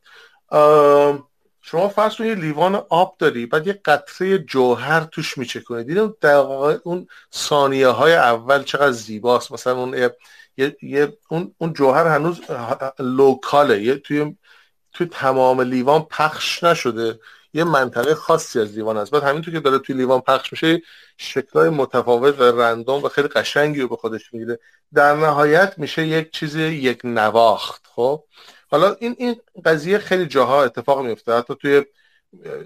شما 1.62 1.90
فرض 1.90 2.20
یه 2.20 2.36
لیوان 2.36 2.76
آب 2.76 3.16
داری 3.20 3.46
بعد 3.46 3.68
یه 3.68 3.82
قطره 3.86 4.38
جوهر 4.38 5.04
توش 5.04 5.38
میچکنی 5.38 5.84
دیدم 5.84 6.16
در 6.22 6.36
اون 6.36 7.08
ثانیه 7.34 7.88
های 7.88 8.14
اول 8.14 8.64
چقدر 8.64 8.92
زیباست. 8.92 9.52
مثلا 9.52 9.76
اون 9.76 9.98
یه, 10.58 10.78
یه 10.82 11.18
اون, 11.30 11.56
اون 11.58 11.74
جوهر 11.74 12.08
هنوز 12.08 12.42
لوکاله. 13.00 13.82
یه 13.84 13.96
توی 13.96 14.36
توی 14.94 15.08
تمام 15.08 15.62
لیوان 15.62 16.02
پخش 16.02 16.64
نشده. 16.64 17.20
یه 17.54 17.64
منطقه 17.64 18.16
خاصی 18.16 18.60
از 18.60 18.74
لیوان 18.74 18.98
است 18.98 19.12
بعد 19.12 19.24
همینطور 19.24 19.54
که 19.54 19.60
داره 19.60 19.80
توی 19.80 19.96
لیوان 19.96 20.22
پخش 20.22 20.52
میشه 20.52 20.82
شکلهای 21.18 21.70
متفاوت 21.70 22.40
و 22.40 22.44
رندوم 22.44 23.04
و 23.04 23.08
خیلی 23.08 23.28
قشنگی 23.28 23.82
رو 23.82 23.88
به 23.88 23.96
خودش 23.96 24.34
می‌گیره. 24.34 24.60
در 24.94 25.16
نهایت 25.16 25.74
میشه 25.78 26.08
یک 26.08 26.32
چیزی 26.32 26.64
یک 26.64 27.02
نواخت 27.04 27.88
خب؟ 27.96 28.24
حالا 28.72 28.96
این 29.00 29.16
این 29.20 29.36
قضیه 29.66 29.98
خیلی 29.98 30.26
جاها 30.26 30.64
اتفاق 30.64 31.06
میفته 31.06 31.34
حتی 31.34 31.56
توی 31.56 31.84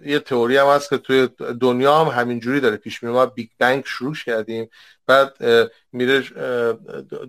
یه 0.06 0.20
تئوری 0.20 0.58
هم 0.58 0.68
هست 0.68 0.90
که 0.90 0.98
توی 0.98 1.30
دنیا 1.62 2.06
هم 2.06 2.22
همینجوری 2.22 2.60
داره 2.60 2.78
پیش 2.78 3.04
میره 3.04 3.16
ما 3.16 3.26
Big 3.26 3.50
Bang 3.60 3.84
شروع 3.86 4.16
کردیم. 4.26 4.70
بعد 5.08 5.38
میره 5.92 6.24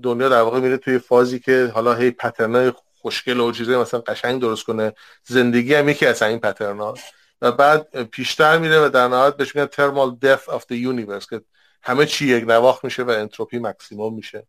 دنیا 0.03 0.29
در 0.29 0.41
واقع 0.41 0.61
میره 0.61 0.77
توی 0.77 0.99
فازی 0.99 1.39
که 1.39 1.71
حالا 1.75 1.95
هی 1.95 2.11
pattern 2.11 2.65
ای 2.65 2.73
خوشگل 3.01 3.41
و 3.41 3.53
چیزای 3.53 3.77
مثلا 3.77 4.01
قشنگ 4.01 4.41
درست 4.41 4.65
کنه. 4.65 4.93
زندگی 5.25 5.75
هم 5.75 5.89
یکی 5.89 6.07
از 6.07 6.23
این 6.23 6.39
pattern 6.39 6.88
ا 6.88 6.95
و 7.43 7.53
بعد 7.53 8.03
پیشتر 8.05 8.59
میره 8.59 8.87
و 8.87 8.89
در 8.89 9.09
نهایت 9.09 9.37
بهش 9.37 9.57
میگن 9.57 9.67
thermal 9.67 10.17
death 10.17 10.49
of 10.49 10.65
the 10.65 10.73
universe 10.73 11.27
که 11.27 11.41
همه 11.83 12.07
چی 12.07 12.27
یک 12.27 12.45
نواخت 12.45 12.85
میشه 12.85 13.03
و 13.03 13.11
انتروپی 13.11 13.59
مکسیموم 13.59 14.15
میشه. 14.15 14.47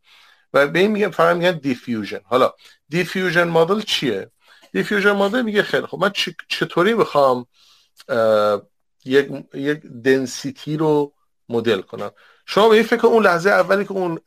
و 0.54 0.68
به 0.68 0.80
این 0.80 0.92
میگن 0.92 1.10
فقط 1.10 1.36
میگن 1.36 1.58
diffusion 1.58 2.22
حالا 2.26 2.54
diffusion 2.90 3.48
model 3.48 3.82
چیه؟ 3.82 4.32
دیفیوژن 4.74 5.12
مدل 5.12 5.42
میگه 5.42 5.64
خیلی 5.64 5.86
خب 5.86 5.98
من 5.98 6.12
چطوری 6.48 6.94
بخوام 6.94 7.46
یک 9.06 9.30
یک 9.54 9.82
دنسیتی 10.04 10.78
رو 10.78 11.14
مدل 11.50 11.82
کنم؟ 11.82 12.12
شما 12.46 12.70
به 12.70 12.76
این 12.76 12.84
فکر 12.84 13.08
اون 13.08 13.24
لحظه 13.24 13.50
اولی 13.50 13.86
که 13.86 13.92
اون 13.92 14.20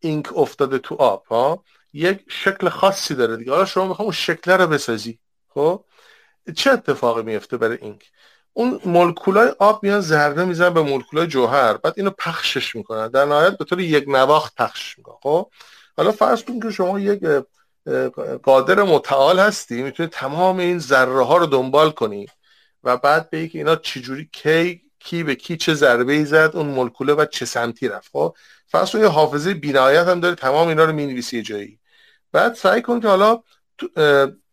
اینک 0.00 0.36
افتاده 0.36 0.78
تو 0.78 0.94
آب 0.94 1.26
ها 1.26 1.64
یک 1.92 2.24
شکل 2.28 2.68
خاصی 2.68 3.14
داره 3.14 3.36
دیگه. 3.36 3.50
حالا 3.52 3.64
شما 3.64 3.86
می‌خوام 3.86 4.06
اون 4.06 4.14
شکل 4.14 4.50
رو 4.50 4.66
بسازی 4.66 5.18
خب؟ 5.48 5.84
چه 6.52 6.70
اتفاقی 6.70 7.22
میفته 7.22 7.56
برای 7.56 7.78
اینک؟ 7.80 8.10
اون 8.52 8.80
مولکولای 8.84 9.52
آب 9.58 9.82
میان 9.82 10.00
ضربه 10.00 10.44
میزن 10.44 10.70
به 10.70 10.82
مولکولای 10.82 11.26
جوهر 11.26 11.76
بعد 11.76 11.94
اینو 11.96 12.10
پخشش 12.10 12.76
می‌کنن. 12.76 13.08
در 13.08 13.24
نهایت 13.24 13.58
به 13.58 13.64
طور 13.64 13.80
یک 13.80 14.04
نواخت 14.08 14.54
پخش 14.54 14.98
می‌کنن 14.98 15.16
خب؟ 15.22 15.50
حالا 15.96 16.12
فرض 16.12 16.44
کن 16.44 16.60
که 16.60 16.70
شما 16.70 17.00
یک 17.00 17.20
قادر 18.42 18.82
متعال 18.82 19.38
هستی 19.38 19.82
می‌تونی 19.82 20.08
تمام 20.08 20.58
این 20.58 20.78
ذره 20.78 21.24
ها 21.24 21.36
رو 21.36 21.46
دنبال 21.46 21.90
کنی 21.90 22.26
و 22.84 22.96
بعد 22.96 23.30
به 23.30 23.48
که 23.48 23.58
اینا 23.58 23.76
چجوری 23.76 24.28
کی 24.32 24.82
کی 24.98 25.22
به 25.22 25.34
کی 25.34 25.56
چه 25.56 25.74
ضربه 25.74 26.12
ای 26.12 26.24
زد 26.24 26.50
اون 26.54 26.66
مولکوله 26.66 27.12
و 27.12 27.24
چه 27.24 27.46
سمتی 27.46 27.88
رفت 27.88 28.10
خب؟ 28.12 28.36
فرض 28.66 28.94
یه 28.94 29.06
حافظه 29.06 29.54
بینایت 29.54 30.06
هم 30.06 30.20
داره 30.20 30.34
تمام 30.34 30.68
اینا 30.68 30.84
رو 30.84 30.92
می‌نویسی 30.92 31.42
جایی. 31.42 31.78
بعد 32.32 32.54
سعی 32.54 32.82
کن 32.82 33.00
که 33.00 33.08
حالا 33.08 33.42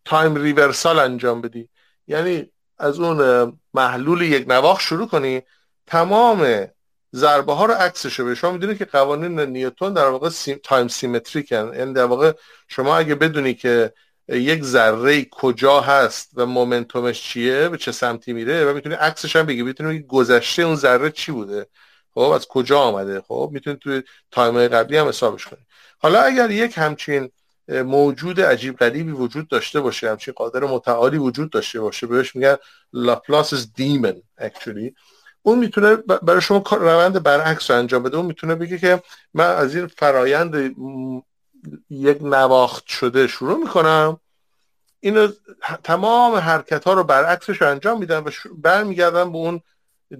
تایم 0.05 0.35
ریورسال 0.35 0.99
انجام 0.99 1.41
بدی. 1.41 1.69
یعنی 2.07 2.51
از 2.77 2.99
اون 2.99 3.53
محلول 3.73 4.21
یک 4.21 4.45
نواخ 4.47 4.79
شروع 4.79 5.07
کنی 5.07 5.41
تمام 5.87 6.67
ضربه 7.15 7.53
ها 7.53 7.65
رو 7.65 7.73
عکسش 7.73 8.19
به 8.19 8.35
شما 8.35 8.73
که 8.73 8.85
قوانین 8.85 9.39
نیوتن 9.39 9.93
در 9.93 10.07
واقع 10.07 10.29
سیم، 10.29 10.59
تایم 10.63 10.87
سیمتریک 10.87 11.51
یعنی 11.51 11.93
در 11.93 12.05
واقع 12.05 12.33
شما 12.67 12.97
اگه 12.97 13.15
بدونی 13.15 13.53
که 13.53 13.93
یک 14.27 14.63
ذره 14.63 15.25
کجا 15.25 15.81
هست 15.81 16.31
و 16.35 16.45
مومنتومش 16.45 17.21
چیه 17.21 17.69
به 17.69 17.77
چه 17.77 17.91
سمتی 17.91 18.33
میره 18.33 18.65
و 18.65 18.73
می‌تونی 18.73 18.95
عکسش 18.95 19.35
هم 19.35 19.45
بگی. 19.45 19.61
می‌تونی 19.61 19.99
گذشته 19.99 20.63
اون 20.63 20.75
ذره 20.75 21.11
چی 21.11 21.31
بوده؟ 21.31 21.67
خب 22.13 22.19
از 22.19 22.47
کجا 22.47 22.79
آمده؟ 22.79 23.21
خب 23.21 23.49
می‌تونی 23.53 23.77
توی 23.77 24.03
تایم 24.31 24.67
قبلی 24.67 24.97
هم 24.97 25.07
حسابش 25.07 25.45
کنی. 25.45 25.65
حالا 25.99 26.21
اگر 26.21 26.51
یک 26.51 26.77
همچین 26.77 27.31
موجود 27.71 28.41
عجیب 28.41 28.77
غریبی 28.77 29.11
وجود 29.11 29.47
داشته 29.47 29.79
باشه 29.79 30.09
همچین 30.09 30.33
قادر 30.37 30.63
متعالی 30.63 31.17
وجود 31.17 31.49
داشته 31.49 31.79
باشه. 31.79 32.07
بهش 32.07 32.35
میگن 32.35 32.55
Laplace 32.93 33.73
demon 33.75 34.21
actually 34.37 34.95
اون 35.41 35.59
می‌تونه 35.59 35.95
برای 35.95 36.41
شما 36.41 36.63
روند 36.71 37.23
برعکس 37.23 37.71
رو 37.71 37.77
انجام 37.77 38.03
بده. 38.03 38.17
اون 38.17 38.25
می‌تونه 38.25 38.55
بگه 38.55 38.77
که 38.77 39.01
من 39.33 39.55
از 39.55 39.75
این 39.75 39.87
فرایند 39.87 40.75
یک 41.89 42.17
نواخت 42.21 42.87
شده 42.87 43.27
شروع 43.27 43.57
می‌کنم. 43.57 44.19
اینو 44.99 45.27
تمام 45.83 46.35
حرکت 46.35 46.83
ها 46.83 46.93
رو 46.93 47.03
برعکسش 47.03 47.61
انجام 47.61 47.99
میدم 47.99 48.25
و 48.25 48.31
برمیگردم 48.57 49.31
به 49.31 49.37
اون 49.37 49.61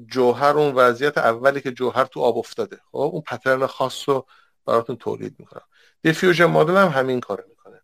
جوهر 0.08 0.58
اون 0.58 0.76
وضعیت 0.76 1.18
اولی 1.18 1.62
که 1.62 1.72
جوهر 1.72 2.06
تو 2.06 2.20
آب 2.22 2.38
افتاده. 2.38 2.80
خب 2.92 2.98
اون 2.98 3.22
pattern 3.22 3.66
خاص 3.66 4.10
رو 4.10 4.26
براتون 4.66 4.96
تولید 4.96 5.36
می‌کنم. 5.40 5.62
diffusion 6.04 6.46
model 6.46 6.78
هم 6.78 6.88
همین 6.88 7.20
کار 7.20 7.46
می‌کنه. 7.50 7.82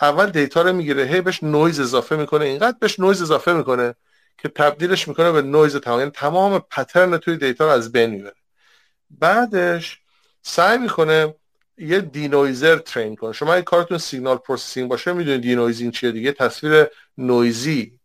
اول 0.00 0.30
data 0.30 0.62
رو 0.62 0.72
می‌گیره 0.72 1.04
هی 1.04 1.20
بهش 1.20 1.42
نویز 1.42 1.80
اضافه 1.80 2.16
می‌کنه. 2.16 2.44
اینقدر 2.44 2.76
بهش 2.80 3.00
نویز 3.00 3.22
اضافه 3.22 3.52
می‌کنه 3.52 3.94
که 4.38 4.48
تبدیلش 4.48 5.08
می‌کنه 5.08 5.32
به 5.32 5.42
نویز 5.42 5.76
تمام. 5.76 5.98
یعنی 5.98 6.10
تمام 6.10 6.58
pattern 6.58 7.18
توی 7.18 7.36
data 7.36 7.64
رو 7.64 7.70
از 7.70 7.92
بین 7.92 8.10
می‌بره. 8.10 8.34
بعدش 9.10 9.98
سعی 10.42 10.78
می‌کنه 10.78 11.34
یه 11.78 12.00
denoiser 12.00 12.78
train 12.78 13.16
کنه. 13.16 13.32
شما 13.32 13.54
اگه 13.54 13.62
کارتون 13.62 13.98
signal 13.98 14.36
processing 14.36 14.88
باشه 14.88 15.12
می‌دونید 15.12 15.40
denoising 15.40 15.92
چیه 15.92 16.12
دیگه. 16.12 16.32
تصویر 16.32 16.86
نویزی 17.18 17.98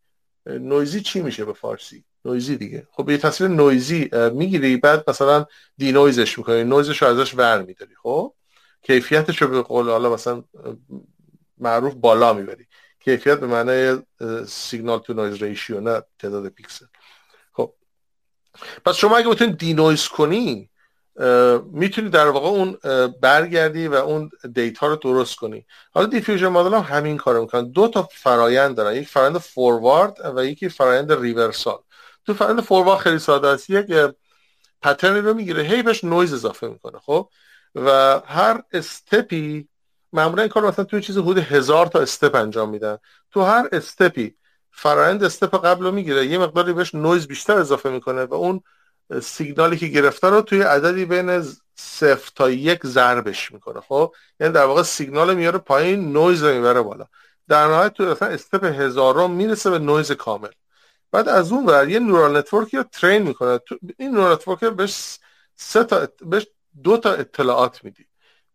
نویزی 0.45 1.01
چی 1.01 1.21
میشه 1.21 1.45
به 1.45 1.53
فارسی؟ 1.53 2.03
نویزی 2.25 2.57
دیگه. 2.57 2.87
خب 2.91 3.09
یه 3.09 3.17
تصویر 3.17 3.49
نویزی 3.49 4.09
می‌گیری 4.33 4.77
بعد 4.77 5.09
مثلا 5.09 5.45
denoise 5.77 6.24
ش 6.24 6.37
می‌کنی. 6.37 6.63
نویزش 6.63 7.01
رو 7.01 7.07
ازش 7.07 7.35
ور 7.35 7.61
میداری. 7.61 7.95
خب؟ 8.03 8.33
کیفیتش 8.87 9.41
رو 9.41 9.47
به 9.47 9.61
قول 9.61 9.89
حالا 9.89 10.13
مثلا 10.13 10.43
معروف 11.57 11.93
بالا 11.93 12.33
می‌بری. 12.33 12.67
کیفیت 12.99 13.39
به 13.39 13.47
معنی 13.47 14.03
signal 14.47 14.99
to 14.99 15.13
noise 15.13 15.43
ratio 15.43 15.79
نه 15.79 16.01
تعداد 16.19 16.47
پیکسل. 16.47 16.85
خب. 17.53 17.73
پس 18.85 18.95
شما 18.95 19.17
اگه 19.17 19.29
بتونید 19.29 19.57
denoise 19.57 20.07
کنی 20.07 20.69
می‌تونی 21.71 22.09
در 22.09 22.27
واقع 22.27 22.47
اون 22.47 22.77
برگردی 23.21 23.87
و 23.87 23.93
اون 23.93 24.29
data 24.53 24.87
رو 24.87 24.95
درست 24.95 25.35
کنی. 25.35 25.65
حالا 25.93 26.07
diffusion 26.07 26.47
model 26.47 26.73
هم 26.73 26.95
همین 26.97 27.17
کارو 27.17 27.41
می‌کنن. 27.41 27.71
دو 27.71 27.87
تا 27.87 28.09
فرایند 28.11 28.75
دارن. 28.75 28.95
یک 28.95 29.07
فرایند 29.07 29.37
forward 29.37 30.35
و 30.35 30.45
یکی 30.45 30.69
فرایند 30.69 31.11
reversal. 31.11 31.77
تو 32.25 32.33
فرایند 32.33 32.61
forward 32.61 32.99
خیلی 32.99 33.19
ساده 33.19 33.47
است. 33.47 33.69
یک 33.69 33.85
pattern 34.81 35.14
ی 35.14 35.19
رو 35.19 35.33
می‌گیره. 35.33 35.63
هی 35.63 35.83
بهش 35.83 36.03
نویز 36.03 36.33
اضافه 36.33 36.67
می‌کنه. 36.67 36.99
خب؟ 36.99 37.29
و 37.85 38.19
هر 38.25 38.63
step 38.71 39.48
ی 39.48 39.67
معمولا 40.13 40.41
این 40.41 40.51
کار 40.51 40.67
مثلا 40.67 40.85
توی 40.85 41.01
چیز 41.01 41.17
حدود 41.17 41.37
هزار 41.37 41.85
تا 41.85 41.99
step 41.99 42.35
انجام 42.35 42.69
میدن. 42.69 42.97
تو 43.31 43.41
هر 43.41 43.69
step 43.71 44.22
ی 44.22 44.35
فرایند 44.71 45.23
step 45.23 45.65
قبل 45.65 45.85
رو 45.85 45.91
می‌گیره 45.91 46.25
یه 46.25 46.37
مقداری 46.37 46.73
بهش 46.73 46.95
نویز 46.95 47.27
بیشتر 47.27 47.53
اضافه 47.57 47.89
می‌کنه 47.89 48.25
و 48.25 48.33
اون 48.33 48.61
سیگنالی 49.21 49.77
که 49.77 49.87
گرفته 49.87 50.27
رو 50.27 50.41
توی 50.41 50.61
عددی 50.61 51.05
بین 51.05 51.45
صفر 51.75 52.31
تا 52.35 52.49
یک 52.49 52.85
ضربش 52.85 53.51
می‌کنه. 53.51 53.81
خب؟ 53.81 54.13
یعنی 54.39 54.53
در 54.53 54.65
واقع 54.65 54.83
سیگنال 54.83 55.33
میاره 55.33 55.57
پایین 55.57 56.13
نویز 56.13 56.43
رو 56.43 56.53
می‌بره 56.53 56.81
بالا. 56.81 57.05
در 57.47 57.67
نهایت 57.67 57.93
تو 57.93 58.05
مثلا 58.05 58.27
step 58.27 58.63
هزارم 58.63 59.31
می‌رسه 59.31 59.69
به 59.69 59.79
نویز 59.79 60.11
کامل. 60.11 60.49
بعد 61.11 61.29
از 61.29 61.51
اون 61.51 61.65
ور 61.65 61.89
یه 61.89 61.99
neural 61.99 62.37
network 62.37 62.72
ی 62.72 62.77
رو 62.77 62.83
train 62.83 63.21
می‌کنه. 63.21 63.59
این 63.97 64.11
neural 64.11 64.33
network 64.33 64.59
بهش 64.59 65.19
سه 65.55 65.83
تا 65.83 66.07
بهش 66.25 66.47
دو 66.83 66.97
تا 66.97 67.13
اطلاعات 67.13 67.83
میدی. 67.83 68.05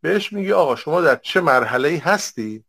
بهش 0.01 0.33
میگی 0.33 0.53
آقا 0.53 0.77
شما 0.77 1.01
در 1.01 1.17
چه 1.17 1.41
مرحله 1.41 1.89
ای 1.89 1.97
هستی 1.97 2.65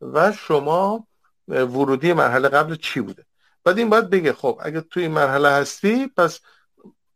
و 0.00 0.32
شما 0.32 1.06
ورودی 1.48 2.12
مرحله 2.12 2.48
قبل 2.48 2.74
چی 2.74 3.00
بوده؟ 3.00 3.24
بعد 3.64 3.78
این 3.78 3.90
باید 3.90 4.10
بگه 4.10 4.32
خب 4.32 4.60
اگه 4.62 4.80
توی 4.80 5.02
این 5.02 5.12
مرحله 5.12 5.48
هستی 5.48 6.06
پس 6.06 6.40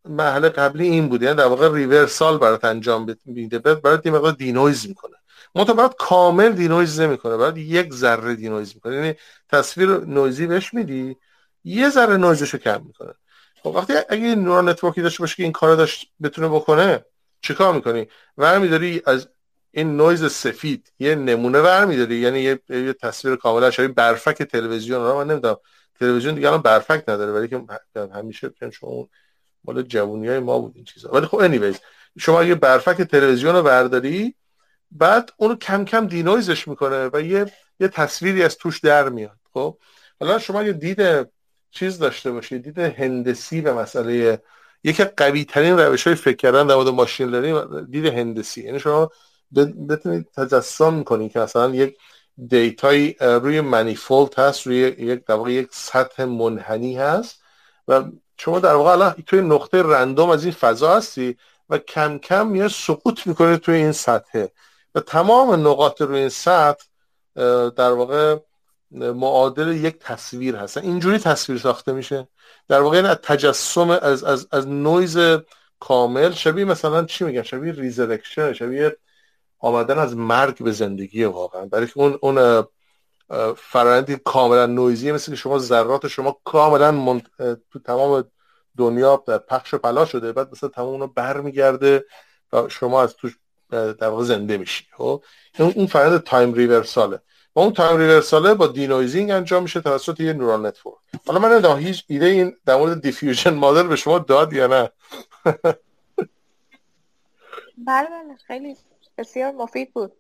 مرحله 0.05 0.49
قبلی 0.49 0.89
این 0.89 1.09
بوده. 1.09 1.27
یعنی 1.27 1.39
در 1.39 1.47
واقع 1.47 1.75
reversal 1.75 2.39
برات 2.39 2.65
انجام 2.65 3.17
میده. 3.25 3.59
بعد 3.59 3.83
برات 3.83 4.01
این 4.05 4.15
مقدار 4.15 4.33
denoise 4.33 4.89
می‌کنه. 4.89 5.17
منتها 5.55 5.75
برات 5.75 5.95
کامل 5.99 6.53
denoise 6.53 7.01
نمی‌کنه. 7.01 7.37
برات 7.37 7.57
یک 7.57 7.95
ذره 7.95 8.35
denoise 8.35 8.75
می‌کنه. 8.75 8.95
یعنی 8.95 9.15
تصویر 9.49 9.89
نویزی 9.89 10.47
بهش 10.47 10.75
میدی 10.75 11.17
یه 11.65 11.91
ذره 11.91 12.17
نویزشو 12.17 12.59
کم 12.59 12.83
می‌کنه. 12.87 13.13
خب 13.63 13.67
وقتی 13.67 13.95
اگه 14.09 14.35
neural 14.35 14.69
network 14.69 14.98
ی 14.99 15.03
داشته 15.03 15.23
باشه 15.23 15.37
که 15.37 15.43
این 15.43 15.53
کارو 15.53 15.77
داشت 15.77 16.13
بتونه 16.23 16.49
بکنه 16.49 17.05
چیکار 17.41 17.75
می‌کنی؟ 17.75 18.07
ورمیداری 18.39 19.03
از 19.07 19.29
این 19.71 19.97
نویز 19.97 20.33
سفید 20.33 20.93
یه 20.99 21.15
نمونه 21.15 21.61
ورمیداری 21.61 22.17
یعنی 22.17 22.41
یه, 22.41 22.61
یه 22.69 22.93
تصویر 22.93 23.37
کاملا 23.37 23.71
شبیه 23.71 23.89
برفک 23.89 24.43
تلویزیون. 24.43 25.05
رو 25.05 25.17
من 25.17 25.31
نمی‌دونم 25.31 25.57
تلویزیون 26.01 26.35
دیگه 26.35 26.49
الان 26.49 26.63
برفک 26.63 27.05
نداره 27.09 27.33
ولی 27.33 27.49
که 27.49 27.63
همیشه 28.15 28.51
چون 28.71 29.09
مال 29.65 29.83
جوونی 29.83 30.29
های 30.29 30.39
ما 30.39 30.59
بود 30.59 30.73
این 30.77 30.85
چیزا. 30.85 31.11
ولی 31.11 31.27
خب 31.27 31.49
anyways 31.49 31.77
شما 32.19 32.45
یه 32.45 32.55
برفک 32.55 33.03
تلویزیون 33.03 33.57
رو 33.57 33.63
برداری 33.63 34.35
بعد 34.91 35.33
اونو 35.37 35.55
کم 35.55 35.85
کم 35.85 36.07
denoise 36.07 36.55
ش 36.55 36.69
می‌کنه 36.69 37.11
و 37.13 37.21
یه 37.21 37.53
یه 37.81 37.89
تصویری 37.89 38.43
از 38.43 38.57
توش 38.57 38.81
در 38.81 39.09
میاد. 39.09 39.39
خب؟ 39.53 39.79
حالا 40.21 40.39
شما 40.39 40.63
یه 40.63 40.73
دید 40.73 41.29
چیز 41.71 41.99
داشته 41.99 42.31
باشید 42.31 42.63
دید 42.63 42.79
هندسی 42.79 43.61
به 43.61 43.73
مسئله 43.73 44.43
یکی 44.85 45.05
قوی 45.05 45.45
ترین 45.45 45.79
روش 45.79 46.07
های 46.07 46.17
فکر 46.17 46.37
کردن 46.37 46.67
در 46.67 46.75
مورد 46.75 46.89
machine 46.89 47.29
learning 47.29 47.91
دید 47.91 48.07
هندسی. 48.07 48.65
یعنی 48.65 48.81
شما 48.81 49.11
بتونید 49.89 50.27
تجسم 50.37 51.03
کنید 51.03 51.33
که 51.33 51.41
مثلا 51.41 51.75
یک 51.75 51.97
دیتایی 52.49 53.17
روی 53.21 53.61
manifold 53.61 54.39
هست 54.39 54.67
روی 54.67 54.77
یک 54.77 55.25
در 55.25 55.49
یک 55.49 55.69
سطح 55.71 56.25
منحنی 56.25 56.97
هست 56.97 57.43
و 57.89 58.05
شما 58.39 58.59
در 58.59 58.75
واقع 58.75 58.91
الان 58.91 59.15
توی 59.27 59.41
نقطه 59.41 59.83
random 59.83 60.31
از 60.31 60.45
این 60.45 60.53
فضا 60.53 60.97
هستی 60.97 61.37
و 61.71 61.79
کم 61.79 62.19
کم 62.19 62.47
میاد 62.47 62.71
سقوط 62.71 63.27
می‌کنه 63.27 63.57
توی 63.57 63.75
این 63.75 63.93
سطحه 63.93 64.53
و 64.95 65.01
تمام 65.01 65.69
نقاط 65.69 66.03
روی 66.03 66.19
این 66.19 66.29
سطح 66.29 66.85
در 67.77 67.93
واقع 67.93 68.37
معادل 68.91 69.69
یک 69.77 69.99
تصویر 69.99 70.57
هستن. 70.57 70.83
اینجوری 70.83 71.19
تصویر 71.19 71.59
ساخته 71.59 71.93
میشه. 71.93 72.29
در 72.69 72.81
واقع 72.81 72.97
این 72.97 73.15
تجسم 73.15 73.91
از, 73.91 74.25
از, 74.25 74.49
از 74.51 74.69
نویز 74.69 75.19
کامل 75.81 76.33
شبیه 76.33 76.65
مثلا 76.65 77.05
چی 77.05 77.25
میگن؟ 77.25 77.43
شبیه 77.43 77.73
resurrection 77.73 78.53
شبیه 78.53 78.97
آمدن 79.59 79.99
از 79.99 80.17
مرگ 80.17 80.63
به 80.63 80.73
زندگی 80.73 81.25
واقعا. 81.25 81.67
برای 81.67 81.89
اون 81.95 82.19
اون 82.23 82.65
فرآیندی 83.57 84.17
کاملا 84.25 84.67
نویزیه 84.67 85.13
مثل 85.13 85.33
که 85.33 85.37
شما 85.37 85.59
ذرات 85.59 86.09
شما 86.09 86.41
کاملا 86.45 87.21
تو 87.71 87.79
تمام 87.85 88.25
دنیا 88.77 89.17
پخش 89.17 89.75
و 89.75 89.79
پلا 89.79 90.05
شده 90.05 90.33
بعد 90.33 90.53
مثلا 90.53 90.69
تمام 90.69 90.89
اونو 90.89 91.07
برمیگرده 91.07 92.05
و 92.53 92.69
شما 92.69 93.03
از 93.03 93.17
توش 93.17 93.39
در 93.71 94.09
واقع 94.09 94.25
زنده 94.25 94.57
میشی. 94.57 94.85
خب؟ 94.97 95.25
اون 95.59 95.87
فرآیند 95.87 96.23
time 96.23 96.55
reversal 96.55 97.13
ه 97.13 97.21
اون 97.63 97.73
time 97.73 97.97
reversal 97.97 98.48
ه 98.48 98.55
با 98.55 98.67
denoising 98.67 99.31
انجام 99.31 99.63
میشه 99.63 99.81
توسط 99.81 100.21
یه 100.21 100.33
neural 100.33 100.67
network. 100.67 100.97
حالا 101.27 101.39
من 101.39 101.53
نمی‌دونم 101.53 101.79
هیچ 101.79 102.05
ایده 102.09 102.27
ای 102.27 102.57
در 102.67 102.77
مورد 102.77 103.03
diffusion 103.03 103.55
model 103.55 103.83
به 103.83 103.97
شما 103.97 104.19
داد 104.19 104.53
یا 104.53 104.67
نه؟ 104.67 104.91
بله 107.87 108.09
بله 108.09 108.37
خیلی 108.47 108.77
بسیار 109.19 109.53
مفید 109.53 109.93
بود. 109.93 110.13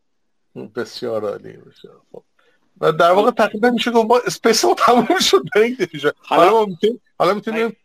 بسیار 0.76 1.24
عالی 1.24 1.52
بسیار 1.52 2.00
خوب. 2.10 2.24
و 2.80 2.92
در 2.92 3.10
واقع 3.10 3.30
تقریبا 3.30 3.70
میشه 3.70 3.92
که 3.92 3.98
ما 3.98 4.20
space 4.26 4.64
ما 4.64 4.74
تموم 4.74 5.18
شد 5.20 5.42
به 5.54 5.60
این 5.60 5.76
diffusion. 5.78 6.10
حالا 6.18 6.50
ما 6.50 6.64
می‌تونیم 6.64 7.00
حالا 7.18 7.34
می‌تونیم 7.34 7.76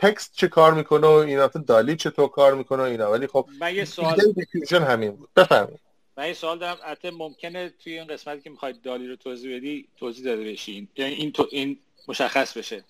text 0.00 0.32
چه 0.34 0.48
کار 0.48 0.74
می‌کنه 0.74 1.06
و 1.06 1.10
اینا 1.10 1.46
DALL-E 1.46 1.96
چطور 1.96 2.28
کار 2.28 2.54
می‌کنه 2.54 2.82
و 2.82 2.86
اینا. 2.86 3.10
ولی 3.10 3.26
خب 3.26 3.48
من 3.60 3.74
یه 3.74 3.84
سوال 3.84 4.16
diffusion 4.36 4.82
همین 4.82 5.10
بود. 5.10 5.28
بفرمایید. 5.36 5.80
من 6.16 6.26
یه 6.26 6.32
سوال 6.32 6.58
دارم. 6.58 6.78
البته 6.82 7.10
ممکنه 7.10 7.68
توی 7.68 7.98
این 7.98 8.06
قسمتی 8.06 8.42
که 8.42 8.50
می‌خواید 8.50 8.82
DALL-E 8.82 9.08
رو 9.08 9.16
توضیح 9.16 9.56
بدی 9.56 9.88
توضیح 9.96 10.24
داده 10.24 10.44
بشین 10.44 10.88
یعنی 10.96 11.14
این 11.14 11.32
تو 11.32 11.48
این 11.50 11.78
مشخص 12.08 12.56
بشه. 12.56 12.84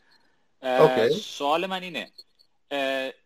سوال 1.11 1.67
من 1.67 1.83
اینه. 1.83 2.11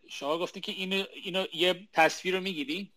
شما 0.07 0.37
گفتی 0.37 0.61
که 0.61 0.71
اینو, 0.71 1.03
اینو 1.13 1.45
یه 1.53 1.87
تصویر 1.93 2.35
رو 2.35 2.41
می‌گیری. 2.41 2.91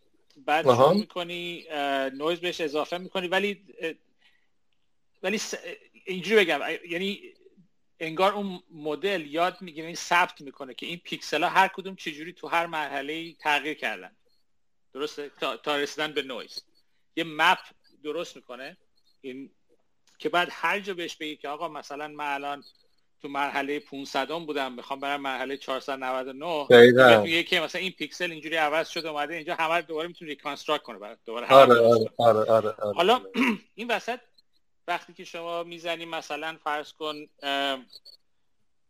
بعد 0.47 0.65
شروع 0.65 0.95
می‌کنی 0.95 1.67
نویز 2.15 2.41
بهش 2.41 2.61
اضافه 2.61 2.99
می‌کنی. 2.99 3.29
ولی 3.29 3.61
ولی 5.23 5.41
اینجوری 6.05 6.45
بگم. 6.45 6.61
یعنی 6.89 7.21
انگار 8.01 8.33
اون 8.33 8.63
مدل 8.71 9.27
یاد 9.27 9.57
می‌گیره 9.61 9.87
این 9.87 9.97
ثبت 9.97 10.41
می‌کنه 10.41 10.75
که 10.75 10.87
این 10.87 11.01
پیکسل 11.05 11.43
ها 11.43 11.49
هر 11.49 11.69
کدوم 11.69 11.97
چجوری 11.97 12.33
تو 12.33 12.49
هر 12.49 12.67
مرحله 12.67 13.33
تغییر 13.33 13.75
کردن. 13.75 14.17
درسته؟ 14.95 15.31
تا, 15.63 15.77
رسیدن 15.77 16.13
به 16.13 16.23
نویز. 16.23 16.63
یه 17.19 17.25
map 17.25 17.59
درست 18.05 18.37
می‌کنه. 18.37 18.77
این 19.21 19.51
که 20.19 20.29
بعد 20.29 20.49
هر 20.51 20.81
جا 20.81 20.95
بهش 20.95 21.17
بگی 21.17 21.37
که 21.37 21.49
آقا 21.49 21.69
مثلا 21.69 22.09
من 22.09 22.35
الان 22.35 22.65
تو 23.23 23.29
مرحله 23.29 23.81
500 23.81 24.29
بودم 24.29 24.73
می‌خوام 24.73 25.01
برم 25.01 25.21
مرحله 25.21 25.57
499 25.57 26.67
دقیقاً. 26.71 27.43
که 27.43 27.61
مثلا 27.61 27.81
این 27.81 27.93
پیکسل 27.93 28.33
اینجوری 28.33 28.57
عوض 28.57 28.89
شده 28.89 29.09
اومده 29.09 29.35
اینجا 29.35 29.55
همه 29.55 29.83
دوباره 29.83 30.09
می‌تونه 30.09 30.29
reconstruct 30.31 30.83
کنه 30.83 30.99
بعد 30.99 31.19
دوباره 31.27 31.47
آره 31.47 31.81
آره, 31.81 32.11
آره, 32.19 32.51
آره, 32.51 32.75
آره, 32.83 32.95
حالا 32.95 33.21
این 33.75 33.91
وسط 33.91 34.21
وقتی 34.89 35.13
که 35.13 35.25
شما 35.25 35.63
می‌زنی 35.63 36.05
مثلا 36.05 36.59
فرض 36.65 36.93
کن 36.93 37.27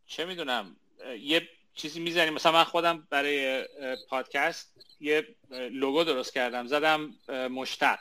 چه 0.07 0.25
می‌دونم 0.25 0.75
یه 1.19 1.49
چیزی 1.73 1.99
می‌زنی 1.99 2.29
مثلا 2.29 2.51
من 2.51 2.63
خودم 2.63 3.07
برای 3.09 3.65
پادکست 4.09 4.73
یه 4.99 5.35
لوگو 5.51 6.03
درست 6.03 6.33
کردم 6.33 6.67
زدم 6.67 7.15
مشتق. 7.51 7.99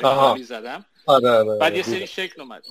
برای 0.00 0.42
زدم 0.42 0.84
آره 1.06 1.30
آره 1.30 1.58
بعد 1.58 1.76
یه 1.76 1.82
سری 1.82 2.06
شکل 2.06 2.40
اومد 2.40 2.62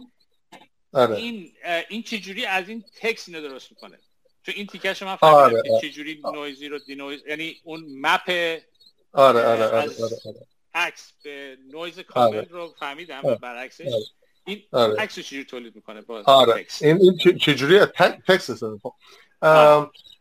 آره. 0.93 1.15
این 1.15 1.53
این 1.89 2.03
چجوری 2.03 2.45
از 2.45 2.69
این 2.69 2.83
تکس 3.01 3.29
اینو 3.29 3.41
درست 3.41 3.71
می‌کنه 3.71 3.99
چون 4.43 4.55
این 4.57 4.67
تیکش 4.67 5.03
من 5.03 5.15
فهمیدم 5.15 5.39
آره. 5.39 5.61
که 5.61 5.89
چجوری 5.89 6.21
نویزی 6.33 6.67
رو 6.67 6.79
denoise 6.79 7.21
یعنی 7.27 7.55
اون 7.63 7.85
map 8.01 8.29
آره 8.29 8.59
آره 9.13 9.43
آره, 9.45 9.65
آره, 9.65 9.91
آره. 10.25 10.47
عکس 10.73 11.13
به 11.23 11.57
نویز 11.73 11.99
کامل 11.99 12.37
آره. 12.37 12.47
رو 12.49 12.73
فهمیدم 12.79 13.21
آره. 13.23 13.35
برعکسش 13.35 13.85
آره. 13.85 14.03
این 14.45 14.63
آره. 14.71 14.95
عکس 14.95 15.17
رو 15.17 15.23
چجوری 15.23 15.45
تولید 15.45 15.75
می‌کنه 15.75 16.01
با 16.01 16.23
آره. 16.25 16.63
تکس 16.63 16.83
این, 16.83 16.99
این 17.01 17.37
چجوری 17.37 17.85
تکس 18.27 18.63
خب 18.63 18.93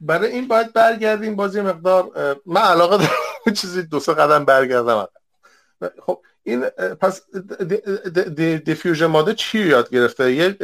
برای 0.00 0.32
این 0.32 0.48
باید 0.48 0.72
برگردیم 0.72 1.36
بازی 1.36 1.60
مقدار 1.60 2.36
من 2.46 2.60
علاقه 2.60 2.96
دارم 2.96 3.54
چیزی 3.56 3.82
دو 3.82 4.00
سه 4.00 4.14
قدم 4.14 4.44
برگردم 4.44 5.08
خب 6.06 6.22
این 6.42 6.60
پس 7.00 7.22
دیفیوژن 8.64 9.06
ماده 9.06 9.34
چی 9.34 9.58
یاد 9.58 9.90
گرفته؟ 9.90 10.32
یه 10.32 10.56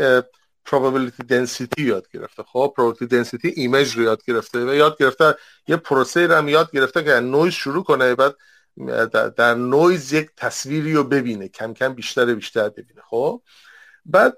probability 0.69 1.23
density 1.31 1.79
یاد 1.79 2.09
گرفته. 2.15 2.43
خب 2.43 2.75
probability 2.79 3.09
density 3.09 3.53
ایمیج 3.55 3.97
رو 3.97 4.03
یاد 4.03 4.25
گرفته 4.25 4.65
و 4.65 4.75
یاد 4.75 4.99
گرفته. 4.99 5.35
یه 5.69 5.77
پروسه 5.77 6.27
رو 6.27 6.35
هم 6.35 6.49
یاد 6.49 6.71
گرفته 6.71 7.05
که 7.05 7.11
نویز 7.11 7.53
شروع 7.53 7.85
کنه 7.85 8.15
بعد 8.15 8.35
در 9.37 9.55
نویز 9.55 10.13
یک 10.13 10.31
تصویری 10.37 10.93
رو 10.93 11.05
ببینه. 11.05 11.49
کم 11.49 11.75
کم 11.75 11.95
بیشتر 11.95 12.35
بیشتر 12.35 12.69
ببینه. 12.69 13.01
خب 13.11 13.43
بعد 14.05 14.37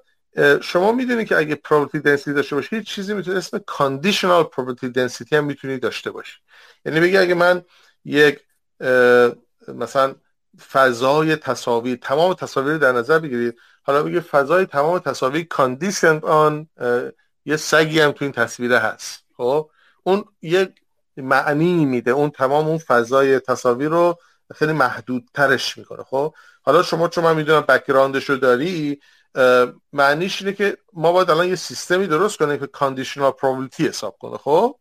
شما 0.63 0.93
می‌دونید 0.93 1.29
که 1.29 1.37
اگه 1.37 1.61
probability 1.69 1.99
density 1.99 2.29
داشته 2.29 2.57
باشید 2.57 2.83
چیزی 2.83 3.15
می‌تونه 3.15 3.37
اسم 3.37 3.59
conditional 3.59 4.45
probability 4.55 4.93
density 4.93 5.33
هم 5.33 5.45
می‌تونید 5.45 5.83
داشته 5.83 6.11
باشید 6.11 6.41
یعنی 6.85 7.01
بگی 7.01 7.17
اگه 7.17 7.35
من 7.35 7.63
یک 8.05 8.41
مثلا 9.69 10.15
فضای 10.73 11.37
تصاویر 11.37 11.99
تمام 12.03 12.35
تصاویر 12.35 12.79
در 12.79 12.93
نظر 12.93 13.19
بگیرید. 13.19 13.59
حالا 13.83 14.03
بگید 14.03 14.23
فضای 14.23 14.67
تمام 14.67 14.99
تصاویر 14.99 15.47
condition 15.47 16.19
on 16.19 16.69
یه 17.45 17.57
سگی 17.57 18.01
هم 18.01 18.13
تو 18.13 18.25
این 18.25 18.33
تصویره 18.33 18.79
هست. 18.79 19.25
خب؟ 19.37 19.71
اون 20.03 20.25
یک 20.43 20.71
معنی 21.17 21.85
میده. 21.85 22.11
اون 22.11 22.31
تمام 22.31 22.69
اون 22.69 22.79
فضای 22.79 23.41
تصاویر 23.41 23.89
رو 23.89 24.19
خیلی 24.55 24.73
محدود 24.73 25.29
ترش 25.35 25.79
می‌کنه. 25.79 26.03
خب؟ 26.03 26.35
حالا 26.63 26.83
شما 26.83 27.09
چون 27.09 27.25
من 27.25 27.37
می‌دونم 27.37 27.61
background 27.61 28.19
ش 28.19 28.31
رو 28.31 28.37
داری 28.37 29.01
معنیش 29.93 30.43
اینه 30.43 30.53
که 30.53 30.77
ما 30.93 31.13
باید 31.13 31.31
الان 31.31 31.49
یه 31.49 31.57
سیستمی 31.57 32.07
درست 32.07 32.39
کنیم 32.39 32.59
که 32.59 32.67
conditional 32.67 33.31
probability 33.31 33.89
حساب 33.89 34.17
کنه. 34.19 34.37
خب؟ 34.37 34.79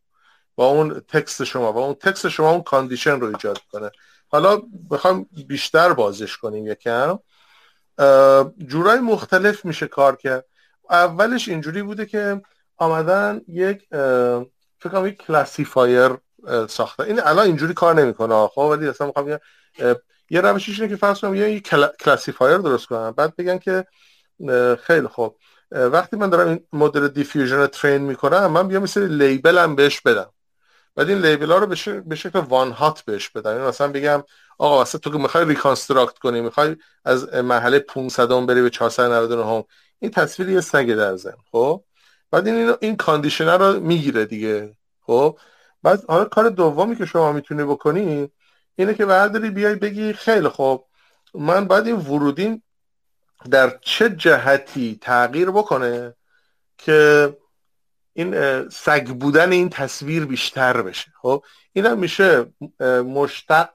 با 0.55 0.65
اون 0.65 0.99
text 0.99 1.43
شما 1.43 1.71
با 1.71 1.85
اون 1.85 1.93
text 1.93 2.29
شما 2.29 2.51
اون 2.51 2.63
condition 2.63 3.19
رو 3.19 3.27
ایجاد 3.27 3.59
کنه. 3.71 3.91
حالا 4.27 4.61
بخوام 4.91 5.25
بیشتر 5.47 5.93
بازش 5.93 6.37
کنیم 6.37 6.67
یکم. 6.67 7.19
جورای 8.67 8.99
مختلف 8.99 9.65
میشه 9.65 9.87
کار 9.87 10.15
کرد. 10.15 10.45
اولش 10.89 11.47
اینجوری 11.47 11.83
بوده 11.83 12.05
که 12.05 12.41
آمدن 12.77 13.41
یک 13.47 13.87
فکر 14.79 14.89
کنم 14.91 15.07
یک 15.07 15.17
classifier 15.17 16.11
ساخته. 16.69 17.03
این 17.03 17.19
الان 17.19 17.45
اینجوری 17.45 17.73
کار 17.73 17.95
نمی‌کنه 17.95 18.47
خب 18.47 18.61
ولی 18.61 18.87
اصلا 18.87 19.07
می‌خوام 19.07 19.39
یه 20.29 20.41
روشش 20.41 20.79
اینه 20.79 20.93
که 20.93 20.95
فرض 20.95 21.19
کنم 21.19 21.35
یه 21.35 21.59
classifier 21.99 22.57
درست 22.57 22.85
کنم. 22.85 23.11
بعد 23.11 23.35
بگن 23.35 23.57
که 23.57 23.85
خیلی 24.79 25.07
خوب. 25.07 25.37
وقتی 25.71 26.15
من 26.15 26.29
دارم 26.29 26.47
این 26.47 26.67
مدل 26.73 27.07
diffusion 27.07 27.55
رو 27.55 27.67
train 27.67 28.01
می‌کنم 28.01 28.47
من 28.47 28.67
بیام 28.67 28.83
مثل 28.83 29.07
label 29.07 29.57
هم 29.57 29.75
بهش 29.75 30.01
بدم. 30.01 30.33
بعد 30.97 31.09
این 31.09 31.25
label 31.25 31.51
ها 31.51 31.57
رو 31.57 31.67
به 32.05 32.15
شکل 32.15 32.39
one-hot 32.39 33.01
بهش 33.01 33.29
بدم 33.29 33.49
این 33.49 33.57
یعنی 33.57 33.69
مثلا 33.69 33.87
بگم 33.87 34.23
آقا 34.57 34.75
واسه 34.75 34.97
تو 34.97 35.11
که 35.11 35.17
می‌خوای 35.17 35.45
reconstruct 35.45 36.17
کنی 36.17 36.41
می‌خوای 36.41 36.75
از 37.05 37.33
مرحله 37.33 37.79
500 37.79 38.45
بری 38.45 38.61
به 38.61 38.69
499 38.69 39.45
هم 39.45 39.63
این 39.99 40.11
تصویر 40.11 40.49
یه 40.49 40.61
سگ 40.61 40.93
در 40.93 41.15
ضمن 41.15 41.33
خب؟ 41.51 41.83
بعد 42.31 42.47
این 42.47 42.75
این 42.81 42.95
condition 42.97 43.57
رو 43.57 43.79
می‌گیره 43.79 44.25
دیگه 44.25 44.75
خب؟ 45.01 45.39
بعد 45.83 46.03
حالا 46.09 46.25
کار 46.25 46.49
دومی 46.49 46.95
که 46.95 47.05
شما 47.05 47.31
می‌تونی 47.31 47.63
بکنی 47.63 48.31
اینه 48.75 48.93
که 48.93 49.05
برداری 49.05 49.49
بیای 49.49 49.75
بگی 49.75 50.13
خیلی 50.13 50.49
خب 50.49 50.85
من 51.33 51.67
باید 51.67 51.87
این 51.87 51.95
ورودیم 51.95 52.61
در 53.51 53.77
چه 53.81 54.09
جهتی 54.09 54.97
تغییر 55.01 55.51
بکنه 55.51 56.13
که 56.77 57.29
این 58.17 58.69
سگ 58.69 59.07
بودن 59.07 59.51
این 59.51 59.69
تصویر 59.69 60.25
بیشتر 60.25 60.81
بشه. 60.81 61.11
خب 61.21 61.43
این 61.73 61.85
هم 61.85 61.99
میشه 61.99 62.45
مشتق 63.05 63.69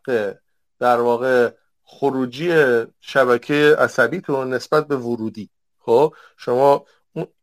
در 0.79 1.01
واقع 1.01 1.51
خروجی 1.85 2.53
شبکه 3.01 3.77
عصبیتون 3.79 4.55
نسبت 4.55 4.89
به 4.89 4.97
ورودی. 4.97 5.51
خب 5.79 6.15
شما 6.37 6.85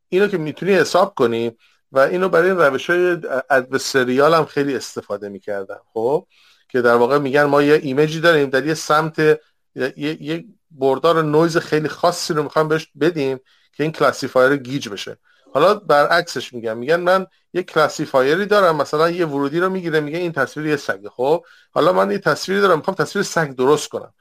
اینو 0.10 0.28
که 0.28 0.38
می‌تونی 0.38 0.74
حساب 0.74 1.16
کنی 1.16 1.58
و 1.92 2.00
اینو 2.00 2.30
برای 2.30 2.50
روش 2.50 2.90
های 2.90 3.18
adversarial 3.50 4.34
هم 4.34 4.46
خیلی 4.46 4.76
استفاده 4.76 5.30
می‌کردن. 5.30 5.78
خب 5.94 6.28
که 6.70 6.82
در 6.82 6.96
واقع 6.96 7.18
میگن 7.18 7.44
ما 7.44 7.62
یه 7.62 7.80
image 7.84 8.14
ی 8.14 8.20
داریم 8.20 8.50
در 8.50 8.66
یه 8.66 8.74
سمت 8.74 9.40
یه, 9.76 10.46
بردار 10.72 11.24
نویز 11.24 11.58
خیلی 11.58 11.88
خاصی 11.88 12.34
رو 12.34 12.44
می‌خوام 12.44 12.68
بهش 12.68 12.88
بدیم 13.00 13.40
که 13.74 13.84
این 13.84 13.92
classifier 13.92 14.58
گیج 14.58 14.90
بشه. 14.90 15.18
حالا 15.54 15.76
برعکسش 15.76 16.54
میگم 16.54 16.78
میگن 16.78 17.00
من 17.00 17.28
یه 17.54 17.64
classifier 17.64 18.38
ی 18.38 18.46
دارم 18.46 18.76
مثلا 18.76 19.10
یه 19.10 19.26
ورودی 19.26 19.60
رو 19.60 19.70
می‌گیره 19.70 20.00
میگه 20.00 20.18
این 20.18 20.32
تصویر 20.32 20.68
یه 20.68 20.76
سگه 20.76 21.10
خب 21.10 21.46
حالا 21.72 21.94
من 21.94 22.12
یه 22.12 22.18
تصویری 22.18 22.62
دارم 22.62 22.78
می‌خوام 22.78 22.96
تصویر 22.96 23.24
سگ 23.24 23.50
درست 23.50 23.90
کنم. 23.90 24.14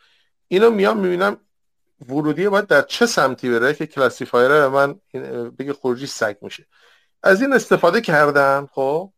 اینو 0.49 0.70
میام 0.70 0.99
می‌بینم 1.01 1.37
ورودی 2.09 2.49
باید 2.49 2.66
در 2.66 2.83
چه 2.83 3.07
سمتی 3.07 3.51
بره 3.51 3.74
که 3.74 3.87
classifier 3.87 4.69
من 4.68 5.01
بگه 5.59 5.72
خروجی 5.72 6.07
سگ 6.07 6.37
میشه. 6.43 6.66
از 7.22 7.43
این 7.43 7.53
استفاده 7.53 8.01
کردم 8.01 8.68
خب 8.72 9.12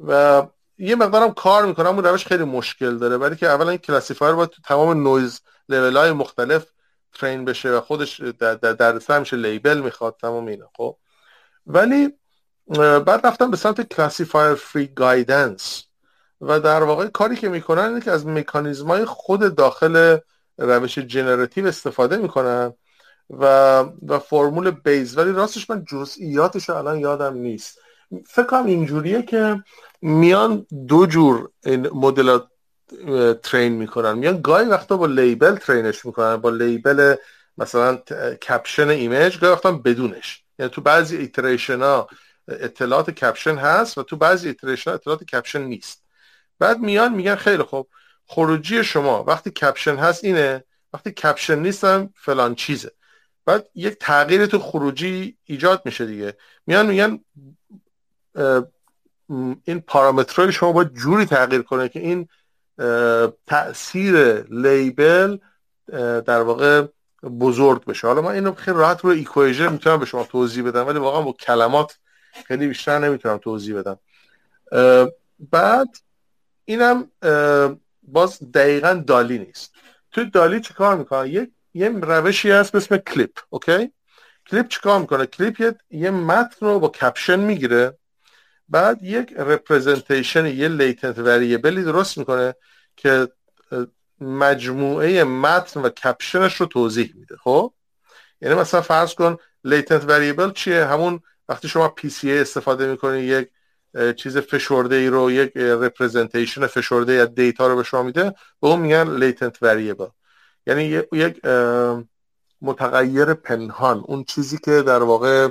و 0.00 0.42
یه 0.78 0.94
مقدارم 0.96 1.34
کار 1.34 1.66
می‌کنم 1.66 1.94
اون 1.94 2.04
روش 2.04 2.26
خیلی 2.26 2.44
مشکل 2.44 2.98
داره 2.98 3.16
ولی 3.16 3.36
که 3.36 3.46
اولا 3.46 3.70
این 3.70 3.78
classifier 3.78 4.34
باید 4.34 4.50
تو 4.50 4.62
تمام 4.62 5.02
نویز 5.02 5.40
های 5.70 6.12
مختلف 6.12 6.66
train 7.14 7.44
بشه 7.44 7.70
و 7.70 7.80
خودش 7.80 8.20
در, 8.20 8.54
در, 8.54 8.72
در 8.72 9.18
میشه 9.18 9.36
label 9.36 9.78
می‌خواد 9.78 10.16
تمام 10.20 10.46
اینا 10.46 10.70
خب. 10.76 10.96
ولی 11.66 12.12
بعد 12.78 13.26
رفتم 13.26 13.50
به 13.50 13.56
سمت 13.56 13.80
classifier-free 13.80 14.86
guidance 14.86 15.84
و 16.40 16.60
در 16.60 16.82
واقع 16.82 17.06
کاری 17.06 17.36
که 17.36 17.48
می‌کنن 17.48 17.82
اینه 17.82 18.00
که 18.00 18.10
از 18.10 18.26
مکانیزم 18.26 18.86
های 18.86 19.04
خود 19.04 19.54
داخل 19.54 20.18
روش 20.58 20.98
generative 20.98 21.66
استفاده 21.66 22.16
می‌کنن 22.16 22.72
و 23.30 23.44
و 24.06 24.18
فرمول 24.18 24.70
Bayes 24.70 25.18
ولی 25.18 25.32
راستش 25.32 25.70
من 25.70 25.84
جزئیاتش 25.84 26.70
الان 26.70 27.00
یادم 27.00 27.34
نیست. 27.34 27.78
فکر 28.26 28.46
کنم 28.46 28.66
اینجوریه 28.66 29.22
که 29.22 29.62
میان 30.02 30.66
دو 30.88 31.06
جور 31.06 31.50
این 31.64 31.88
مدل 31.88 32.38
train 33.42 33.72
می‌کنن. 33.72 34.12
میان 34.12 34.40
گاهی 34.42 34.66
وقتا 34.66 34.96
با 34.96 35.06
label 35.06 35.56
train 35.56 35.92
ش 35.92 36.06
می‌کنن. 36.06 36.36
با 36.36 36.50
label 36.50 37.14
مثلا 37.58 37.96
caption 38.48 38.88
image 38.88 39.38
گاهی 39.38 39.52
وقتا 39.52 39.72
بدونش. 39.72 40.45
یعنی 40.58 40.70
تو 40.70 40.80
بعضی 40.80 41.16
iteration 41.16 41.82
ها 41.82 42.08
اطلاعات 42.48 43.10
caption 43.10 43.56
هست 43.56 43.98
و 43.98 44.02
تو 44.02 44.16
بعضی 44.16 44.48
iteration 44.48 44.90
ها 44.90 44.94
اطلاعات 44.94 45.24
caption 45.24 45.62
نیست. 45.62 46.02
بعد 46.58 46.78
میان 46.78 47.14
میگن 47.14 47.34
خیلی 47.34 47.62
خوب 47.62 47.88
خروجی 48.26 48.84
شما 48.84 49.24
وقتی 49.24 49.50
caption 49.50 49.96
هست 49.96 50.24
اینه 50.24 50.64
وقتی 50.92 51.10
caption 51.10 51.58
نیستم 51.58 52.10
فلان 52.16 52.54
چیزه. 52.54 52.92
بعد 53.44 53.68
یک 53.74 53.96
تغییر 54.00 54.46
تو 54.46 54.58
خروجی 54.58 55.36
ایجاد 55.44 55.82
میشه 55.84 56.06
دیگه. 56.06 56.36
میان 56.66 56.86
میگن 56.86 57.20
این 59.64 59.80
پارامترهای 59.80 60.52
شما 60.52 60.72
باید 60.72 60.94
جوری 60.94 61.26
تغییر 61.26 61.62
کنه 61.62 61.88
که 61.88 62.00
این 62.00 62.28
تاثیر 63.46 64.42
label 64.42 65.38
در 66.26 66.42
واقع 66.42 66.86
بزرگ 67.28 67.84
بشه. 67.84 68.06
حالا 68.06 68.22
من 68.22 68.32
اینو 68.32 68.54
خیلی 68.54 68.76
راحت 68.76 69.00
رو 69.00 69.10
equation 69.10 69.72
می‌تونم 69.72 69.98
به 69.98 70.06
شما 70.06 70.24
توضیح 70.24 70.64
بدم 70.64 70.86
ولی 70.86 70.98
واقعا 70.98 71.20
با 71.20 71.32
کلمات 71.32 71.98
خیلی 72.44 72.66
بیشتر 72.66 72.98
نمی‌تونم 72.98 73.38
توضیح 73.38 73.76
بدم. 73.76 73.98
بعد 75.50 75.88
اینم 76.64 77.10
باز 78.02 78.38
دقیقا 78.54 79.04
DALL-E 79.06 79.38
نیست. 79.38 79.74
توی 80.10 80.30
DALL-E 80.30 80.60
چه 80.60 80.74
کار 80.74 80.96
می‌کنه؟ 80.96 81.28
یک 81.28 81.50
یه 81.74 81.88
روشی 81.88 82.50
هست 82.50 82.72
به 82.72 82.78
اسم 82.78 82.96
CLIP 82.96 83.38
okay؟ 83.50 83.92
CLIP 84.50 84.68
چیکار 84.68 85.00
می‌کنه؟ 85.00 85.26
CLIP 85.26 85.60
یه, 85.60 85.74
یه 85.90 86.10
متن 86.10 86.66
رو 86.66 86.78
با 86.78 86.88
caption 86.88 87.40
می‌گیره. 87.40 87.98
بعد 88.68 89.02
یک 89.02 89.32
representation 89.32 90.46
یه 90.46 90.68
latent 90.68 91.18
variable 91.18 91.75
ی 91.75 91.82
درست 91.82 92.18
می‌کنه 92.18 92.54
که 92.96 93.28
مجموعه 94.20 95.24
متن 95.24 95.80
و 95.80 95.88
caption 95.88 96.39
ش 96.39 96.54
رو 96.56 96.66
توضیح 96.66 97.12
میده 97.14 97.36
خب؟ 97.36 97.72
یعنی 98.40 98.54
مثلا 98.54 98.80
فرض 98.80 99.14
کن 99.14 99.36
latent 99.64 100.04
variable 100.04 100.52
چیه؟ 100.52 100.84
همون 100.84 101.20
وقتی 101.48 101.68
شما 101.68 101.88
PCA 101.88 102.32
استفاده 102.32 102.86
می‌کنی 102.86 103.18
یک 103.18 103.48
چیز 104.16 104.38
فشرده 104.38 104.96
ای 104.96 105.08
رو 105.08 105.30
یک 105.30 105.56
representation 105.56 106.66
فشرده 106.66 107.12
یا 107.12 107.24
دیتا 107.24 107.66
رو 107.66 107.76
به 107.76 107.82
شما 107.82 108.02
میده 108.02 108.30
به 108.60 108.68
اون 108.68 108.80
میگن 108.80 109.16
latent 109.16 109.62
variable 109.62 110.06
یعنی 110.66 111.02
یک 111.12 111.46
متغیر 112.62 113.34
پنهان 113.34 113.98
اون 114.06 114.24
چیزی 114.24 114.58
که 114.58 114.82
در 114.82 115.02
واقع 115.02 115.48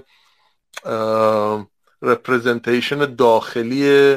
representation 2.01 3.15
داخلی 3.15 4.15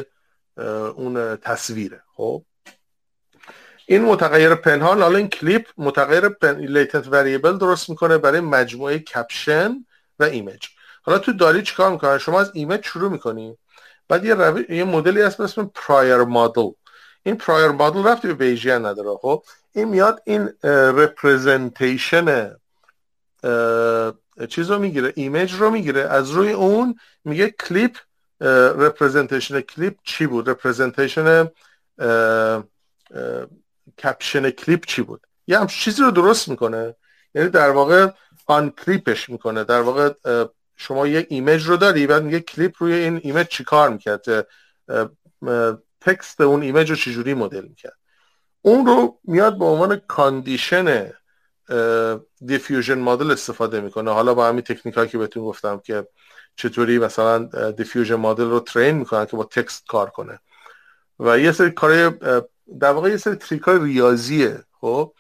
اون 0.97 1.37
تصویره 1.37 2.03
خب؟ 2.17 2.45
این 3.91 4.05
متغیر 4.05 4.55
پنهان 4.55 5.03
حالا 5.03 5.19
این 5.19 5.29
CLIP 5.29 5.67
متغیر 5.79 6.29
پن... 6.29 6.57
latent 6.57 7.09
variable 7.09 7.59
درست 7.59 7.91
می‌کنه 7.91 8.19
برای 8.19 8.41
مجموعه 8.41 8.99
caption 8.99 9.85
و 10.19 10.25
image 10.25 10.63
حالا 11.03 11.19
تو 11.19 11.33
DALL-E 11.33 11.63
چیکار 11.63 11.91
می‌کنه 11.91 12.19
شما 12.19 12.41
از 12.41 12.51
image 12.55 12.85
شروع 12.85 13.11
می‌کنی. 13.11 13.59
بعد 14.09 14.25
یه, 14.25 14.35
رو... 14.35 14.73
یه 14.73 14.85
مدلی 14.85 15.23
هست 15.23 15.41
اسم 15.41 15.71
prior 15.75 16.17
model 16.17 16.71
این 17.23 17.37
prior 17.37 17.69
model 17.69 18.05
ربطی 18.05 18.29
به 18.29 18.35
Bayesian 18.35 18.87
نداره 18.87 19.19
خب؟ 19.23 19.43
این 19.73 19.89
میاد 19.89 20.23
این 20.25 20.51
representation 20.63 22.57
چیز 24.49 24.71
رو 24.71 24.79
می‌گیره 24.79 25.13
image 25.17 25.53
رو 25.53 25.71
می‌گیره. 25.71 26.01
از 26.01 26.31
روی 26.31 26.53
اون 26.53 26.95
میگه 27.25 27.51
CLIP 27.51 27.97
representation 28.41 29.61
CLIP 29.61 29.95
چی 30.05 30.27
بود؟ 30.27 30.51
representation 30.51 31.49
caption 33.99 34.51
CLIP 34.51 34.87
چی 34.87 35.03
بود؟ 35.03 35.27
یه 35.47 35.59
هم 35.59 35.67
چیزی 35.67 36.03
رو 36.03 36.11
درست 36.11 36.49
می‌کنه. 36.49 36.95
یعنی 37.35 37.49
در 37.49 37.71
واقع 37.71 38.09
un-CLIP 38.47 38.71
ش 38.71 39.29
می‌کنه. 39.29 39.65
در 39.65 39.81
واقع 39.81 40.15
شما 40.77 41.07
یک 41.07 41.27
image 41.31 41.67
رو 41.67 41.77
داری 41.77 42.07
بعد 42.07 42.23
میگه 42.23 42.41
CLIP 42.41 42.75
روی 42.79 42.93
این 42.93 43.21
image 43.23 43.47
چی 43.47 43.65
کار 43.65 43.89
می‌کرد؟ 43.89 44.47
text 46.01 46.41
اون 46.41 46.63
image 46.63 46.91
رو 46.91 46.97
چجوری 46.97 47.35
مدل 47.35 47.65
می‌کرد؟ 47.65 47.97
اون 48.63 48.87
رو 48.87 49.19
میاد 49.25 49.59
به 49.59 49.65
عنوان 49.65 49.97
condition 49.97 51.13
diffusion 52.47 52.99
model 52.99 53.31
استفاده 53.31 53.81
می‌کنه. 53.81 54.11
حالا 54.11 54.35
با 54.35 54.49
همین 54.49 54.63
تکنیک 54.63 55.11
که 55.11 55.19
بهتون 55.19 55.45
گفتم 55.45 55.79
که 55.79 56.07
چطوری 56.57 56.99
مثلا 56.99 57.71
diffusion 57.71 58.15
model 58.15 58.45
رو 58.45 58.61
train 58.61 58.97
می‌کنن 58.97 59.27
که 59.27 59.37
با 59.37 59.45
text 59.45 59.87
کار 59.87 60.11
کنه. 60.11 60.41
و 61.19 61.39
یه 61.39 61.53
سری 61.53 61.71
کار 61.71 62.19
در 62.81 62.91
واقع 62.91 63.11
یه 63.11 63.17
سری 63.17 63.35
trick 63.35 63.63
های 63.63 63.79
ریاضیه 63.79 64.65
خب؟ 64.81 65.13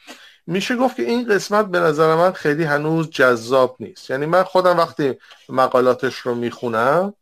میشه 0.46 0.76
گفت 0.76 0.96
که 0.96 1.02
این 1.02 1.28
قسمت 1.28 1.66
به 1.66 1.80
نظر 1.80 2.14
من 2.14 2.32
خیلی 2.32 2.64
هنوز 2.64 3.10
جذاب 3.10 3.76
نیست. 3.80 4.10
یعنی 4.10 4.26
من 4.26 4.42
خودم 4.42 4.78
وقتی 4.78 5.14
مقالاتش 5.48 6.16
رو 6.16 6.34
می‌خونم 6.34 7.14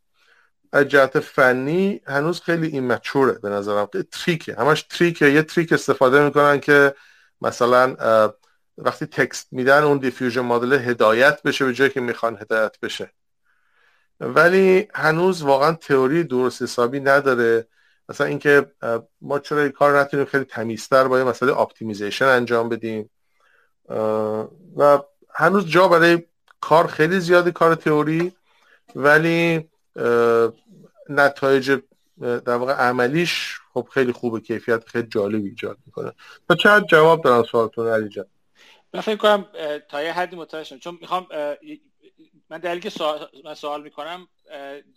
از 0.73 0.85
جهت 0.85 1.21
فنی 1.21 2.01
هنوز 2.07 2.41
خیلی 2.41 2.67
immature 2.67 2.87
ه 2.87 3.33
به 3.33 3.49
نظرم. 3.49 3.89
trick 4.13 4.43
ه. 4.43 4.55
همش 4.55 4.83
trick 4.83 5.17
ه. 5.17 5.31
یه 5.31 5.43
trick 5.43 5.73
استفاده 5.73 6.25
می‌کنن 6.25 6.61
که 6.61 6.95
مثلا 7.41 7.97
وقتی 8.79 9.07
text 9.07 9.49
میدن 9.53 9.83
اون 9.83 9.99
diffusion 9.99 10.41
model 10.41 10.73
هدایت 10.73 11.43
بشه 11.43 11.65
به 11.65 11.75
جایی 11.75 11.91
که 11.91 12.01
می‌خوان 12.01 12.39
هدایت 12.41 12.77
بشه. 12.83 13.13
ولی 14.21 14.89
هنوز 14.95 15.43
واقعا 15.43 15.73
تئوری 15.73 16.25
درست 16.25 16.63
حسابی 16.63 17.01
نداره. 17.01 17.67
مثلا 18.09 18.27
اینکه 18.27 18.73
ما 19.21 19.39
چرا 19.39 19.63
این 19.63 19.71
کار 19.71 20.01
نتونیم 20.01 20.27
خیلی 20.27 20.45
تمیزتر 20.45 21.09
با 21.09 21.19
یه 21.19 21.25
مسئله 21.25 21.61
optimization 21.61 22.25
انجام 22.25 22.69
بدیم؟ 22.69 23.11
و 24.77 24.99
هنوز 25.35 25.67
جا 25.67 25.89
برای 25.89 26.23
کار 26.61 26.87
خیلی 26.87 27.21
زیادی 27.21 27.53
کار 27.53 27.75
تئوری 27.75 28.33
ولی 28.95 29.71
نتایج 31.09 31.81
در 32.21 32.55
واقع 32.55 32.73
عملیش 32.73 33.59
خب 33.75 33.89
خیلی 33.95 34.13
خوبه 34.13 34.41
کیفیت 34.41 34.89
خیلی 34.89 35.09
جالب 35.09 35.45
ایجاد 35.45 35.79
می‌کنه. 35.87 36.13
تا 36.49 36.55
چه 36.55 36.81
جواب 36.91 37.25
دارم 37.25 37.43
سوالتون 37.43 37.89
علی 37.89 38.09
جان؟ 38.09 38.27
من 38.95 39.01
فکر 39.01 39.17
کنم 39.17 39.47
تا 39.89 40.03
یه 40.03 40.13
حدی 40.13 40.37
متوجه 40.37 40.79
چون 40.79 40.99
می‌خوام 41.01 41.27
من 42.51 42.59
دلیلی 42.59 42.81
که 42.81 42.91
سوال, 42.91 43.29
من 43.45 43.55
سوال 43.55 43.83
می‌کنم 43.83 44.29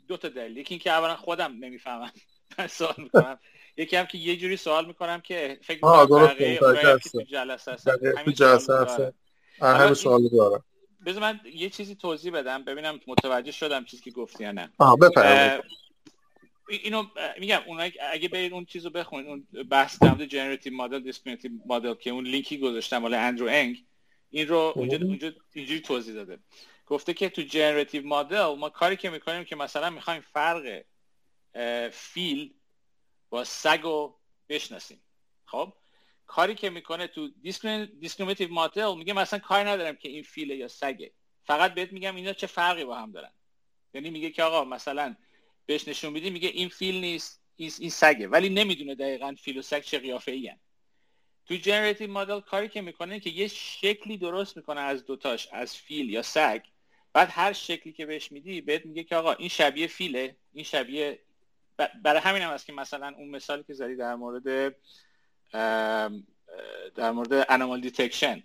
دو 0.07 0.17
تا 0.17 0.29
دلیل. 0.29 0.57
یکی 0.57 0.73
اینکه 0.73 0.91
اولا 0.91 1.15
خودم 1.15 1.51
نمی‌فهمم. 1.59 2.11
من 2.57 2.67
سوال 2.67 2.95
می‌کنم. 2.97 3.39
یکی 3.77 3.95
هم 3.95 4.05
که 4.05 4.17
یه 4.17 4.37
جوری 4.37 4.57
سوال 4.57 4.85
می‌کنم 4.85 5.21
که 5.21 5.59
فکر 5.63 5.75
می‌کنم 5.75 6.05
بقیه 6.05 6.59
که 7.03 7.09
تو 7.09 7.21
جلسه 7.21 7.71
هستن 7.71 8.17
همین 8.17 8.35
جلسه 8.35 9.13
همین 9.61 9.93
سوال 9.93 10.27
دارم. 10.27 10.63
بذار 11.05 11.21
من 11.21 11.39
یه 11.53 11.69
چیزی 11.69 11.95
توضیح 11.95 12.31
بدم 12.31 12.63
ببینم 12.63 12.99
متوجه 13.07 13.51
شدم 13.51 13.85
چیزی 13.85 14.03
که 14.03 14.11
گفتی 14.11 14.43
یا 14.43 14.51
نه. 14.51 14.69
آه 14.77 14.97
اینو 16.83 17.03
میگم 17.39 17.61
اون 17.67 17.91
اگه 18.11 18.29
برید 18.29 18.53
اون 18.53 18.65
چیزو 18.65 18.89
بخونید 18.89 19.27
اون 19.27 19.47
بحث 19.69 19.99
در 19.99 20.07
مورد 20.07 20.25
generative 20.25 20.73
model 20.73 20.99
discriminative 20.99 21.51
model 21.65 21.93
که 21.93 22.09
اون 22.09 22.27
لینکی 22.27 22.57
گذاشتم 22.57 22.97
مال 22.97 23.13
اندرو 23.13 23.47
انگ 23.49 23.83
این 24.29 24.47
رو 24.47 24.73
اونجا 24.75 24.97
اونجا 24.97 25.31
اینجوری 25.53 25.79
توضیح 25.79 26.13
داده. 26.13 26.39
گفته 26.85 27.13
که 27.13 27.29
تو 27.29 27.41
generative 27.41 28.07
model 28.07 28.55
ما 28.55 28.69
کاری 28.69 28.95
که 28.95 29.09
می‌کنیم 29.09 29.43
که 29.43 29.55
مثلا 29.55 29.89
می‌خوایم 29.89 30.21
فرق 30.33 30.81
فیل 31.91 32.53
با 33.29 33.43
سگ 33.43 33.79
رو 33.83 34.19
بشناسیم. 34.49 35.01
خب؟ 35.45 35.73
کاری 36.27 36.55
که 36.55 36.69
می‌کنه 36.69 37.07
تو 37.07 37.27
discriminative 37.41 38.53
model 38.53 38.97
میگه 38.97 39.13
مثلا 39.13 39.39
کاری 39.39 39.69
ندارم 39.69 39.95
که 39.95 40.09
این 40.09 40.23
فیله 40.23 40.55
یا 40.55 40.67
سگه. 40.67 41.11
فقط 41.43 41.73
بهت 41.73 41.93
میگم 41.93 42.15
اینا 42.15 42.33
چه 42.33 42.47
فرقی 42.47 42.85
با 42.85 42.97
هم 42.97 43.11
دارن. 43.11 43.31
یعنی 43.93 44.09
میگه 44.09 44.29
که 44.29 44.43
آقا 44.43 44.63
مثلا 44.63 45.15
بهش 45.65 45.87
نشون 45.87 46.13
میدی 46.13 46.29
میگه 46.29 46.49
این 46.49 46.69
فیل 46.69 47.01
نیست 47.01 47.43
این 47.57 47.89
سگه. 47.89 48.27
ولی 48.27 48.49
نمی‌دونه 48.49 48.95
دقیقا 48.95 49.35
فیل 49.41 49.57
و 49.57 49.61
سگ 49.61 49.81
چه 49.81 49.99
قیافه 49.99 50.31
ای 50.31 50.51
تو 51.45 51.55
generative 51.55 52.11
model 52.11 52.39
کاری 52.39 52.69
که 52.69 52.81
می‌کنه 52.81 53.19
که 53.19 53.29
یه 53.29 53.47
شکلی 53.47 54.17
درست 54.17 54.57
می‌کنه 54.57 54.81
از 54.81 55.05
دوتاش 55.05 55.47
از 55.51 55.77
فیل 55.77 56.09
یا 56.09 56.21
سگ. 56.21 56.61
بعد 57.13 57.29
هر 57.31 57.53
شکلی 57.53 57.93
که 57.93 58.05
بهش 58.05 58.31
میدی 58.31 58.61
بهت 58.61 58.85
میگه 58.85 59.03
که 59.03 59.15
آقا 59.15 59.33
این 59.33 59.49
شبیه 59.49 59.87
فیله 59.87 60.35
این 60.53 60.63
شبیه 60.63 61.19
برای 62.03 62.21
همین 62.21 62.41
هم 62.41 62.53
هست 62.53 62.65
که 62.65 62.73
مثلا 62.73 63.13
اون 63.17 63.29
مثالی 63.29 63.63
که 63.63 63.73
زدی 63.73 63.95
در 63.95 64.15
مورد 64.15 64.75
در 66.95 67.11
مورد 67.11 67.45
animal 67.49 67.81
detection 67.81 68.43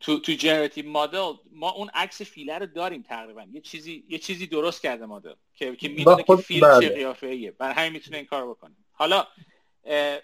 تو 0.00 0.18
تو 0.20 0.32
generative 0.32 0.90
model 0.90 1.32
ما 1.52 1.70
اون 1.70 1.90
عکس 1.94 2.22
فیله 2.22 2.58
رو 2.58 2.66
داریم 2.66 3.02
تقریبا. 3.02 3.46
یه 3.52 3.60
چیزی 3.60 4.04
یه 4.08 4.18
چیزی 4.18 4.46
درست 4.46 4.82
کرده 4.82 5.06
مدل 5.06 5.34
که 5.54 5.76
که 5.76 5.88
می‌دونه 5.88 6.22
که 6.22 6.36
فیل 6.36 6.60
چه 6.60 6.88
قیافه 6.88 7.26
ایه 7.26 7.50
برای 7.50 7.74
همین 7.74 7.92
می‌تونه 7.92 8.16
این 8.16 8.26
کارو 8.26 8.54
بکنه 8.54 8.76
حالا 8.92 9.26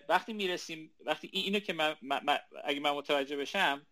وقتی 0.08 0.32
می‌رسیم 0.32 0.94
وقتی 1.00 1.30
اینو 1.32 1.58
که 1.58 1.72
من, 1.72 1.96
اگه 2.64 2.80
من 2.80 2.90
متوجه 2.90 3.36
بشم 3.36 3.86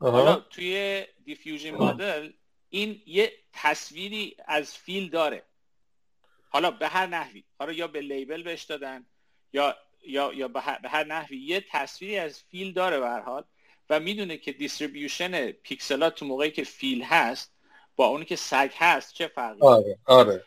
حالا 0.00 0.34
توی 0.34 1.04
diffusion 1.24 1.70
model 1.70 2.32
این 2.68 3.02
یه 3.06 3.32
تصویری 3.52 4.36
از 4.44 4.76
فیل 4.76 5.10
داره. 5.10 5.42
حالا 6.48 6.70
به 6.70 6.88
هر 6.88 7.06
نحوی. 7.06 7.44
حالا 7.58 7.72
یا 7.72 7.86
به 7.86 8.00
label 8.00 8.42
بهش 8.42 8.62
دادن 8.62 9.06
یا 9.52 9.76
یا 10.06 10.32
یا 10.32 10.48
به 10.48 10.60
هر 10.60 11.04
نحوی. 11.04 11.38
یه 11.38 11.64
تصویری 11.70 12.18
از 12.18 12.42
فیل 12.50 12.72
داره 12.72 13.00
به 13.00 13.06
هر 13.06 13.20
حال 13.20 13.44
و 13.90 14.00
می‌دونه 14.00 14.36
که 14.36 14.52
distribution 14.52 15.50
pixel 15.50 16.03
ات 16.03 16.14
تو 16.14 16.26
موقعی 16.26 16.50
که 16.50 16.64
فیل 16.64 17.02
هست 17.02 17.52
با 17.96 18.06
اونی 18.06 18.24
که 18.24 18.36
سگ 18.36 18.70
هست 18.76 19.14
چه 19.14 19.26
فرقی 19.26 19.60
آره 19.60 19.98
آره. 20.04 20.44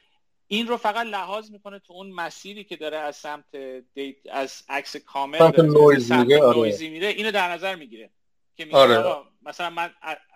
این 0.48 0.68
رو 0.68 0.78
فقط 0.78 1.06
لحاظ 1.06 1.52
می‌کنه 1.52 1.80
تو 1.80 1.94
اون 1.94 2.12
مسیری 2.12 2.64
که 2.64 2.76
داره 2.76 2.98
از 2.98 3.16
سمت 3.16 3.56
دیت 3.94 4.16
از 4.32 4.64
عکس 4.70 4.96
کامل 4.96 5.38
سمت 5.38 5.60
نویزی 5.60 6.18
میره 6.18 6.42
آره. 6.42 6.90
میره 6.90 7.08
اینو 7.08 7.32
در 7.32 7.52
نظر 7.52 7.76
می‌گیره. 7.76 8.10
که 8.58 8.66
میگه 8.66 8.78
آره. 8.78 9.24
مثلا 9.42 9.70
من 9.70 9.94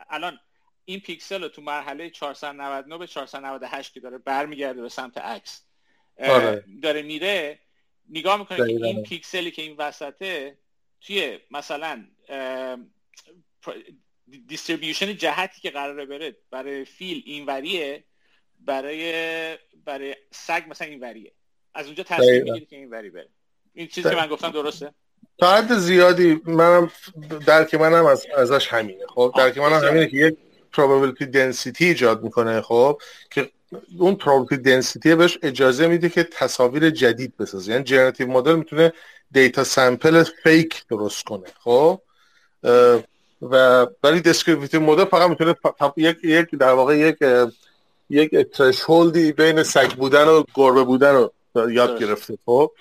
الان 0.09 0.39
این 0.85 0.99
پیکسل 0.99 1.43
رو 1.43 1.49
تو 1.49 1.61
مرحله 1.61 2.09
499 2.09 2.97
به 2.97 3.07
498 3.07 3.93
که 3.93 3.99
داره 3.99 4.17
برمیگرده 4.17 4.81
به 4.81 4.89
سمت 4.89 5.17
عکس 5.17 5.65
آره. 6.19 6.63
داره 6.81 7.01
میره 7.01 7.59
نگاه 8.09 8.39
می‌کنه 8.39 8.57
که 8.57 8.85
این 8.85 9.03
پیکسلی 9.03 9.51
که 9.51 9.61
این 9.61 9.75
وسطه 9.77 10.57
توی 11.01 11.39
مثلا 11.51 12.05
distribution 14.47 15.17
جهتی 15.17 15.61
که 15.61 15.69
قراره 15.69 16.05
بره 16.05 16.37
برای 16.51 16.85
فیل 16.85 17.23
اینوریه 17.25 18.03
برای 18.59 19.57
برای 19.85 20.15
سگ 20.31 20.63
مثلا 20.69 20.87
این 20.87 20.99
وریه 20.99 21.33
از 21.73 21.85
اونجا 21.85 22.03
تصمیم 22.03 22.43
می‌گیری 22.43 22.65
که 22.65 22.75
این 22.75 22.89
وری 22.89 23.09
بره. 23.09 23.29
این 23.73 23.87
چیزی 23.87 24.09
که 24.09 24.15
من 24.15 24.27
گفتم 24.27 24.49
درسته؟ 24.49 24.93
تا 25.37 25.55
حد 25.55 25.73
زیادی 25.73 26.41
منم 26.45 26.91
درک 27.47 27.73
منم 27.73 28.05
از 28.05 28.25
ازش 28.37 28.67
همینه. 28.67 29.07
خب 29.07 29.33
درک 29.37 29.57
منم 29.57 29.87
همینه 29.87 30.07
که 30.07 30.17
یک 30.17 30.37
probability 30.73 31.23
density 31.23 31.81
ایجاد 31.81 32.23
می‌کنه 32.23 32.61
خب؟ 32.61 33.01
که 33.31 33.49
اون 33.97 34.17
probability 34.17 34.57
density 34.57 35.07
بهش 35.07 35.37
اجازه 35.43 35.87
میده 35.87 36.09
که 36.09 36.23
تصاویر 36.23 36.89
جدید 36.89 37.37
بسازه. 37.37 37.71
یعنی 37.71 37.83
generative 37.83 38.27
model 38.27 38.55
می‌تونه 38.55 38.93
data 39.31 39.63
sample 39.63 40.23
fake 40.43 40.87
درست 40.89 41.23
کنه 41.23 41.47
خب؟ 41.59 42.01
و 43.41 43.87
ولی 44.03 44.21
descriptive 44.21 44.79
model 44.81 45.05
فقط 45.05 45.29
می‌تونه 45.29 45.55
یک 45.97 46.17
یک 46.23 46.55
در 46.59 46.71
واقع 46.71 46.97
یک 46.97 47.17
یک 48.09 48.31
threshold 48.35 49.22
ی 49.22 49.31
بین 49.31 49.63
سگ 49.63 49.91
بودن 49.91 50.27
و 50.27 50.43
گربه 50.53 50.83
بودن 50.83 51.13
رو 51.13 51.33
یاد 51.71 51.99
گرفته 51.99 52.37
خب؟ 52.45 52.71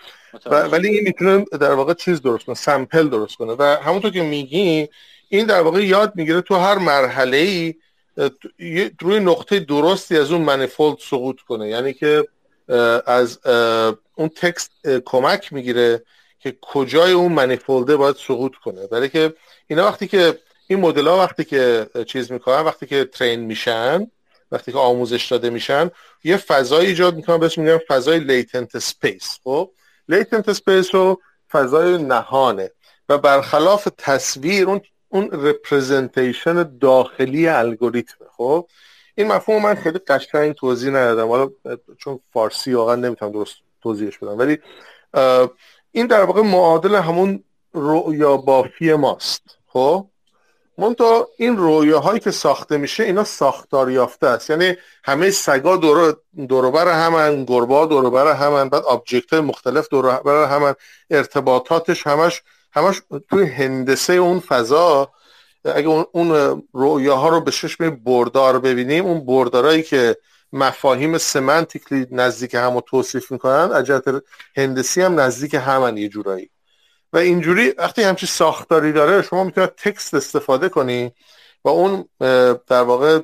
ولی 0.46 0.88
این 0.88 1.04
می‌تونه 1.04 1.44
در 1.60 1.72
واقع 1.72 1.94
چیز 1.94 2.22
درست 2.22 2.44
کنه 2.44 2.54
sample 2.54 3.08
درست 3.08 3.36
کنه. 3.36 3.52
و 3.58 3.62
همونطور 3.62 4.10
که 4.10 4.22
میگی 4.22 4.88
این 5.32 5.46
در 5.46 5.60
واقع 5.60 5.84
یاد 5.84 6.12
می‌گیره 6.14 6.40
تو 6.40 6.54
هر 6.54 6.78
مرحله 6.78 7.36
ای 7.36 7.74
روی 9.00 9.20
نقطه 9.20 9.60
درستی 9.60 10.18
از 10.18 10.32
اون 10.32 10.40
manifold 10.40 10.98
سقوط 10.98 11.40
کنه. 11.40 11.68
یعنی 11.68 11.92
که 11.92 12.28
از 13.06 13.38
اون 14.14 14.28
text 14.28 14.70
کمک 15.04 15.52
می‌گیره 15.52 16.02
که 16.40 16.56
کجای 16.60 17.12
اون 17.12 17.32
manifold 17.32 17.89
ه 17.89 17.96
باید 17.96 18.16
سقوط 18.16 18.54
کنه. 18.54 18.86
برای 18.86 19.08
که 19.08 19.34
اینا 19.66 19.86
وقتی 19.86 20.08
که 20.08 20.38
این 20.66 20.80
مدل 20.80 21.06
ها 21.08 21.18
وقتی 21.18 21.44
که 21.44 21.86
چیز 22.06 22.32
می‌کنن 22.32 22.60
وقتی 22.60 22.86
که 22.86 23.04
train 23.04 23.40
میشن 23.40 24.06
وقتی 24.52 24.72
که 24.72 24.78
آموزش 24.78 25.26
داده 25.26 25.50
میشن 25.50 25.90
یه 26.24 26.36
فضای 26.36 26.86
ایجاد 26.86 27.16
می‌کنن. 27.16 27.38
بهش 27.38 27.58
میگن 27.58 27.78
فضای 27.88 28.18
latent 28.18 28.78
space 28.78 29.38
خب؟ 29.44 29.70
latent 30.08 30.52
space 30.52 30.94
رو 30.94 31.20
فضای 31.50 32.02
نهانه. 32.02 32.70
و 33.08 33.18
برخلاف 33.18 33.88
تصویر 33.98 34.68
اون 34.68 34.80
اون 35.12 35.28
representation 35.32 36.78
داخلی 36.78 37.48
الگوریتم 37.48 38.24
خب؟ 38.36 38.68
این 39.14 39.32
مفهوم 39.32 39.62
من 39.62 39.74
خیلی 39.74 39.98
قشنگ 39.98 40.54
توضیح 40.54 40.90
ندادم. 40.90 41.28
حالا 41.28 41.50
چون 41.98 42.20
فارسی 42.32 42.74
واقعا 42.74 42.94
نمی‌تونم 42.94 43.32
درست 43.32 43.54
توضیحش 43.82 44.18
بدم. 44.18 44.38
ولی 44.38 44.58
این 45.92 46.06
در 46.06 46.24
واقع 46.24 46.42
معادل 46.42 46.94
همون 46.94 47.44
رؤیا 47.74 48.36
بافی 48.36 48.94
ماست. 48.94 49.42
خب؟ 49.66 50.06
منتها 50.78 51.28
این 51.36 51.56
رویاهایی 51.56 52.20
که 52.20 52.30
ساخته 52.30 52.76
میشه 52.76 53.02
اینا 53.02 53.24
ساختار 53.24 53.90
یافته 53.90 54.26
است. 54.26 54.50
یعنی 54.50 54.76
همه 55.04 55.30
سگا 55.30 55.76
دور 55.76 56.16
دوربر 56.48 56.88
همن 56.88 57.44
گربا 57.44 57.86
دوربر 57.86 58.32
همن 58.32 58.68
بعد 58.68 58.82
object 58.82 59.32
مختلف 59.34 59.88
دوربر 59.88 60.44
همن 60.44 60.74
ارتباطاتش 61.10 62.06
همش 62.06 62.42
همش 62.72 63.02
توی 63.30 63.46
هندسه 63.46 64.12
اون 64.12 64.40
فضا 64.40 65.10
اگه 65.64 65.88
اون, 65.88 66.06
اون 66.12 66.62
رویاها 66.72 67.28
رو 67.28 67.40
به 67.40 67.50
چشم 67.50 67.90
بردار 67.90 68.58
ببینیم 68.58 69.04
اون 69.04 69.26
بردارایی 69.26 69.82
که 69.82 70.16
مفاهیم 70.52 71.18
سمنتیکلی 71.18 72.06
نزدیک 72.10 72.54
هم 72.54 72.74
رو 72.74 72.80
توصیف 72.80 73.32
می‌کنن 73.32 73.72
اجت 73.72 74.04
هندسی 74.56 75.02
هم 75.02 75.20
نزدیک 75.20 75.54
همن 75.54 75.96
یه 75.96 76.08
جورایی. 76.08 76.50
و 77.12 77.18
اینجوری 77.18 77.70
وقتی 77.70 78.02
همچی 78.02 78.26
ساختاری 78.26 78.92
داره 78.92 79.22
شما 79.22 79.44
می‌تونید 79.44 79.70
تکست 79.70 80.14
استفاده 80.14 80.68
کنی 80.68 81.12
و 81.64 81.68
اون 81.68 82.08
در 82.66 82.82
واقع 82.82 83.20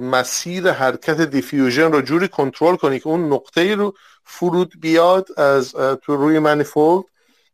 مسیر 0.00 0.70
حرکت 0.70 1.20
دیفیوژن 1.20 1.92
رو 1.92 2.02
جوری 2.02 2.28
کنترل 2.28 2.76
کنی 2.76 3.00
که 3.00 3.06
اون 3.06 3.32
نقطه 3.32 3.74
رو 3.74 3.94
فرود 4.24 4.72
بیاد 4.80 5.40
از 5.40 5.72
تو 5.72 6.16
روی 6.16 6.38
منیفولد 6.38 7.04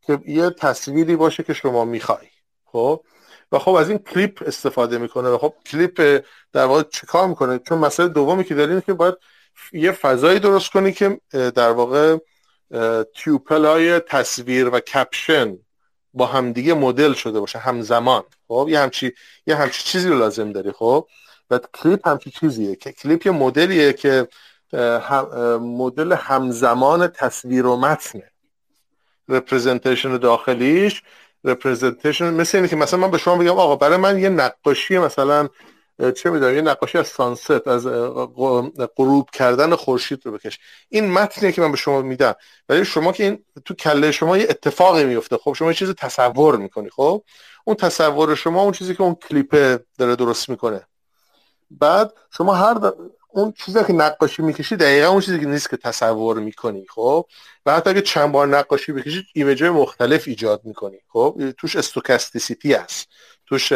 که 0.06 0.18
یه 0.26 0.50
تصویری 0.50 1.16
باشه 1.16 1.42
که 1.42 1.54
شما 1.54 1.84
می‌خوای. 1.84 2.26
خب؟ 2.64 3.04
و 3.52 3.58
خب 3.58 3.70
از 3.74 3.88
این 3.88 3.98
کلیپ 3.98 4.42
استفاده 4.46 4.98
می‌کنه 4.98 5.28
و 5.28 5.38
خب 5.38 5.54
کلیپ 5.66 6.24
در 6.52 6.64
واقع 6.64 6.82
چیکار 6.82 7.28
می‌کنه؟ 7.28 7.58
چون 7.58 7.78
مسئله 7.78 8.08
دومی 8.08 8.44
که 8.44 8.54
داریم 8.54 8.80
که 8.80 8.92
باید 8.92 9.14
یه 9.72 9.92
فضایی 9.92 10.38
درست 10.38 10.70
کنی 10.70 10.92
که 10.92 11.20
در 11.30 11.70
واقع 11.70 12.16
تیوپل 13.14 13.64
های 13.64 14.00
تصویر 14.00 14.68
و 14.68 14.80
کپشن 14.80 15.58
با 16.14 16.26
همدیگه 16.26 16.74
مدل 16.74 17.12
شده 17.12 17.40
باشه 17.40 17.58
همزمان. 17.58 18.22
خب؟ 18.48 18.66
یه 18.70 18.78
همچی 18.80 19.12
یه 19.46 19.56
همچی 19.56 19.82
چیزی 19.82 20.08
رو 20.08 20.18
لازم 20.18 20.52
داری 20.52 20.72
خب؟ 20.72 21.06
و 21.50 21.58
کلیپ 21.58 22.08
همچی 22.08 22.30
چیزیه 22.30 22.76
که 22.76 22.92
کلیپ 22.92 23.26
یه 23.26 23.32
مدلیه 23.32 23.92
که 23.92 24.28
مدل 25.60 26.12
همزمان 26.12 27.08
تصویر 27.08 27.66
و 27.66 27.76
متنه. 27.76 28.31
representation 29.28 30.16
داخلیش 30.16 31.02
representation 31.44 32.34
مثل 32.34 32.58
اینه 32.58 32.68
که 32.68 32.76
مثلا 32.76 33.00
من 33.00 33.10
به 33.10 33.18
شما 33.18 33.36
بگم 33.36 33.50
آقا 33.50 33.76
برای 33.76 33.96
من 33.96 34.18
یه 34.18 34.28
نقاشی 34.28 34.98
مثلا 34.98 35.48
چه 36.16 36.30
می‌دونم 36.30 36.54
یه 36.54 36.60
نقاشی 36.60 36.98
از 36.98 37.06
sunset 37.06 37.68
از 37.68 37.86
غروب 38.96 39.30
کردن 39.30 39.74
خورشید 39.74 40.26
رو 40.26 40.32
بکش. 40.32 40.58
این 40.88 41.10
متنیه 41.10 41.52
که 41.52 41.60
من 41.60 41.70
به 41.70 41.76
شما 41.76 42.02
میدم. 42.02 42.34
ولی 42.68 42.84
شما 42.84 43.12
که 43.12 43.24
این 43.24 43.44
تو 43.64 43.74
کله 43.74 44.12
شما 44.12 44.38
یه 44.38 44.46
اتفاقی 44.50 45.04
میفته 45.04 45.36
خب 45.36 45.52
شما 45.52 45.68
یه 45.68 45.74
چیز 45.74 45.90
تصور 45.90 46.56
می‌کنی 46.56 46.90
خب؟ 46.90 47.22
اون 47.64 47.76
تصور 47.76 48.34
شما 48.34 48.62
اون 48.62 48.72
چیزی 48.72 48.94
که 48.94 49.02
اون 49.02 49.14
CLIP 49.14 49.80
داره 49.98 50.16
درست 50.16 50.48
می‌کنه. 50.48 50.86
بعد 51.70 52.14
شما 52.36 52.54
هر 52.54 52.92
اون 53.32 53.52
چیزی 53.52 53.84
که 53.84 53.92
نقاشی 53.92 54.42
می‌کشی 54.42 54.76
دقیقا 54.76 55.08
اون 55.08 55.20
چیزی 55.20 55.40
که 55.40 55.46
نیست 55.46 55.70
که 55.70 55.76
تصور 55.76 56.38
می‌کنی 56.38 56.86
خب؟ 56.88 57.26
و 57.66 57.74
حتی 57.74 57.90
اگه 57.90 58.00
چند 58.00 58.32
بار 58.32 58.46
نقاشی 58.46 58.92
بکشی 58.92 59.26
image 59.34 59.64
مختلف 59.64 60.28
ایجاد 60.28 60.60
می‌کنی 60.64 60.98
خب؟ 61.08 61.50
توش 61.58 61.76
stochasticity 61.76 62.72
هست 62.72 63.08
توش 63.46 63.72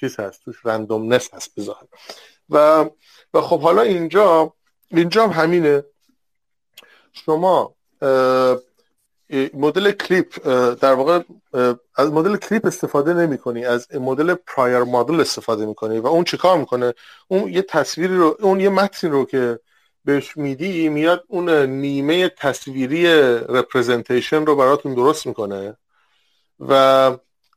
چیز 0.00 0.20
هست 0.20 0.44
توش 0.44 0.56
randomness 0.64 1.34
هست 1.34 1.54
بذار 1.56 1.88
و 2.50 2.86
و 3.34 3.40
خب 3.40 3.60
حالا 3.60 3.82
اینجا 3.82 4.54
اینجا 4.90 5.28
هم 5.28 5.42
همینه. 5.42 5.84
شما 7.12 7.74
مدل 9.54 9.90
CLIP 9.90 10.48
در 10.74 10.94
واقع 10.94 11.20
از 11.96 12.12
مدل 12.12 12.36
CLIP 12.36 12.66
استفاده 12.66 13.14
نمی 13.14 13.38
کنی 13.38 13.64
از 13.64 13.94
مدل 13.94 14.34
prior 14.34 14.78
model 14.78 15.20
استفاده 15.20 15.66
می‌کنی 15.66 15.98
و 15.98 16.06
اون 16.06 16.24
چیکار 16.24 16.58
می‌کنه؟ 16.58 16.94
اون 17.28 17.52
یه 17.52 17.62
تصویری 17.62 18.16
رو 18.16 18.36
اون 18.40 18.60
یه 18.60 18.68
متنی 18.68 19.10
رو 19.10 19.24
که 19.24 19.58
بهش 20.04 20.36
میدی 20.36 20.88
میاد 20.88 21.24
اون 21.28 21.50
نیمه 21.66 22.28
تصویری 22.28 23.06
representation 23.48 24.46
رو 24.46 24.56
براتون 24.56 24.94
درست 24.94 25.26
می‌کنه 25.26 25.76
و 26.60 26.72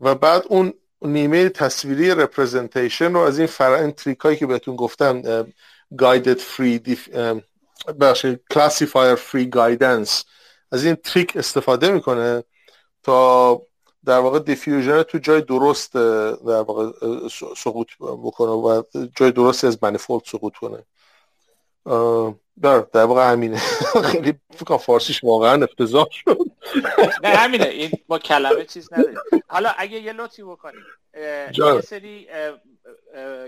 و 0.01 0.15
بعد 0.15 0.43
اون 0.49 0.73
نیمه 1.01 1.49
تصویری 1.49 2.09
representation 2.09 3.13
رو 3.13 3.19
از 3.19 3.37
این 3.37 3.47
فرا 3.47 3.79
این 3.79 3.91
trick 3.91 4.39
که 4.39 4.45
بهتون 4.45 4.75
گفتم 4.75 5.43
guided 5.95 6.39
free 6.39 6.97
بخشی 7.99 8.39
classifier 8.53 9.17
free 9.17 9.49
guidance 9.49 10.23
از 10.71 10.85
این 10.85 10.95
تریک 10.95 11.37
استفاده 11.37 11.91
می‌کنه 11.91 12.43
تا 13.03 13.61
در 14.05 14.19
واقع 14.19 14.39
دیفیوژن 14.39 15.03
تو 15.03 15.17
جای 15.17 15.41
درست 15.41 15.93
در 15.93 16.61
واقع 16.61 16.91
سقوط 17.57 17.87
بکنه 17.99 18.51
و 18.51 18.83
جای 19.15 19.31
درست 19.31 19.63
از 19.63 19.83
منفولد 19.83 20.23
سقوط 20.25 20.53
کنه. 20.55 20.83
در 22.61 22.79
در 22.79 23.03
واقع 23.03 23.31
همینه. 23.31 23.57
خیلی 24.11 24.33
فکر 24.55 24.77
فارسیش 24.77 25.23
واقعا 25.23 25.63
افتضاح 25.63 26.07
شد. 26.11 26.37
نه 27.23 27.29
همینه. 27.29 27.65
این 27.65 27.91
با 28.07 28.19
کلمه 28.19 28.65
چیز 28.65 28.93
نداره. 28.93 29.15
حالا 29.47 29.73
اگه 29.77 29.99
یه 29.99 30.13
لطفی 30.13 30.43
بکنیم 30.43 30.81
یه 31.57 31.81
سری 31.81 32.27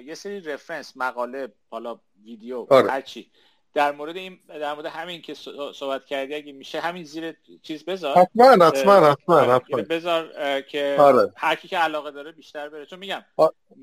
یه 0.05 0.15
سری 0.15 0.41
رفرنس 0.41 0.93
مقاله 0.95 1.51
حالا 1.69 1.99
ویدیو 2.23 2.67
آره. 2.69 2.91
هرچی 2.91 3.31
در 3.73 3.91
مورد 3.91 4.17
این 4.17 4.39
در 4.47 4.73
مورد 4.73 4.85
همین 4.85 5.21
که 5.21 5.33
صحبت 5.73 6.05
کردی 6.05 6.35
اگه 6.35 6.51
میشه 6.51 6.79
همین 6.79 7.03
زیر 7.03 7.35
چیز 7.63 7.85
بذار. 7.85 8.17
حتما 8.17 8.65
حتما 8.65 9.11
حتما 9.11 9.35
آره، 9.35 9.83
بذار 9.83 10.31
که 10.61 10.95
آره. 10.99 11.33
هر 11.37 11.55
کی 11.55 11.67
که 11.67 11.77
علاقه 11.77 12.11
داره 12.11 12.31
بیشتر 12.31 12.69
بره. 12.69 12.85
چون 12.85 12.99
میگم 12.99 13.25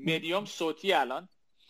مدیوم 0.05 0.45
صوتی 0.45 0.93
الان. 0.93 1.29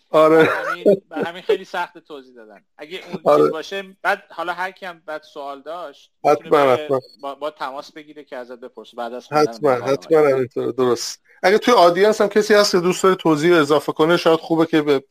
آره. 0.10 0.44
همین, 0.44 1.02
همین 1.26 1.42
خیلی 1.42 1.66
سخت 1.66 1.98
توضیح 1.98 2.36
دادن. 2.36 2.64
اگه 2.78 3.00
اون 3.08 3.22
آره. 3.24 3.44
چیز 3.44 3.52
باشه 3.52 3.84
بعد 4.02 4.24
حالا 4.30 4.54
هر 4.54 4.72
کی 4.72 4.86
هم 4.86 5.02
بعد 5.06 5.24
سوال 5.24 5.62
داشت 5.62 6.12
حتما 6.26 6.60
حتما. 6.60 7.00
با, 7.22 7.36
با, 7.36 7.52
تماس 7.52 7.92
بگیره 7.92 8.24
که 8.24 8.38
ازت 8.38 8.60
بپرسه. 8.60 8.98
بعد 8.98 9.14
از 9.14 9.34
حتما 9.34 9.72
حتما 9.72 10.46
درست. 10.72 11.22
اگه 11.44 11.58
توی 11.58 11.74
آدینس 11.74 12.22
هم 12.22 12.28
کسی 12.28 12.54
هست 12.54 12.72
که 12.72 12.80
دوست 12.80 13.04
داره 13.04 13.16
توضیح 13.16 13.56
اضافه 13.56 13.92
کنه 13.92 14.18
شاید 14.18 14.40
خوبه 14.40 14.66
که 14.66 14.82
به 14.82 15.04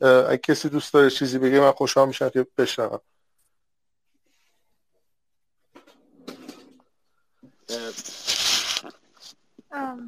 اگه 0.00 0.36
کسی 0.36 0.68
دوست 0.68 0.94
داره 0.94 1.10
چیزی 1.10 1.38
بگه 1.38 1.60
من 1.60 1.72
خوشحال 1.72 2.08
میشم 2.08 2.28
که 2.28 2.46
بشنوم. 2.58 3.00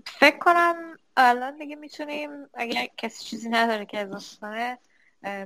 فکر 0.04 0.38
کنم 0.38 0.98
الان 1.16 1.58
دیگه 1.58 1.76
می‌تونیم 1.76 2.30
اگر 2.54 2.88
کسی 2.96 3.24
چیزی 3.24 3.48
نداره 3.48 3.86
که 3.86 4.00
اضافه 4.00 4.36
کنه 4.40 4.78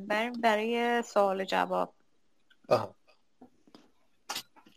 بریم 0.01 0.33
برای 0.33 1.03
سوال 1.03 1.45
جواب. 1.45 1.95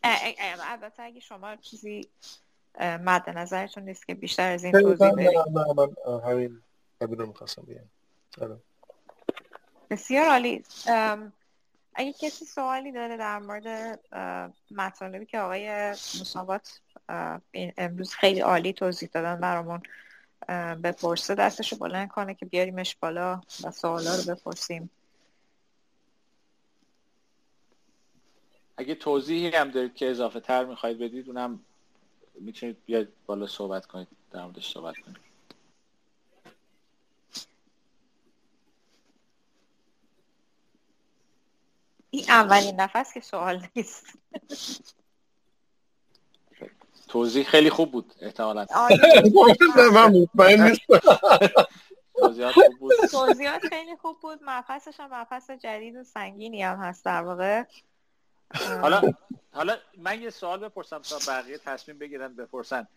البته 0.04 1.04
اگه 1.04 1.20
شما 1.20 1.56
چیزی 1.56 2.10
مد 2.80 3.30
نظرتون 3.30 3.84
نیست 3.84 4.08
که 4.08 4.16
بیشتر 4.16 4.52
از 4.52 4.64
این 4.64 4.74
توضیح 4.74 5.12
بدید. 5.12 5.38
من 5.54 5.90
همین 6.26 6.62
همین 7.02 7.18
رو 7.18 7.26
می‌خواستم 7.26 7.62
بگم. 7.62 7.90
آره. 8.42 8.58
بسیار 9.90 10.26
عالی. 10.26 10.64
اگه 11.96 12.14
کسی 12.14 12.46
سوالی 12.46 12.92
داره 12.92 13.18
در 13.18 13.40
مورد 13.40 14.00
مطالبی 14.72 15.26
که 15.26 15.40
آقای 15.40 15.90
مصابات 15.92 16.80
امروز 17.54 18.14
خیلی 18.14 18.40
عالی 18.40 18.74
توضیح 18.74 19.10
دادن 19.14 19.40
برامون 19.40 19.82
بپرسه 20.84 21.36
دستشو 21.36 21.76
بلند 21.76 22.10
کنه 22.10 22.36
که 22.36 22.46
بیاریمش 22.46 22.96
بالا 22.96 23.42
و 23.64 23.72
سوالا 23.72 24.16
رو 24.16 24.36
بپرسیم. 24.36 24.90
اگه 28.78 28.96
توضیحی 28.96 29.50
هم 29.50 29.72
دارید 29.72 29.96
که 29.96 30.10
اضافه 30.12 30.40
تر 30.40 30.66
می‌خواید 30.66 31.00
بدید 31.00 31.28
اونم 31.28 31.60
می‌تونید 32.34 32.78
بیاید 32.86 33.08
بالا 33.26 33.48
صحبت 33.48 33.86
کنید 33.86 34.08
در 34.32 34.44
موردش 34.44 34.74
صحبت 34.74 34.96
کنید. 34.98 35.33
این 42.14 42.26
اولین 42.30 42.82
نفس 42.82 43.14
که 43.14 43.20
سوال 43.20 43.68
نیست. 43.76 44.06
توضیح 47.08 47.44
خیلی 47.44 47.70
خوب 47.70 47.92
بود 47.92 48.14
احتمالا. 48.22 48.66
من 49.94 50.12
مطمئن 50.12 50.62
نیستم. 50.62 51.00
توضیحات 53.12 53.68
خیلی 53.70 53.96
خوب 54.02 54.20
بود. 54.22 54.40
مفصلش 54.44 55.00
هم 55.00 55.22
مفصل 55.22 55.58
جدید 55.58 55.96
و 55.96 56.04
سنگینی 56.04 56.64
هم 56.64 56.78
هست 56.78 57.06
در 57.06 57.22
واقع. 57.22 57.64
حالا 58.82 59.02
حالا 59.52 59.78
من 59.98 60.22
یه 60.22 60.30
سوال 60.30 60.60
بپرسم 60.60 61.00
تا 61.00 61.20
بقیه 61.28 61.58
تصمیم 61.58 61.98
بگیرن 61.98 62.36
بپرسن. 62.36 62.88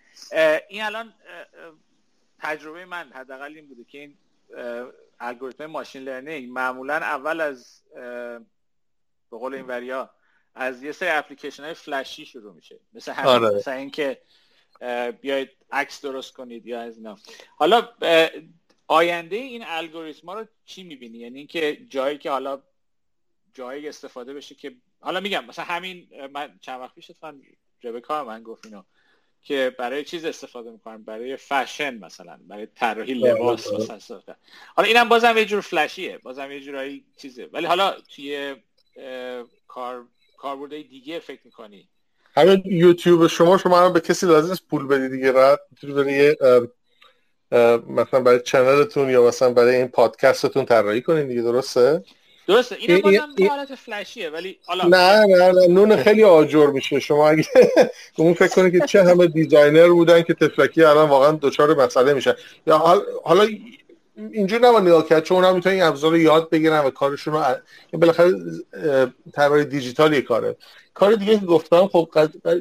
این 0.69 0.83
الان 0.83 1.15
تجربه 2.41 2.85
من 2.85 3.13
حداقل 3.15 3.53
این 3.55 3.69
بوده 3.69 3.85
که 3.85 3.99
این 3.99 4.17
الگوریتم 5.21 5.67
ماشین 5.67 6.03
لرنینگ 6.03 6.51
معمولا 6.51 6.95
اول 6.95 7.41
از 7.41 7.83
به 9.37 9.41
قول 9.41 9.55
این 9.55 9.67
وریا 9.67 10.11
از 10.55 10.83
یه 10.83 10.93
سری 10.93 11.09
اپلیکیشن 11.09 11.65
های 11.65 11.75
فلشی 11.75 12.27
شروع 12.27 12.55
میشه. 12.55 12.81
مثل 12.93 13.13
همین 13.13 13.31
آره. 13.31 13.57
مثل 13.57 13.71
اینکه 13.71 14.23
بیاید 15.21 15.51
عکس 15.73 16.01
درست 16.01 16.33
کنید 16.33 16.67
یا 16.67 16.81
از 16.81 16.97
اینا. 16.97 17.19
حالا 17.57 17.89
آینده 18.87 19.37
این 19.37 19.65
الگوریتما 19.67 20.35
رو 20.35 20.47
چی 20.65 20.83
می‌بینی؟ 20.83 21.19
یعنی 21.19 21.39
اینکه 21.39 21.87
جایی 21.89 22.19
که 22.19 22.31
حالا 22.31 22.63
جایی 23.55 23.89
استفاده 23.89 24.35
بشه 24.35 24.55
که 24.55 24.75
حالا 25.01 25.21
میگم 25.21 25.45
مثلا 25.45 25.65
همین 25.65 26.09
من 26.33 26.59
چند 26.61 26.81
وقت 26.81 26.95
پیش 26.95 27.11
اتفاقا 27.11 27.39
ربکا 27.83 28.25
من 28.25 28.43
گفت 28.43 28.67
اینو 28.67 28.83
که 29.43 29.77
برای 29.79 30.05
چیز 30.05 30.25
استفاده 30.25 30.71
می‌کنن 30.71 31.03
برای 31.03 31.37
فشن 31.37 31.99
مثلا 31.99 32.41
برای 32.49 32.67
طراحی 32.67 33.15
لباس 33.15 33.73
مثلا 33.73 34.21
حالا 34.77 34.89
اینم 34.89 35.09
بازم 35.09 35.37
یه 35.37 35.45
جور 35.45 35.61
فلشیه 35.61 36.19
بازم 36.19 36.53
یه 36.53 36.61
جورایی 36.61 37.05
چیزه. 37.17 37.47
ولی 37.53 37.67
حالا 37.67 38.01
توی 38.01 38.57
کار 39.69 40.05
کاربردهای 40.39 40.83
دیگه 40.83 41.19
فکر 41.19 41.41
می‌کنی؟ 41.45 41.89
همین 42.37 42.63
یوتیوب 42.65 43.27
شما 43.27 43.59
شما 43.59 43.79
هم 43.79 43.93
به 43.93 44.01
کسی 44.01 44.27
لازم 44.27 44.51
است 44.51 44.67
پول 44.71 44.87
بدی 44.87 45.09
دیگه 45.09 45.33
رد 45.33 45.61
می‌تونی 45.73 46.35
مثلا 47.89 48.21
برای 48.21 48.41
چنلتون 48.41 49.11
یا 49.11 49.27
مثلا 49.27 49.51
برای 49.51 49.77
این 49.77 49.89
پادکستتون 49.89 50.65
طراحی 50.65 51.03
کنین 51.03 51.29
دیگه 51.29 51.43
درسته؟ 51.43 52.05
درسته. 52.49 52.77
اینم 52.79 53.01
بازم 53.01 53.49
حالت 53.49 53.75
فلشیه 53.75 54.31
ولی 54.31 54.59
نه 54.89 55.27
نه 55.27 55.53
نه 55.53 55.67
نون 55.67 55.97
خیلی 55.97 56.25
آجر 56.25 56.67
میشه. 56.67 57.01
شما 57.01 57.29
اگه 57.29 57.45
اون 58.17 58.35
فکر 58.35 58.49
کنید 58.49 58.73
که 58.81 58.87
چه 58.87 59.05
همه 59.05 59.27
دیزاینر 59.27 59.89
بودن 59.89 60.23
که 60.23 60.35
تفلکی 60.35 60.85
الان 60.85 61.09
واقعا 61.09 61.39
دچار 61.43 61.85
مسئله 61.85 62.15
میشه 62.15 62.37
یا 62.67 62.79
حالا 63.25 63.49
اینجور 64.17 64.59
نباید 64.59 64.85
نگاه 64.85 65.07
کرد 65.09 65.23
چون 65.23 65.37
اونا 65.37 65.53
می‌تونن 65.53 65.75
این 65.75 65.85
ابزار 65.85 66.11
رو 66.11 66.19
یاد 66.19 66.51
بگیرن 66.51 66.79
و 66.79 66.91
کارشون 66.91 67.35
رو 67.35 67.45
بالاخره 67.93 68.33
طراحی 69.33 69.65
دیجیتالی 69.65 70.23
کاره. 70.23 70.57
کار 70.95 71.15
دیگه 71.15 71.39
که 71.39 71.47
گفتم 71.47 71.87
خب 71.87 72.09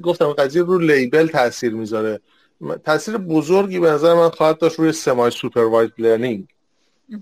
گفتم 0.04 0.34
قضیه 0.34 0.64
رو 0.64 0.80
لیبل 0.80 1.28
تاثیر 1.28 1.74
می‌ذاره. 1.74 2.20
تاثیر 2.86 3.18
بزرگی 3.18 3.80
به 3.80 3.90
نظر 3.90 4.14
من 4.14 4.30
خواهد 4.30 4.58
داشت 4.58 4.80
روی 4.80 4.92
سمای 4.92 5.32
سوپروایز 5.32 5.90
لرنینگ. 5.98 6.48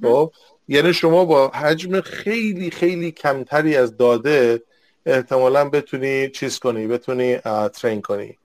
خب؟ 0.01 0.31
یعنی 0.67 0.93
شما 0.93 1.25
با 1.25 1.47
حجم 1.47 2.01
خیلی 2.01 2.71
خیلی 2.71 3.11
کمتری 3.11 3.75
از 3.75 3.97
داده 3.97 4.63
احتمالا 5.05 5.69
بتونی 5.69 6.29
چیز 6.29 6.59
کنی 6.59 6.87
بتونی 6.87 7.37
ترین 7.73 8.01
کنی. 8.01 8.37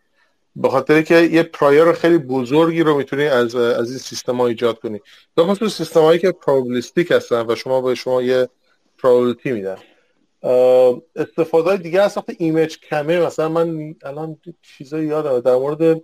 به 0.62 0.68
خاطر 0.68 1.02
که 1.02 1.14
یه 1.14 1.43
پرایر 1.43 1.93
خیلی 1.93 2.18
بزرگی 2.18 2.82
رو 2.82 2.97
می‌تونی 2.97 3.24
از 3.24 3.55
از 3.55 3.90
این 3.90 3.98
سیستم 3.98 4.36
ها 4.36 4.47
ایجاد 4.47 4.78
کنی. 4.78 5.01
به 5.35 5.44
خصوص 5.44 5.76
سیستم 5.76 6.01
هایی 6.01 6.18
که 6.18 6.32
پروبلیستیک 6.32 7.10
هستن 7.10 7.44
و 7.48 7.55
شما 7.55 7.80
به 7.80 7.94
شما 7.94 8.22
یه 8.22 8.48
پروبلیتی 8.98 9.52
میدن. 9.52 9.76
استفاده 11.16 11.76
دیگه 11.76 12.02
از 12.02 12.16
وقت 12.16 12.30
ایمیج 12.39 12.76
کمه. 12.78 13.20
مثلا 13.20 13.48
من 13.48 13.94
الان 14.02 14.36
چیزایی 14.62 15.06
یادم 15.06 15.40
در 15.40 15.56
مورد 15.56 16.01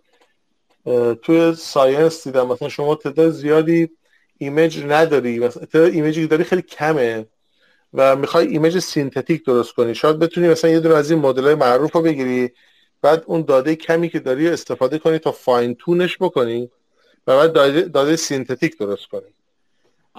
توی 1.23 1.55
science 1.55 2.25
دیدم 2.25 2.47
مثلا 2.47 2.69
شما 2.69 2.95
تعداد 2.95 3.31
زیادی 3.31 3.91
image 4.39 4.85
نداری. 4.89 5.39
مثلا 5.39 5.67
تعداد 5.67 5.93
image 5.93 6.18
ی 6.18 6.23
که 6.23 6.27
داری 6.27 6.45
خیلی 6.45 6.63
کمه 6.63 7.27
و 7.95 8.17
می‌خوای 8.17 8.47
image 8.47 8.79
synthetic 8.79 9.45
درست 9.45 9.73
کنی. 9.73 9.95
شاید 9.95 10.19
بتونی 10.19 10.49
مثلا 10.49 10.71
یه 10.71 10.81
دونه 10.81 10.95
از 10.95 11.11
این 11.11 11.21
مدل 11.21 11.55
معروف 11.55 11.93
رو 11.93 12.03
بگیری. 12.03 12.53
بعد 13.05 13.25
اون 13.27 13.43
داده 13.43 13.77
کمی 13.77 14.09
که 14.09 14.21
داری 14.21 14.49
استفاده 14.49 14.99
کنی 14.99 15.19
تا 15.19 15.33
fine 15.33 15.75
tune 15.75 16.03
ش 16.03 16.17
بکنی 16.21 16.71
و 17.27 17.37
بعد 17.37 17.53
داده, 17.53 17.81
داده 17.81 18.17
synthetic 18.17 18.79
درست 18.79 19.07
کنی. 19.09 19.35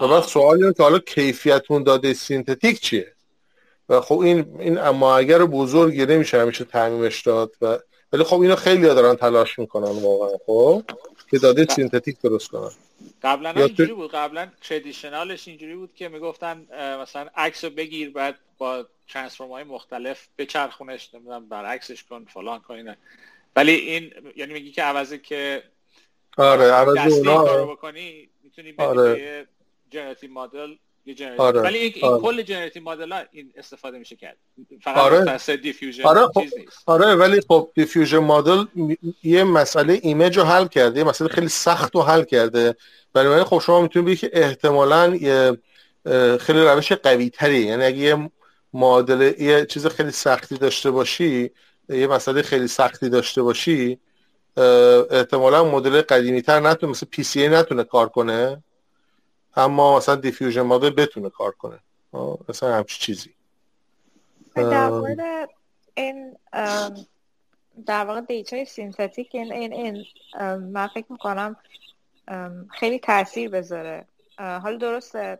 و 0.00 0.08
بعد 0.08 0.22
سوال 0.22 0.56
اینه 0.62 0.74
که 0.74 0.82
حالا 0.82 0.98
کیفیت 0.98 1.62
اون 1.68 1.82
داده 1.82 2.14
synthetic 2.14 2.80
چیه؟ 2.80 3.12
و 3.88 4.00
خب 4.00 4.18
این 4.18 4.56
این 4.58 4.78
اما 4.78 5.16
اگر 5.16 5.44
بزرگی 5.44 6.06
نمیشه 6.06 6.40
همیشه 6.40 6.64
تعمیمش 6.64 7.22
داد 7.22 7.52
و 7.62 7.78
ولی 8.12 8.24
خب 8.24 8.40
اینو 8.40 8.56
خیلی 8.56 8.82
دارن 8.82 9.16
تلاش 9.16 9.58
می‌کنن 9.58 10.02
واقعا 10.02 10.36
خب؟ 10.46 10.82
که 11.30 11.38
داده 11.38 11.66
synthetic 11.70 12.20
درست 12.20 12.48
کنن 12.48 12.70
قبلا 13.22 13.50
اینجوری 13.50 13.92
بود 13.92 14.10
قبلا 14.10 14.48
traditional 14.60 15.35
ش 15.35 15.48
اینجوری 15.48 15.74
بود 15.74 15.94
که 15.94 16.08
می‌گفتن 16.08 16.66
مثلا 17.02 17.28
عکس 17.36 17.64
رو 17.64 17.70
بگیر 17.70 18.10
بعد 18.10 18.38
با 18.58 18.86
transform 19.08 19.50
های 19.50 19.64
مختلف 19.64 20.28
بچرخونش 20.38 21.14
نمی‌دونم 21.14 21.48
برعکسش 21.48 22.04
کن 22.04 22.24
فلان 22.24 22.60
کن 22.60 22.96
ولی 23.56 23.72
این 23.72 24.12
یعنی 24.36 24.52
میگی 24.52 24.72
که 24.72 24.82
عوضی 24.82 25.18
که 25.18 25.62
آره 26.36 26.64
عوضی 26.64 27.28
اونا 27.28 27.66
بکنی 27.66 28.28
می‌تونی 28.42 28.74
آره. 28.78 29.46
generative 29.90 30.32
model 30.32 30.74
آره. 31.38 31.60
ولی 31.60 31.78
این, 31.78 32.04
آره. 32.04 32.22
کل 32.22 32.42
generative 32.42 32.82
model 32.82 33.12
ها 33.12 33.20
این 33.30 33.52
استفاده 33.56 33.98
میشه 33.98 34.16
کرد 34.16 34.36
فقط 34.82 34.96
آره. 34.96 35.56
diffusion 35.56 36.02
آره 36.04 36.26
خب. 36.26 36.42
آره 36.86 37.14
ولی 37.14 37.40
خب 37.40 37.70
diffusion 37.74 38.18
model 38.18 38.64
یه 39.22 39.44
مسئله 39.44 39.98
image 40.02 40.38
رو 40.38 40.44
حل 40.44 40.66
کرده 40.66 40.98
یه 40.98 41.04
مسئله 41.04 41.28
خیلی 41.28 41.48
سخت 41.48 41.94
رو 41.94 42.02
حل 42.02 42.24
کرده 42.24 42.76
برای 43.12 43.44
خب 43.44 43.58
شما 43.58 43.80
می‌تونید 43.80 44.06
بگید 44.06 44.18
که 44.18 44.30
احتمالاً 44.32 45.16
یه 45.16 45.58
خیلی 46.40 46.60
روش 46.60 46.92
قوی 46.92 47.30
تری 47.30 47.58
یعنی 47.58 47.84
اگه 47.84 47.98
یه 47.98 48.30
معادله 48.72 49.42
یه 49.42 49.66
چیز 49.66 49.86
خیلی 49.86 50.10
سختی 50.10 50.56
داشته 50.56 50.90
باشی 50.90 51.50
یه 51.88 52.06
مسئله 52.06 52.42
خیلی 52.42 52.68
سختی 52.68 53.08
داشته 53.08 53.42
باشی 53.42 53.98
احتمالا 55.10 55.64
مدل 55.64 56.00
قدیمی 56.00 56.42
تر 56.42 56.60
نتونه 56.60 56.90
مثل 56.90 57.06
PC 57.10 57.48
نتونه 57.48 57.84
کار 57.84 58.08
کنه 58.08 58.62
اما 59.56 59.96
مثلا 59.96 60.14
diffusion 60.14 60.62
model 60.62 60.90
بتونه 60.90 61.30
کار 61.30 61.52
کنه. 61.52 61.78
مثلا 62.48 62.74
همچی 62.74 63.00
چیزی. 63.00 63.34
در 64.54 64.88
مورد 64.88 65.48
این 65.94 66.36
در 67.86 68.04
واقع 68.04 68.20
data 68.20 68.64
ی 68.64 68.71
synthetic 68.71 69.34
این 69.34 69.52
این 69.52 69.72
این 69.72 70.04
من 70.72 70.86
فکر 70.86 71.06
می‌کنم 71.12 71.56
خیلی 72.70 72.98
تاثیر 72.98 73.50
بذاره. 73.50 74.04
حالا 74.38 74.76
درسته 74.76 75.38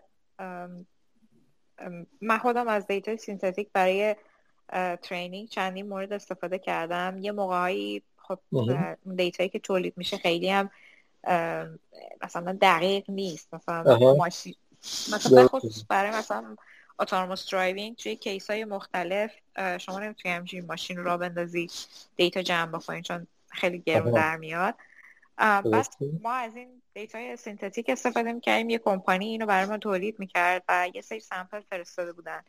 من 2.21 2.39
خودم 2.43 2.69
از 2.69 2.87
data 2.87 3.17
synthetic 3.17 3.69
برای 3.73 4.17
training 5.03 5.49
چندین 5.49 5.89
مورد 5.89 6.13
استفاده 6.13 6.59
کردم. 6.59 7.19
یه 7.21 7.33
موقعهایی 7.33 8.03
خب 8.17 8.39
data 9.17 9.38
یی 9.38 9.49
که 9.49 9.59
تولید 9.59 9.95
میشه 9.97 10.17
خیلی 10.17 10.51
هم 10.51 10.71
مثلا 12.23 12.59
دقیق 12.61 13.05
نیست. 13.11 13.55
مثلا 13.55 14.15
ماشین 14.15 14.55
مثلا 15.13 15.49
خصوص 15.49 15.85
برای 15.89 16.11
مثلا 16.11 16.57
autonomous 16.99 17.51
driving 17.51 17.97
توی 17.97 18.17
case 18.17 18.51
های 18.51 18.65
مختلف 18.65 19.33
شما 19.81 20.01
نمی‌تونی 20.01 20.35
همچین 20.35 20.67
ماشین 20.67 20.97
رو 20.97 21.05
را 21.05 21.17
بندازی 21.17 21.71
data 22.17 22.43
جمع 22.43 22.79
بکنید 22.79 23.05
چون 23.05 23.27
خیلی 23.51 23.79
گرون 23.79 24.13
در 24.13 24.37
میاد. 24.37 24.75
بس 25.73 25.89
ما 26.23 26.33
از 26.33 26.57
این 26.57 26.83
data 26.95 27.37
ی 27.37 27.42
synthetic 27.42 27.89
استفاده 27.89 28.33
می‌کردیم 28.33 28.71
یه 28.71 28.79
کمپانی 28.79 29.27
اینو 29.27 29.47
برای 29.47 29.67
ما 29.67 29.79
تولید 29.79 30.19
می‌کرد 30.19 30.65
و 30.69 30.89
یه 30.95 31.01
سری 31.01 31.21
sample 31.21 31.61
فرستاده 31.61 32.13
بودن. 32.13 32.43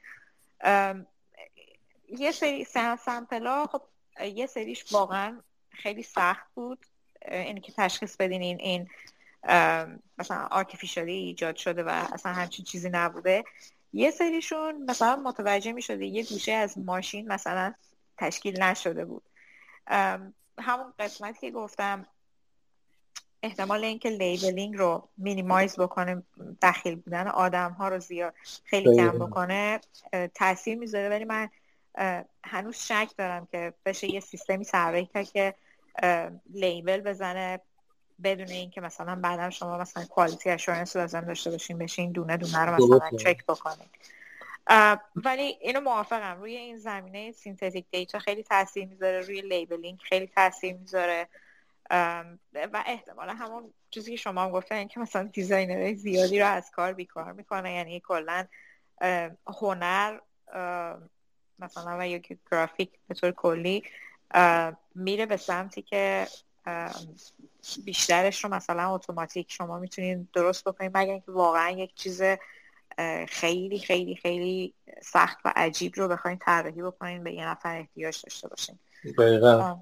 یه 2.10 2.32
سری 2.32 2.64
sample 3.06 3.48
ها 3.48 3.68
خب 3.68 3.82
یه 4.26 4.46
سریش 4.46 4.92
واقعا 4.92 5.40
خیلی 5.70 6.04
سخت 6.04 6.48
بود. 6.56 6.86
اینی 7.32 7.62
که 7.62 7.72
تشخیص 7.78 8.16
بدین 8.16 8.42
این 8.42 8.60
این 8.60 8.90
مثلا 10.18 10.48
artificially 10.52 11.14
ایجاد 11.14 11.56
شده 11.56 11.84
و 11.84 11.90
اصلا 12.14 12.34
همچین 12.34 12.66
چیزی 12.66 12.90
نبوده. 12.90 13.44
یه 13.94 14.12
سریشون 14.12 14.86
مثلا 14.90 15.16
متوجه 15.16 15.72
می 15.72 15.82
شده 15.82 16.06
یه 16.06 16.24
گوشه 16.24 16.52
از 16.52 16.78
ماشین 16.78 17.28
مثلا 17.28 17.74
تشکیل 18.18 18.64
نشده 18.64 19.06
بود. 19.06 19.24
همون 20.60 20.94
قسمت 21.00 21.40
که 21.40 21.52
گفتم 21.52 22.06
احتمال 23.44 23.84
اینکه 23.84 24.10
labeling 24.10 24.78
رو 24.78 25.10
minimize 25.18 25.80
بکنه 25.80 26.24
دخیل 26.62 26.96
بودن 26.96 27.28
آدم 27.28 27.72
ها 27.72 27.90
رو 27.90 28.00
زیاد 28.00 28.34
خیلی 28.64 28.96
کم 28.96 29.20
بکنه 29.20 29.80
تاثیر 30.36 30.78
می‌ذاره. 30.78 31.10
ولی 31.10 31.26
من 31.26 31.50
هنوز 32.44 32.78
شک 32.78 33.10
دارم 33.18 33.48
که 33.52 33.74
بشه 33.86 34.14
یه 34.14 34.20
سیستمی 34.20 34.66
کرد 35.14 35.32
که 35.32 35.56
label 36.54 37.02
بزنه 37.02 37.60
بدون 38.24 38.48
اینکه 38.48 38.82
مثلا 38.82 39.16
بعدم 39.16 39.50
شما 39.50 39.78
مثلا 39.78 40.06
quality 40.06 40.50
assurance 40.50 40.96
لازم 40.96 41.22
داشته 41.22 41.52
باشین 41.52 41.78
بشین 41.78 42.12
دونه 42.12 42.38
دونه 42.38 42.60
رو 42.60 42.74
مثلا 42.74 43.18
چک 43.18 43.46
بکنید 43.46 43.90
ولی 45.16 45.58
اینو 45.62 45.82
موافقم. 45.82 46.40
روی 46.40 46.56
این 46.56 46.78
زمینه 46.78 47.32
synthetic 47.32 47.86
data 47.92 48.20
خیلی 48.20 48.44
تاثیر 48.44 48.88
می‌ذاره 48.88 49.20
روی 49.20 49.42
labeling 49.42 50.00
خیلی 50.04 50.28
تاثیر 50.28 50.76
می‌ذاره. 50.76 51.28
و 52.54 52.84
احتمالا 52.86 53.34
همون 53.34 53.74
چیزی 53.90 54.12
که 54.12 54.18
شما 54.18 54.44
هم 54.44 54.52
گفتن 54.52 54.88
که 54.88 55.00
مثلا 55.00 55.24
designer 55.24 55.81
های 55.81 55.96
زیادی 55.96 56.40
رو 56.40 56.48
از 56.48 56.72
کار 56.72 56.94
بیکار 56.94 57.32
می‌کنه. 57.32 57.74
یعنی 57.74 58.00
کلا 58.00 58.46
هنر 59.62 60.20
مثلا 61.60 61.98
و 62.00 62.08
یا 62.08 62.20
گرافیک 62.52 62.92
به 63.08 63.16
طور 63.16 63.32
کلی 63.32 63.84
میره 64.96 65.26
به 65.26 65.38
سمتی 65.38 65.82
که 65.82 66.28
بیشترش 67.86 68.44
رو 68.44 68.50
مثلا 68.50 68.96
اتوماتیک 68.96 69.48
شما 69.50 69.80
می‌تونید 69.80 70.28
درست 70.34 70.64
بکنید 70.64 70.98
مگر 70.98 71.12
اینکه 71.12 71.32
واقعا 71.32 71.70
یک 71.70 71.96
چیز 71.96 72.22
خیلی 73.28 73.80
خیلی 73.80 74.16
خیلی 74.16 74.74
سخت 75.04 75.38
و 75.46 75.54
عجیب 75.56 75.94
رو 75.96 76.08
بخواین 76.08 76.38
طراحی 76.38 76.82
بکنین 76.82 77.24
به 77.24 77.34
یه 77.34 77.48
نفر 77.48 77.78
احتیاج 77.78 78.22
داشته 78.24 78.48
باشین. 78.48 78.80
دقیقا. 79.18 79.80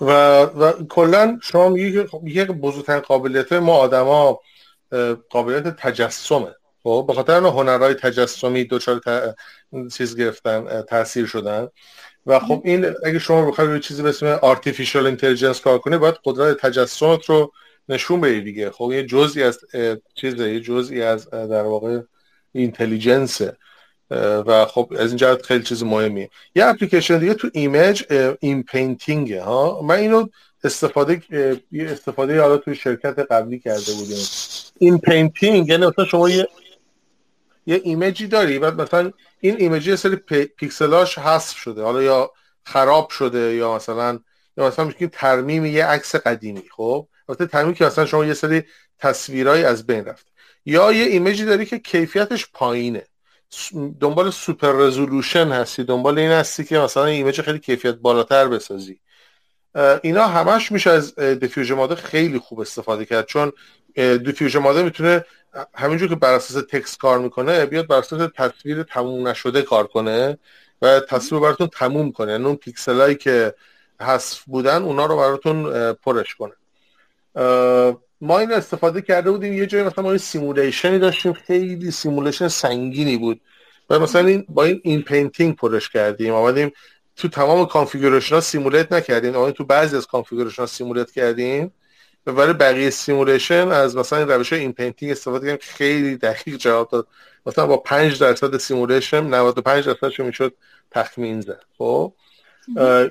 و, 0.00 0.10
و 0.42 0.86
کلا 0.86 1.38
شما 1.42 1.68
میگی 1.68 1.92
که 1.92 2.08
یک 2.24 2.48
بزرگترین 2.48 3.00
قابلیت 3.00 3.52
ما 3.52 3.76
آدما 3.76 4.40
قابلیت 5.30 5.76
تجسمه. 5.76 6.54
خب 6.82 7.04
به 7.08 7.14
خاطر 7.14 7.32
هنرهای 7.32 7.94
تجسمی 7.94 8.64
دوچار 8.64 8.98
ت... 8.98 9.36
چیز 9.92 10.16
گرفتن 10.16 10.82
تاثیر 10.82 11.26
شدن. 11.26 11.68
و 12.26 12.38
خب 12.38 12.62
این 12.64 12.86
اگه 13.04 13.18
شما 13.18 13.50
بخواید 13.50 13.70
روی 13.70 13.80
چیزی 13.80 14.02
به 14.02 14.08
اسم 14.08 14.26
artificial 14.26 15.06
intelligence 15.06 15.60
کار 15.60 15.78
کنی 15.78 15.98
باید 15.98 16.14
قدرت 16.24 16.56
تجسمت 16.56 17.24
رو 17.24 17.52
نشون 17.88 18.20
بدی 18.20 18.40
دیگه. 18.40 18.70
خب 18.70 18.92
یه 18.92 19.06
جزئی 19.06 19.42
از 19.42 19.58
چیز 20.14 20.34
یه 20.34 20.60
جزئی 20.60 21.02
از 21.02 21.30
در 21.30 21.62
واقع 21.62 22.00
intelligence 22.52 23.48
ه 23.48 23.56
و 24.46 24.66
خب 24.66 24.92
از 24.98 25.08
این 25.08 25.16
جهت 25.16 25.42
خیلی 25.42 25.64
چیز 25.64 25.82
مهمیه. 25.82 26.30
یه 26.54 26.66
اپلیکیشن 26.66 27.18
دیگه 27.18 27.34
تو 27.34 27.50
image 27.52 28.02
inpainting 28.40 29.32
ها. 29.32 29.82
من 29.82 29.94
اینو 29.94 30.26
استفاده 30.64 31.22
یه 31.72 31.90
استفاده 31.90 32.40
حالا 32.40 32.56
توی 32.56 32.74
شرکت 32.74 33.18
قبلی 33.18 33.58
کرده 33.58 33.92
بودیم. 33.92 34.24
inpainting 34.78 35.68
یعنی 35.68 35.86
مثلا 35.86 36.04
شما 36.04 36.30
یه 36.30 36.48
یه 37.66 37.80
image 37.84 38.19
ی 38.19 38.26
داری 38.26 38.58
و 38.58 38.70
مثلا 38.70 39.12
این 39.40 39.56
image 39.58 39.85
ی 39.85 39.90
یه 39.90 39.96
سری 39.96 40.16
پیکسلاش 40.56 41.18
حذف 41.18 41.56
شده. 41.56 41.82
حالا 41.82 42.02
یا 42.02 42.30
خراب 42.64 43.10
شده 43.10 43.54
یا 43.54 43.76
مثلا 43.76 44.18
یا 44.56 44.66
مثلا 44.66 44.84
میگیم 44.84 45.10
ترمیم 45.12 45.66
یه 45.66 45.86
عکس 45.86 46.16
قدیمی 46.16 46.62
خب؟ 46.76 47.08
البته 47.28 47.46
ترمیم 47.46 47.74
که 47.74 47.84
مثلا 47.84 48.06
شما 48.06 48.24
یه 48.24 48.34
سری 48.34 48.62
تصویرایی 48.98 49.64
از 49.64 49.86
بین 49.86 50.04
رفت. 50.04 50.26
یا 50.66 50.92
یه 50.92 51.04
image 51.04 51.37
ی 51.37 51.44
داری 51.44 51.66
که 51.66 51.78
کیفیتش 51.78 52.48
پایینه. 52.52 53.06
دنبال 54.00 54.30
super 54.30 54.72
resolution 54.72 55.48
هستی 55.48 55.84
دنبال 55.84 56.18
این 56.18 56.30
هستی 56.30 56.64
که 56.64 56.78
مثلا 56.78 57.04
image 57.04 57.40
خیلی 57.40 57.58
کیفیت 57.58 57.94
بالاتر 57.94 58.48
بسازی. 58.48 59.00
اینا 60.02 60.26
همش 60.26 60.72
میشه 60.72 60.90
از 60.90 61.14
diffusion 61.18 61.74
model 61.74 61.94
خیلی 61.94 62.38
خوب 62.38 62.60
استفاده 62.60 63.04
کرد. 63.04 63.26
چون 63.26 63.52
diffusion 63.94 64.58
model 64.58 64.82
می‌تونه 64.82 65.24
همینجور 65.74 66.08
که 66.08 66.14
بر 66.14 66.34
اساس 66.34 66.64
text 66.70 66.98
کار 66.98 67.18
می‌کنه 67.18 67.66
بیاد 67.66 67.86
بر 67.86 67.98
اساس 67.98 68.30
تصویر 68.36 68.82
تموم 68.82 69.28
نشده 69.28 69.62
کار 69.62 69.86
کنه 69.86 70.38
و 70.82 71.00
تصویر 71.00 71.40
براتون 71.40 71.66
تموم 71.66 72.12
کنه. 72.12 72.32
یعنی 72.32 72.44
اون 72.44 72.56
پیکسلایی 72.56 73.14
که 73.14 73.54
حذف 74.00 74.42
بودن 74.42 74.82
اونا 74.82 75.06
رو 75.06 75.16
براتون 75.16 75.92
پرش 75.92 76.34
کنه. 76.34 76.52
ما 78.20 78.38
این 78.38 78.52
استفاده 78.52 79.02
کرده 79.02 79.30
بودیم. 79.30 79.52
یه 79.52 79.66
جایی 79.66 79.84
مثلا 79.84 80.04
ما 80.04 80.10
این 80.10 80.18
simulation 80.18 80.91
ی 80.91 80.98
داشتیم. 80.98 81.32
خیلی 81.32 81.90
simulation 81.90 82.48
سنگینی 82.48 83.16
بود. 83.16 83.40
و 83.90 83.98
مثلا 83.98 84.26
این 84.26 84.46
با 84.48 84.64
این 84.64 84.80
inpainting 84.84 85.56
پرش 85.56 85.88
کردیم. 85.88 86.34
آمدیم 86.34 86.72
تو 87.16 87.28
تمام 87.28 87.66
configuration 87.66 88.34
ها 88.34 88.40
simulate 88.40 88.92
نکردیم. 88.92 89.36
اما 89.36 89.50
تو 89.50 89.64
بعضی 89.64 89.96
از 89.96 90.06
configuration 90.06 90.62
ها 90.62 90.66
simulate 90.66 91.10
کردیم. 91.10 91.72
برای 92.24 92.52
بقیه 92.52 92.90
simulation 92.90 93.68
از 93.68 93.96
مثلا 93.96 94.18
این 94.18 94.28
روش 94.28 94.52
inpainting 94.52 95.12
استفاده 95.12 95.46
کردیم 95.46 95.58
خیلی 95.62 96.16
دقیق 96.16 96.56
جواب 96.56 96.90
داد. 96.90 97.06
مثلا 97.46 97.66
با 97.66 97.76
5 97.76 98.20
درصد 98.20 98.56
simulation 98.56 99.26
95 99.26 99.84
درصدش 99.86 100.20
می‌شد 100.20 100.54
تخمین 100.90 101.40
زد. 101.40 101.62
خب؟ 101.78 102.12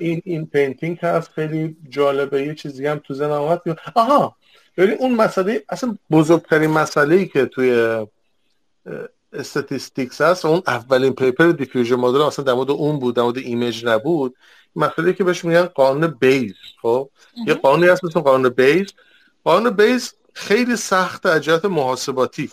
این 0.00 0.22
inpainting 0.24 0.98
هست 0.98 1.30
خیلی 1.30 1.76
جالبه. 1.88 2.42
یه 2.42 2.54
چیزی 2.54 2.86
هم 2.86 2.98
تو 2.98 3.14
ذهنم 3.14 3.32
اومد. 3.32 3.60
آها 3.94 4.36
ببین 4.76 4.96
اون 4.98 5.14
مسئله 5.14 5.64
اصلا 5.68 5.98
بزرگترین 6.10 6.70
مسئله 6.70 7.14
ای 7.14 7.26
که 7.26 7.46
توی 7.46 8.06
statistics 9.32 10.20
هست 10.20 10.44
اون 10.44 10.62
اولین 10.66 11.12
paper 11.12 11.46
diffusion 11.46 11.94
model 11.94 12.20
اصلا 12.20 12.44
در 12.44 12.52
مورد 12.52 12.70
اون 12.70 12.98
بود 12.98 13.16
در 13.16 13.22
مورد 13.22 13.38
image 13.38 13.86
نبود. 13.86 14.34
مسئله 14.76 15.12
که 15.12 15.24
بهش 15.24 15.44
میگن 15.44 15.64
قانون 15.64 16.06
بیز 16.20 16.54
خب؟ 16.82 17.10
یه 17.46 17.54
قانونی 17.54 17.88
هست 17.88 18.04
مثل 18.04 18.20
قانون 18.20 18.48
بیز 18.48 18.92
قانون 19.44 19.70
بیز 19.70 20.14
خیلی 20.34 20.76
سخته 20.76 21.26
از 21.26 21.64
محاسباتی. 21.64 22.50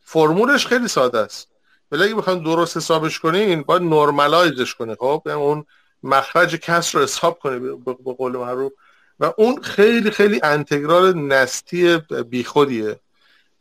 فرمولش 0.00 0.66
خیلی 0.66 0.88
ساده 0.88 1.18
است. 1.18 1.48
ولی 1.92 2.02
اگه 2.04 2.14
بخوایم 2.14 2.42
درست 2.42 2.76
حسابش 2.76 3.18
کنین 3.18 3.62
باید 3.62 3.82
normalize 3.82 4.57
ش 4.57 4.74
کنه 4.74 4.94
خب؟ 4.94 5.22
یعنی 5.26 5.40
اون 5.40 5.64
مخرج 6.02 6.56
کسر 6.56 6.94
رو 6.94 7.02
حساب 7.02 7.38
کنه 7.38 7.58
به 7.58 8.12
قول 8.12 8.32
معروف. 8.32 8.72
و 9.20 9.32
اون 9.38 9.62
خیلی 9.62 10.10
خیلی 10.10 10.40
انتگرال 10.42 11.18
nasty 11.18 11.98
بیخودیه. 12.30 13.00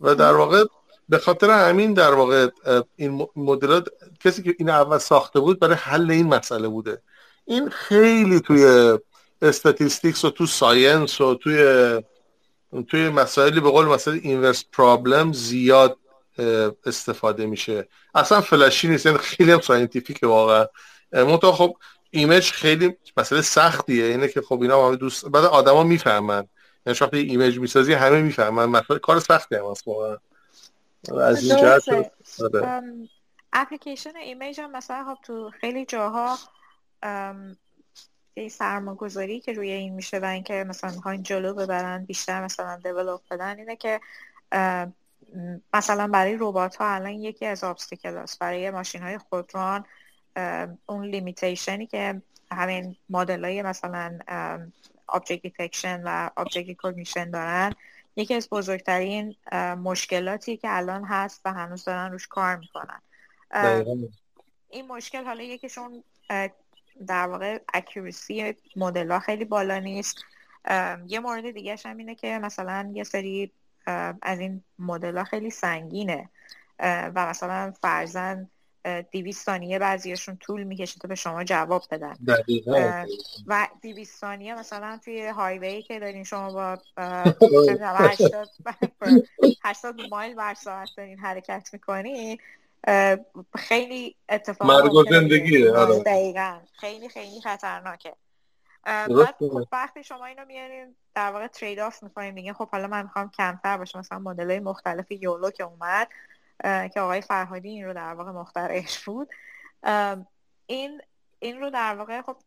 و 0.02 0.16
در 0.16 0.34
واقع 0.34 0.64
به 1.10 1.18
خاطر 1.18 1.50
همین 1.50 1.94
در 1.94 2.14
واقع 2.14 2.48
این 2.96 3.28
مدل 3.36 3.67
است 3.67 3.88
کسی 4.20 4.44
که 4.44 4.56
این 4.60 4.70
اول 4.70 4.98
ساخته 4.98 5.40
بود 5.40 5.60
برای 5.60 5.76
حل 5.76 6.12
این 6.12 6.28
مسئله 6.28 6.68
بوده. 6.68 7.02
این 7.50 7.70
خیلی 7.70 8.40
توی 8.40 8.98
statistics 9.42 10.26
و 10.26 10.30
تو 10.30 10.46
science 10.46 11.22
و 11.22 11.36
توی 11.36 11.58
توی 12.88 13.10
مسائلی 13.10 13.60
به 13.60 13.70
قول 13.70 13.86
مسئله 13.86 14.20
inverse 14.24 14.66
problem 14.72 15.34
زیاد 15.34 15.98
استفاده 16.86 17.46
میشه. 17.46 17.88
اصلا 18.16 18.42
flashy 18.42 18.88
نیست 18.88 19.06
یعنی 19.06 19.18
خیلی 19.18 19.52
هم 19.52 19.60
scientific 19.60 20.20
واقعا. 20.24 20.66
منتها 21.12 21.52
خب 21.52 21.78
image 22.12 22.52
خیلی 22.52 22.98
مسئله 23.18 23.42
سختیه. 23.42 24.06
اینه 24.06 24.28
که 24.28 24.42
خب 24.42 24.62
اینا 24.62 24.88
همه 24.88 24.96
دوست 24.96 25.26
بعد 25.26 25.46
آدما 25.46 25.84
می‌فهمن. 25.84 26.48
یعنی 26.86 27.00
وقتی 27.02 27.18
image 27.18 27.60
می‌سازی 27.60 27.94
همه 27.94 28.22
می‌فهمن. 28.22 28.66
مسئله 28.66 29.00
کار 29.00 29.20
سختی 29.20 29.56
هم 29.56 29.72
هست 29.72 29.88
واقعا. 29.88 30.18
از 31.22 31.44
این 31.44 31.58
جهت 31.58 32.12
application 33.54 34.16
image 34.16 34.60
هم 34.60 34.72
مثلا 34.72 35.04
خب 35.04 35.22
تو 35.26 35.52
خیلی 35.62 35.86
جاها 35.86 36.38
سرمایه‌گذاری 38.50 39.40
که 39.40 39.54
روی 39.54 39.72
این 39.72 39.94
میشه 39.94 40.20
و 40.20 40.26
اینکه 40.26 40.64
مثلا 40.68 40.92
می‌خواین 40.92 41.24
جلو 41.24 41.54
ببرن 41.54 42.06
بیشتر 42.06 42.44
مثلا 42.44 42.76
develop 42.84 43.22
بدن 43.32 43.60
اینه 43.60 43.76
که 43.76 44.02
مثلا 45.74 46.08
برای 46.08 46.38
ربات 46.40 46.76
ها 46.76 46.88
الان 46.88 47.12
یکی 47.12 47.46
از 47.46 47.64
obstacle 47.64 48.18
است 48.18 48.40
برای 48.40 48.72
ماشین 48.72 49.02
های 49.02 49.18
خودران 49.18 49.86
اون 50.86 51.06
limitation 51.06 51.80
ی 51.80 51.88
که 51.88 52.22
همین 52.52 52.96
مدل 53.10 53.46
های 53.46 53.62
مثلا 53.62 54.20
object 55.12 55.40
detection 55.48 56.00
و 56.04 56.30
object 56.40 56.68
recognition 56.68 57.28
دارن 57.34 57.74
یکی 58.16 58.34
از 58.34 58.50
بزرگترین 58.50 59.36
مشکلاتی 59.84 60.58
که 60.58 60.68
الان 60.72 61.04
هست 61.04 61.42
و 61.46 61.54
هنوز 61.54 61.84
دارن 61.84 62.12
روش 62.12 62.28
کار 62.28 62.56
می‌کنن. 62.56 63.02
این 64.70 64.88
مشکل 64.88 65.26
حالا 65.26 65.44
یکیشون 65.44 66.04
در 67.08 67.28
واقع 67.28 67.60
اکیوریسی 67.74 68.56
مدل 68.76 69.12
ها 69.12 69.20
خیلی 69.20 69.46
بالا 69.46 69.80
نیست. 69.80 70.18
یه 71.08 71.20
مورد 71.20 71.52
دیگه 71.52 71.76
هم 71.86 71.98
اینه 71.98 72.16
که 72.16 72.40
مثلا 72.40 72.92
یه 72.94 73.04
سری 73.04 73.52
از 74.22 74.40
این 74.40 74.64
مدل 74.80 75.18
ها 75.18 75.24
خیلی 75.24 75.50
سنگینه. 75.50 76.30
و 76.80 77.30
مثلا 77.30 77.74
فرزن 77.82 78.50
دیویست 79.12 79.46
ثانیه 79.46 79.80
بعضیشون 79.80 80.38
طول 80.38 80.64
می‌کشه 80.64 81.00
تا 81.00 81.08
به 81.08 81.16
شما 81.16 81.44
جواب 81.44 81.84
بدن. 81.92 82.16
و 83.48 83.68
دیویست 83.82 84.20
ثانیه 84.20 84.56
مثلا 84.56 85.00
توی 85.06 85.28
هایوی 85.28 85.82
که 85.82 86.00
دارین 86.00 86.24
شما 86.24 86.54
با 86.54 86.78
80 89.64 90.02
مایل 90.12 90.36
بر 90.36 90.54
ساعت 90.54 90.90
دارین 90.98 91.20
حرکت 91.20 91.70
می‌کنین 91.74 92.40
خیلی 93.56 94.16
اتفاق 94.30 94.68
مرگ 94.68 94.94
و 94.94 95.04
زندگیه 95.04 95.78
آره. 95.78 96.04
دقیقا. 96.04 96.60
خیلی 96.74 97.10
خیلی 97.10 97.42
خطرناکه. 97.42 98.16
بعد 98.86 99.36
خب 99.40 99.68
وقتی 99.72 100.04
شما 100.04 100.26
اینو 100.26 100.46
میارین 100.46 100.96
در 101.16 101.32
واقع 101.32 101.48
ترید 101.48 101.80
آف 101.80 102.04
می‌کنین. 102.04 102.36
دیگه 102.36 102.54
خب 102.54 102.70
حالا 102.70 102.88
من 102.88 103.04
می‌خوام 103.04 103.32
کمتر 103.32 103.78
باشه. 103.78 104.00
مثلا 104.00 104.20
مدل 104.20 104.50
های 104.50 104.60
مختلف 104.60 105.12
یولو 105.12 105.52
که 105.52 105.64
اومد 105.64 106.08
که 106.64 107.00
آقای 107.00 107.22
فرهادی 107.22 107.70
این 107.70 107.86
رو 107.86 107.94
در 107.94 108.14
واقع 108.14 108.32
مخترعش 108.32 109.04
بود. 109.04 109.30
این 110.66 111.02
این 111.40 111.60
رو 111.60 111.70
در 111.70 111.96
واقع 111.96 112.22
خب 112.22 112.38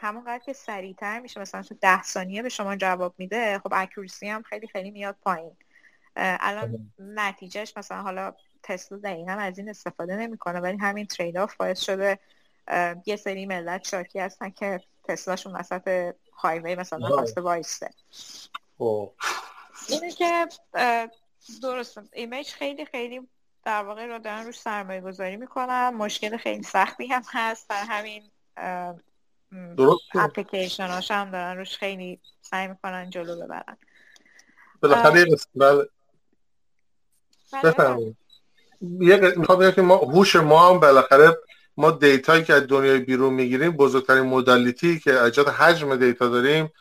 همونقدر 0.00 0.38
که 0.44 0.52
سریعتر 0.52 1.20
میشه 1.20 1.40
مثلا 1.40 1.62
تو 1.62 1.74
ده 1.80 2.02
ثانیه 2.02 2.42
به 2.42 2.48
شما 2.48 2.76
جواب 2.76 3.14
میده 3.18 3.58
خب 3.58 3.72
اکورسی 3.72 4.28
هم 4.28 4.42
خیلی 4.42 4.68
خیلی 4.68 4.90
میاد 4.90 5.16
پایین. 5.22 5.56
الان 6.16 6.92
نتیجهش 6.98 7.76
مثلا 7.76 8.02
حالا 8.02 8.34
تسلا 8.62 8.98
دقیقا 8.98 9.32
از 9.32 9.58
این 9.58 9.68
استفاده 9.68 10.16
نمی‌کنه 10.16 10.60
ولی 10.60 10.76
همین 10.76 11.06
ترید 11.06 11.36
آف 11.36 11.56
باعث 11.56 11.80
شده 11.80 12.18
یه 13.06 13.16
سری 13.16 13.46
ملت 13.46 13.88
شاکی 13.88 14.18
هستن 14.18 14.50
که 14.50 14.80
تسلاشون 15.04 15.56
وسط 15.56 16.14
هایوی 16.32 16.74
مثلا 16.74 17.08
خواسته 17.08 17.40
وایسته. 17.40 17.90
اینه 19.88 20.12
که 20.18 20.48
درست 21.62 21.98
image 22.12 22.48
خیلی 22.48 22.84
خیلی 22.84 23.28
در 23.64 23.82
واقع 23.82 24.06
رو 24.06 24.18
دارن 24.18 24.46
روش 24.46 24.60
سرمایه 24.60 25.00
گذاری 25.00 25.36
می‌کنن. 25.36 25.90
مشکل 25.90 26.36
خیلی 26.36 26.62
سختی 26.62 27.06
هم 27.06 27.22
هست. 27.28 27.68
در 27.68 27.84
همین 27.84 28.30
اپلیکیشن 30.14 30.86
هاش 30.86 31.10
هم 31.10 31.30
دارن 31.30 31.56
روش 31.56 31.76
خیلی 31.76 32.20
سعی 32.40 32.68
می‌کنن 32.68 33.10
جلو 33.10 33.44
ببرن. 33.44 33.76
بالاخره 34.82 35.26
بله. 35.54 35.88
بگم 38.82 39.70
که 39.70 39.82
ما 39.82 39.96
هوش 39.96 40.36
ما 40.36 40.68
هم 40.70 40.80
بالاخره 40.80 41.38
ما 41.76 41.90
دیتایی 41.90 42.44
که 42.44 42.54
از 42.54 42.66
دنیای 42.66 42.98
بیرون 42.98 43.34
می‌گیریم 43.34 43.70
بزرگترین 43.70 44.22
modality 44.22 44.98
که 44.98 45.22
ایجاد 45.22 45.48
حجم 45.48 45.96
دیتا 45.96 46.28
داریم 46.28 46.72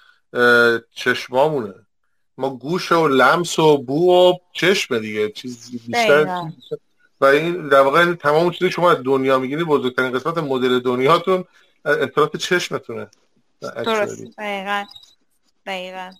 چشمامونه. 0.95 1.73
ما 2.37 2.49
گوش 2.49 2.91
و 2.91 3.07
لمس 3.07 3.59
و 3.59 3.77
بو 3.77 4.11
و 4.11 4.33
چشم 4.53 4.99
دیگه. 4.99 5.29
چیز 5.29 5.71
بیشتر 5.71 6.51
و 7.21 7.25
این 7.25 7.67
در 7.67 7.81
واقع 7.81 8.13
تمام 8.13 8.51
چیزی 8.51 8.71
شما 8.71 8.91
از 8.91 8.97
دنیا 9.05 9.39
می‌گیرید 9.39 9.65
بزرگترین 9.65 10.11
قسمت 10.11 10.37
مدل 10.37 10.79
دنیاتون 10.79 11.43
اطلاعات 11.85 12.37
چشمتونه. 12.37 13.07
درست. 13.61 14.23
دقیقا. 14.37 14.85
دقیقا. 15.65 16.11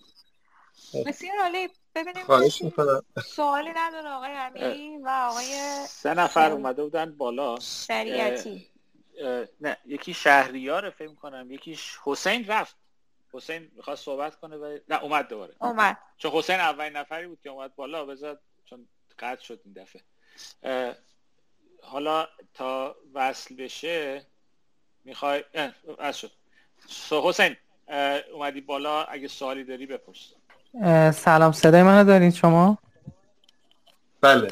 بسیار 1.06 1.34
عالی. 1.42 1.68
ببینیم 1.94 2.24
سوالی 3.26 3.70
نداره 3.76 4.08
آقای 4.08 4.32
امیری 4.32 4.98
و 4.98 5.08
آقای 5.08 5.44
سه 5.86 6.14
نفر 6.14 6.52
اومده 6.52 6.82
بودن 6.82 7.16
بالا. 7.16 7.60
شریعتی. 7.60 8.68
نه 9.60 9.76
یکی 9.86 10.14
شهریار 10.14 10.90
فکر 10.90 11.14
کنم 11.14 11.50
یکیش 11.50 11.98
حسین 12.04 12.46
رفت. 12.46 12.76
حسین 13.32 13.70
می‌خواد 13.76 13.96
صحبت 13.96 14.36
کنه 14.36 14.56
و 14.56 14.78
نه 14.88 15.02
اومد 15.02 15.28
دوباره. 15.28 15.54
اومد. 15.60 15.98
چون 16.18 16.30
حسین 16.30 16.60
اولین 16.60 16.96
نفری 16.96 17.26
بود 17.26 17.40
که 17.40 17.50
اومد 17.50 17.74
بالا 17.74 18.04
بذار 18.04 18.38
چون 18.64 18.88
قطع 19.18 19.42
شد 19.42 19.60
این 19.64 19.74
دفعه. 19.74 20.02
حالا 21.82 22.28
تا 22.54 22.96
وصل 23.14 23.54
بشه 23.56 24.26
می‌خوای 25.04 25.44
از 25.98 26.18
شد. 26.18 26.30
حسین 27.10 27.56
اومدی 28.32 28.60
بالا 28.60 29.04
اگه 29.04 29.28
سوالی 29.28 29.64
داری 29.64 29.86
بپرس. 29.86 30.32
سلام 31.14 31.52
صدای 31.52 31.82
منو 31.82 32.04
دارید 32.04 32.34
شما؟ 32.34 32.78
بله. 34.20 34.48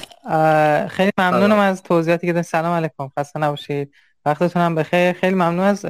خیلی 0.88 1.10
ممنونم 1.18 1.58
از 1.58 1.82
توضیحاتی 1.82 2.26
که 2.26 2.32
دارید 2.32 2.46
سلام 2.46 2.72
علیکم. 2.72 3.10
خسته 3.18 3.40
نباشید. 3.40 3.92
وقتتون 4.26 4.62
هم 4.62 4.74
بخیر. 4.74 5.12
خیلی 5.12 5.34
ممنون 5.34 5.60
از 5.60 5.82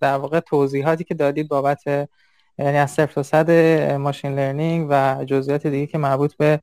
در 0.00 0.16
واقع 0.16 0.40
توضیحاتی 0.40 1.04
که 1.04 1.14
دادید 1.14 1.48
بابت 1.48 1.82
یعنی 2.58 2.78
از 2.78 2.90
صفر 2.90 3.12
تا 3.12 3.22
صد 3.22 3.50
machine 3.92 4.34
learning 4.34 4.86
و 4.90 5.24
جزئیات 5.24 5.66
دیگه 5.66 5.86
که 5.86 5.98
مربوط 5.98 6.34
به 6.34 6.60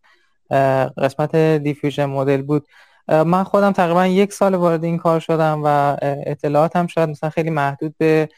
قسمت 0.97 1.35
diffusion 1.35 2.05
model 2.05 2.41
بود. 2.41 2.67
من 3.07 3.43
خودم 3.43 3.71
تقریبا 3.71 4.07
یک 4.07 4.33
سال 4.33 4.55
وارد 4.55 4.83
این 4.83 4.97
کار 4.97 5.19
شدم 5.19 5.61
و 5.63 5.97
اطلاعاتم 6.01 6.87
شاید 6.87 7.09
مثلا 7.09 7.29
خیلی 7.29 7.49
محدود 7.49 7.95
به 7.97 8.29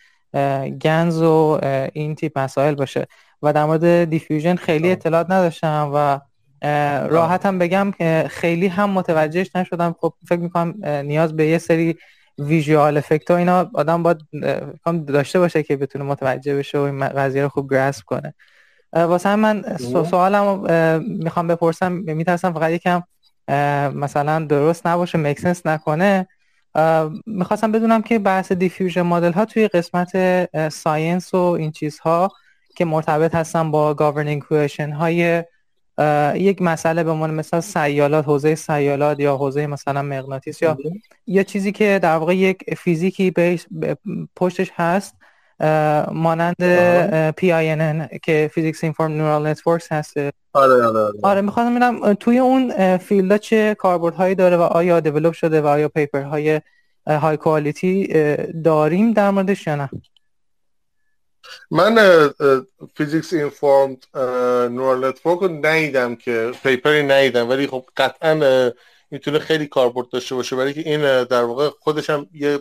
GANs 0.82 1.22
و 1.22 1.60
این 1.94 2.16
تیپ 2.16 2.40
مسائل 2.40 2.76
باشه. 2.76 3.08
و 3.44 3.54
در 3.54 3.66
مورد 3.66 4.04
diffusion 4.04 4.56
خیلی 4.56 4.92
اطلاعات 4.92 5.32
نداشتم 5.32 5.92
و 5.94 6.20
راحتم 7.08 7.60
بگم 7.60 7.92
که 7.98 8.26
خیلی 8.30 8.68
هم 8.68 8.90
متوجهش 8.90 9.56
نشدم. 9.56 9.96
خب 10.00 10.14
فکر 10.28 10.40
می‌کنم 10.40 10.76
نیاز 10.86 11.36
به 11.36 11.46
یه 11.46 11.58
سری 11.58 11.98
visual 12.38 12.98
effect 12.98 13.32
ها 13.32 13.38
اینا 13.38 13.70
آدم 13.74 14.04
باید 14.04 14.18
داشته 15.08 15.40
باشه 15.40 15.64
که 15.64 15.78
بتونه 15.78 16.06
متوجه 16.06 16.56
بشه 16.56 16.78
و 16.78 16.82
این 16.82 17.08
قضیه 17.08 17.44
رو 17.44 17.50
خوب 17.50 17.72
grasp 17.72 18.04
کنه. 18.04 18.34
واسه 18.94 19.36
من 19.36 19.78
سوالم 19.78 20.66
می‌خوام 21.08 21.48
بپرسم 21.48 21.92
میترسم 21.92 22.54
فقط 22.54 22.72
یکم 22.72 23.04
مثلا 23.96 24.46
درست 24.46 24.88
نباشه 24.88 25.18
make 25.18 25.39
sense 25.39 25.66
نکنه. 25.66 26.28
می‌خواستم 27.26 27.72
بدونم 27.72 28.02
که 28.02 28.20
بحث 28.20 28.52
diffusion 28.52 29.02
model 29.02 29.32
ها 29.32 29.46
توی 29.46 29.68
قسمت 29.68 30.14
science 30.70 31.34
و 31.34 31.38
این 31.38 31.72
چیزها 31.72 32.32
که 32.76 32.86
مرتبط 32.86 33.36
هستن 33.36 33.72
با 33.72 33.94
governing 33.94 34.42
equation 34.42 34.92
های 34.92 35.44
یک 36.36 36.62
مسئله 36.62 37.04
به 37.04 37.12
عنوان 37.12 37.34
مثلا 37.34 37.62
سیالات 37.62 38.26
حوزه 38.26 38.56
سیالات 38.56 39.20
یا 39.20 39.38
حوزه 39.38 39.68
مثلا 39.68 40.02
مغناطیس 40.02 40.62
یا 40.62 40.78
یه 41.28 41.44
چیزی 41.44 41.72
که 41.72 42.00
در 42.04 42.16
واقع 42.16 42.36
یک 42.36 42.76
فیزیکی 42.78 43.32
base 43.32 43.66
پشتش 44.36 44.72
هست 44.76 45.16
مانند 46.12 46.56
PINN 47.40 48.18
که 48.24 48.52
physics-informed 48.54 49.12
neural 49.12 49.48
networks 49.48 49.92
هست. 49.92 50.18
آره 50.18 50.34
آره 50.54 51.00
آره, 51.00 51.20
آره 51.24 51.42
می‌خوام 51.42 51.70
ببینم 51.70 52.14
توی 52.14 52.38
اون 52.38 52.98
field 52.98 53.38
چه 53.38 53.76
کاربرد 53.76 54.16
هایی 54.16 54.36
داره 54.36 54.58
و 54.58 54.62
آیا 54.62 55.00
develop 55.00 55.34
شده 55.34 55.62
و 55.62 55.68
آیا 55.68 55.90
paper 55.90 56.22
های 56.22 56.62
high 57.08 57.38
quality 57.38 58.08
داریم 58.64 59.14
در 59.14 59.30
موردش 59.30 59.68
یا 59.68 59.76
نه؟ 59.76 59.90
من 61.72 62.30
physics-informed 62.96 64.04
neural 64.72 65.08
network 65.08 65.40
رو 65.40 65.48
ندیدم 65.48 66.16
که 66.16 66.52
paperی 66.64 67.04
ندیدم 67.04 67.50
ولی 67.50 67.68
خب 67.68 67.86
قطعا 67.98 68.72
می‌تونه 69.12 69.40
خیلی 69.40 69.68
کاربرد 69.68 70.10
داشته 70.10 70.36
باشه 70.36 70.56
ولی 70.56 70.74
که 70.74 70.80
این 70.80 71.24
در 71.24 71.44
واقع 71.44 71.70
خودش 71.80 72.10
هم 72.10 72.28
یه 72.34 72.60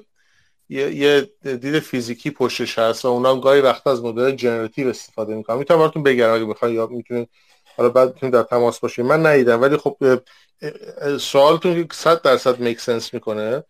یه, 0.69 1.31
دید 1.43 1.79
فیزیکی 1.79 2.31
پشتش 2.31 2.79
هست 2.79 3.05
و 3.05 3.09
اونا 3.09 3.35
هم 3.35 3.41
گاهی 3.41 3.61
وقت 3.61 3.87
از 3.87 4.03
مدل 4.03 4.31
generative 4.37 4.89
استفاده 4.89 5.35
می‌کنم 5.35 5.59
می‌تونم 5.59 5.81
براتون 5.81 6.03
بگم 6.03 6.31
اگه 6.31 6.45
بخواید 6.45 6.75
یا 6.75 6.87
می‌تونید 6.87 7.29
حالا 7.77 7.89
بعد 7.89 8.15
می‌تونید 8.15 8.35
در 8.35 8.43
تماس 8.43 8.81
باشید 8.81 9.05
من 9.05 9.27
ندیدم 9.27 9.63
ولی 9.63 9.77
خب 9.77 9.97
سوالتون 11.21 11.89
100 11.93 12.23
درصد 12.23 12.61
make 12.61 12.81
sense 12.81 13.15
می‌کنه 13.15 13.65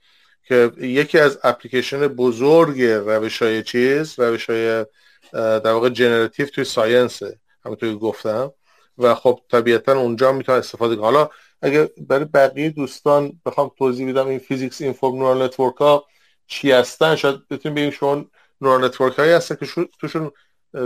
که 0.44 0.72
یکی 0.80 1.18
از 1.18 1.38
اپلیکیشن 1.42 2.08
بزرگ 2.08 2.82
روش 2.82 3.42
های 3.42 3.62
چیز 3.62 4.18
روش 4.18 4.50
های 4.50 4.84
در 5.32 5.72
واقع 5.72 5.88
generative 5.88 6.46
توی 6.46 6.64
science 6.64 7.20
همونطور 7.64 7.94
گفتم. 7.94 8.52
و 8.98 9.14
خب 9.14 9.40
طبیعتا 9.50 9.92
اونجا 9.98 10.32
می‌تونه 10.32 10.58
استفاده 10.58 10.96
کنه. 10.96 11.04
حالا 11.04 11.28
اگه 11.62 11.90
برای 12.08 12.24
بقیه 12.24 12.70
دوستان 12.70 13.40
بخوام 13.46 13.70
توضیح 13.78 14.12
بدم 14.12 14.28
این 14.28 14.38
physics-informed 14.38 15.14
neural 15.14 15.42
network 15.42 15.76
ها 15.76 16.04
چی 16.46 16.72
هستن؟ 16.72 17.16
شاید 17.16 17.48
بتونیم 17.48 17.74
بگیم 17.74 17.90
شما 17.90 18.24
neural 18.60 18.84
network 18.84 19.14
هایی 19.14 19.32
هستن 19.32 19.54
که 19.54 19.66
توشون 20.00 20.30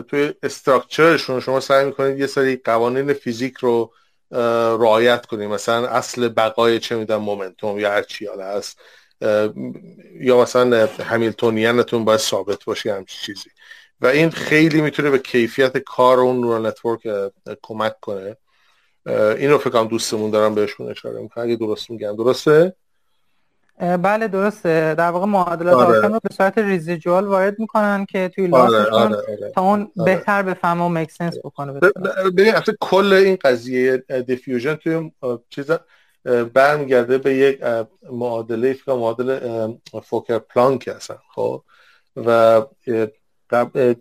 توی 0.09 0.35
structureشون 0.43 1.40
شما 1.40 1.60
سعی 1.60 1.85
می‌کنید 1.85 2.18
یه 2.18 2.27
سری 2.27 2.56
قوانین 2.56 3.12
فیزیک 3.12 3.56
رو 3.56 3.93
رعایت 4.81 5.27
کنید. 5.27 5.48
مثلا 5.48 5.86
اصل 5.89 6.28
بقای 6.28 6.78
چه 6.78 6.97
میدن 6.97 7.16
momentum 7.16 7.78
یا 7.78 7.90
هر 7.90 8.02
چی 8.02 8.28
هست. 8.40 8.81
یا 10.20 10.40
مثلا 10.43 10.86
Hamiltonianتون 10.86 12.05
باید 12.05 12.20
ثابت 12.20 12.64
باشه 12.64 12.94
همچی 12.94 13.18
چیزی. 13.27 13.51
و 14.01 14.06
این 14.06 14.31
خیلی 14.31 14.81
می‌تونه 14.81 15.10
به 15.10 15.18
کیفیت 15.18 15.78
کار 15.78 16.20
اون 16.20 16.40
neural 16.40 16.66
network 16.66 17.01
کمک 17.62 18.01
کنه. 18.01 18.36
این 19.06 19.51
رو 19.51 19.59
فکرم 19.59 19.89
دوستمون 19.89 20.31
دارم 20.31 20.55
بهشون 20.55 20.90
اشاره 20.90 21.20
می‌کنم 21.20 21.44
اگه 21.44 21.56
درست 21.56 21.90
میگم. 21.90 22.16
درسته؟ 22.16 22.74
بله 23.78 24.28
درسته. 24.28 24.94
در 24.98 25.10
واقع 25.10 25.27
معادلات 25.27 25.74
آره. 25.74 26.09
رو 26.09 26.20
به 26.23 26.35
صورت 26.35 26.59
residual 26.59 27.24
وارد 27.24 27.59
می‌کنن 27.59 28.06
که 28.06 28.31
توی 28.35 28.48
آره، 28.52 28.90
آره، 28.90 29.16
آره، 29.16 29.52
تا 29.55 29.62
اون 29.62 29.81
آره. 29.81 30.14
بهتر 30.14 30.43
بفهمه 30.43 30.85
و 30.85 30.89
make 30.89 31.11
sense 31.11 31.39
بکنه 31.44 31.81
ببین 32.36 32.55
اصلا 32.55 32.74
کل 32.81 33.12
این 33.12 33.39
قضیه 33.44 33.97
diffusion 34.27 34.74
توی 34.74 35.12
چیز 35.48 35.70
برمیگرده 36.55 37.18
به 37.18 37.35
یک 37.35 37.60
معادله 38.12 38.73
فکر 38.73 38.93
معادله 38.93 39.68
فوکر 40.05 40.39
پلانک 40.39 40.89
هستن 40.89 41.18
خب؟ 41.35 41.62
و 42.16 42.62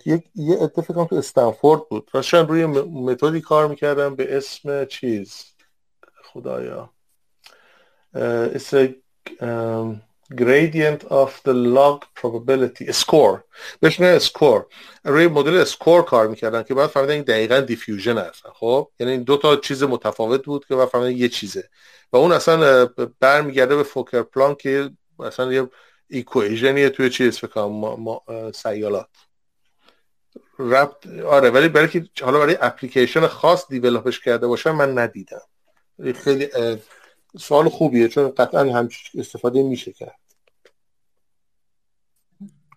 یک 0.05 0.23
یه 0.35 0.57
اتفاق 0.61 1.07
تو 1.07 1.15
استنفورد 1.15 1.89
بود. 1.89 2.09
راستن 2.13 2.47
روی 2.47 2.65
متدی 2.65 3.41
کار 3.41 3.67
می‌کردم 3.67 4.15
به 4.15 4.37
اسم 4.37 4.85
چیز؟ 4.85 5.45
خدایا. 6.23 6.89
اسم 8.13 8.95
gradient 10.33 11.01
of 11.03 11.31
the 11.47 11.53
log 11.75 11.99
probability 12.19 12.91
score. 12.91 13.39
بهش 13.79 13.99
میگن 13.99 14.19
score. 14.19 14.63
روی 15.03 15.27
مدل 15.27 15.57
score 15.57 16.01
کار 16.01 16.27
می‌کردن 16.27 16.63
که 16.63 16.73
بعد 16.73 16.89
فهمیدن 16.89 17.13
این 17.13 17.23
دقیقا 17.23 17.59
diffusion 17.59 18.17
هستن. 18.17 18.49
خب؟ 18.53 18.91
یعنی 18.99 19.11
این 19.11 19.23
دو 19.23 19.37
تا 19.37 19.55
چیز 19.55 19.83
متفاوت 19.83 20.45
بود 20.45 20.65
که 20.65 20.75
بعد 20.75 20.87
فهمیدن 20.87 21.17
یه 21.17 21.29
چیزه. 21.29 21.69
و 22.13 22.17
اون 22.17 22.31
اصلا 22.31 22.85
برمیگرده 23.19 23.75
به 23.75 23.83
فوکر 23.83 24.21
پلان 24.21 24.55
که 24.55 24.89
اصلا 25.19 25.53
یه 25.53 25.69
ایکویژنیه 26.09 26.89
توی 26.89 27.09
چیز 27.09 27.37
فکر 27.37 27.65
ما 27.65 28.23
سیالات. 28.53 29.09
ربط 30.59 31.07
آره 31.07 31.49
ولی 31.49 31.69
برای 31.69 31.87
که 31.87 32.09
حالا 32.21 32.39
برای 32.39 32.57
اپلیکیشن 32.61 33.27
خاص 33.27 33.67
دیولپش 33.67 34.19
کرده 34.19 34.47
باشن 34.47 34.71
من 34.71 34.97
ندیدم. 34.97 35.41
خیلی 36.15 36.49
سوال 37.37 37.69
خوبیه 37.69 38.07
چون 38.07 38.31
قطعا 38.31 38.73
هم 38.73 38.89
استفاده 39.17 39.63
میشه 39.63 39.93
کرد. 39.93 40.19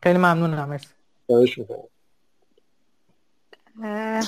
خیلی 0.03 0.19
ممنونم 0.19 0.69
مرسی. 0.69 1.67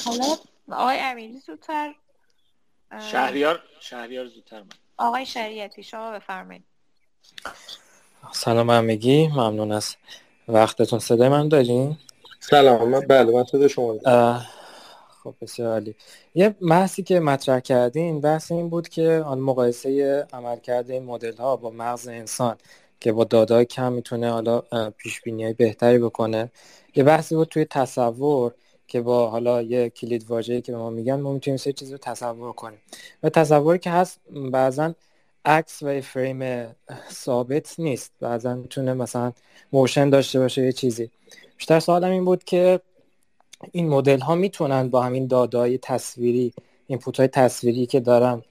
حالا 0.05 0.36
آقای 0.72 0.98
امیری 1.01 1.39
زودتر. 1.39 1.94
شهریار 3.10 3.62
شهریار 3.81 4.27
زودتر 4.27 4.60
من 4.62 4.68
آقای 4.97 5.27
شریعتی 5.27 5.82
شما 5.82 6.12
بفرمایید. 6.12 6.64
سلام 8.32 8.70
همگی 8.70 9.28
ممنون 9.28 9.72
از 9.72 9.97
وقتتون. 10.48 10.98
صدای 10.98 11.28
من 11.28 11.48
دارین؟ 11.48 11.98
سلام 12.40 12.88
من 12.88 13.00
بله 13.00 13.32
من 13.32 13.44
صدای 13.44 13.68
شما 13.68 13.98
خب 15.24 15.34
بسیار 15.40 15.72
عالی. 15.72 15.94
یه 16.34 16.48
بحثی 16.48 17.02
که 17.02 17.20
مطرح 17.20 17.60
کردین 17.60 18.20
بحث 18.20 18.52
این 18.52 18.68
بود 18.68 18.88
که 18.88 19.22
آن 19.26 19.40
مقایسه 19.40 20.26
عملکرد 20.32 20.90
این 20.90 21.04
مدل 21.04 21.36
ها 21.36 21.56
با 21.56 21.70
مغز 21.70 22.08
انسان 22.08 22.56
که 23.00 23.12
با 23.12 23.24
دادای 23.24 23.64
کم 23.64 23.92
می‌تونه 23.92 24.30
حالا 24.30 24.62
پیش 24.96 25.20
بینی 25.20 25.52
بهتری 25.52 25.98
بکنه. 25.98 26.50
یه 26.94 27.04
بحثی 27.04 27.34
بود 27.34 27.48
توی 27.48 27.64
تصور 27.64 28.54
که 28.88 29.00
با 29.00 29.30
حالا 29.30 29.62
یه 29.62 29.90
کلید 29.90 30.30
واژه‌ای 30.30 30.60
که 30.60 30.72
به 30.72 30.78
ما 30.78 30.90
میگن 30.90 31.20
ما 31.20 31.32
می‌تونیم 31.32 31.56
سه 31.56 31.72
چیز 31.72 31.92
رو 31.92 31.98
تصور 31.98 32.52
کنیم. 32.52 32.78
و 33.22 33.28
تصوری 33.28 33.78
که 33.78 33.90
هست 33.90 34.20
بعضا 34.52 34.94
عکس 35.44 35.82
و 35.82 36.00
فریم 36.00 36.66
ثابت 37.10 37.74
نیست. 37.80 38.12
بعضا 38.20 38.54
می‌تونه 38.54 38.94
مثلا 38.94 39.32
motion 39.72 40.10
داشته 40.10 40.38
باشه 40.38 40.62
یه 40.62 40.72
چیزی. 40.72 41.10
بیشتر 41.56 41.80
سوالم 41.80 42.10
این 42.10 42.24
بود 42.24 42.44
که 42.44 42.80
این 43.72 43.88
مدل 43.88 44.20
ها 44.20 44.34
می‌تونن 44.34 44.88
با 44.88 45.02
همین 45.02 45.26
داده‌های 45.26 45.78
تصویری 45.78 46.54
input 46.86 47.18
های 47.20 47.28
تصویری 47.28 47.86
که 47.86 48.00
دارن 48.00 48.42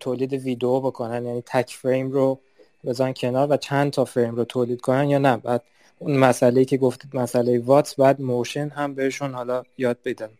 تولید 0.00 0.32
ویدیو 0.32 0.80
بکنن 0.80 1.26
یعنی 1.26 1.42
تک 1.46 1.70
فریم 1.70 2.10
رو 2.10 2.40
بزن 2.84 3.12
کنار 3.12 3.48
و 3.50 3.56
چند 3.56 3.92
تا 3.92 4.04
فریم 4.04 4.34
رو 4.36 4.44
تولید 4.44 4.80
کنن 4.80 5.10
یا 5.10 5.18
نه. 5.18 5.36
بعد 5.36 5.62
اون 5.98 6.16
مسئله 6.16 6.64
که 6.64 6.76
گفتید 6.76 7.16
مسئله 7.16 7.58
what's 7.58 7.94
بعد 7.94 8.20
motion 8.20 8.68
هم 8.68 8.94
بهشون 8.94 9.34
حالا 9.34 9.62
یاد 9.78 9.98
بدن 10.04 10.30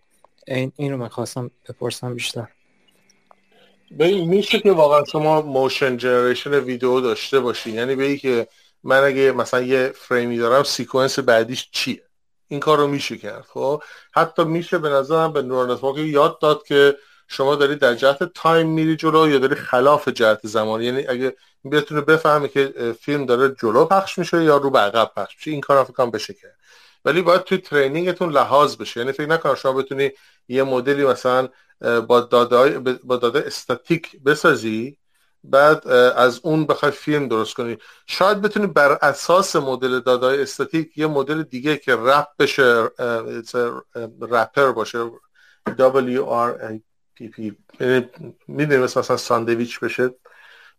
این 0.47 0.73
این 0.77 0.93
رو 0.93 0.99
من 0.99 1.09
خواستم 1.09 1.51
بپرسم 1.69 2.15
بیشتر. 2.15 2.49
ببین 3.99 4.29
میشه 4.29 4.59
که 4.59 4.73
واقعا 4.73 5.05
شما 5.05 5.43
motion 5.43 5.97
generation 5.97 6.55
ویدیو 6.55 7.01
داشته 7.01 7.41
باشی 7.41 7.71
یعنی 7.71 7.95
به 7.95 8.17
که 8.17 8.49
من 8.83 9.05
اگه 9.05 9.33
مثلا 9.33 9.63
یه 9.63 9.93
frameی 9.95 10.39
دارم 10.39 10.63
sequence 10.63 11.19
بعدیش 11.19 11.69
چیه؟ 11.73 12.03
این 12.49 12.61
کار 12.61 12.79
رو 12.79 12.87
میشه 12.87 13.17
کرد 13.17 13.45
خب؟ 13.49 13.83
حتی 14.13 14.45
میشه 14.45 14.79
به 14.79 14.89
نظرم 14.89 15.33
به 15.33 15.43
neural 15.43 15.99
یاد 15.99 16.39
داد 16.39 16.65
که 16.65 16.97
شما 17.29 17.55
داری 17.55 17.77
در 17.77 17.95
جهت 17.95 18.23
time 18.23 18.69
میری 18.69 18.97
جلو 18.97 19.29
یا 19.29 19.39
داری 19.39 19.55
خلاف 19.55 20.09
جهت 20.09 20.47
زمانی. 20.47 20.85
یعنی 20.85 21.07
اگه 21.07 21.37
بتونه 21.73 22.01
بفهمه 22.01 22.49
که 22.49 22.95
فیلم 23.01 23.27
داره 23.27 23.55
جلو 23.61 23.85
پخش 23.85 24.19
میشه 24.19 24.45
یا 24.45 24.57
رو 24.57 24.71
به 24.71 24.79
عقب 24.79 25.11
پخش 25.17 25.37
میشه 25.37 25.51
این 25.51 25.61
کار 25.61 25.85
فکر 25.85 26.07
بشه 26.07 26.35
کرد. 26.35 26.57
ولی 27.05 27.23
باید 27.23 27.43
توی 27.43 27.59
ترینینگتون 27.59 28.33
لحاظ 28.33 28.77
بشه. 28.77 29.01
یعنی 29.01 29.13
فکر 29.13 29.27
نکنم 29.27 29.55
شما 29.55 29.73
بتونی 29.73 30.11
یه 30.49 30.63
مدلی 30.63 31.05
مثلا 31.05 31.49
با 31.81 32.21
داده 32.21 32.79
با 33.05 33.17
داده 33.17 33.45
استاتیک 33.47 34.23
بسازی 34.23 34.99
بعد 35.45 35.89
از 36.17 36.41
اون 36.43 36.67
بخوای 36.67 36.93
فیلم 36.93 37.29
درست 37.29 37.55
کنی. 37.55 37.79
شاید 38.07 38.43
بتونی 38.43 38.67
بر 38.67 38.99
اساس 39.03 39.57
مدل 39.57 40.01
دادای 40.01 40.43
استاتیک 40.43 40.99
یه 40.99 41.07
مدل 41.07 41.43
دیگه 41.43 41.77
که 41.77 41.97
رپ 41.97 42.29
بشه 42.39 42.89
رپر 44.21 44.73
باشه. 44.73 45.11
W 45.69 46.21
R 46.23 46.81
P 47.17 47.25
P. 47.25 47.53
یعنی 47.81 48.11
می‌دونی 48.49 48.83
مثلا 48.83 49.17
ساندویچ 49.17 49.81
بشه. 49.81 50.15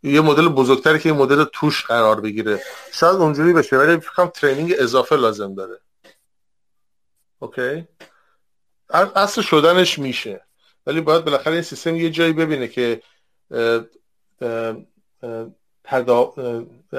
یه 0.02 0.20
مدل 0.20 0.48
بزرگتری 0.48 0.98
که 0.98 1.08
یه 1.08 1.14
مدل 1.14 1.44
توش 1.52 1.84
قرار 1.84 2.20
بگیره. 2.20 2.62
شاید 2.92 3.16
اونجوری 3.16 3.52
بشه 3.52 3.76
ولی 3.76 4.00
فکرم 4.00 4.26
training 4.26 4.74
اضافه 4.78 5.16
لازم 5.16 5.54
داره. 5.54 5.80
اوکی؟ 7.38 7.88
اصل 8.90 9.42
شدنش 9.42 9.98
میشه. 9.98 10.47
ولی 10.86 11.00
باید 11.00 11.24
بالاخره 11.24 11.52
این 11.52 11.62
سیستم 11.62 11.96
یه 11.96 12.10
جایی 12.10 12.32
ببینه 12.32 12.68
که 12.68 13.02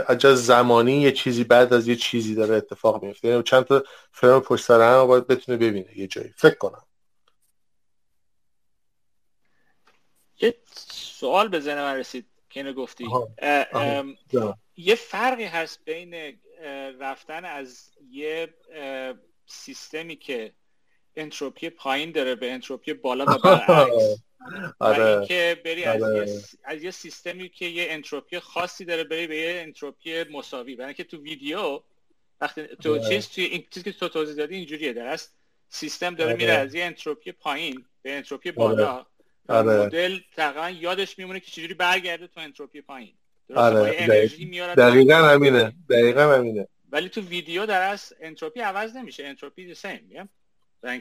از 0.07 0.45
زمانی 0.45 1.01
یه 1.01 1.11
چیزی 1.11 1.43
بعد 1.43 1.73
از 1.73 1.87
یه 1.87 1.95
چیزی 1.95 2.35
داره 2.35 2.55
اتفاق 2.55 3.03
میفته. 3.03 3.27
یعنی 3.27 3.43
چند 3.43 3.63
تا 3.63 3.83
فرم 4.11 4.39
پشت 4.39 4.65
سر 4.65 4.99
هم 4.99 5.07
باید 5.07 5.27
بتونه 5.27 5.57
ببینه 5.57 5.97
یه 5.97 6.07
جایی. 6.07 6.33
فکر 6.37 6.55
کنم. 6.55 6.83
یه 10.41 10.55
سوال 10.91 11.47
به 11.47 11.59
ذهن 11.59 11.81
من 11.81 11.95
رسید 11.95 12.25
که 12.49 12.59
اینو 12.59 12.73
گفتی. 12.73 13.07
یه 14.77 14.95
فرقی 14.95 15.43
هست 15.43 15.79
بین 15.85 16.39
رفتن 16.99 17.45
از 17.45 17.91
یه 18.11 18.53
سیستمی 19.45 20.15
که 20.15 20.53
انتروپی 21.15 21.69
پایین 21.69 22.11
داره 22.11 22.35
به 22.35 22.51
انتروپی 22.51 22.93
بالا 22.93 23.25
و 23.25 23.37
برعکس. 23.43 24.19
آره. 24.79 25.27
که 25.27 25.61
بری 25.65 25.83
از, 25.83 26.03
آره. 26.03 26.29
یه... 26.29 26.41
از 26.63 26.83
یه 26.83 26.91
سیستمی 26.91 27.49
که 27.49 27.65
یه 27.65 27.87
انتروپی 27.89 28.39
خاصی 28.39 28.85
داره 28.85 29.03
بری 29.03 29.27
به 29.27 29.37
یه 29.37 29.61
انتروپی 29.61 30.23
مساوی. 30.23 30.75
برای 30.75 30.93
که 30.93 31.03
تو 31.03 31.17
ویدیو 31.17 31.81
وقتی 32.41 32.67
تو 32.67 32.93
آره. 32.93 33.09
چیز 33.09 33.29
توی 33.29 33.43
این 33.43 33.65
چیزی 33.69 33.91
که 33.91 33.99
تو 33.99 34.09
توضیح 34.09 34.35
دادی 34.35 34.55
اینجوریه. 34.55 34.93
در 34.93 35.05
است 35.05 35.35
سیستم 35.69 36.15
داره 36.15 36.35
میره 36.35 36.53
از 36.53 36.75
یه 36.75 36.83
انتروپی 36.83 37.31
پایین 37.31 37.85
به 38.01 38.15
انتروپی 38.15 38.51
بالا. 38.51 39.05
آره. 39.47 39.85
مدل 39.85 40.19
تقریبا 40.35 40.69
یادش 40.69 41.19
میمونه 41.19 41.39
که 41.39 41.51
چجوری 41.51 41.73
برگرده 41.73 42.27
تو 42.27 42.39
انتروپی 42.39 42.81
پایین. 42.81 43.13
آره. 43.55 43.95
انرژی 43.97 44.45
میاره 44.45 44.75
دقیقا 44.75 45.15
همینه. 45.15 45.73
دقیقا 45.89 46.33
همینه. 46.33 46.67
ولی 46.91 47.09
تو 47.09 47.21
ویدیو 47.21 47.65
در 47.65 47.81
از 47.81 48.13
انتروپی 48.21 48.59
عوض 48.59 48.95
نمیشه. 48.95 49.25
انتروپی 49.25 49.73
سیم 49.73 50.29
من 50.83 50.99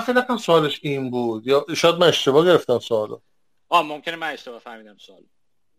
فکر 0.00 0.12
نکنم 0.12 0.36
سوالش 0.36 0.80
این 0.82 1.10
بود. 1.10 1.46
یا 1.46 1.66
شاید 1.76 1.94
من 1.94 2.08
اشتباه 2.08 2.44
گرفتم 2.44 2.78
سوالو. 2.78 3.20
آه 3.68 3.82
ممکنه 3.82 4.16
من 4.16 4.32
اشتباه 4.32 4.58
فهمیدم 4.58 4.96
سوال 4.98 5.22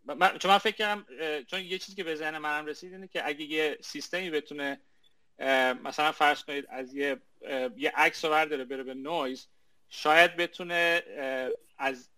من 0.06 0.38
چون 0.38 0.52
من 0.52 0.58
فکر 0.58 0.76
کردم 0.76 1.06
چون 1.48 1.62
یه 1.62 1.78
چیزی 1.78 1.96
که 1.96 2.04
به 2.04 2.16
ذهن 2.16 2.38
منم 2.38 2.66
رسید 2.66 2.94
اینه 2.94 3.08
که 3.08 3.28
اگه 3.28 3.46
یه 3.46 3.78
سیستمی 3.82 4.30
بتونه 4.30 4.82
مثلا 5.84 6.12
فرض 6.12 6.44
کنید 6.44 6.66
از 6.70 6.96
یه 6.96 7.18
یه 7.78 7.92
عکس 7.96 8.26
رو 8.26 8.32
برداره 8.32 8.66
بره 8.66 8.84
به 8.84 8.94
نویز 8.94 9.48
شاید 9.90 10.36
بتونه 10.36 11.04
از 11.78 12.10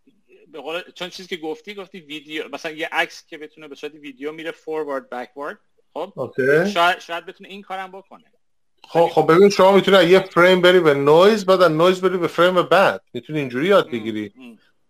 به 0.48 0.60
قول 0.60 0.92
چون 0.92 1.10
چیزی 1.10 1.30
که 1.30 1.38
گفتی 1.38 1.74
گفتی 1.74 2.00
ویدیو 2.00 2.50
مثلا 2.50 2.72
یه 2.72 2.90
عکس 2.92 3.26
که 3.26 3.38
بتونه 3.38 3.68
به 3.68 3.76
صورت 3.76 3.94
ویدیو 3.94 4.32
میره 4.32 4.52
forward 4.52 5.10
backward 5.10 5.60
خب؟ 5.94 6.32
شاید 6.74 7.00
شاید 7.00 7.26
بتونه 7.26 7.50
این 7.50 7.62
کارم 7.62 7.92
بکنه. 7.92 8.32
خب 8.90 9.10
خب 9.14 9.32
ببین 9.34 9.50
شما 9.50 9.72
می‌تونی 9.72 10.04
یه 10.04 10.20
فریم 10.20 10.62
بری 10.62 10.80
به 10.80 10.94
نویز 10.94 11.46
بعد 11.46 11.62
از 11.62 11.72
نویز 11.72 12.02
بری 12.02 12.18
به 12.18 12.28
فریم 12.28 12.62
بعد. 12.62 13.02
می‌تونی 13.14 13.40
اینجوری 13.40 13.68
یاد 13.68 13.92
بگیری. 13.92 14.34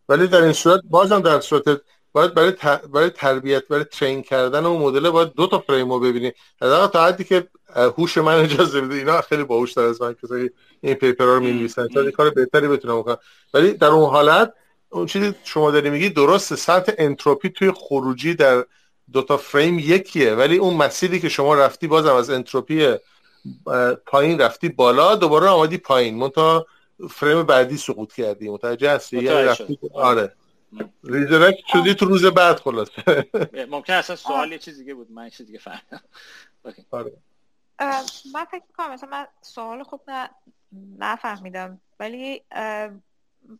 ولی 0.09 0.27
در 0.27 0.41
این 0.41 0.53
صورت 0.53 0.81
بازم 0.89 1.19
در 1.19 1.39
صورت 1.39 1.81
باید 2.11 2.33
برای, 2.33 2.53
برای 2.93 3.09
تربیت 3.09 3.67
برای 3.67 3.83
train 3.83 4.21
کردن 4.21 4.65
اون 4.65 4.81
مدل 4.81 5.09
باید 5.09 5.33
دو 5.33 5.47
تا 5.47 5.59
فریم 5.59 5.91
رو 5.91 5.99
ببینی. 5.99 6.31
حداقل 6.61 6.87
تا 6.87 7.05
حدی 7.05 7.23
که 7.23 7.47
هوش 7.75 8.17
من 8.17 8.39
اجازه 8.39 8.81
بده. 8.81 8.95
اینا 8.95 9.21
خیلی 9.21 9.43
باهوش 9.43 9.77
از 9.77 10.01
من 10.01 10.15
کسایی 10.23 10.49
این 10.81 10.93
paper 10.93 11.25
رو 11.25 11.39
می‌نویسن. 11.39 11.87
تا 11.87 12.11
کار 12.11 12.29
بهتری 12.29 12.67
بتونم 12.67 12.99
بکنم. 12.99 13.17
ولی 13.53 13.73
در 13.73 13.87
اون 13.87 14.09
حالت 14.09 14.53
اون 14.89 15.05
چیزی 15.05 15.33
شما 15.43 15.71
داری 15.71 15.89
میگی 15.89 16.09
درسته. 16.09 16.55
سطح 16.55 16.91
انتروپی 16.97 17.49
توی 17.49 17.71
خروجی 17.71 18.33
در 18.33 18.65
دوتا 19.13 19.37
فریم 19.37 19.79
یکیه. 19.79 20.33
ولی 20.33 20.57
اون 20.57 20.73
مسیری 20.73 21.19
که 21.19 21.29
شما 21.29 21.55
رفتی 21.55 21.87
بازم 21.87 22.13
از 22.15 22.29
انتروپی 22.29 22.95
پایین 24.05 24.41
رفتی 24.41 24.69
بالا 24.69 25.15
دوباره 25.15 25.47
آمدی 25.47 25.77
پایین. 25.77 26.15
منتها 26.17 26.67
فریم 27.09 27.43
بعدی 27.43 27.77
سقوط 27.77 28.13
کردی. 28.13 28.49
متوجه 28.49 28.91
هستی؟ 28.91 29.17
یعنی 29.23 29.43
رفتی 29.47 29.79
آره. 29.93 30.33
redirect 31.03 31.67
شدی 31.67 31.93
تو 31.93 32.05
روز 32.05 32.25
بعد 32.25 32.59
خلاص. 32.59 32.87
ممکن 33.69 33.93
اصلا 33.93 34.15
سوال 34.15 34.51
یه 34.51 34.57
چیز 34.57 34.77
دیگه 34.77 34.93
بود. 34.93 35.11
من 35.11 35.29
چیز 35.29 35.45
دیگه 35.45 35.59
فهمیدم. 35.59 36.01
آره. 36.91 37.13
من 38.33 38.45
فکر 38.51 38.63
کنم 38.77 38.93
مثلا 38.93 39.09
من 39.09 39.27
سوال 39.41 39.83
خوب 39.83 40.01
نفهمیدم. 40.99 41.81
ولی 41.99 42.43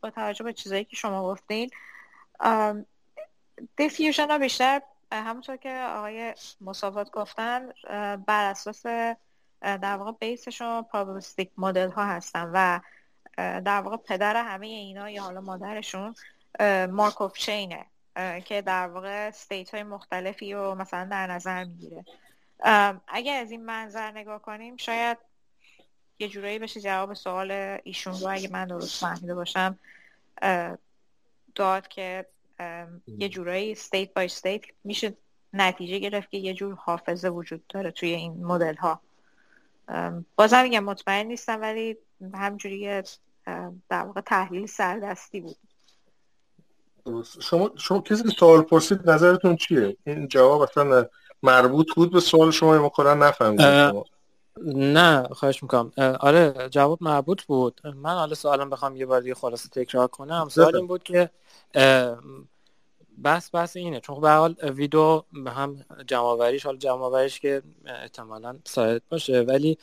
با 0.01 0.09
توجه 0.09 0.43
به 0.43 0.53
چیزایی 0.53 0.85
که 0.85 0.95
شما 0.95 1.31
گفتین 1.31 1.69
دیفیوژن 3.77 4.31
ها 4.31 4.37
بیشتر 4.37 4.81
همونطور 5.11 5.57
که 5.57 5.87
آقای 5.89 6.33
مصافات 6.61 7.11
گفتن 7.11 7.69
بر 8.27 8.49
اساس 8.49 8.83
در 9.61 9.97
واقع 9.97 10.11
بیسشون 10.11 10.81
پرابلیستیک 10.81 11.51
مدل 11.57 11.89
ها 11.89 12.05
هستن 12.05 12.51
و 12.53 12.79
در 13.37 13.81
واقع 13.81 13.97
پدر 13.97 14.43
همه 14.43 14.67
اینا 14.67 15.09
یا 15.09 15.23
حالا 15.23 15.41
مادرشون 15.41 16.15
Markov 16.89 17.33
chain 17.33 17.77
ه 17.77 17.85
که 18.45 18.61
در 18.61 18.87
واقع 18.87 19.27
state 19.27 19.73
های 19.73 19.83
مختلفی 19.83 20.53
رو 20.53 20.75
مثلا 20.75 21.07
در 21.11 21.27
نظر 21.27 21.63
می‌گیره. 21.63 22.05
اگر 23.07 23.41
از 23.41 23.51
این 23.51 23.65
منظر 23.65 24.11
نگاه 24.11 24.41
کنیم 24.41 24.77
شاید 24.77 25.17
یه 26.19 26.27
جورایی 26.27 26.59
بشه 26.59 26.81
جواب 26.81 27.13
سوال 27.13 27.51
ایشون 27.83 28.13
رو 28.13 28.27
اگه 28.29 28.49
من 28.51 28.67
درست 28.67 29.01
فهمیده 29.01 29.35
باشم 29.35 29.79
داد 31.55 31.87
که 31.87 32.25
یه 33.07 33.29
جورایی 33.29 33.71
state 33.71 34.13
by 34.13 34.25
state 34.25 34.61
میشه 34.83 35.13
نتیجه 35.53 35.99
گرفت 35.99 36.31
که 36.31 36.37
یه 36.37 36.53
جور 36.53 36.75
حافظه 36.75 37.29
وجود 37.29 37.67
داره 37.67 37.91
توی 37.91 38.09
این 38.09 38.45
مدل 38.45 38.75
ها 38.75 39.01
بازم 40.35 40.63
میگم 40.63 40.83
مطمئن 40.83 41.27
نیستم 41.27 41.61
ولی 41.61 41.97
همجوری 42.33 43.03
در 43.89 44.03
واقع 44.03 44.21
تحلیل 44.21 44.65
سردستی 44.65 45.41
بود. 45.41 45.57
شما 47.39 47.71
شما 47.77 48.01
کسی 48.01 48.23
که 48.23 48.29
سوال 48.29 48.61
پرسید 48.61 49.09
نظرتون 49.09 49.55
چیه؟ 49.55 49.97
این 50.03 50.27
جواب 50.27 50.61
اصلا 50.61 51.05
مربوط 51.43 51.95
بود 51.95 52.11
به 52.11 52.19
سوال 52.19 52.51
شما 52.51 52.75
یا 52.75 52.89
کلا 52.89 53.13
نفهمیدم 53.13 54.03
نه 54.75 55.23
خواهش 55.23 55.63
می‌کنم. 55.63 55.91
آره 56.19 56.69
جواب 56.69 56.97
مربوط 57.01 57.43
بود. 57.43 57.81
من 57.95 58.13
حالا 58.13 58.35
سوالم 58.35 58.69
بخوام 58.69 58.95
یه 58.95 59.05
بار 59.05 59.21
دیگه 59.21 59.35
خلاصه 59.35 59.69
تکرار 59.69 60.07
کنم. 60.07 60.49
سوال 60.49 60.75
این 60.75 60.87
بود 60.87 61.03
که 61.03 61.29
بس 63.23 63.49
بس 63.49 63.75
اینه. 63.75 63.99
چون 63.99 64.21
به 64.21 64.29
حال 64.29 64.55
ویدیو 64.63 65.23
هم 65.47 65.85
جمعآوریش 66.07 66.65
حالا 66.65 66.77
جمعآوریش 66.77 67.39
که 67.39 67.61
احتمالا 67.85 68.59
سایت 68.65 69.01
باشه 69.09 69.41
ولی 69.41 69.77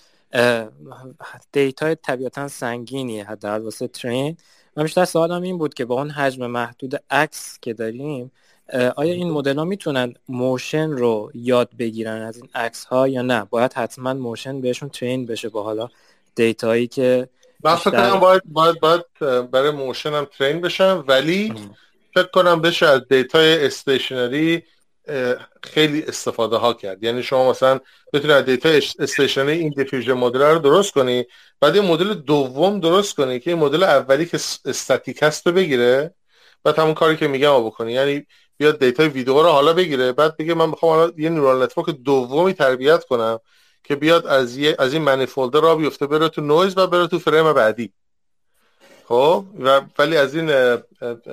data 1.53 1.86
ی 1.86 1.95
طبیعتا 1.95 2.49
سنگینیه 2.49 3.25
حداقل 3.25 3.63
واسه 3.63 3.89
train. 3.89 4.37
من 4.77 4.83
بیشتر 4.83 5.05
سوالم 5.05 5.43
این 5.43 5.59
بود 5.59 5.75
که 5.75 5.85
با 5.85 5.95
اون 5.95 6.11
حجم 6.11 6.47
محدود 6.47 7.03
عکس 7.11 7.59
که 7.63 7.75
داریم 7.75 8.33
آیا 8.97 9.15
این 9.15 9.31
مدل 9.31 9.59
ها 9.59 9.65
می‌تونن 9.65 10.15
motion 10.29 10.91
رو 10.91 11.31
یاد 11.35 11.71
بگیرن 11.79 12.23
از 12.23 12.37
این 12.37 12.49
عکس 12.55 12.85
ها 12.85 13.09
یا 13.09 13.23
نه؟ 13.23 13.45
باید 13.51 13.73
حتما 13.73 14.15
motion 14.15 14.61
بهشون 14.61 14.89
train 14.89 15.27
بشه 15.27 15.49
با 15.49 15.63
حالا 15.63 15.89
data 16.35 16.69
یی 16.69 16.87
که 16.87 17.29
من 17.65 17.75
فکر 17.75 18.17
باید, 18.17 18.43
باید, 18.47 18.81
باید 18.81 19.05
برای 19.51 19.71
motion 19.71 20.13
هم 20.13 20.25
train 20.39 20.61
بشن 20.61 20.93
ولی 20.93 21.55
فکر 22.15 22.29
کنم 22.29 22.61
بشه 22.61 22.87
از 22.87 23.09
data 23.09 23.67
ی 23.67 23.75
stationary 23.75 24.63
خیلی 25.63 26.03
استفاده 26.03 26.57
ها 26.57 26.75
کرد. 26.75 27.05
یعنی 27.05 27.23
شما 27.23 27.51
مثلا 27.51 27.81
بتونی 28.13 28.33
از 28.33 28.45
data 28.45 28.69
stationary 28.99 29.53
این 29.53 29.71
diffusion 29.77 30.13
model 30.13 30.43
رو 30.43 30.59
درست 30.59 30.93
کنی 30.93 31.25
بعد 31.61 31.77
یه 31.77 31.83
مدل 31.83 32.15
دوم 32.15 32.81
درست 32.81 33.17
کنی 33.17 33.41
که 33.41 33.51
این 33.51 33.61
مدل 33.61 33.83
اولی 33.83 34.27
که 34.27 34.37
استاتیک 34.65 35.23
هست 35.23 35.47
رو 35.47 35.53
بگیره 35.53 36.15
بعد 36.65 36.79
همون 36.79 36.95
کاری 36.95 37.17
که 37.17 37.29
میگم 37.29 37.67
بکنی. 37.67 37.93
یعنی 37.93 38.27
بیاد 38.57 38.79
data 38.79 39.03
ویدیو 39.09 39.43
رو 39.43 39.49
حالا 39.49 39.73
بگیره 39.73 40.13
بعد 40.13 40.37
بگه 40.37 40.55
من 40.55 40.69
می‌خوام 40.69 40.93
حالا 40.93 41.13
یه 41.17 41.31
neural 41.31 41.63
network 41.63 41.91
دومی 41.91 42.53
تربیت 42.53 43.05
کنم 43.05 43.39
که 43.85 43.97
بیاد 43.97 44.27
از 44.27 44.59
از 44.79 44.93
این 44.93 45.03
manifold 45.03 45.61
را 45.61 45.77
بیفته 45.77 46.07
بره 46.07 46.29
تو 46.29 46.41
نویز 46.41 46.79
و 46.79 46.87
بره 46.87 47.07
تو 47.07 47.19
فریم 47.19 47.53
بعدی. 47.53 47.93
خب 49.05 49.45
و 49.61 49.81
ولی 49.99 50.17
از 50.17 50.35
این 50.35 50.79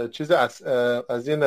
چیز 0.08 0.32
از, 0.32 0.62
از 1.10 1.28
این 1.28 1.44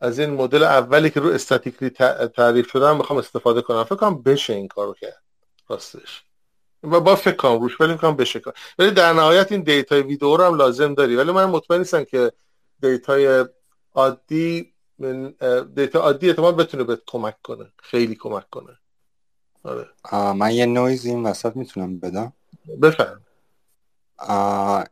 از 0.00 0.18
این 0.18 0.30
مدل 0.30 0.62
اولی 0.62 1.10
که 1.10 1.20
رو 1.20 1.28
statically 1.28 1.90
تعریف 2.28 2.70
شدن 2.70 2.96
می‌خوام 2.96 3.18
استفاده 3.18 3.62
کنم. 3.62 3.84
فکر 3.84 3.94
کنم 3.94 4.22
بشه 4.22 4.52
این 4.52 4.68
کارو 4.68 4.94
کرد. 4.94 5.22
راستش. 5.68 6.22
و 6.82 7.00
با 7.00 7.16
فکر 7.16 7.36
کنم 7.36 7.60
روش 7.60 7.80
ولی 7.80 7.92
می‌خوام 7.92 8.16
بشه 8.16 8.40
کار. 8.40 8.54
ولی 8.78 8.90
در 8.90 9.12
نهایت 9.12 9.52
این 9.52 9.60
data 9.60 9.94
ی 9.94 10.02
ویدیو 10.02 10.36
رو 10.36 10.44
هم 10.44 10.54
لازم 10.54 10.94
داری. 10.94 11.16
ولی 11.16 11.32
من 11.32 11.44
مطمئن 11.44 11.78
نیستم 11.78 12.04
که 12.04 12.32
data 12.80 13.31
ی 13.31 13.44
عادی 13.94 14.74
data 15.74 16.00
عادی 16.00 16.28
اعتماد 16.28 16.56
بتونه 16.56 16.84
بهت 16.84 17.00
کمک 17.06 17.42
کنه. 17.42 17.72
خیلی 17.82 18.14
کمک 18.14 18.50
کنه. 18.50 18.78
آره. 19.62 19.88
من 20.32 20.50
یه 20.50 20.66
نویز 20.66 21.06
این 21.06 21.22
وسط 21.22 21.56
می‌تونم 21.56 21.98
بدم. 21.98 22.32
بفهم 22.82 23.20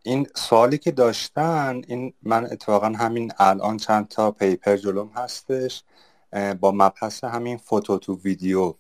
این 0.03 0.27
سوالی 0.35 0.79
که 0.79 0.91
داشتن 0.91 1.83
این 1.87 2.13
من 2.23 2.45
اتفاقا 2.45 2.87
همین 2.87 3.33
الان 3.39 3.77
چند 3.77 4.09
تا 4.09 4.31
paper 4.31 4.77
جلوم 4.77 5.11
هستش 5.15 5.83
با 6.61 6.73
مبحث 6.73 7.25
همین 7.25 7.57
photo 7.57 7.99
to 7.99 8.19
video 8.25 8.75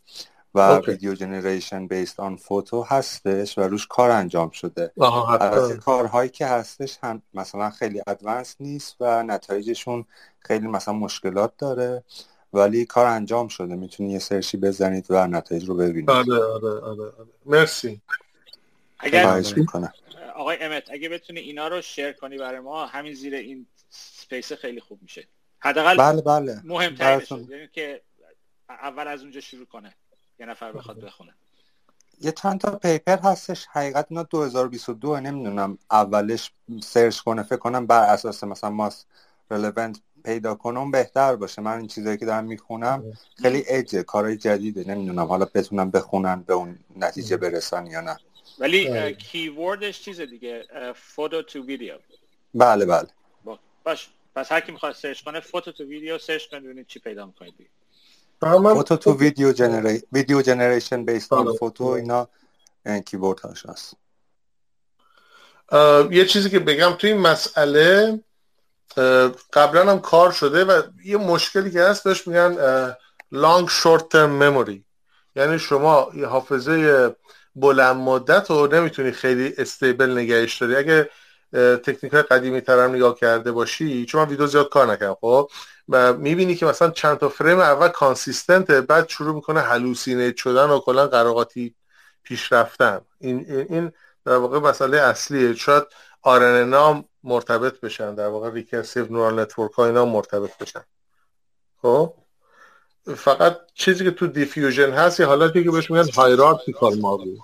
و 0.54 0.78
video 0.78 1.14
generation 1.14 1.86
based 1.86 2.20
on 2.20 2.36
photo 2.36 2.82
هستش 2.82 3.58
و 3.58 3.60
روش 3.60 3.86
کار 3.86 4.10
انجام 4.10 4.50
شده. 4.50 4.92
از 5.40 5.72
کارهایی 5.72 6.30
که 6.30 6.46
هستش 6.46 6.98
هم 7.02 7.22
مثلا 7.34 7.70
خیلی 7.70 8.02
advanced 8.06 8.56
نیست 8.60 8.96
و 9.00 9.22
نتایجشون 9.22 10.04
خیلی 10.38 10.66
مثلا 10.66 10.94
مشکلات 10.94 11.52
داره 11.58 12.04
ولی 12.52 12.84
کار 12.84 13.06
انجام 13.06 13.48
شده. 13.48 13.74
می‌تونی 13.74 14.12
یه 14.12 14.18
search 14.18 14.51
ی 14.51 14.56
بزنید 14.56 15.06
و 15.10 15.26
نتایج 15.26 15.68
رو 15.68 15.74
ببینید. 15.74 16.10
آره 16.10 16.44
آره 16.44 16.70
آره, 16.70 17.02
آره. 17.02 17.28
مرسی. 17.46 18.00
اگر 19.00 19.42
آقای 20.34 20.56
امت 20.60 20.90
اگه 20.90 21.08
بتونی 21.08 21.40
اینا 21.40 21.68
رو 21.68 21.82
share 21.82 22.12
کنی 22.12 22.38
برای 22.38 22.60
ما 22.60 22.86
همین 22.86 23.14
زیر 23.14 23.34
این 23.34 23.66
space 23.90 24.52
خیلی 24.52 24.80
خوب 24.80 25.02
میشه. 25.02 25.26
حداقل 25.58 25.96
بله 25.96 26.22
بله. 26.22 26.60
مهمترین 26.64 27.48
یعنی 27.50 27.68
که 27.72 28.02
اول 28.68 29.08
از 29.08 29.22
اونجا 29.22 29.40
شروع 29.40 29.66
کنه. 29.66 29.94
یه 30.38 30.46
نفر 30.46 30.72
بخواد 30.72 31.00
بخونه. 31.00 31.34
یه 32.20 32.32
چند 32.32 32.60
تا 32.60 32.70
پیپر 32.70 33.18
هستش. 33.18 33.66
حقیقت 33.72 34.06
اینا 34.10 34.22
2022 34.22 35.20
نمی‌دونم. 35.20 35.78
اولش 35.90 36.52
سرچ 36.82 37.18
کنه 37.18 37.42
فکر 37.42 37.56
کنم 37.56 37.86
بر 37.86 38.02
اساس 38.02 38.44
مثلا 38.44 38.70
ماس 38.70 39.04
رلوونت 39.50 40.00
پیدا 40.24 40.54
کنم 40.54 40.90
بهتر 40.90 41.36
باشه. 41.36 41.62
من 41.62 41.78
این 41.78 41.86
چیزایی 41.86 42.16
که 42.16 42.26
دارم 42.26 42.44
می‌خونم 42.44 43.04
خیلی 43.42 43.64
اجه 43.68 44.02
کارهای 44.02 44.36
جدیده. 44.36 44.84
نمی‌دونم. 44.84 45.26
حالا 45.26 45.44
بتونم 45.54 45.90
بخونن 45.90 46.42
به 46.42 46.54
اون 46.54 46.78
نتیجه 46.96 47.36
برسن 47.36 47.86
یا 47.86 48.00
نه. 48.00 48.16
ولی 48.58 49.14
کیوردش 49.14 50.02
چیز 50.02 50.20
دیگه 50.20 50.64
photo 50.96 51.42
to 51.42 51.62
video. 51.62 51.98
بله 52.54 52.86
بله. 52.86 53.08
باش. 53.84 54.08
پس 54.34 54.52
هر 54.52 54.60
کی 54.60 54.72
می‌خواد 54.72 54.94
search 54.94 55.22
کنه 55.22 55.40
photo 55.40 55.72
to 55.72 55.84
video 55.84 56.18
search 56.18 56.46
کنه 56.46 56.60
ببینید 56.60 56.86
چی 56.86 56.98
پیدا 56.98 57.26
می‌کنید 57.26 57.54
photo 58.40 58.96
to 58.96 59.16
video 59.16 59.52
gener... 59.52 60.02
video 60.12 60.42
generation 60.42 61.04
based 61.04 61.32
on 61.32 61.52
photo 61.56 61.84
اینا 61.84 62.28
keyword 63.06 63.40
هاش 63.40 63.66
هست. 63.66 63.94
یه 66.10 66.26
چیزی 66.26 66.50
که 66.50 66.58
بگم 66.58 66.92
توی 66.92 67.12
این 67.12 67.20
مسئله 67.20 68.20
قبلا 69.52 69.90
هم 69.90 70.00
کار 70.00 70.32
شده 70.32 70.64
و 70.64 70.82
یه 71.04 71.16
مشکلی 71.16 71.70
که 71.70 71.82
هست 71.82 72.04
بهش 72.04 72.28
میگن 72.28 72.56
long 73.32 73.68
short 73.68 74.08
term 74.08 74.30
memory 74.30 74.84
یعنی 75.36 75.58
شما 75.58 76.10
یه 76.14 76.26
حافظه 76.26 77.14
بلند 77.56 77.96
مدت 77.96 78.50
رو 78.50 78.66
نمی‌تونی 78.66 79.12
خیلی 79.12 79.54
stable 79.58 80.10
نگهش 80.10 80.62
داری. 80.62 80.76
اگه 80.76 81.10
تکنیک 81.52 82.12
های 82.12 82.22
قدیمی 82.22 82.60
ترم 82.60 82.94
نگاه 82.94 83.14
کرده 83.14 83.52
باشی 83.52 84.06
چون 84.06 84.22
من 84.22 84.28
ویدیو 84.28 84.46
زیاد 84.46 84.68
کار 84.68 84.86
نکردم 84.86 85.16
خب؟ 85.20 85.50
و 85.88 86.12
می‌بینی 86.12 86.54
که 86.54 86.66
مثلا 86.66 86.90
چند 86.90 87.18
تا 87.18 87.28
فریم 87.28 87.60
اول 87.60 87.88
consistent 87.88 88.72
ه 88.72 88.80
بعد 88.80 89.08
شروع 89.08 89.34
می‌کنه 89.34 89.60
hallucinate 89.60 90.36
شدن 90.36 90.70
و 90.70 90.78
کلا 90.78 91.06
قروقاطی 91.06 91.74
پیش 92.22 92.52
رفتن. 92.52 93.00
این 93.18 93.46
این 93.50 93.92
در 94.24 94.36
واقع 94.36 94.58
مسئله 94.58 95.00
اصلیه. 95.00 95.54
شاید 95.54 95.84
RNN 96.22 97.04
مرتبط 97.24 97.80
بشن 97.80 98.14
در 98.14 98.26
واقع 98.26 98.50
recursive 98.50 99.12
neural 99.12 99.40
network 99.40 99.72
ها 99.72 99.86
اینا 99.86 100.04
مرتبط 100.04 100.58
بشن. 100.58 100.84
خب؟ 101.82 102.14
فقط 103.16 103.56
چیزی 103.74 104.04
که 104.04 104.10
تو 104.10 104.26
diffusion 104.26 104.90
هست 104.90 105.20
یه 105.20 105.26
حالتی 105.26 105.64
که 105.64 105.70
بهش 105.70 105.90
میگن 105.90 106.10
hierarchical 106.10 106.98
model 106.98 107.36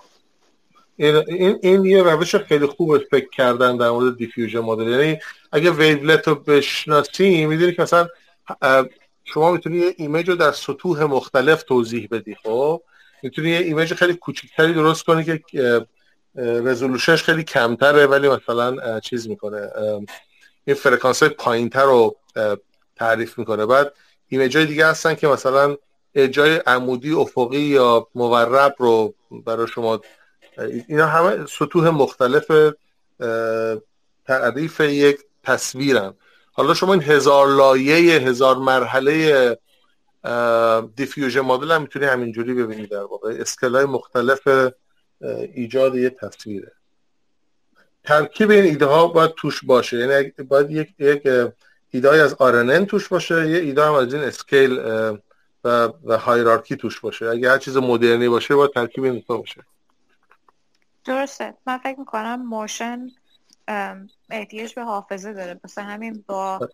این, 0.96 1.16
این, 1.16 1.58
این 1.62 1.84
یه 1.84 2.02
روش 2.02 2.36
خیلی 2.36 2.66
خوب 2.66 2.98
فکر 2.98 3.28
کردن 3.28 3.76
در 3.76 3.90
مورد 3.90 4.16
diffusion 4.16 4.58
model. 4.58 4.88
یعنی 4.88 5.18
اگه 5.52 5.70
wavelet 5.70 6.28
رو 6.28 6.34
بشناسی 6.34 7.46
می‌دونی 7.46 7.72
که 7.72 7.82
مثلا 7.82 8.08
شما 9.24 9.52
می‌تونی 9.52 9.76
یه 9.76 9.94
image 9.96 10.28
رو 10.28 10.34
در 10.34 10.52
سطوح 10.52 11.04
مختلف 11.04 11.62
توضیح 11.62 12.08
بدی 12.10 12.36
خب؟ 12.42 12.82
می‌تونی 13.22 13.50
یه 13.50 13.58
image 13.58 13.94
خیلی 13.94 14.14
کوچیکتری 14.14 14.74
درست 14.74 15.04
کنی 15.04 15.24
که 15.24 15.86
resolution 16.36 17.08
ش 17.08 17.22
خیلی 17.22 17.44
کمتره 17.44 18.06
ولی 18.06 18.28
مثلا 18.28 19.00
چیز 19.00 19.28
می‌کنه 19.28 19.70
این 20.64 20.76
فرکانس 20.76 21.22
های 21.22 21.28
پایین 21.28 21.70
رو 21.70 22.16
تعریف 22.96 23.38
می‌کنه. 23.38 23.66
بعد 23.66 23.92
image 24.28 24.56
های 24.56 24.66
دیگه 24.66 24.86
هستن 24.86 25.14
که 25.14 25.28
مثلا 25.28 25.76
جای 26.30 26.56
عمودی 26.56 27.12
افقی 27.12 27.58
یا 27.58 28.06
مورب 28.14 28.74
رو 28.78 29.14
برای 29.30 29.66
شما 29.66 30.00
اینا 30.88 31.06
همه 31.06 31.46
سطوح 31.46 31.88
مختلف 31.90 32.72
تعریف 34.26 34.80
یک 34.80 35.18
تصویرن. 35.42 36.14
حالا 36.52 36.74
شما 36.74 36.92
این 36.92 37.02
هزار 37.02 37.46
لایه 37.46 38.20
هزار 38.20 38.56
مرحله 38.56 39.58
diffusion 40.96 41.40
model 41.40 41.72
هم 41.72 41.82
می‌تونی 41.82 42.04
همینجوری 42.04 42.54
ببینید 42.54 42.90
در 42.90 43.02
واقع. 43.02 43.34
scale 43.40 43.72
های 43.72 43.84
مختلف 43.84 44.48
ایجاد 45.54 45.94
یه 45.94 46.10
تصویره. 46.10 46.72
ترکیب 48.04 48.50
این 48.50 48.64
ایده 48.64 48.86
ها 48.86 49.06
باید 49.06 49.30
توش 49.36 49.64
باشه. 49.64 49.96
یعنی 49.96 50.30
باید 50.30 50.70
یک, 50.70 50.88
یک 50.98 51.22
ایده 51.96 52.22
از 52.22 52.34
RNN 52.34 52.86
توش 52.86 53.08
باشه 53.08 53.50
یه 53.50 53.58
ایده 53.58 53.84
هم 53.84 53.92
از 53.92 54.14
این 54.14 54.22
scale 54.22 54.78
و, 55.64 55.92
و 56.04 56.18
hierarchy 56.18 56.76
توش 56.76 57.00
باشه. 57.00 57.26
اگه 57.26 57.50
هر 57.50 57.58
چیز 57.58 57.76
مدرنی 57.76 58.28
باشه 58.28 58.54
باید 58.54 58.70
ترکیب 58.70 59.04
این 59.04 59.24
باشه. 59.26 59.62
درسته. 61.04 61.54
من 61.66 61.78
فکر 61.78 61.98
می‌کنم 61.98 62.46
motion 62.46 63.10
احتیاج 64.30 64.74
به 64.74 64.82
حافظه 64.82 65.32
داره. 65.32 65.60
مثلا 65.64 65.84
همین 65.84 66.24
با 66.26 66.68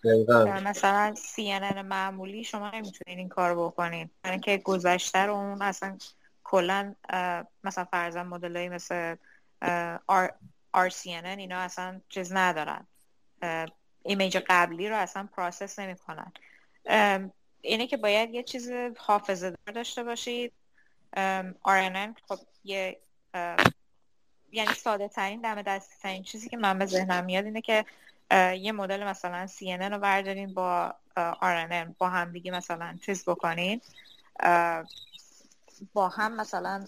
مثلا 0.64 1.14
CNN 1.36 1.76
معمولی 1.84 2.44
شما 2.44 2.70
نمی‌تونین 2.70 3.18
این 3.18 3.28
کار 3.28 3.54
بکنین 3.54 4.10
یعنی 4.24 4.40
که 4.40 4.56
گذشته 4.56 5.18
رو 5.18 5.34
اون 5.34 5.62
اصلا 5.62 5.98
کلا 6.44 6.94
مثلا 7.64 7.84
فرضاً 7.84 8.22
مدلایی 8.22 8.68
مثل 8.68 9.14
RCNN 10.76 11.38
اینا 11.38 11.58
اصلا 11.58 12.00
چیز 12.08 12.32
ندارن. 12.32 12.86
image 14.04 14.38
قبلی 14.48 14.88
رو 14.88 14.96
اصلا 14.96 15.28
process 15.36 15.78
نمی‌کنن. 15.78 16.32
اینه 17.60 17.86
که 17.86 17.96
باید 17.96 18.34
یه 18.34 18.42
چیز 18.42 18.70
حافظه 18.98 19.50
دار 19.50 19.74
داشته 19.74 20.04
باشید. 20.04 20.52
RNN 21.66 22.20
خب 22.28 22.38
یه 22.64 22.98
یعنی 24.52 24.74
ساده 24.76 25.08
ترین 25.08 25.40
دم 25.40 25.62
دستی 25.62 25.94
ترین 26.02 26.22
چیزی 26.22 26.48
که 26.48 26.56
من 26.56 26.78
به 26.78 26.86
ذهنم 26.86 27.24
میاد 27.24 27.44
اینه 27.44 27.60
که 27.60 27.84
یه 28.56 28.72
مدل 28.72 29.04
مثلا 29.04 29.46
CNN 29.46 29.92
رو 29.92 29.98
بردارین 29.98 30.54
با 30.54 30.94
RNN 31.42 31.94
با 31.98 32.08
هم 32.08 32.32
دیگه 32.32 32.50
مثلا 32.50 32.98
چیز 33.06 33.24
بکنین. 33.24 33.80
با 35.92 36.08
هم 36.08 36.36
مثلا 36.36 36.86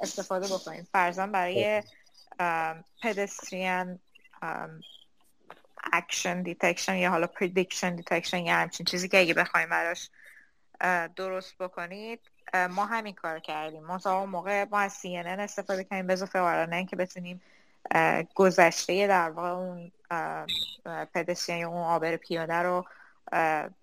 استفاده 0.00 0.54
بکنین. 0.54 0.86
فرضاً 0.92 1.26
برای 1.26 1.82
pedestrian 3.02 3.98
action 5.92 6.42
detection 6.42 6.94
یا 6.94 7.10
حالا 7.10 7.26
prediction 7.26 7.96
detection 7.96 8.38
یا 8.38 8.54
همچین 8.54 8.86
چیزی 8.86 9.08
که 9.08 9.20
اگه 9.20 9.34
بخوایم 9.34 9.68
براش 9.68 10.10
درست 11.16 11.58
بکنید 11.58 12.20
ما 12.70 12.86
همین 12.86 13.14
کار 13.14 13.38
کردیم. 13.38 13.84
ما 13.84 13.98
تا 13.98 14.20
اون 14.20 14.28
موقع 14.28 14.64
ما 14.64 14.78
از 14.78 14.98
CNN 15.02 15.38
استفاده 15.38 15.84
کردیم 15.84 16.06
به 16.06 16.12
اضافه 16.12 16.86
که 16.90 16.96
بتونیم 16.96 17.42
گذشته 18.34 19.06
در 19.06 19.30
واقع 19.30 19.48
اون 19.48 19.92
pedestrian 21.14 21.60
یا 21.60 21.68
اون 21.68 21.82
عابر 21.82 22.16
پیاده 22.16 22.54
رو 22.54 22.86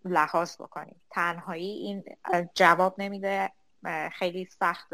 لحاظ 0.05 0.55
بکنیم. 0.55 0.95
تنهایی 1.11 1.69
این 1.69 2.03
جواب 2.55 2.95
نمیده 2.97 3.51
خیلی 4.11 4.45
سخت 4.59 4.88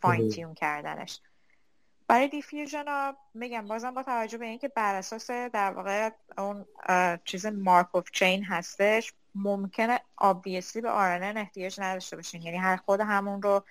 fine 0.00 0.28
tune 0.28 0.54
کردنش. 0.54 1.20
برای 2.08 2.28
diffusion 2.28 2.88
ها 2.88 3.16
میگم 3.34 3.68
بازم 3.68 3.94
با 3.94 4.02
توجه 4.02 4.38
به 4.38 4.46
اینکه 4.46 4.68
بر 4.68 4.94
اساس 4.94 5.30
در 5.30 5.70
واقع 5.70 6.10
اون 6.38 6.66
چیز 7.24 7.46
Markov 7.46 8.10
chain 8.10 8.44
هستش 8.44 9.12
ممکنه 9.34 10.00
obviously 10.16 10.82
به 10.82 10.90
RNN 10.90 11.36
احتیاج 11.36 11.80
نداشته 11.80 12.16
باشین. 12.16 12.42
یعنی 12.42 12.56
هر 12.56 12.76
خود 12.76 13.00
همون 13.00 13.42
رو 13.42 13.64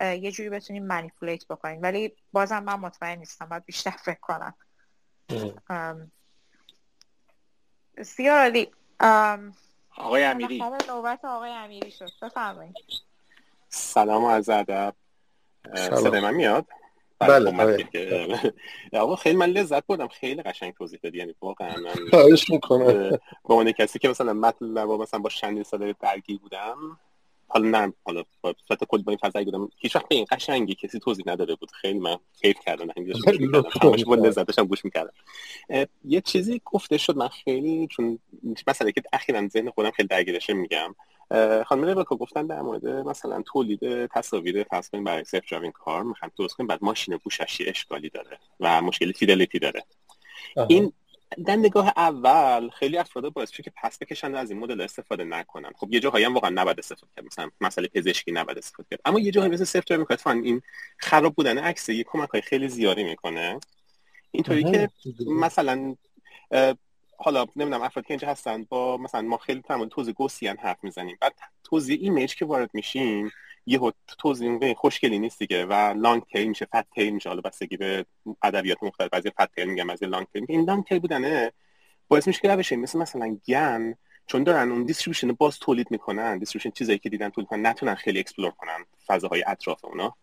یه 0.00 0.32
جوری 0.32 0.50
بتونیم 0.50 0.86
manipulate 0.86 1.46
بکنیم 1.46 1.82
ولی 1.82 2.16
بازم 2.32 2.62
من 2.62 2.74
مطمئن 2.74 3.18
نیستم 3.18 3.46
باید 3.46 3.64
بیشتر 3.64 3.90
فکر 3.90 4.20
کنم. 4.20 4.54
سیار 8.02 8.38
علی 8.38 8.70
آقای 9.96 10.24
امیری. 10.24 10.62
نوبت 10.88 11.24
آقای 11.24 11.50
امیری 11.50 11.90
شد. 11.90 12.10
بفرمایید. 12.22 12.74
سلام 13.68 14.24
و 14.24 14.26
از 14.26 14.48
ادب. 14.48 14.94
صدای 15.74 16.20
من 16.20 16.34
میاد؟ 16.34 16.66
بله 17.28 17.50
بله 17.50 18.52
آقا 18.92 19.16
خیلی 19.16 19.36
من 19.36 19.50
لذت 19.50 19.86
بردم. 19.86 20.08
خیلی 20.08 20.42
قشنگ 20.42 20.74
توضیح 20.74 21.00
دادی. 21.02 21.18
یعنی 21.18 21.34
واقعا 21.40 21.76
من 21.76 22.10
خواهش 22.10 22.50
می‌کنم. 22.50 23.18
با 23.44 23.54
اون 23.54 23.72
کسی 23.72 23.98
که 23.98 24.08
مثلا 24.08 24.32
مطلب 24.32 24.90
مثلا 24.90 25.20
با 25.20 25.28
چندین 25.28 25.62
سال 25.62 25.94
درگیر 26.00 26.38
بودم 26.38 26.98
حالا 27.48 27.68
نه 27.68 27.92
حالا 28.04 28.24
صورت 28.68 28.84
کلی 28.84 29.02
با 29.02 29.12
این 29.12 29.18
فضایی 29.18 29.44
بودم. 29.44 29.70
هیچ 29.78 29.96
وقت 29.96 30.08
به 30.08 30.14
این 30.14 30.26
قشنگی 30.30 30.74
کسی 30.74 30.98
توضیح 30.98 31.24
نداده 31.26 31.54
بود. 31.54 31.70
خیلی 31.70 31.98
من 31.98 32.16
کیف 32.42 32.56
کردم. 32.66 32.88
همش 33.82 34.04
با 34.04 34.14
لذت 34.14 34.46
داشتم 34.46 34.66
گوش 34.66 34.84
می‌کردم. 34.84 35.12
یه 36.04 36.20
چیزی 36.20 36.60
گفته 36.64 36.98
شد 36.98 37.16
من 37.16 37.28
خیلی 37.28 37.86
چون 37.86 38.18
مثلا 38.66 38.90
که 38.90 39.02
اخیرا 39.12 39.48
ذهن 39.48 39.70
خودم 39.70 39.90
خیلی 39.90 40.08
درگیرشه 40.08 40.52
میگم. 40.52 40.94
خانم 41.66 41.84
ربکا 41.84 42.16
گفتن 42.16 42.46
در 42.46 42.62
مورد 42.62 42.86
مثلا 42.86 43.42
تولید 43.42 44.06
تصاویر 44.06 44.64
فرض 44.64 44.88
کنیم 44.88 45.04
برای 45.04 45.24
self-driving 45.24 45.72
car 45.72 46.02
می‌خوام 46.02 46.30
درست 46.38 46.56
کنیم 46.56 46.68
بعد 46.68 46.78
ماشین 46.82 47.16
گوشش 47.16 47.62
اشکالی 47.66 48.08
داره 48.08 48.38
و 48.60 48.82
مشکل 48.82 49.12
fidelity 49.12 49.58
داره. 49.58 49.84
این 50.68 50.92
در 51.46 51.56
نگاه 51.56 51.92
اول 51.96 52.68
خیلی 52.68 52.98
افراد 52.98 53.32
باعث 53.32 53.50
که 53.50 53.72
پس 53.82 53.98
بکشن 53.98 54.34
از 54.34 54.50
این 54.50 54.60
مدل 54.60 54.80
استفاده 54.80 55.24
نکنن. 55.24 55.70
خب 55.76 55.92
یه 55.92 56.00
جاهایی 56.00 56.24
هم 56.24 56.34
واقعا 56.34 56.50
نباید 56.50 56.78
استفاده 56.78 57.12
کرد. 57.16 57.24
مثلا 57.24 57.50
مسئله 57.60 57.88
پزشکی 57.88 58.32
نباید 58.32 58.58
استفاده 58.58 58.88
کرد. 58.90 59.00
اما 59.04 59.20
یه 59.20 59.30
جاهایی 59.30 59.52
مثل 59.52 59.64
self-driving 59.64 60.44
این 60.44 60.62
خراب 60.98 61.34
بودن 61.34 61.58
عکس 61.58 61.88
یه 61.88 62.04
کمک 62.04 62.28
های 62.28 62.40
خیلی 62.40 62.68
زیادی 62.68 63.04
می‌کنه. 63.04 63.60
اینطوری 64.30 64.64
که 64.64 64.88
مثلا 65.26 65.96
حالا 67.24 67.46
نمی‌دونم 67.56 67.82
افراد 67.82 68.06
که 68.06 68.14
اینجا 68.14 68.28
هستن 68.28 68.64
با 68.68 68.96
مثلا 68.96 69.20
ما 69.22 69.36
خیلی 69.36 69.60
تمام 69.60 69.88
توزیع 69.88 70.14
Gaussian 70.14 70.56
حرف 70.56 70.84
می‌زنیم. 70.84 71.18
بعد 71.20 71.34
توزیع 71.64 71.98
image 72.00 72.34
که 72.34 72.44
وارد 72.44 72.70
میشیم 72.74 73.30
یه 73.66 73.80
به 74.60 74.74
خوشگلی 74.74 75.18
نیست 75.18 75.38
دیگه 75.38 75.66
و 75.66 75.72
long 75.72 76.22
tail 76.22 76.48
میشه 76.48 76.64
fat 76.64 76.90
tail 76.90 77.14
میشه. 77.14 77.28
حالا 77.28 77.40
بستگی 77.40 77.76
به 77.76 78.06
ادبیات 78.42 78.82
مختلف 78.82 79.10
بعضی 79.10 79.30
fat 79.30 79.54
tail 79.54 79.64
میگم 79.68 79.90
از 79.90 80.02
long 80.02 80.26
tail 80.32 80.46
این 80.48 80.64
long 80.64 80.84
tail 80.84 80.98
بودنه 80.98 81.52
باعث 82.08 82.26
میشه 82.26 82.40
که 82.40 82.48
بشه 82.48 82.76
مثل 82.76 82.98
مثلا 82.98 83.38
GAN 83.48 83.94
چون 84.26 84.44
دارن 84.44 84.70
اون 84.70 84.84
distribution 84.84 85.32
باز 85.32 85.58
تولید 85.58 85.90
می‌کنن 85.90 86.38
distribution 86.38 86.70
چیزایی 86.70 86.98
که 86.98 87.08
دیدن 87.08 87.28
تولید 87.28 87.48
کنن 87.48 87.66
نتونن 87.66 87.94
خیلی 87.94 88.18
explore 88.18 88.50
کنن 88.50 88.84
فضاهای 89.06 89.44
اطراف 89.46 89.84
اونا. 89.84 90.16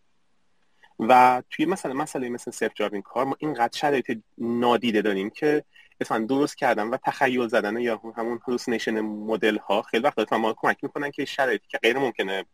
و 1.00 1.44
توی 1.50 1.66
مثلا 1.66 1.94
مسئله 1.94 2.30
مثل 2.30 2.52
self-driving 2.52 3.04
car 3.04 3.26
ما 3.26 3.36
اینقدر 3.40 3.78
شرایط 3.78 4.20
نادیده 4.38 5.02
داریم 5.02 5.30
که 5.30 5.64
مثلا 6.02 6.26
درست 6.26 6.58
کردن 6.58 6.88
و 6.88 6.98
تخیل 6.98 7.48
زدن 7.48 7.78
یا 7.78 8.02
همون 8.18 8.40
hallucination 8.48 9.00
مدل 9.00 9.58
ها 9.58 9.82
خیلی 9.82 10.04
وقت 10.04 10.34
ما 10.34 10.54
کمک 10.54 10.78
می‌کنن 10.82 11.12
که 11.12 11.26
شرایطی 11.26 11.68
که 11.68 11.78
غیر 11.78 11.98
ممکنه 11.98 12.46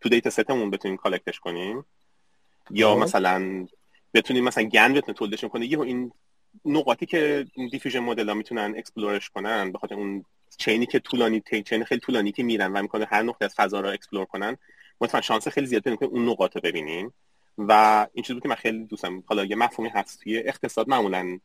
تو 0.00 0.08
data 0.08 0.30
set 0.30 0.50
مون 0.50 0.70
بتونیم 0.70 0.96
collect 0.96 1.30
ش 1.30 1.40
کنیم. 1.40 1.84
یا 2.70 2.96
مثلا 2.96 3.66
بتونیم 4.14 4.44
مثلا 4.44 4.64
GAN 4.64 4.94
بتونه 4.94 5.18
تولیدش 5.18 5.44
کنه 5.44 5.66
یه 5.66 5.80
این 5.80 6.12
نقاطی 6.64 7.06
که 7.06 7.46
diffusion 7.70 7.98
مدل 7.98 8.28
ها 8.28 8.34
می‌تونن 8.34 8.74
explore 8.76 9.18
ش 9.18 9.30
کنن 9.30 9.72
به 9.72 9.78
خاطر 9.78 9.94
اون 9.94 10.24
chain 10.58 10.81
ی 10.81 10.86
که 10.86 10.98
طولانی 10.98 11.42
chain 11.66 11.84
خیلی 11.84 12.00
طولانی 12.00 12.32
که 12.32 12.42
میرن 12.42 12.72
و 12.72 12.82
می‌کنه 12.82 13.06
هر 13.10 13.22
نقطه 13.22 13.44
از 13.44 13.54
فضا 13.54 13.80
رو 13.80 13.88
explore 13.88 14.24
کنن 14.24 14.56
مثلا 15.00 15.20
شانس 15.20 15.48
خیلی 15.48 15.66
زیاد 15.66 15.82
پیدا 15.82 16.06
اون 16.06 16.28
نقاط 16.28 16.54
رو 16.54 16.60
ببینیم. 16.60 17.14
و 17.58 18.06
این 18.12 18.24
چیزی 18.24 18.40
که 18.40 18.48
من 18.48 18.54
خیلی 18.54 18.84
دوستم 18.84 19.22
حالا 19.26 19.44
یه 19.44 19.56
مفهومی 19.56 19.90
هست 19.90 20.20
توی 20.22 20.38
اقتصاد 20.38 20.88
معمولا 20.88 21.38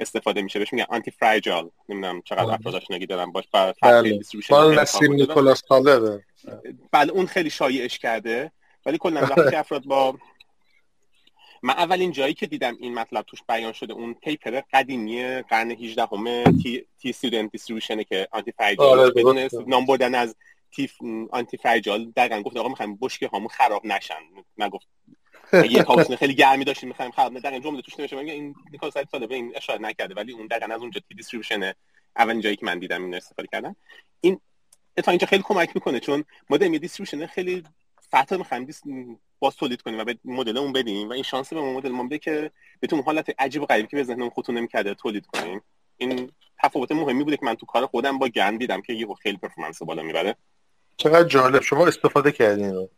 استفاده 0.00 0.42
میشه. 0.42 0.58
بهش 0.58 0.72
میگن 0.72 0.86
آنتی 0.88 1.10
فراجال 1.10 1.70
نمی‌دونم 1.88 2.22
چقدر 2.22 2.50
افراد 2.54 2.74
آشنایی 2.74 3.06
دارم 3.06 3.32
باش 3.32 3.44
برای 3.52 3.74
بله. 3.82 4.20
نسیم 4.80 5.12
نیکولاس 5.12 5.62
بله 6.92 7.12
اون 7.12 7.26
خیلی 7.26 7.50
شایعش 7.50 7.98
کرده. 7.98 8.52
ولی 8.86 8.98
کلا 8.98 9.20
وقتی 9.30 9.56
افراد 9.56 9.84
با 9.84 10.18
من 11.62 11.74
اولین 11.74 12.12
جایی 12.12 12.34
که 12.34 12.46
دیدم 12.46 12.76
این 12.80 12.94
مطلب 12.94 13.24
توش 13.26 13.42
بیان 13.48 13.72
شده 13.72 13.92
اون 13.92 14.14
پیپر 14.14 14.62
قدیمی 14.72 15.24
قرن 15.42 15.70
18 15.70 16.06
همه 16.12 16.44
تی, 16.62 16.86
تی 16.98 17.10
استودنت 17.10 17.52
دیستریبیوشنه 17.52 18.04
که 18.04 18.28
آنتی 18.32 18.52
فراجال 18.52 19.10
بدون 19.10 19.48
نام 19.66 19.86
بردن 19.86 20.14
از 20.14 20.36
تی 20.70 20.90
آنتی 21.30 21.56
فراجال 21.56 22.12
دقیقاً 22.16 22.42
گفت 22.42 22.56
آقا 22.56 22.68
می‌خوایم 22.68 22.98
بشکه 23.02 23.28
هامون 23.28 23.48
خراب 23.48 23.86
نشن. 23.86 24.20
نگفت 24.58 24.86
یه 25.52 25.82
کاوسن 25.82 26.16
خیلی 26.16 26.34
گرمی 26.34 26.64
داشتیم 26.64 26.88
می‌خوایم 26.88 27.10
خراب 27.10 27.38
در 27.38 27.58
جمله 27.58 27.82
توش 27.82 27.98
نمیشه 27.98 28.16
میگه 28.16 28.32
این 28.32 28.54
نیکول 28.72 28.90
ساده 28.90 29.26
به 29.26 29.34
این 29.34 29.52
اشاره 29.56 29.80
نکرده 29.80 30.14
ولی 30.14 30.32
اون 30.32 30.46
دقیقاً 30.46 30.74
از 30.74 30.80
اونجا 30.80 31.00
تی 31.08 31.14
دیستریبیوشن 31.14 31.72
اولین 32.16 32.40
جایی 32.40 32.56
که 32.56 32.66
من 32.66 32.78
دیدم 32.78 33.04
این 33.04 33.14
استفاده 33.14 33.48
کردن 33.52 33.76
این 34.20 34.40
تا 35.04 35.10
اینجا 35.10 35.26
خیلی 35.26 35.42
کمک 35.42 35.70
می‌کنه 35.74 36.00
چون 36.00 36.24
ما 36.50 36.56
داریم 36.56 36.78
دیستریبیوشن 36.78 37.26
خیلی 37.26 37.62
فتا 38.12 38.36
می‌خوایم 38.36 38.68
باز 39.38 39.56
تولید 39.56 39.82
کنیم 39.82 39.98
و 39.98 40.04
به 40.04 40.18
مدل 40.24 40.56
اون 40.56 40.72
بدیم 40.72 41.08
و 41.08 41.12
این 41.12 41.22
شانس 41.22 41.52
به 41.52 41.60
مدل 41.60 41.90
ما 41.90 42.08
که 42.08 42.50
بتون 42.82 43.02
حالت 43.02 43.34
عجیب 43.38 43.62
و 43.62 43.66
غریبی 43.66 43.88
که 43.88 43.96
به 43.96 44.04
ذهنمون 44.04 44.30
خطور 44.30 44.54
نمی‌کرده 44.54 44.94
تولید 44.94 45.26
کنیم. 45.26 45.60
این 45.96 46.32
تفاوت 46.62 46.92
مهمی 46.92 47.24
بوده 47.24 47.36
که 47.36 47.46
من 47.46 47.54
تو 47.54 47.66
کار 47.66 47.86
خودم 47.86 48.18
با 48.18 48.28
GAN 48.28 48.56
دیدم 48.56 48.82
که 48.82 48.92
یه 48.92 49.06
خیلی 49.22 49.36
performance 49.36 49.82
بالا 49.82 50.02
می‌بره. 50.02 50.36
چقدر 50.96 51.28
جالب. 51.28 51.62
شما 51.62 51.86
استفاده 51.86 52.32
کردین. 52.32 52.88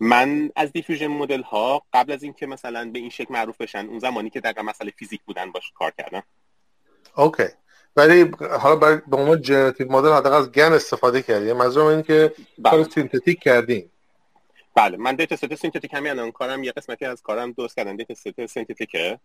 من 0.00 0.50
از 0.56 0.72
diffusion 0.72 1.06
مدل 1.06 1.42
ها 1.42 1.82
قبل 1.92 2.12
از 2.12 2.22
اینکه 2.22 2.46
مثلا 2.46 2.90
به 2.90 2.98
این 2.98 3.10
شکل 3.10 3.34
معروف 3.34 3.56
بشن 3.60 3.86
اون 3.86 3.98
زمانی 3.98 4.30
که 4.30 4.40
در 4.40 4.62
مسئله 4.62 4.90
فیزیک 4.90 5.20
بودن 5.26 5.52
باش 5.52 5.72
کار 5.74 5.92
کردم. 5.98 6.22
Okay. 7.16 7.44
ولی 7.96 8.30
حالا 8.60 8.76
برای 8.76 8.98
به 9.06 9.16
عنوان 9.16 9.42
generative 9.42 9.92
مدل 9.92 10.12
حداقل 10.12 10.36
از 10.36 10.52
GAN 10.52 10.72
استفاده 10.72 11.22
کردی. 11.22 11.52
منظورم 11.52 11.86
این 11.86 12.02
که 12.02 12.32
بله. 12.58 12.70
کار 12.70 12.90
synthetic 12.90 13.40
کردین 13.40 13.90
بله. 14.74 14.96
من 14.96 15.14
data 15.14 15.36
set 15.36 15.54
synthetic 15.54 15.94
همین 15.94 16.10
الان 16.10 16.32
کارم 16.32 16.64
یه 16.64 16.72
قسمتی 16.72 17.04
از 17.04 17.22
کارم 17.22 17.52
درست 17.52 17.76
کردم. 17.76 17.96
data 17.96 18.14
set 18.14 18.46
synthetic 18.46 19.11
ه 19.11 19.18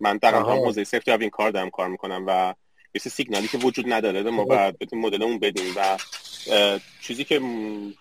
من 0.00 0.16
در 0.16 0.34
آن 0.34 0.44
حوزه 0.44 0.84
safety 0.84 1.10
این 1.10 1.30
کار 1.30 1.50
دارم 1.50 1.70
کار 1.70 1.88
می‌کنم 1.88 2.24
و 2.26 2.54
یه 2.94 3.00
سیگنالی 3.00 3.48
که 3.48 3.58
وجود 3.58 3.92
نداره 3.92 4.30
ما 4.30 4.44
باید 4.44 4.78
بتون 4.78 4.98
مدل 4.98 5.22
اون 5.22 5.38
بدیم 5.38 5.72
و 5.76 5.98
چیزی 7.00 7.24
که 7.24 7.40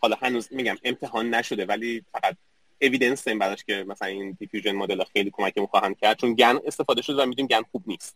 حالا 0.02 0.18
هنوز 0.22 0.48
میگم 0.52 0.78
امتحان 0.84 1.30
نشده 1.30 1.66
ولی 1.66 2.04
فقط 2.12 2.38
evidence 2.82 3.24
داریم 3.24 3.40
براش 3.40 3.64
که 3.64 3.86
مثلا 3.88 4.08
این 4.08 4.32
diffusion 4.40 4.72
مدل 4.72 5.04
خیلی 5.04 5.32
کمک 5.34 5.60
خواهند 5.72 5.98
کرد. 5.98 6.18
چون 6.18 6.34
GAN 6.34 6.60
استفاده 6.66 7.02
شده 7.02 7.24
و 7.24 7.26
می‌دونیم 7.26 7.48
GAN 7.48 7.62
خوب 7.72 7.84
نیست. 7.88 8.16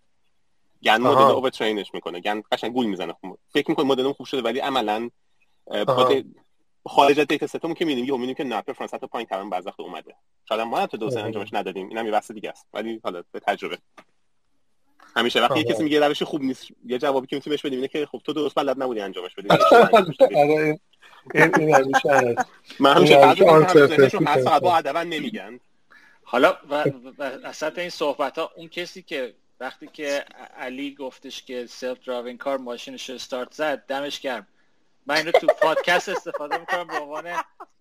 GAN 0.83 0.97
مدل 0.97 1.21
overtrain 1.21 1.49
ش 1.49 1.93
می‌کنه. 1.93 2.19
GAN 2.19 2.43
قشنگ 2.51 2.73
گول 2.73 2.85
می‌زنه. 2.85 3.13
فکر 3.53 3.69
می‌کنه 3.69 3.85
مدل 3.85 4.11
خوب 4.11 4.25
شده 4.25 4.41
ولی 4.41 4.59
عملا 4.59 5.09
خارج 6.87 7.19
از 7.19 7.27
data 7.27 7.47
set 7.47 7.60
مون 7.60 7.73
که 7.73 7.85
می‌بینیم 7.85 8.05
یه 8.05 8.11
می‌بینیم 8.11 8.35
که 8.35 8.43
نه 8.43 8.61
performance 8.61 8.93
حتی 8.93 9.07
پایین 9.07 9.27
ترم 9.27 9.49
بعضی 9.49 9.69
اومده. 9.77 10.15
شاید 10.49 10.61
ما 10.61 10.79
حتی 10.79 10.97
دوسه 10.97 11.19
انجامش 11.19 11.53
ندادیم. 11.53 11.89
اینم 11.89 12.05
یه 12.05 12.11
بحث 12.11 12.31
دیگه 12.31 12.49
است. 12.49 12.65
ولی 12.73 13.01
حالا 13.03 13.23
به 13.31 13.39
تجربه. 13.39 13.77
همیشه 15.15 15.41
وقتی 15.41 15.63
کسی 15.63 15.83
میگه 15.83 15.99
روش 15.99 16.23
خوب 16.23 16.41
نیست 16.41 16.67
یه 16.85 16.97
جوابی 16.97 17.27
که 17.27 17.35
می‌تونی 17.35 17.53
بهش 17.53 17.61
بدیم 17.61 17.77
اینه 17.77 17.87
که 17.87 18.05
خب 18.05 18.21
تو 18.25 18.33
درست 18.33 18.55
بلد 18.55 18.83
نبودی 18.83 19.01
انجامش 19.01 19.35
بدی. 19.35 19.47
آره، 20.35 20.79
این 21.33 21.75
همیشه 21.75 22.35
من 22.79 22.93
همیشه 22.93 23.17
با 24.59 24.77
ادبا 24.77 25.03
نمیگن. 25.03 25.59
حالا 26.23 26.57
و, 26.69 26.83
اصلا 27.43 27.71
این 27.77 27.89
صحبت 27.89 28.37
ها 28.37 28.51
اون 28.55 28.67
کسی 28.67 29.01
که 29.01 29.33
وقتی 29.59 29.87
که 29.93 30.25
علی 30.57 30.95
گفتش 30.95 31.43
که 31.43 31.65
self-driving 31.65 32.37
car 32.37 32.57
ماشینش 32.57 33.09
استارت 33.09 33.53
زد 33.53 33.85
دمش 33.87 34.19
گرم. 34.19 34.47
من 35.05 35.15
اینو 35.15 35.31
تو 35.31 35.47
پادکست 35.47 36.09
استفاده 36.09 36.57
می‌کنم 36.57 36.87
به 36.87 36.99
عنوان 36.99 37.25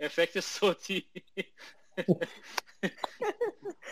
افکت 0.00 0.40
صوتی. 0.40 1.04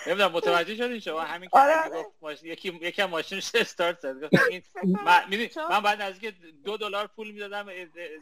نمی‌دونم 0.07 0.33
متوجه 0.33 0.77
شدین 0.77 1.01
شما 1.01 1.21
همین 1.21 1.49
که 1.49 1.59
آره. 1.59 2.05
گفت 2.23 2.45
یکی 2.45 2.79
یکی 2.83 3.05
ماشینش 3.05 3.51
استارت 3.55 4.01
زد. 4.01 4.31
این 4.51 4.63
من 5.05 5.23
من 5.71 5.81
بعد 5.81 6.01
از 6.01 6.19
که 6.19 6.33
دو 6.65 6.77
دلار 6.77 7.07
پول 7.07 7.31
می‌دادم 7.31 7.67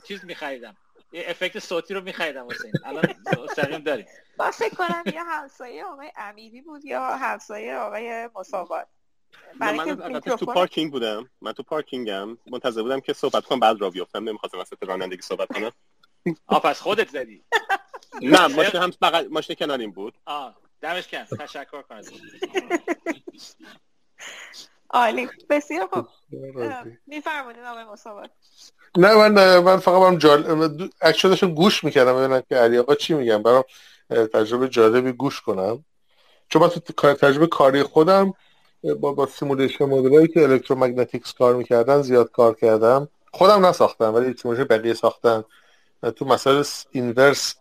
چیز 0.09 0.25
میخریدم. 0.25 0.77
یه 1.13 1.25
افکت 1.27 1.59
صوتی 1.59 1.95
رو 1.95 2.01
میخریدم 2.01 2.47
واسه 2.47 2.73
الان 2.85 3.15
مستقیم 3.45 3.79
داریم. 3.79 4.07
با 4.37 4.51
فکر 4.51 4.75
کنم 4.75 5.05
یا 5.15 5.25
همسایه 5.25 5.85
آقای 5.85 6.13
امیری 6.17 6.61
بود 6.61 6.85
یا 6.85 7.17
همسایه 7.17 7.77
آقای 7.77 8.29
مسابات 8.35 8.87
من 9.61 10.21
تو 10.21 10.47
پارکینگ 10.47 10.93
بودم. 10.93 11.31
من 11.41 11.53
تو 11.53 11.63
پارکینگم. 11.63 12.39
منتظر 12.47 12.83
بودم 12.83 13.01
که 13.01 13.13
صحبت 13.13 13.45
کنم 13.45 13.61
بعد 13.61 13.81
را 13.81 13.91
بیافتم 13.91 14.29
نمی‌خواستم 14.29 14.59
وسط 14.59 14.83
رانندگی 14.83 15.23
صحبت 15.23 15.49
کنم. 15.49 15.71
آ 16.47 16.59
پس 16.59 16.81
خودت 16.81 17.09
زدی. 17.09 17.45
نه 18.23 18.47
ماشین 18.47 18.81
هم 18.81 18.91
بغل 19.03 19.29
ماشین 19.29 19.57
کناریم 19.57 19.91
بود. 19.91 20.15
آ 20.27 20.51
دمش 20.81 21.09
کن 21.09 21.25
تشکر 21.25 21.83
کنم. 21.83 22.03
عالی. 24.91 25.29
بسیار 25.51 25.87
خوب. 25.87 26.07
میفرمونید 27.07 27.65
آقای 27.65 27.85
مصابات 27.85 28.31
نه 28.97 29.15
من 29.15 29.59
من 29.59 29.77
فقط 29.77 30.01
برام 30.01 30.19
جالب 30.19 30.91
اکشنشون 31.01 31.55
گوش 31.55 31.85
می‌کردم 31.85 32.17
ببینم 32.17 32.43
که 32.49 32.57
علی 32.57 32.79
آقا 32.79 32.95
چی 32.95 33.15
میگم؟ 33.15 33.43
برام 33.43 33.65
تجربه 34.11 34.69
جالبی 34.69 35.13
گوش 35.13 35.41
کنم. 35.41 35.85
چون 36.49 36.63
من 36.63 36.69
تو 36.69 37.15
تجربه 37.15 37.47
کاری 37.47 37.83
خودم 37.83 38.35
با 39.01 39.13
با 39.13 39.27
simulation 39.27 39.85
مدلایی 39.85 40.29
که 40.29 40.43
electromagnetics 40.43 41.33
کار 41.33 41.55
می‌کردن 41.55 42.03
زیاد 42.03 42.31
کار 42.31 42.55
کردم. 42.55 43.09
خودم 43.33 43.67
نساختم 43.67 44.15
ولی 44.15 44.35
simulation 44.37 44.65
بقیه 44.65 44.95
ساختن. 44.95 45.45
تو 46.17 46.25
مسائل 46.25 46.65
inverse 46.91 47.55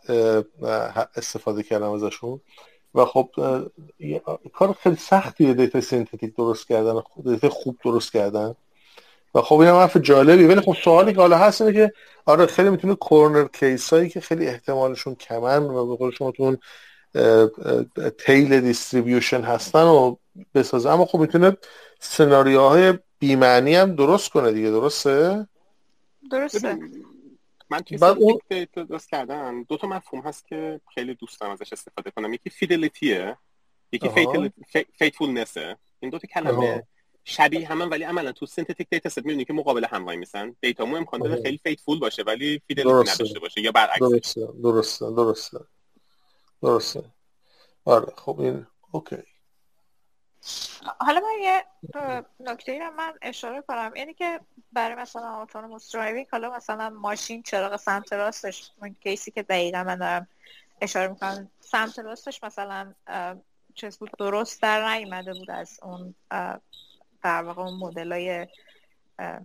استفاده 1.16 1.64
کردم 1.64 1.92
ازشون. 1.92 2.42
و 2.96 3.06
خب 3.06 3.30
کار 4.54 4.74
خیلی 4.74 4.96
سختیه 4.96 5.54
data 5.54 5.82
synthetic 5.82 6.36
درست 6.36 6.68
کردن 6.68 7.02
data 7.26 7.50
خوب 7.50 7.78
درست 7.86 8.14
کردن. 8.14 8.56
و 9.36 9.42
خب 9.42 9.56
این 9.56 9.70
هم 9.70 9.76
حرف 9.76 9.98
جالبی 9.98 10.44
ولی 10.44 10.62
خب 10.62 10.76
سوالی 10.84 11.14
که 11.14 11.20
حالا 11.20 11.38
هست 11.38 11.62
اینه 11.62 11.74
که 11.74 11.94
آره 12.26 12.46
خیلی 12.46 12.70
می‌تونه 12.70 12.96
corner 12.96 13.48
case 13.48 13.94
هایی 13.94 14.10
که 14.10 14.20
خیلی 14.20 14.48
احتمالشون 14.48 15.16
کمن 15.16 15.64
و 15.64 15.86
به 15.86 15.96
قول 15.96 16.12
شما 16.12 16.32
تون 16.32 16.58
tail 18.26 18.62
distribution 18.62 19.42
هستن 19.42 19.84
و 19.84 20.16
بسازه. 20.56 20.90
اما 20.90 21.06
خب 21.06 21.20
می‌تونه 21.20 21.58
سناریوهای 22.00 22.94
بیمعنی 23.20 23.76
هم 23.76 23.96
درست 23.96 24.30
کنه 24.30 24.52
دیگه 24.52 24.70
درسته؟ 24.70 25.48
درسته. 26.32 26.80
من 27.70 27.82
توی 27.82 27.98
اون... 28.02 28.40
درست 28.76 29.10
کردم. 29.10 29.64
دو 29.64 29.78
تا 29.78 29.88
مفهوم 29.88 30.22
هست 30.22 30.48
که 30.48 30.82
خیلی 30.94 31.14
دوست 31.14 31.40
دارم 31.40 31.52
ازش 31.52 31.74
استفاده 31.74 32.12
کنم. 32.12 32.34
یکی 32.34 32.50
fidelity 32.50 33.20
ه. 33.20 33.38
یکی 33.92 34.10
faithfulness 34.98 35.72
ه 35.72 35.78
این 36.00 36.12
دو 36.12 36.20
تا 36.20 36.28
کلمه 36.28 36.84
شبیه 37.24 37.68
همن 37.68 37.90
ولی 37.90 38.04
عملا 38.04 38.32
تو 38.32 38.46
synthetic 38.46 38.90
dataset 38.90 39.18
می‌بینی 39.18 39.46
که 39.46 39.54
مقابل 39.54 39.86
هم 39.86 40.06
وایمیسن 40.06 40.56
data 40.62 40.86
مو 40.86 40.96
امکان 40.96 41.20
داره 41.20 41.42
خیلی 41.42 41.60
faithful 41.64 42.00
باشه 42.00 42.24
ولی 42.24 42.62
fidelity 42.68 43.12
نداشته 43.12 43.40
باشه 43.40 43.62
یا 43.62 43.72
برعکس. 43.72 44.00
درسته. 44.00 44.48
درسته. 44.64 45.12
درسته. 45.12 45.60
درسته. 46.62 47.04
آره. 47.86 48.14
خب 48.18 48.40
این 48.40 48.68
okay. 48.92 49.16
حالا 51.00 51.20
من 51.20 51.44
یه 51.44 51.66
نکته 52.40 52.80
رو 52.80 52.92
من 52.92 53.14
اشاره 53.22 53.62
کنم. 53.62 53.92
یعنی 53.96 54.14
که 54.14 54.40
برای 54.72 54.96
مثلا 54.96 55.42
autonomous 55.42 55.92
driving 55.92 56.28
حالا 56.32 56.50
مثلا 56.50 56.90
ماشین 56.90 57.44
چراغ 57.44 57.76
سمت 57.76 58.14
راستش 58.14 58.72
من 58.82 58.96
case 59.04 59.26
ی 59.26 59.32
که 59.32 59.44
دقیقا 59.44 59.84
من 59.84 59.96
دارم 59.96 60.28
اشاره 60.82 61.08
می‌کنم 61.08 61.52
سمت 61.60 62.00
راستش 62.00 62.44
مثلا 62.44 62.94
چیز 63.76 63.98
بود 63.98 64.12
درست 64.20 64.62
در 64.62 64.94
نیومده 64.94 65.34
بود 65.34 65.52
از 65.52 65.80
اون 65.84 66.16
در 67.24 67.44
واقع 67.44 67.62
اون 67.62 67.74
مدل 67.74 68.46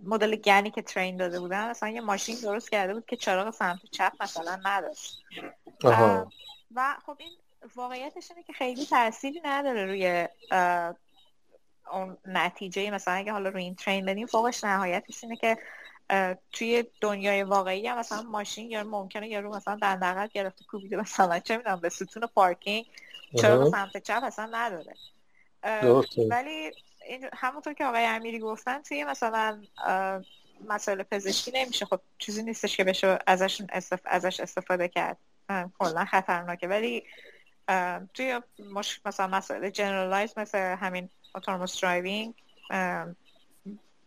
مدل 0.04 0.36
گنی 0.36 0.70
که 0.70 0.82
ترین 0.82 1.16
داده 1.16 1.40
بودن. 1.40 1.70
مثلا 1.70 1.88
یه 1.88 2.00
ماشین 2.00 2.36
درست 2.42 2.70
کرده 2.70 2.94
بود 2.94 3.06
که 3.06 3.16
چراغ 3.16 3.50
سمت 3.50 3.80
چپ 3.92 4.12
مثلا 4.20 4.60
نداشت. 4.64 5.22
و 6.74 6.96
خب 7.06 7.16
این 7.18 7.32
واقعیتش 7.76 8.30
اینه 8.30 8.42
که 8.42 8.52
خیلی 8.52 8.86
تأثیری 8.86 9.40
نداره 9.44 9.84
روی 9.84 10.28
اون 11.92 12.16
نتیجه. 12.26 12.90
مثلا 12.90 13.14
اگه 13.14 13.32
حالا 13.32 13.48
روی 13.48 13.62
این 13.62 13.74
ترین 13.74 14.06
بدیم 14.06 14.26
فوقش 14.26 14.64
نهایتش 14.64 15.24
اینه 15.24 15.36
که 15.36 15.58
توی 16.52 16.84
دنیای 17.00 17.42
واقعی 17.42 17.86
هم 17.86 17.98
مثلا 17.98 18.22
ماشین 18.22 18.70
یا 18.70 18.84
ممکنه 18.84 19.28
یارو 19.28 19.56
مثلا 19.56 19.76
دندقت 19.76 20.32
گرفته 20.32 20.64
کوبیده 20.64 20.96
مثلا 20.96 21.38
چه 21.38 21.56
می‌دونم 21.56 21.80
به 21.80 21.88
ستون 21.88 22.26
پارکینگ 22.26 22.86
چرا 23.40 23.70
سمت 23.70 23.96
چپ 23.96 24.20
اصلا 24.24 24.48
نداره. 24.52 24.94
ولی 26.30 26.72
همونطور 27.32 27.72
که 27.72 27.84
آقای 27.84 28.04
امیری 28.04 28.38
گفتن 28.38 28.82
توی 28.82 29.04
مثلا 29.04 29.62
مسائل 30.68 31.02
پزشکی 31.02 31.50
نمیشه. 31.54 31.86
خب 31.86 32.00
چیزی 32.18 32.42
نیستش 32.42 32.76
که 32.76 32.84
بشه 32.84 33.18
ازش, 33.26 33.62
استف... 33.68 34.00
ازش 34.04 34.40
استفاده 34.40 34.88
کرد. 34.88 35.16
کلا 35.78 36.04
خطرناکه. 36.04 36.68
ولی 36.68 37.04
توی 38.14 38.40
مش... 38.72 39.00
مثلا 39.06 39.26
مسائل 39.26 39.70
generalize 39.70 40.34
مثل 40.36 40.58
همین 40.58 41.08
autonomous 41.34 41.80
driving 41.80 42.34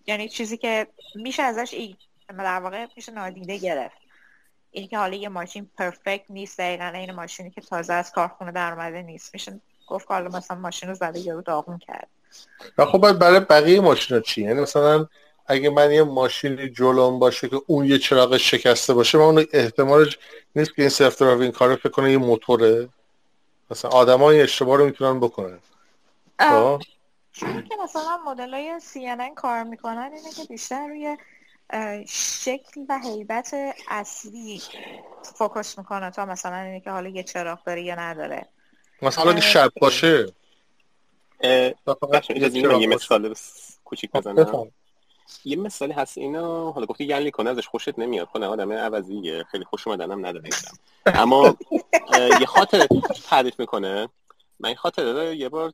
یعنی 0.08 0.30
چیزی 0.30 0.58
که 0.58 0.88
میشه 1.16 1.44
ازش 1.44 1.74
ای... 1.74 1.96
در 2.38 2.60
واقع 2.60 2.88
میشه 2.96 3.12
نادیده 3.12 3.58
گرفت. 3.58 3.98
اینی 4.72 4.88
که 4.88 4.98
حالا 4.98 5.16
یه 5.16 5.30
ماشین 5.30 5.70
perfect 5.78 6.26
نیست 6.30 6.58
دقیقا 6.58 6.86
این 6.86 7.12
ماشینی 7.12 7.50
که 7.50 7.62
تازه 7.62 7.94
از 7.94 8.12
کارخونه 8.12 8.52
در 8.52 8.72
اومده 8.72 9.02
نیست. 9.02 9.34
میشه 9.34 9.62
گفت 9.88 10.08
که 10.08 10.14
حالا 10.14 10.30
مثلا 10.30 10.58
ماشین 10.58 10.90
رو 10.90 10.96
زده 10.96 11.20
یارو 11.20 11.42
داغون 11.42 11.78
کرد. 11.78 12.08
و 12.78 12.86
خب 12.86 13.12
برای 13.12 13.40
بقیه 13.40 13.82
ماشین 13.82 14.22
چی؟ 14.22 14.42
یعنی 14.42 14.62
مثلا 14.62 15.08
اگه 15.48 15.70
من 15.70 15.92
یه 15.92 16.04
ماشینی 16.04 16.70
جلوم 16.70 17.20
باشه 17.20 17.50
که 17.50 17.62
اون 17.68 17.86
یه 17.86 17.98
چراغ 17.98 18.38
شکسته 18.38 18.94
باشه 18.94 19.18
من 19.18 19.24
اون 19.24 19.46
احتمالش 19.54 20.18
نیست 20.56 20.76
که 20.76 20.82
این 20.82 20.90
self-driving 20.90 21.54
car 21.54 21.76
فکر 21.76 21.90
کنه 21.90 22.12
یه 22.12 22.18
موتوره. 22.18 22.90
مثلا 23.72 23.92
آدمای 23.92 24.42
اشتباه 24.42 24.78
رو 24.78 24.86
می‌تونن 24.86 25.20
بکنن. 25.20 25.60
خب؟ 26.40 26.82
چون 27.32 27.64
که 27.64 27.76
مثلا 27.84 28.18
مدل 28.26 28.54
های 28.54 28.80
CNN 28.80 29.34
کار 29.36 29.64
می‌کنن 29.64 30.12
اینه 30.14 30.32
که 30.32 30.44
بیشتر 30.44 30.88
روی 30.88 31.18
شکل 32.08 32.82
و 32.90 33.00
هیبت 33.00 33.56
اصلی 33.88 34.62
فوکس 35.36 35.78
می‌کنه 35.78 36.12
تا 36.12 36.26
مثلا 36.26 36.56
اینه 36.58 36.80
که 36.80 36.92
حالا 36.92 37.10
یه 37.10 37.24
چراغ 37.24 37.64
داره 37.64 37.82
یا 37.82 37.96
نداره. 37.96 38.48
مثلا 39.02 39.32
اگه 39.32 39.42
شب 39.42 39.72
باشه. 39.82 40.34
یه 41.44 42.88
مثال 42.88 43.36
کوچیک 43.86 44.12
بزنم. 44.12 44.72
یه 45.46 45.58
مثالی 45.58 45.94
هست 45.94 46.18
اینو 46.18 46.72
حالا 46.72 46.86
گفتی 46.86 47.08
گلی 47.08 47.32
کنه 47.32 47.50
ازش 47.50 47.68
خوشت 47.68 48.00
نمیاد. 48.00 48.28
کنه 48.28 48.46
آدم 48.46 48.72
عوضیه 48.72 49.44
خیلی 49.44 49.66
خوش 49.66 49.88
اومدنم 49.88 50.26
نداره 50.26 50.50
اما 51.06 51.56
یه 52.40 52.46
خاطر 52.46 52.88
تعریف 53.30 53.60
می‌کنه. 53.60 54.10
من 54.60 54.68
این 54.68 54.76
خاطره 54.76 55.36
یه 55.36 55.50
بار 55.50 55.74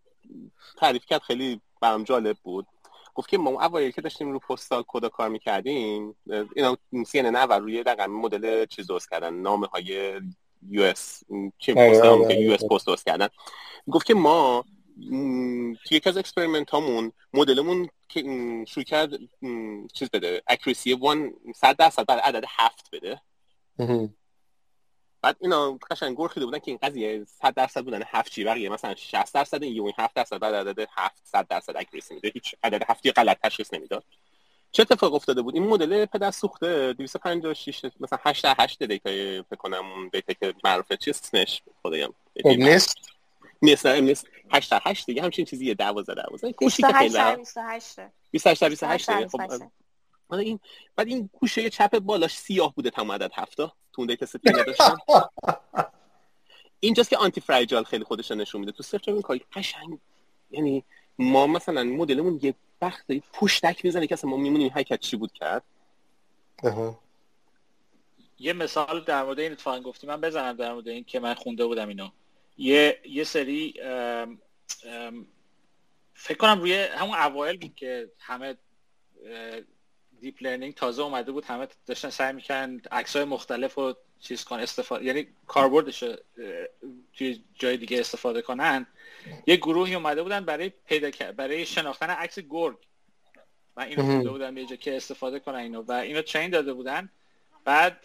تعریف 0.78 1.06
کرد 1.06 1.22
خیلی 1.22 1.62
برام 1.82 2.04
جالب 2.04 2.38
بود. 2.44 2.68
گفت 3.16 3.30
که 3.30 3.38
ما 3.38 3.66
اوایل 3.66 3.92
که 3.92 4.02
داشتیم 4.02 4.32
رو 4.32 4.40
پستال 4.40 4.84
کدا 4.88 5.10
کار 5.10 5.30
می‌کردیم 5.30 6.16
اینا 6.56 6.78
CNN 7.08 7.36
و 7.36 7.54
روی 7.54 7.84
رقم 7.84 8.12
مدل 8.12 8.66
چیز 8.66 8.88
درست 8.88 9.10
کردن 9.10 9.34
نامه 9.34 9.68
های 9.68 10.22
US 10.70 11.24
چی 11.58 11.74
post 11.74 12.06
US 12.32 12.66
post 12.66 12.88
درست 12.88 13.06
کردن. 13.06 13.28
گفت 13.92 14.06
که 14.06 14.14
ما 14.14 14.66
توی 15.86 15.98
یکی 15.98 16.10
از 16.10 16.18
experiment 16.18 16.70
هامون 16.70 17.12
مدلمون 17.34 17.90
که 18.10 18.22
شروع 18.68 18.84
کرد 18.84 19.10
چیز 19.94 20.10
بده 20.10 20.44
accuracy 20.48 21.00
100 21.56 21.76
درصد 21.76 22.06
بعد 22.06 22.20
عدد 22.20 22.44
هفت 22.48 22.90
بده. 22.92 23.22
بعد 25.22 25.38
اینا 25.40 25.80
قشنگ 25.92 26.18
گرخیده 26.18 26.46
بودن 26.46 26.60
که 26.60 26.72
این 26.72 26.80
قضیه 26.84 27.26
100 27.26 27.54
درصد 27.54 27.84
بودن 27.84 28.02
هفت 28.08 28.32
چی؟ 28.32 28.44
بقیه 28.44 28.70
مثلا 28.70 28.96
60 28.96 29.34
درصد 29.34 29.64
این 29.64 29.86
یه 29.86 29.94
7 29.98 30.14
درصد 30.14 30.40
بعد 30.40 30.56
عدد 30.56 30.88
7 30.92 31.22
100 31.24 31.48
درصد 31.48 31.78
accuracy 31.78 32.14
میده. 32.14 32.32
هیچ 32.34 32.56
عدد 32.64 32.84
هفتی 32.90 33.12
غلط 33.12 33.40
تشخیص 33.44 33.74
نمی‌داد. 33.74 34.04
چه 34.72 34.82
اتفاق 34.82 35.14
افتاده 35.14 35.42
بود؟ 35.42 35.56
این 35.56 35.68
مدل 35.68 36.06
پدر 36.06 36.32
سوخته 36.32 36.94
256 36.94 37.86
مثلا 38.00 38.20
8 38.26 38.46
8 38.46 38.84
دیتا 38.84 39.10
فکر 39.50 39.56
کنم 39.58 39.92
اون 39.92 40.10
دیتا 40.14 40.34
که 40.34 40.54
معروفه. 40.64 40.98
چیه 40.98 41.14
اسمش؟ 41.14 41.62
خدایم. 41.84 42.14
نیست 43.64 43.86
نیست 43.86 44.28
8 44.52 44.74
8 44.74 45.06
دیگه 45.06 45.22
همچین 45.22 45.46
چیزیه 45.46 45.74
12 45.74 46.14
12 46.16 46.52
کوشی 46.52 46.84
که 46.84 46.94
خیلی 46.94 47.10
28 47.36 48.00
28 48.32 48.64
28 48.64 49.12
خب 49.28 50.34
این 50.40 50.60
بعد 50.96 51.08
این 51.08 51.30
گوشه 51.40 51.70
چپ 51.70 52.00
بالاش 52.00 52.38
سیاه 52.38 52.74
بوده 52.74 52.90
تمام 52.90 53.12
عدد 53.12 53.32
هفتا. 53.34 53.68
تو 53.68 54.02
اون 54.02 54.08
دیتا 54.08 54.26
ست 54.26 54.48
نداشتم 54.48 54.98
اینجاست 56.80 57.10
که 57.10 57.18
آنتی 57.18 57.42
فرایجال 57.42 57.84
خیلی 57.84 58.04
خودش 58.04 58.32
نشون 58.32 58.62
میده. 58.62 58.72
تو 58.72 58.84
سرچ 58.84 59.10
این 59.10 59.22
کاری 59.22 59.42
قشنگ. 59.54 60.00
یعنی 60.52 60.84
ما 61.20 61.48
مثلا 61.48 61.84
مدلمون 61.84 62.40
یه 62.42 62.54
وقت 62.82 63.06
پشتک 63.34 63.86
می‌زنه 63.86 64.08
که 64.08 64.14
اصلا 64.14 64.30
ما 64.30 64.38
میمونیم. 64.38 64.72
حرکت 64.76 65.00
چی 65.00 65.18
بود 65.18 65.32
کرد. 65.32 65.64
یه 68.40 68.54
مثال 68.54 69.04
در 69.04 69.24
مورد 69.24 69.40
این 69.40 69.52
اتفاقا 69.52 69.80
گفتی. 69.80 70.08
من 70.08 70.22
بزنم 70.22 70.54
در 70.54 70.74
مورد 70.74 70.88
این 70.88 71.04
که 71.04 71.20
من 71.20 71.34
خونده 71.34 71.66
بودم 71.66 71.88
اینو 71.88 72.10
یه 72.58 73.02
یه 73.06 73.24
سری 73.24 73.74
ام 73.82 74.40
ام 74.86 75.28
فکر 76.14 76.38
کنم 76.38 76.60
روی 76.60 76.74
همون 76.74 77.18
اوایل 77.18 77.58
بود 77.58 77.76
که 77.76 78.12
همه 78.20 78.58
deep 80.22 80.44
learning 80.44 80.74
تازه 80.74 81.02
اومده 81.02 81.32
بود 81.32 81.46
همه 81.46 81.68
داشتن 81.86 82.10
سعی 82.10 82.34
می‌کنن 82.34 82.82
عکس 82.92 83.16
های 83.16 83.26
مختلف 83.26 83.74
رو 83.74 83.98
چیز 84.20 84.44
کن 84.44 84.60
استفاده 84.60 85.06
یعنی 85.06 85.28
کاربردش 85.48 86.04
توی 87.14 87.44
جای 87.56 87.78
دیگه 87.78 88.00
استفاده 88.00 88.42
کنن. 88.42 88.88
یه 89.48 89.56
گروهی 89.56 89.96
اومده 89.96 90.24
بودن 90.24 90.46
برای 90.46 90.70
پیدا 90.70 91.32
برای 91.38 91.66
شناختن 91.66 92.10
عکس 92.10 92.40
گرگ. 92.40 92.78
من 93.78 93.84
اینو 93.84 94.04
خونده 94.04 94.30
بودم 94.30 94.58
یه 94.58 94.66
جا 94.66 94.76
که 94.76 94.96
استفاده 94.96 95.40
کنن 95.40 95.56
اینو. 95.56 95.82
و 95.82 95.92
اینو 95.92 96.22
چین 96.22 96.50
داده 96.50 96.74
بودن. 96.74 97.10
بعد 97.66 98.02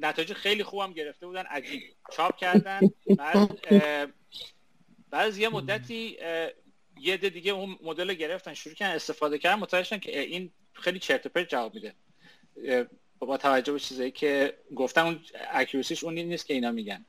نتایج 0.00 0.32
خیلی 0.32 0.64
خوبم 0.64 0.92
گرفته 0.92 1.26
بودن 1.26 1.42
عجیب 1.42 1.82
چاپ 2.12 2.36
کردن. 2.36 2.80
بعد 3.18 3.60
بعد 5.10 5.26
از 5.26 5.38
یه 5.38 5.48
مدتی 5.48 6.16
یه 7.00 7.14
عده 7.14 7.28
دیگه 7.28 7.52
اون 7.52 7.78
مدل 7.82 8.14
گرفتن 8.14 8.54
شروع 8.54 8.74
کردن 8.74 8.94
استفاده 8.94 9.38
کردن. 9.38 9.58
متوجه 9.58 9.98
که 9.98 10.20
این 10.20 10.52
خیلی 10.72 10.98
چرت 10.98 11.26
پرت 11.26 11.48
جواب 11.48 11.74
میده. 11.74 11.94
با 13.18 13.36
توجه 13.36 13.72
به 13.72 13.78
چیزایی 13.78 14.10
که 14.10 14.58
گفتن 14.74 15.00
اون 15.00 15.24
accuracy 15.50 15.93
ش 15.93 16.04
اون 16.04 16.14
نیست 16.14 16.46
که 16.46 16.54
اینا 16.54 16.72
میگن. 16.72 17.04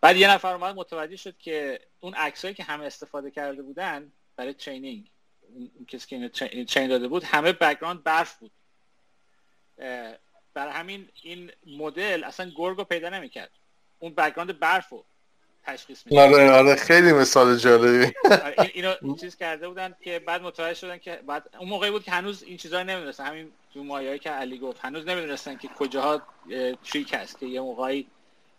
بعد 0.00 0.16
یه 0.16 0.30
نفر 0.30 0.54
اومد 0.54 0.74
متوجه 0.74 1.16
شد 1.16 1.38
که 1.38 1.80
اون 2.00 2.14
عکسایی 2.14 2.54
که 2.54 2.62
همه 2.62 2.84
استفاده 2.84 3.30
کرده 3.30 3.62
بودن 3.62 4.12
برای 4.36 4.52
training 4.52 5.10
کسی 5.88 6.06
که 6.06 6.28
چین 6.64 6.88
داده 6.88 7.08
بود 7.08 7.24
همه 7.24 7.52
background 7.52 8.02
برف 8.02 8.38
بود. 8.38 8.50
برای 10.54 10.72
همین 10.72 11.08
این 11.22 11.50
مدل 11.66 12.24
اصلا 12.24 12.52
گرگ 12.56 12.78
رو 12.78 12.84
پیدا 12.84 13.08
نمی‌کرد. 13.08 13.50
اون 13.98 14.14
background 14.14 14.58
برف 14.58 14.88
رو 14.88 15.04
تشخیص 15.66 16.06
میده 16.06 16.20
آره 16.20 16.50
آره 16.50 16.76
خیلی 16.76 17.12
مثال 17.12 17.56
جالبی. 17.56 18.12
آره، 18.24 18.70
اینو 18.74 19.16
چیز 19.20 19.36
کرده 19.36 19.68
بودن 19.68 19.94
که 20.00 20.18
بعد 20.18 20.42
متوجه 20.42 20.74
شدن 20.74 20.98
که 20.98 21.20
بعد 21.26 21.50
اون 21.58 21.68
موقعی 21.68 21.90
بود 21.90 22.04
که 22.04 22.10
هنوز 22.10 22.42
این 22.42 22.56
چیزا 22.56 22.82
نمی‌دونستن. 22.82 23.24
همین 23.24 23.52
تو 23.74 23.84
مایه‌ای 23.84 24.18
که 24.18 24.30
علی 24.30 24.58
گفت 24.58 24.80
هنوز 24.80 25.06
نمی‌دونستن 25.06 25.56
که 25.56 25.68
کجاها 25.68 26.22
trick 26.84 27.14
هست 27.14 27.38
که 27.38 27.46
یه 27.46 27.60
موقعی 27.60 28.06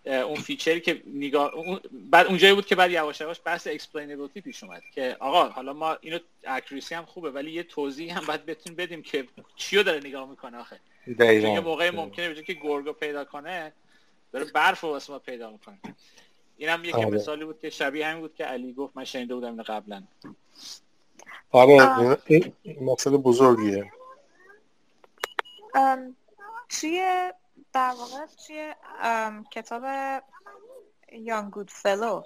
اون 0.06 0.36
feature 0.36 0.76
ی 0.76 0.82
که 0.82 1.02
نگاه 1.08 1.52
بعد 1.92 2.28
اونجایی 2.28 2.54
بود 2.54 2.66
که 2.66 2.76
بعد 2.76 2.92
یواش 2.92 3.22
یواش 3.22 3.42
بحث 3.46 3.68
explainability 3.68 4.42
پیش 4.42 4.64
اومد 4.64 4.84
که 4.96 5.18
آقا 5.20 5.50
حالا 5.50 5.74
ما 5.74 5.98
اینو 6.02 6.20
accuracy 6.48 6.96
هم 6.96 7.06
خوبه 7.06 7.32
ولی 7.32 7.52
یه 7.52 7.64
توضیح 7.64 8.18
هم 8.18 8.26
باید 8.26 8.46
بتون 8.46 8.76
بدیم 8.76 9.02
که 9.02 9.28
چیو 9.56 9.84
داره 9.84 10.00
نگاه 10.00 10.30
می‌کنه 10.30 10.58
آخه. 10.58 10.80
یه 11.08 11.60
موقعی 11.60 11.92
ممکنه 11.92 12.30
بجای 12.30 12.44
که 12.44 12.54
گورگو 12.54 12.94
پیدا 12.94 13.26
کنه 13.26 13.74
داره 14.32 14.46
برف 14.46 14.82
رو 14.82 14.90
واسه 14.90 15.14
ما 15.14 15.20
پیدا 15.20 15.52
می‌کنه. 15.52 15.80
اینم 16.58 16.86
یکی 16.86 16.94
آره. 16.94 17.06
مثالی 17.06 17.46
بود 17.46 17.60
که 17.60 17.70
شبیه 17.70 18.08
همین 18.08 18.22
بود 18.22 18.36
که 18.36 18.46
علی 18.46 18.74
گفت 18.74 18.98
من 18.98 19.04
شنیده 19.04 19.36
بودم 19.36 19.48
اینو 19.48 19.64
قبلا. 19.64 20.04
آره 21.52 22.18
این 22.28 22.54
مسئله 22.82 23.18
بزرگیه. 23.18 23.92
توی 26.70 27.32
در 27.74 27.94
واقع؟ 27.98 28.26
توی 28.48 28.74
کتاب 29.52 29.84
یان 31.12 31.50
گودفلو 31.50 32.24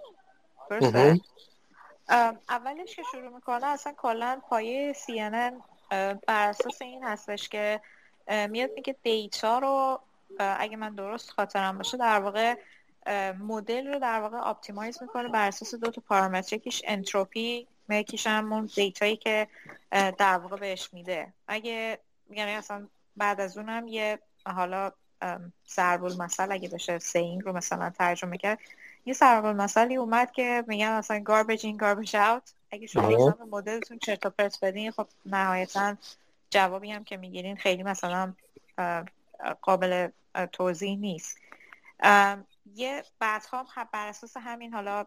اولش 2.50 2.96
که 2.96 3.04
شروع 3.12 3.36
می‌کنه 3.36 3.66
اصلا 3.66 3.94
کلا 3.98 4.42
پایه 4.50 4.94
CNN 4.94 5.54
بر 5.90 6.20
اساس 6.28 6.82
این 6.82 7.04
هستش 7.04 7.50
که 7.50 7.82
میاد 8.30 8.70
میگه 8.76 8.96
data 9.04 9.60
رو 9.60 10.00
اگه 10.40 10.78
من 10.78 10.96
درست 10.96 11.30
خاطرم 11.30 11.78
باشه 11.78 11.98
در 11.98 12.20
واقع 12.20 12.56
مدل 13.40 13.88
رو 13.88 14.00
در 14.00 14.20
واقع 14.20 14.38
optimize 14.38 15.02
می‌کنه 15.02 15.28
بر 15.30 15.48
اساس 15.48 15.76
دو 15.76 15.92
تا 15.92 16.02
پارامتر 16.08 16.56
یکیش 16.56 16.82
انتروپی 16.86 17.68
یکیش 17.90 18.28
هم 18.28 18.54
اون 18.54 18.70
data 18.76 19.04
یی 19.04 19.18
که 19.18 19.48
در 19.92 20.38
واقع 20.38 20.58
بهش 20.58 20.90
میده 20.94 21.34
اگه 21.48 22.00
یعنی 22.30 22.52
اصلا 22.52 22.88
بعد 23.18 23.42
از 23.42 23.58
اونم 23.58 23.88
یه 23.88 24.20
حالا 24.46 24.92
ضرب 25.70 26.04
المثل 26.04 26.52
اگه 26.52 26.70
بشه 26.70 27.00
سینگ 27.00 27.42
رو 27.44 27.54
مثلا 27.54 27.90
ترجمه 27.90 28.38
کرد 28.38 28.60
یه 29.06 29.14
ضرب 29.14 29.46
المثلی 29.46 29.96
اومد 29.96 30.32
که 30.32 30.64
میگن 30.68 30.98
مثلا 30.98 31.24
garbage 31.30 31.62
in 31.62 31.78
garbage 31.82 32.14
out 32.14 32.52
اگه 32.72 32.88
شما. 32.88 33.10
مثلا 33.10 33.46
مدلتون 33.52 34.00
چرت 34.00 34.26
و 34.26 34.30
پرت 34.30 34.60
بدین 34.62 34.92
خب 34.92 35.08
نهایتا 35.26 35.96
جوابی 36.50 36.92
هم 36.92 37.04
که 37.04 37.18
می‌گیرین 37.18 37.56
خیلی 37.56 37.84
مثلا 37.84 38.34
قابل 39.62 40.10
توضیح 40.52 40.98
نیست. 40.98 41.38
یه 42.76 43.04
بعد 43.20 43.46
هم 43.52 43.90
بر 43.94 44.08
اساس 44.08 44.38
همین 44.38 44.74
حالا 44.74 45.06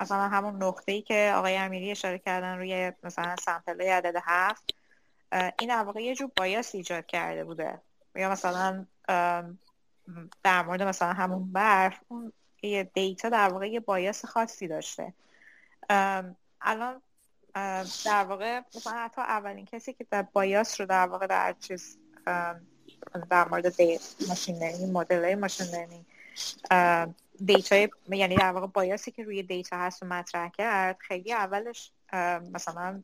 مثلا 0.00 0.28
همون 0.28 0.62
نقطه 0.62 0.92
ای 0.92 1.02
که 1.02 1.32
آقای 1.36 1.56
امیری 1.56 1.90
اشاره 1.90 2.18
کردن 2.18 2.58
روی 2.58 2.92
مثلا 3.02 3.36
sample 3.36 3.84
ه 3.84 3.92
عدد 3.92 4.14
هفت 4.24 4.74
این 5.32 5.68
در 5.68 5.82
واقع 5.82 6.02
یه 6.02 6.14
جور 6.14 6.30
bias 6.36 6.74
ایجاد 6.74 7.06
کرده 7.06 7.44
بوده. 7.44 7.80
یا 8.14 8.30
مثلا 8.30 8.86
در 10.42 10.62
مورد 10.62 10.82
مثلا 10.82 11.12
همون 11.12 11.52
برف 11.52 12.00
اون 12.08 12.32
یه 12.62 12.84
data 12.84 13.28
در 13.28 13.48
واقع 13.48 13.68
یه 13.70 13.80
bias 13.80 14.24
خاصی 14.24 14.68
داشته. 14.68 15.12
الان 16.60 17.02
در 18.04 18.24
واقع 18.24 18.60
مثلا 18.76 18.92
حتی 18.92 19.20
اولین 19.20 19.66
کسی 19.66 19.92
که 19.92 20.06
در 20.10 20.22
bias 20.22 20.80
رو 20.80 20.86
در 20.86 21.06
واقع 21.06 21.26
در 21.26 21.54
چیز 21.60 21.98
در 23.30 23.48
مورد 23.50 23.66
machine 24.28 24.56
learning 24.56 24.96
مدل 24.96 25.34
machine 25.34 25.66
learning 25.66 26.04
data 27.44 27.88
یعنی 28.08 28.36
در 28.36 28.52
واقع 28.52 28.66
bias 28.66 29.01
ی 29.01 29.10
که 29.10 29.24
روی 29.24 29.42
data 29.42 29.76
هست 29.76 30.02
و 30.02 30.06
مطرح 30.06 30.48
کرد 30.48 30.98
خیلی 30.98 31.32
اولش 31.32 31.92
مثلا 32.52 33.02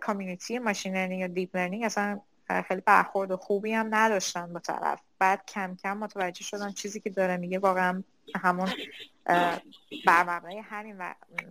community 0.00 0.58
machine 0.58 0.94
learning 0.94 1.20
یا 1.20 1.26
deep 1.26 1.56
learning 1.56 1.84
اصلا 1.84 2.20
خیلی 2.68 2.80
برخورد 2.80 3.30
و 3.30 3.36
خوبی 3.36 3.72
هم 3.72 3.94
نداشتن 3.94 4.52
با 4.52 4.60
طرف. 4.60 5.00
بعد 5.18 5.46
کم 5.46 5.76
کم 5.82 5.96
متوجه 5.96 6.44
شدن 6.44 6.72
چیزی 6.72 7.00
که 7.00 7.10
داره 7.10 7.36
میگه 7.36 7.58
واقعا 7.58 8.02
همون 8.34 8.70
بر 10.06 10.22
مبنای 10.22 10.58
همین 10.58 10.98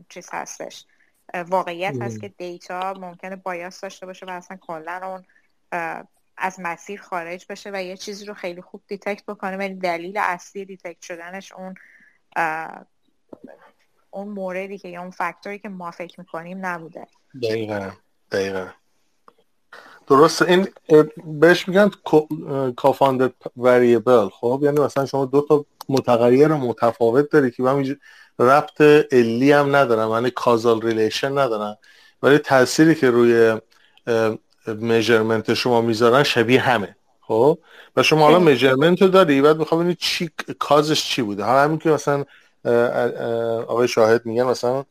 چیز 0.10 0.30
هستش. 0.32 0.86
واقعیت 1.44 2.02
هست 2.02 2.22
که 2.22 2.28
data 2.28 2.94
ممکنه 2.94 3.36
bias 3.36 3.82
داشته 3.82 4.06
باشه 4.06 4.26
و 4.26 4.30
اصلا 4.30 4.58
کلا 4.58 5.02
اون 5.04 5.24
از 6.38 6.60
مسیر 6.60 7.02
خارج 7.02 7.46
بشه 7.50 7.72
و 7.74 7.84
یه 7.84 7.98
چیزی 7.98 8.26
رو 8.26 8.34
خیلی 8.34 8.62
خوب 8.62 8.82
detect 8.88 9.26
بکنه. 9.26 9.58
ولی 9.58 9.74
دلیل 9.74 10.18
اصلی 10.18 10.66
detect 10.66 11.02
شدنش 11.02 11.52
اون 11.52 11.76
اون 14.12 14.28
موردی 14.28 14.78
که 14.78 14.90
یا 14.90 15.02
اون 15.02 15.10
فاکتوری 15.10 15.60
که 15.60 15.70
ما 15.70 15.92
فکر 15.92 16.20
می‌کنیم 16.20 16.66
نبوده. 16.66 17.08
دقیقا 17.44 17.92
دقیقا. 18.32 18.68
درست 20.08 20.42
این 20.42 20.68
بهش 21.26 21.68
میگن 21.68 21.92
confounder 22.76 23.30
variable 23.58 24.30
خب؟ 24.30 24.60
یعنی 24.64 24.80
مثلا 24.80 25.06
شما 25.06 25.26
دو 25.26 25.42
تا 25.42 25.66
متغیر 25.90 26.48
متفاوت 26.48 27.30
داری 27.30 27.52
که 27.52 27.64
ربط 28.40 28.82
علی 29.12 29.52
هم 29.52 29.76
ندارن 29.76 30.10
یعنی 30.10 30.30
causal 30.30 30.82
relation 30.82 31.38
ندارن. 31.38 31.78
ولی 32.24 32.38
تأثیری 32.38 32.96
که 32.96 33.10
روی 33.10 33.60
measurement 34.68 35.54
شما 35.54 35.82
می‌ذارن 35.82 36.24
شبیه 36.24 36.62
همه 36.62 36.96
خب؟ 37.22 37.60
و 37.96 38.04
شما 38.04 38.26
حالا 38.26 38.40
measurement 38.40 39.02
رو 39.02 39.08
داری 39.08 39.42
بعد 39.42 39.58
می‌خوام 39.58 39.82
ببینید 39.82 39.98
چی 39.98 40.30
کازش 40.60 41.04
چی 41.04 41.22
بوده. 41.22 41.44
حالا 41.44 41.62
همین 41.62 41.78
که 41.78 41.90
مثلا 41.90 42.26
آقای 43.68 43.88
شاهد 43.88 44.26
میگن 44.26 44.44
مثلا 44.44 44.86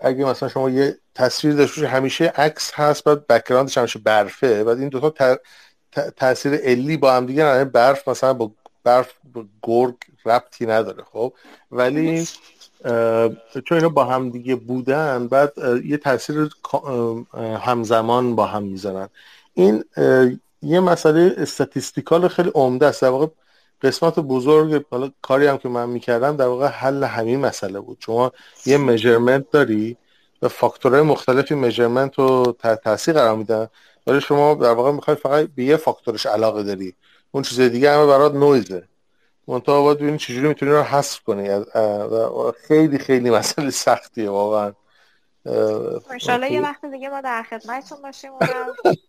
اگه 0.00 0.24
مثلا 0.24 0.48
شما 0.48 0.70
یه 0.70 0.98
تصویر 1.14 1.54
داشته 1.54 1.88
همیشه 1.88 2.24
عکس 2.36 2.72
هست 2.74 3.04
بعد 3.04 3.26
بک‌گراندش 3.26 3.78
همیشه 3.78 3.98
برفه. 3.98 4.64
بعد 4.64 4.78
این 4.78 4.88
دوتا 4.88 5.38
تاثیر 6.16 6.54
علی 6.54 6.96
با 6.96 7.12
هم 7.12 7.26
دیگه 7.26 7.42
یعنی 7.42 7.64
برف 7.64 8.08
مثلا 8.08 8.32
با 8.32 8.50
برف 8.84 9.12
با 9.34 9.44
گرگ 9.62 9.96
ربطی 10.24 10.66
نداره 10.66 11.04
خب؟ 11.12 11.34
ولی 11.70 12.28
چون 13.64 13.78
اینا 13.78 13.88
با 13.88 14.04
هم 14.04 14.30
دیگه 14.30 14.54
بودن 14.54 15.28
بعد 15.28 15.52
یه 15.84 15.96
تاثیر 15.96 16.50
همزمان 17.60 18.36
با 18.36 18.46
هم 18.46 18.62
می‌زنن. 18.62 19.08
این 19.54 19.84
یه 20.62 20.80
مسئله 20.80 21.34
استاتیستیکال 21.36 22.28
خیلی 22.28 22.50
عمده 22.54 22.86
است. 22.86 23.02
در 23.02 23.08
واقع 23.08 23.26
قسمت 23.82 24.18
بزرگ 24.18 24.84
حالا 24.90 25.10
کاری 25.22 25.46
هم 25.46 25.58
که 25.58 25.68
من 25.68 25.88
می‌کردم 25.88 26.36
در 26.36 26.46
واقع 26.46 26.66
حل 26.66 27.04
همین 27.04 27.40
مسئله 27.40 27.80
بود. 27.80 27.96
شما 28.00 28.32
یه 28.66 28.76
میجرمنت 28.76 29.50
داری 29.50 29.96
و 30.42 30.48
فاکتورهای 30.48 31.02
مختلفی 31.02 31.54
میجرمنت 31.54 32.18
رو 32.18 32.56
تحت 32.58 32.82
تاثیر 32.82 33.14
قرار 33.14 33.36
میدن. 33.36 33.68
ولی 34.06 34.20
شما 34.20 34.54
در 34.54 34.72
واقع 34.72 34.92
می‌خوای 34.92 35.16
فقط 35.16 35.48
به 35.56 35.64
یه 35.64 35.76
فاکتورش 35.76 36.26
علاقه 36.26 36.62
داری. 36.62 36.94
اون 37.30 37.42
چیز 37.42 37.60
دیگه 37.60 37.92
همه 37.92 38.06
برات 38.06 38.34
نویزه 38.34 38.88
منتها 39.50 39.82
باید 39.82 39.98
ببینی 39.98 40.18
چجوری 40.18 40.48
می‌تونی 40.48 40.72
رو 40.72 40.82
حذف 40.82 41.20
کنی. 41.20 41.64
خیلی 42.68 42.98
خیلی 42.98 43.30
مسئله 43.30 43.70
سختیه 43.70 44.30
واقعا. 44.30 44.72
انشالله 46.10 46.52
یه 46.52 46.60
وقت 46.60 46.84
دیگه 46.84 47.08
ما 47.08 47.20
در 47.20 47.42
خدمتتون 47.42 48.02
باشیم. 48.02 48.32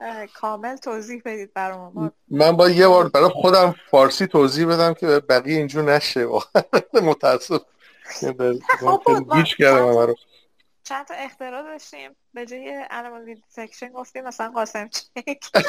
و 0.01 0.27
کامل 0.33 0.75
توضیح 0.75 1.21
بدید 1.25 1.53
برامون. 1.53 2.11
من 2.27 2.51
با 2.51 2.69
یه 2.69 2.87
بار 2.87 3.09
برای 3.09 3.29
خودم 3.29 3.75
فارسی 3.91 4.27
توضیح 4.27 4.67
بدم 4.67 4.93
که 4.93 5.07
بقیه 5.07 5.57
اینجور 5.57 5.93
نشه. 5.93 6.27
متاسف. 6.93 7.61
گیج 9.33 9.55
کردم 9.55 10.13
چند 10.83 11.05
تا 11.05 11.13
اختراع 11.13 11.63
داشتیم. 11.63 12.15
به 12.33 12.45
جای 12.45 12.85
anomaly 12.89 13.25
detection 13.25 13.89
گفتیم 13.89 14.23
مثلا 14.23 14.51
قاسم 14.51 14.89
چک. 14.89 15.43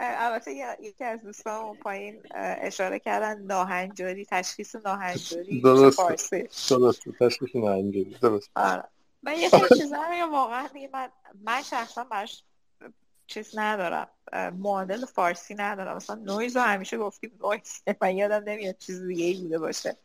البته 0.00 0.76
یکی 0.80 1.04
از 1.04 1.22
دوستان 1.22 1.76
پایین 1.76 2.22
اشاره 2.34 2.98
کردن 2.98 3.42
ناهنجاری 3.42 4.24
تشخیص 4.24 4.76
ناهنجاری 4.76 5.60
درست. 5.60 5.98
درست. 6.70 7.08
تشخیص 7.20 7.56
ناهنجاری. 7.56 8.16
درست. 8.22 8.50
آره. 8.54 8.84
من 9.22 9.36
یه 9.38 9.48
سری 9.48 9.68
چیزا 9.78 10.02
واقعا 10.32 10.68
من 10.92 11.08
من 11.42 11.62
شخصا 11.62 12.04
براش 12.04 12.42
چیز 13.26 13.58
ندارم. 13.58 14.08
معادل 14.58 15.04
فارسی 15.04 15.54
ندارم. 15.54 15.96
مثلا 15.96 16.16
نویز 16.16 16.56
رو 16.56 16.62
همیشه 16.62 16.98
گفتیم 16.98 17.38
نویز 17.42 17.82
من 18.00 18.16
یادم 18.16 18.50
نمیاد 18.50 18.78
چیز 18.78 19.02
دیگه 19.06 19.24
ای 19.24 19.40
بوده 19.42 19.58
باشه. 19.58 19.96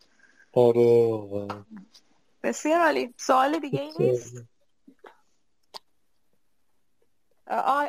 آره 0.53 1.47
بسیار 2.43 2.81
عالی. 2.81 3.13
سوال 3.17 3.59
دیگه 3.59 3.81
ای 3.81 3.93
نیست؟ 3.99 4.43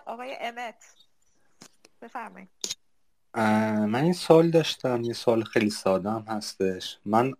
آقای 0.07 0.37
امت. 0.41 0.95
بفرمایید. 2.03 2.49
من 3.35 4.03
این 4.03 4.12
سوال 4.12 4.51
داشتم 4.51 5.03
یه 5.03 5.12
سوال 5.12 5.45
خیلی 5.45 5.70
ساده 5.70 6.11
هم 6.11 6.25
هستش. 6.29 6.99
من 7.05 7.33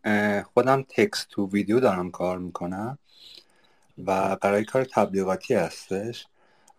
خودم 0.55 0.83
تکست 0.89 1.29
تو 1.31 1.49
ویدیو 1.51 1.81
دارم 1.81 2.11
کار 2.11 2.39
می‌کنم 2.39 2.99
و 4.07 4.37
برای 4.37 4.65
کار 4.65 4.85
تبلیغاتی 4.85 5.55
هستش 5.55 6.27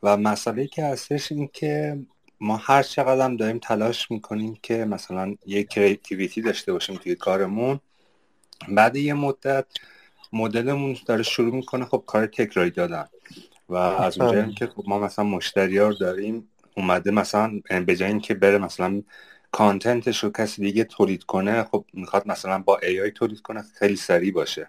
و 0.04 0.18
مسئله 0.18 0.68
که 0.68 0.86
هستش 0.86 1.32
این 1.32 1.50
که 1.54 2.00
ما 2.40 2.58
هر 2.58 2.84
چقدر 2.84 3.26
هم 3.26 3.38
داریم 3.38 3.60
تلاش 3.60 4.12
می‌کنیم 4.12 4.60
که 4.64 4.86
مثلا 4.86 5.36
یه 5.46 5.64
کریتیویتی 5.64 6.42
داشته 6.42 6.74
باشیم 6.74 6.96
توی 6.96 7.16
کارمون. 7.16 7.80
بعد 8.68 8.96
یه 8.96 9.14
مدت 9.14 9.66
مدلمون 10.34 10.98
داره 11.06 11.24
شروع 11.24 11.56
می‌کنه 11.56 11.86
خب 11.86 12.04
کار 12.08 12.26
تکراری 12.26 12.72
دادن 12.72 13.08
و 13.70 13.76
از 13.76 14.20
اونجایی 14.20 14.54
که 14.54 14.68
خب 14.68 14.84
ما 14.88 15.00
مثلا 15.00 15.26
مشتری 15.26 15.80
رو 15.80 15.94
داریم 15.94 16.50
اومده 16.80 17.12
مثلا 17.12 17.62
به 17.86 17.96
جای 17.96 18.10
اینکه 18.10 18.34
بره 18.34 18.58
مثلا 18.58 19.04
content 19.52 20.08
ش 20.08 20.24
رو 20.24 20.30
کسی 20.30 20.62
دیگه 20.62 20.84
تولید 20.84 21.24
کنه 21.24 21.64
خب 21.64 21.86
می‌خواد 21.94 22.28
مثلا 22.28 22.60
با 22.60 22.78
AI 22.78 23.12
تولید 23.12 23.42
کنه 23.42 23.62
خیلی 23.62 23.96
سریع 23.96 24.34
باشه. 24.34 24.68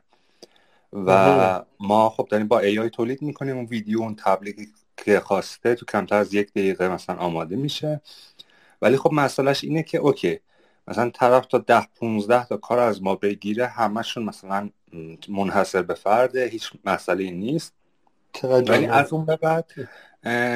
و 0.93 1.65
ما 1.81 2.11
خب 2.11 2.29
داریم 2.31 2.49
با 2.49 2.59
AI 2.61 2.91
تولید 2.91 3.23
می‌کنیم 3.23 3.57
اون 3.57 3.65
ویدیو 3.65 4.01
اون 4.01 4.15
تبلیغی 4.15 4.69
که 4.97 5.21
خواسته 5.21 5.75
تو 5.75 5.87
کمتر 5.87 6.17
از 6.17 6.35
یک 6.35 6.51
دقیقه 6.51 6.89
مثلا 6.89 7.17
آماده 7.17 7.57
میشه. 7.57 8.01
ولی 8.83 8.97
خب 8.97 9.13
مسئلهش 9.13 9.65
اینه 9.65 9.83
که 9.83 9.99
okay 9.99 10.41
مثلا 10.89 11.11
طرف 11.11 11.47
تا 11.47 11.59
ده 11.59 11.87
15 12.01 12.45
تا 12.47 12.57
کار 12.57 12.79
از 12.79 13.03
ما 13.03 13.15
بگیره 13.15 13.67
همشون 13.67 14.25
مثلا 14.25 14.71
منحصر 15.29 15.83
به 15.83 15.95
فرده 15.95 16.47
هیچ 16.47 16.73
مسئله 16.85 17.31
نیست. 17.31 17.75
ولی 18.43 18.87
از 18.87 19.13
اون 19.13 19.25
به 19.25 19.37
بعد 19.37 19.73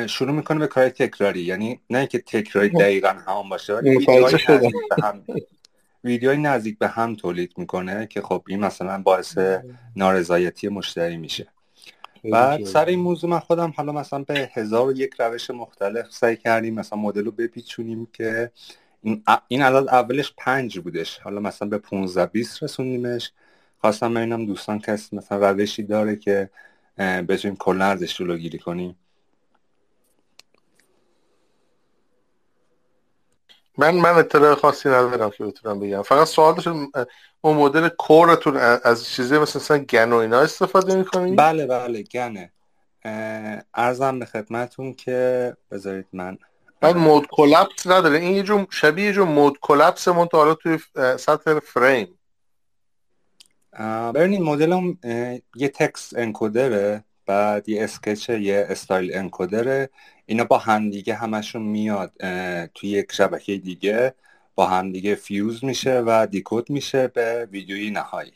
شروع 0.07 0.32
می‌کنه 0.32 0.59
به 0.59 0.66
کار 0.66 0.89
تکراری. 0.89 1.41
یعنی 1.41 1.81
نه 1.91 1.99
اینکه 1.99 2.19
تکراری 2.19 2.69
دقیقا 2.69 3.09
هم 3.09 3.49
باشه 3.49 3.74
ویدیوهای 6.05 6.39
نزدیک 6.39 6.78
به 6.78 6.89
هم 6.89 7.15
تولید 7.15 7.53
می‌کنه 7.57 8.07
که 8.07 8.23
خب 8.23 8.43
این 8.49 8.61
مثلا 8.61 9.03
باعث 9.03 9.39
نارضایتی 9.97 10.69
مشتری 10.69 11.16
میشه. 11.16 11.47
بعد 12.32 12.65
سر 12.65 12.85
این 12.85 12.99
موضوع 12.99 13.31
من 13.31 13.39
خودم 13.39 13.73
حالا 13.77 13.93
مثلا 13.93 14.19
به 14.19 14.51
هزار 14.53 14.89
و 14.89 14.93
یک 14.93 15.15
روش 15.19 15.51
مختلف 15.51 16.07
سعی 16.11 16.36
کردیم 16.36 16.74
مثلا 16.74 16.99
مدل 16.99 17.24
رو 17.24 17.31
بپیچونیم 17.31 18.09
که 18.12 18.51
این 19.49 19.62
عدد 19.62 19.89
اولش 19.89 20.35
پنج 20.39 20.78
بودش. 20.78 21.19
حالا 21.19 21.41
مثلا 21.41 21.69
به 21.69 21.78
15 21.78 22.27
20 22.27 22.62
رسوندیمش. 22.62 23.32
خواستم 23.78 24.15
ببینم 24.15 24.47
دوستان 24.47 24.78
کسی 24.78 25.16
مثلا 25.16 25.51
روشی 25.51 25.82
داره 25.82 26.16
که 26.16 26.51
بتونیم 26.99 27.57
کلا 27.57 27.85
ازش 27.85 28.16
جلوگیری 28.19 28.59
کنیم. 28.59 28.97
من 33.79 33.95
من 33.95 34.11
اطلاع 34.11 34.55
خاصی 34.55 34.89
ندارم 34.89 35.31
که 35.31 35.45
بتونم 35.45 35.81
بگم. 35.81 36.03
فقط 36.03 36.27
سوال 36.27 36.55
داشتم 36.55 36.91
اون 37.41 37.57
مدل 37.57 37.89
کورتون 37.89 38.57
از 38.57 39.09
چیزی 39.09 39.39
مثل 39.39 39.59
مثلا 39.59 39.79
گن 39.79 40.13
و 40.13 40.17
اینا 40.17 40.41
استفاده 40.41 40.97
می‌کنید 40.97 41.37
بله 41.39 41.67
بله 41.67 42.03
گنه. 42.03 42.53
ارزم 43.75 44.19
به 44.19 44.27
خدمتون 44.27 44.95
که 44.95 45.57
بذارید 45.71 46.07
من 46.13 46.39
بعد 46.81 46.97
مود 46.97 47.27
کلپس 47.31 47.87
نداره. 47.87 48.19
این 48.19 48.35
یه 48.35 48.43
جور 48.43 48.67
شبیه 48.71 49.05
یه 49.05 49.13
جور 49.13 49.27
مود 49.27 49.59
کلپس 49.61 50.09
من 50.09 50.27
تا 50.27 50.39
حالا 50.39 50.55
توی 50.55 50.79
سطح 51.19 51.59
فریم. 51.59 52.19
ببینید 54.15 54.41
مدل 54.41 54.95
یه 55.57 55.69
text 55.69 56.19
encoder 56.19 56.94
ه 56.94 57.05
بعد 57.27 57.69
یه 57.69 57.85
sketch 57.85 58.29
یه 58.29 58.67
style 58.69 59.11
encoder 59.15 59.74
ه. 59.74 59.91
اینا 60.27 60.45
با 60.45 60.59
همدیگه 60.59 61.15
همشون 61.15 61.63
میاد 61.63 62.13
توی 62.75 62.89
یک 62.91 63.13
شبکه 63.13 63.57
دیگه 63.57 64.15
با 64.55 64.67
همدیگه 64.67 65.15
fuse 65.15 65.65
میشه 65.65 66.03
و 66.07 66.27
decode 66.27 66.71
میشه 66.71 67.09
به 67.09 67.49
ویدیوی 67.51 67.91
نهایی. 67.91 68.33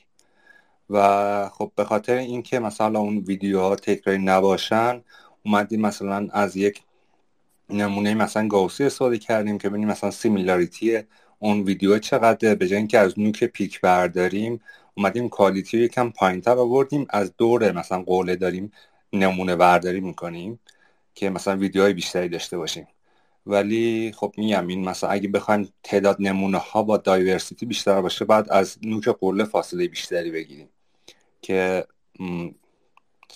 و 0.90 1.48
خب 1.48 1.72
به 1.76 1.84
خاطر 1.84 2.14
اینکه 2.16 2.58
مثلا 2.58 2.98
اون 2.98 3.18
ویدیوها 3.18 3.76
تکراری 3.76 4.18
نباشن 4.18 5.02
اومدیم 5.44 5.80
مثلا 5.80 6.28
از 6.32 6.56
یک 6.56 6.82
نمونه 7.70 8.14
مثلا 8.14 8.48
گاوسی 8.48 8.84
استفاده 8.84 9.18
کردیم 9.18 9.58
که 9.58 9.68
ببینیم 9.68 9.88
مثلا 9.88 10.10
similarity 10.10 11.02
اون 11.38 11.62
ویدیو 11.62 11.98
چقدر 11.98 12.54
به 12.54 12.68
جای 12.68 12.78
اینکه 12.78 12.98
از 12.98 13.18
نوک 13.18 13.44
پیک 13.44 13.80
برداریم 13.80 14.60
اومدیم 14.94 15.28
کالیتی 15.28 15.78
رو 15.78 15.84
یکم 15.84 16.10
پایینتر 16.10 16.58
آوردیم 16.58 17.06
از 17.10 17.32
دور 17.36 17.72
مثلا 17.72 18.02
قوله 18.02 18.36
داریم 18.36 18.72
نمونه 19.12 19.56
برداری 19.56 20.00
می‌کنیم. 20.00 20.60
که 21.18 21.30
مثلا 21.30 21.56
ویدیوهای 21.56 21.92
بیشتری 21.92 22.28
داشته 22.28 22.58
باشیم. 22.58 22.86
ولی 23.46 24.12
خب 24.16 24.34
میگم 24.36 24.66
این 24.66 24.88
مثلا 24.88 25.10
اگه 25.10 25.28
بخوایم 25.28 25.72
تعداد 25.82 26.16
نمونه 26.20 26.58
ها 26.58 26.82
با 26.82 26.96
دایورسیتی 26.96 27.66
بیشتر 27.66 28.00
باشه 28.00 28.24
بعد 28.24 28.50
از 28.50 28.78
نوک 28.82 29.08
قله 29.08 29.44
فاصله 29.44 29.88
بیشتری 29.88 30.30
بگیریم 30.30 30.68
که 31.42 31.86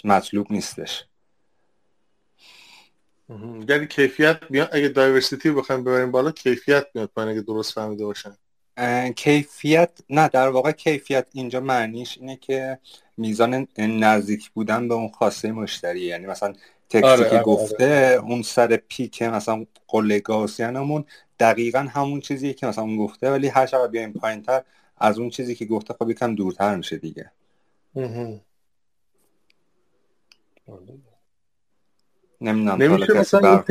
مطلوب 0.05 0.53
نیستش. 0.53 1.05
یعنی 3.69 3.87
کیفیت 3.87 4.39
میاد 4.51 4.69
اگه 4.73 4.89
دایورسیتی 4.89 5.51
بخوایم 5.51 5.85
ببریم 5.85 6.11
بالا 6.11 6.31
کیفیت 6.31 6.87
میاد 6.95 7.11
پایین 7.15 7.31
اگه 7.31 7.41
درست 7.41 7.73
فهمیده 7.73 8.05
باشن. 8.05 8.37
کیفیت 9.17 9.91
نه 10.11 10.29
در 10.29 10.49
واقع 10.49 10.73
کیفیت 10.73 11.27
اینجا 11.33 11.61
معنیش 11.61 12.19
اینه 12.19 12.37
که 12.37 12.79
میزان 13.17 13.69
نزدیک 13.79 14.51
بودن 14.51 14.89
به 14.89 14.95
اون 14.95 15.09
خواسته 15.09 15.53
مشتری. 15.53 16.01
یعنی 16.01 16.27
مثلا 16.27 16.53
تکسی 16.93 17.07
آره، 17.07 17.25
که 17.31 17.37
آره، 17.37 17.43
گفته 17.43 17.85
آره. 17.85 18.25
اون 18.29 18.43
سر 18.43 18.77
پیک 18.77 19.23
مثلا 19.23 19.67
قله 19.89 20.21
گاوسیانمون 20.21 21.05
دقیقا 21.41 21.79
همون 21.79 22.21
چیزی 22.21 22.55
که 22.55 22.67
مثلا 22.67 22.85
اون 22.85 22.97
گفته 22.97 23.31
ولی 23.31 23.49
هر 23.49 23.67
شب 23.67 23.91
بیایم 23.91 24.13
پایین 24.13 24.43
تر 24.43 24.63
از 24.99 25.19
اون 25.19 25.31
چیزی 25.31 25.55
که 25.55 25.65
گفته 25.65 25.95
خب 25.95 26.11
یکم 26.11 26.35
دورتر 26.35 26.77
میشه 26.77 26.97
دیگه. 26.97 27.31
نمی‌دونم 32.41 32.83
نمیشه 32.83 33.13
مثلا 33.13 33.65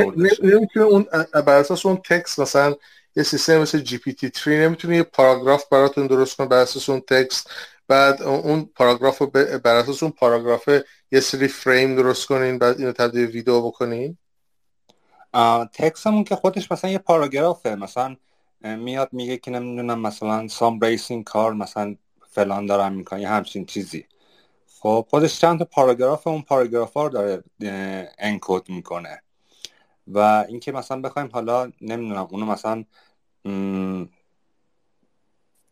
نمی‌تونه 0.43 0.85
اون 0.85 1.05
بر 1.33 1.57
اساس 1.59 1.85
اون 1.85 1.97
text 1.97 2.39
مثلا 2.39 2.75
یه 3.15 3.23
سیستم 3.23 3.57
مثل 3.57 3.79
GPT 3.79 4.31
3 4.35 4.67
نمی‌تونه 4.67 4.95
یه 4.95 5.03
پاراگراف 5.03 5.69
براتون 5.69 6.07
درست 6.07 6.37
کنه 6.37 6.47
بر 6.47 6.57
اساس 6.57 6.89
اون 6.89 6.99
text 6.99 7.49
بعد 7.91 8.21
اون 8.21 8.69
پاراگراف 8.75 9.17
رو 9.17 9.27
بر 9.63 9.75
اساس 9.75 10.03
اون 10.03 10.11
پاراگراف 10.11 10.69
یه 11.11 11.19
سری 11.19 11.47
فریم 11.47 11.95
درست 11.95 12.27
کنین 12.27 12.59
بعد 12.59 12.79
اینو 12.79 12.91
تبدیل 12.91 13.25
ویدیو 13.29 13.61
بکنین. 13.61 14.17
تکسمون 15.73 16.23
که 16.23 16.35
خودش 16.35 16.71
مثلا 16.71 16.91
یه 16.91 16.97
پاراگرافه. 16.97 17.75
مثلا 17.75 18.15
میاد 18.61 19.09
میگه 19.11 19.37
که 19.37 19.51
نمی‌دونم 19.51 19.99
مثلا 20.01 20.47
some 20.47 20.79
racing 20.79 21.23
car 21.23 21.53
مثلا 21.53 21.95
فلان 22.29 22.65
دارم 22.65 22.93
می‌کنه 22.93 23.21
یه 23.21 23.29
همچین 23.29 23.65
چیزی. 23.65 24.05
خب 24.79 25.05
خودش 25.09 25.39
چند 25.39 25.59
تا 25.59 25.65
پاراگراف 25.65 26.27
اون 26.27 26.41
پاراگراف 26.41 26.93
ها 26.93 27.07
رو 27.07 27.09
داره 27.09 27.43
انکود 28.19 28.69
می‌کنه. 28.69 29.21
و 30.07 30.45
اینکه 30.47 30.71
مثلا 30.71 31.01
بخوایم 31.01 31.29
حالا 31.33 31.71
نمی‌دونم 31.81 32.27
اونو 32.31 32.45
مثلا 32.45 32.83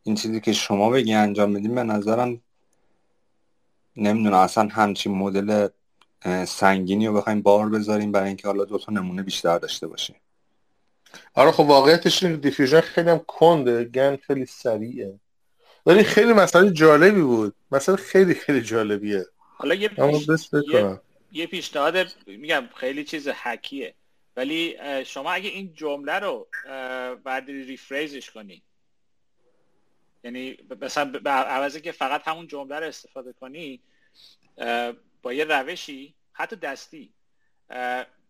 این 0.04 0.16
چیزی 0.16 0.42
که 0.42 0.54
شما 0.54 0.90
بگی 0.90 1.14
انجام 1.14 1.54
بدیم 1.54 1.76
به 1.76 1.84
نظرم 1.84 2.42
نمی‌دونم 3.96 4.38
اصلا 4.38 4.68
همچین 4.68 5.16
مدل 5.16 5.68
سنگینی 6.46 7.08
رو 7.08 7.14
بخوایم 7.14 7.42
بار 7.42 7.70
بذاریم 7.70 8.12
برای 8.12 8.28
اینکه 8.28 8.48
حالا 8.48 8.66
دو 8.66 8.78
تا 8.78 8.92
نمونه 8.92 9.24
بیشتر 9.24 9.58
داشته 9.58 9.88
باشیم. 9.88 10.16
آره 11.34 11.52
خب 11.52 11.64
واقعیتش 11.64 12.24
این 12.24 12.36
دیفیوژن 12.36 12.82
خیلی 12.82 13.10
هم 13.10 13.20
کنده 13.28 13.84
گن 13.84 14.16
خیلی 14.16 14.46
سریعه. 14.46 15.20
ولی 15.86 16.04
خیلی 16.04 16.34
مسئله 16.34 16.72
جالبی 16.72 17.22
بود. 17.22 17.56
مثلا 17.72 17.96
خیلی 17.96 18.34
خیلی 18.34 18.62
جالبیه. 18.62 19.26
حالا 19.58 19.76
یه 19.76 19.88
پیش... 19.88 20.28
یه... 20.74 21.02
یه 21.32 21.48
پیشنهاد 21.48 22.08
میگم 22.28 22.70
خیلی 22.76 23.04
چیز 23.04 23.28
حکیه. 23.28 23.94
ولی 24.38 24.76
شما 25.06 25.32
اگه 25.32 25.50
این 25.50 25.74
جمله 25.74 26.14
رو 26.14 26.48
بعد 27.24 27.48
ریفریزش 27.48 28.30
کنی 28.30 28.64
یعنی 30.24 30.58
مثلا 30.82 31.06
به 31.06 31.30
عوضی 31.30 31.82
که 31.82 31.92
فقط 31.92 32.28
همون 32.28 32.48
جمله 32.48 32.80
رو 32.80 32.86
استفاده 32.86 33.34
کنی 33.34 33.82
با 35.22 35.34
یه 35.34 35.44
روشی 35.44 36.16
حتی 36.34 36.56
دستی 36.56 37.14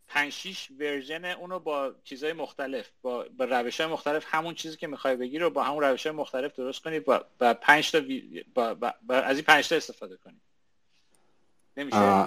پنج 0.07 0.31
شیش 0.31 0.71
ورژن 0.79 1.25
اونو 1.25 1.59
با 1.59 1.95
چیزهای 2.03 2.33
مختلف 2.33 2.89
با, 3.01 3.25
با 3.37 3.45
روش 3.45 3.81
های 3.81 3.89
مختلف 3.89 4.25
همون 4.27 4.53
چیزی 4.53 4.77
که 4.77 4.87
می‌خوای 4.87 5.15
بگی 5.15 5.39
رو 5.39 5.49
با 5.49 5.63
همون 5.63 5.83
روش 5.83 6.05
های 6.05 6.15
مختلف 6.15 6.55
درست 6.55 6.83
کنی 6.83 6.99
با, 6.99 7.25
با 7.39 7.53
پنج 7.53 7.91
تا 7.91 8.01
با, 8.53 8.73
با, 8.73 9.15
از 9.15 9.37
این 9.37 9.45
پنج 9.45 9.69
تا 9.69 9.75
استفاده 9.75 10.17
کنی. 10.17 10.41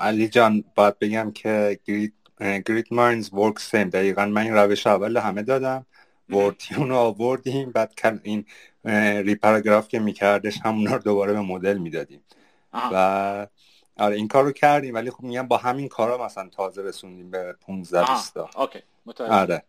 علی 0.01 0.29
جان 0.29 0.65
باید 0.75 0.99
بگم 0.99 1.33
که 1.33 1.81
great 2.39 2.93
minds 2.93 3.33
work 3.33 3.59
same. 3.59 3.91
دقیقا 3.91 4.27
من 4.27 4.43
این 4.43 4.55
روش 4.55 4.87
اول 4.87 5.17
همه 5.17 5.43
دادم. 5.43 5.87
وردیون 6.29 6.89
رو 6.89 6.97
آوردیم 6.97 7.73
بعد 7.73 8.21
این 8.23 8.45
re-paragraph 9.25 9.89
که 9.89 9.99
میکردش 9.99 10.59
همون 10.65 10.87
رو 10.87 10.99
دوباره 10.99 11.33
به 11.33 11.41
مدل 11.41 11.79
می‌دادیم. 11.79 12.25
و 12.93 13.47
آره 13.97 14.17
این 14.17 14.29
کار 14.29 14.45
رو 14.45 14.53
کردیم 14.53 14.95
ولی 14.95 15.11
خب 15.11 15.23
میگم 15.23 15.49
با 15.49 15.57
همین 15.57 15.89
کارا 15.89 16.25
مثلا 16.25 16.49
تازه 16.49 16.83
رسوندیم 16.83 17.31
به 17.31 17.55
15 17.61 18.13
20 18.13 18.37
okay 18.37 18.79
آره. 19.21 19.63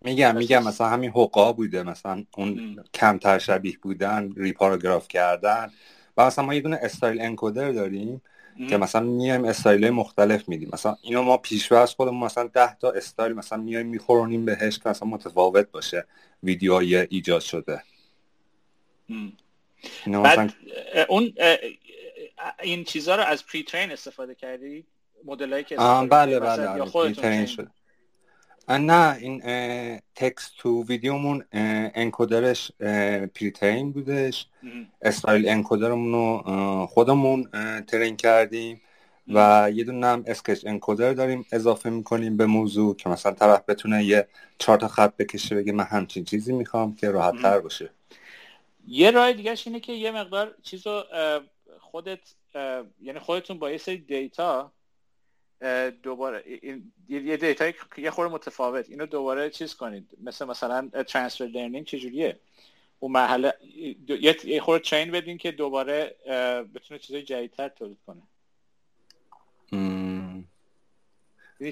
میگم 0.00 0.36
میگم 0.36 0.64
مثلا 0.64 0.88
همین 0.88 1.10
حقا 1.10 1.52
بوده 1.52 1.82
مثلا 1.82 2.24
اون 2.36 2.84
کمتر 2.94 3.38
شبیه 3.38 3.78
بودن 3.82 4.32
re-paragraph 4.36 5.08
کردن. 5.08 5.70
و 6.16 6.26
مثلا 6.26 6.44
ما 6.44 6.54
یه 6.54 6.60
دونه 6.60 6.78
style 6.82 7.20
encoder 7.20 7.72
داریم. 7.72 8.22
که 8.68 8.76
مثلا 8.76 9.00
میایم 9.00 9.44
استایل 9.44 9.90
مختلف 9.90 10.48
میدیم. 10.48 10.70
مثلا 10.72 10.96
اینو 11.02 11.22
ما 11.22 11.36
پیشوا 11.36 11.82
از 11.82 11.94
خودمون 11.94 12.24
مثلا 12.24 12.50
10 12.54 12.74
تا 12.74 12.90
استایل 12.90 13.32
مثلا 13.32 13.58
میایم 13.58 13.86
میخورونیم 13.86 14.44
بهش 14.44 14.78
که 14.78 14.88
مثلا 14.88 15.08
متفاوت 15.08 15.70
باشه. 15.70 16.06
ویدیوهای 16.42 16.96
ایجاد 16.96 17.40
شده. 17.40 17.82
بعد 20.06 20.54
اون 21.08 21.32
این 22.62 22.84
چیزها 22.84 23.16
رو 23.16 23.22
از 23.22 23.46
pre-train 23.46 23.90
استفاده 23.90 24.34
کردی؟ 24.34 24.84
مدلایی 25.24 25.64
که 25.64 25.80
استفاده 25.80 26.08
بله 26.08 26.40
بله 26.40 26.62
یا 26.62 26.90
آره، 26.94 27.46
شده. 27.46 27.70
نه 28.68 29.16
این 29.20 29.42
text 30.14 30.52
to 30.58 30.84
video 30.84 31.21
مون 31.21 31.44
encoder 31.52 32.45
ش 32.45 32.72
pre-train 33.34 33.92
بودش. 33.92 34.46
style 35.02 35.48
encoder 35.48 35.93
مون 35.93 36.12
رو 36.12 36.86
خودمون 36.86 37.48
train 37.86 38.16
کردیم 38.16 38.80
و 39.28 39.70
یه 39.74 39.84
دونه 39.84 40.06
هم 40.06 40.24
sketch 40.26 40.66
encoder 40.66 41.12
داریم 41.12 41.46
اضافه 41.52 41.90
می‌کنیم 41.90 42.36
به 42.36 42.46
موضوع 42.46 42.96
که 42.96 43.08
مثلا 43.08 43.32
طرف 43.32 43.64
بتونه 43.68 44.04
یه 44.04 44.28
چهار 44.58 44.78
تا 44.78 44.88
خط 44.88 45.16
بکشه 45.16 45.54
بگه 45.54 45.72
من 45.72 45.84
همچین 45.84 46.24
چیزی 46.24 46.52
می‌خوام 46.52 46.94
که 46.94 47.10
راحت 47.10 47.42
تر 47.42 47.58
باشه. 47.58 47.90
یه 48.88 49.10
راه 49.10 49.32
دیگه 49.32 49.56
اینه 49.66 49.80
که 49.80 49.92
یه 49.92 50.10
مقدار 50.10 50.54
چیزو 50.62 51.02
خودت 51.80 52.18
یعنی 53.02 53.18
خودتون 53.18 53.58
با 53.58 53.70
یه 53.70 53.78
سری 53.78 53.98
data 53.98 54.72
دوباره 56.02 56.44
یه 57.08 57.36
data 57.36 57.61
یی 57.61 57.74
یه 57.96 58.10
خورده 58.10 58.32
متفاوت. 58.32 58.90
اینو 58.90 59.06
دوباره 59.06 59.50
چیز 59.50 59.74
کنید. 59.74 60.08
مثل 60.22 60.44
مثلا 60.44 60.88
transfer 60.88 61.44
learning 61.44 61.86
چجوریه؟ 61.86 62.38
اون 63.00 63.12
مرحله 63.12 63.54
یه 64.44 64.60
خورده 64.60 64.84
train 64.84 65.10
بدین 65.10 65.38
که 65.38 65.50
دوباره 65.50 66.16
بتونه 66.74 67.00
چیزای 67.00 67.22
جدیدتر 67.22 67.68
تولید 67.68 67.98
کنه. 68.06 68.22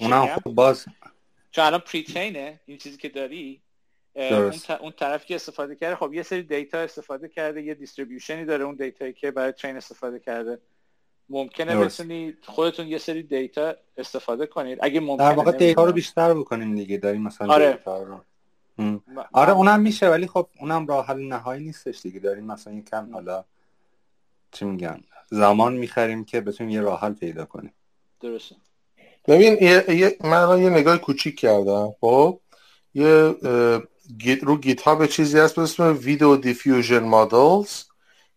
اونم 0.01 0.27
خب 0.27 0.51
باز 0.51 0.87
چون 1.51 1.65
الان 1.65 1.81
pre 1.81 2.05
این 2.67 2.79
چیزی 2.79 2.97
که 2.97 3.09
داری 3.09 3.61
اون, 4.15 4.61
اون 4.81 4.93
طرف 4.93 5.27
که 5.27 5.35
استفاده 5.35 5.77
کرده 5.77 5.97
خب 5.97 6.15
یه 6.15 6.23
سری 6.23 6.43
data 6.43 6.79
استفاده 6.79 7.29
کرده 7.29 7.63
یه 7.63 7.75
distribution 7.75 8.39
ی 8.39 8.45
داره 8.45 8.65
اون 8.65 8.75
data 8.75 9.00
یی 9.00 9.13
که 9.13 9.31
برای 9.31 9.53
train 9.53 9.77
استفاده 9.77 10.19
کرده. 10.19 10.59
ممکنه 11.31 11.77
بتونید 11.77 12.39
خودتون 12.47 12.89
یه 12.89 12.99
سری 12.99 13.23
data 13.23 13.75
استفاده 13.97 14.47
کنید. 14.47 14.79
اگه 14.83 15.01
ممکنه 15.01 15.29
در 15.29 15.35
واقع 15.35 15.53
دیتا 15.53 15.85
رو 15.85 15.93
بیشتر 15.93 16.35
بکنیم 16.35 16.75
دیگه 16.75 16.97
داریم 16.97 17.23
مثلا 17.23 17.55
آره. 17.55 17.73
data 17.73 18.03
رو. 18.03 18.21
آره 19.33 19.53
اونم 19.53 19.81
میشه 19.81 20.09
ولی 20.11 20.27
خب 20.27 20.49
اونم 20.61 20.87
راه 20.87 21.07
حل 21.07 21.29
نهایی 21.29 21.65
نیستش 21.65 22.01
دیگه. 22.03 22.21
داریم 22.21 22.45
مثلا 22.45 22.73
یه 22.73 22.83
کم 22.83 23.13
حالا 23.13 23.45
چی 24.53 24.65
میگن 24.65 25.01
زمان 25.31 25.73
می‌خریم 25.77 26.25
که 26.25 26.41
بتونیم 26.41 26.73
یه 26.73 26.81
راه 26.81 27.01
حل 27.01 27.13
پیدا 27.13 27.45
کنیم. 27.45 27.73
درسته. 28.21 28.57
ببین 29.29 29.57
یه, 29.61 30.17
من 30.21 30.63
یه 30.63 30.71
نگاه 30.71 30.99
کوچیک 30.99 31.39
کردم 31.39 31.95
خب؟ 32.01 32.41
یه 32.95 33.35
رو 34.43 34.57
GitHub 34.57 34.83
یه 34.83 35.09
چیزی 35.09 35.39
هست 35.39 35.57
به 35.57 35.63
اسم 35.63 35.99
video 36.03 36.37
diffusion 36.37 37.05
models. 37.05 37.90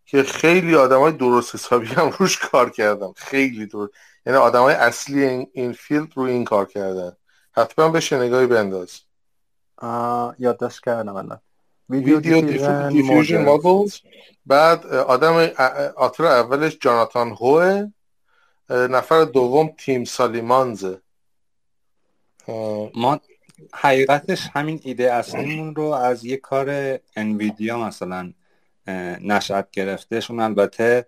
که 0.05 0.23
خیلی 0.23 0.75
آدم 0.75 0.99
های 0.99 1.11
درست 1.11 1.55
حسابی 1.55 1.87
هم 1.87 2.09
روش 2.19 2.37
کار 2.37 2.69
کردم 2.69 3.13
خیلی 3.15 3.65
درست. 3.65 3.93
یعنی 4.25 4.39
آدم 4.39 4.61
های 4.61 4.75
اصلی 4.75 5.23
این, 5.23 5.47
این 5.53 5.73
field 5.73 6.07
رو 6.15 6.23
این 6.23 6.43
کار 6.43 6.65
کردن. 6.65 7.11
حتما 7.51 7.89
بهش 7.89 8.13
نگاهی 8.13 8.47
بنداز. 8.47 8.99
یادداشت 10.39 10.83
کردم 10.83 11.15
الان. 11.15 11.39
ویدیو 11.89 12.19
دیفیوژن 12.19 13.45
مدلز 13.45 13.99
بعد 14.45 14.85
آدم 14.85 15.33
آتر 15.95 16.25
اولش 16.25 16.77
جاناتان 16.81 17.29
هوه. 17.29 17.91
نفر 18.69 19.23
دوم 19.23 19.75
تیم 19.77 20.03
سالیمانزه. 20.03 21.01
ما 22.95 23.19
حقیقتش 23.73 24.49
همین 24.53 24.79
ایده 24.83 25.13
اصلیمون 25.13 25.75
رو 25.75 25.85
از 25.85 26.25
یه 26.25 26.37
کار 26.37 26.99
انویدیا 27.15 27.77
مثلا 27.77 28.33
نشأت 29.21 29.71
گرفتهشون 29.71 30.39
اون 30.39 30.45
البته 30.45 31.07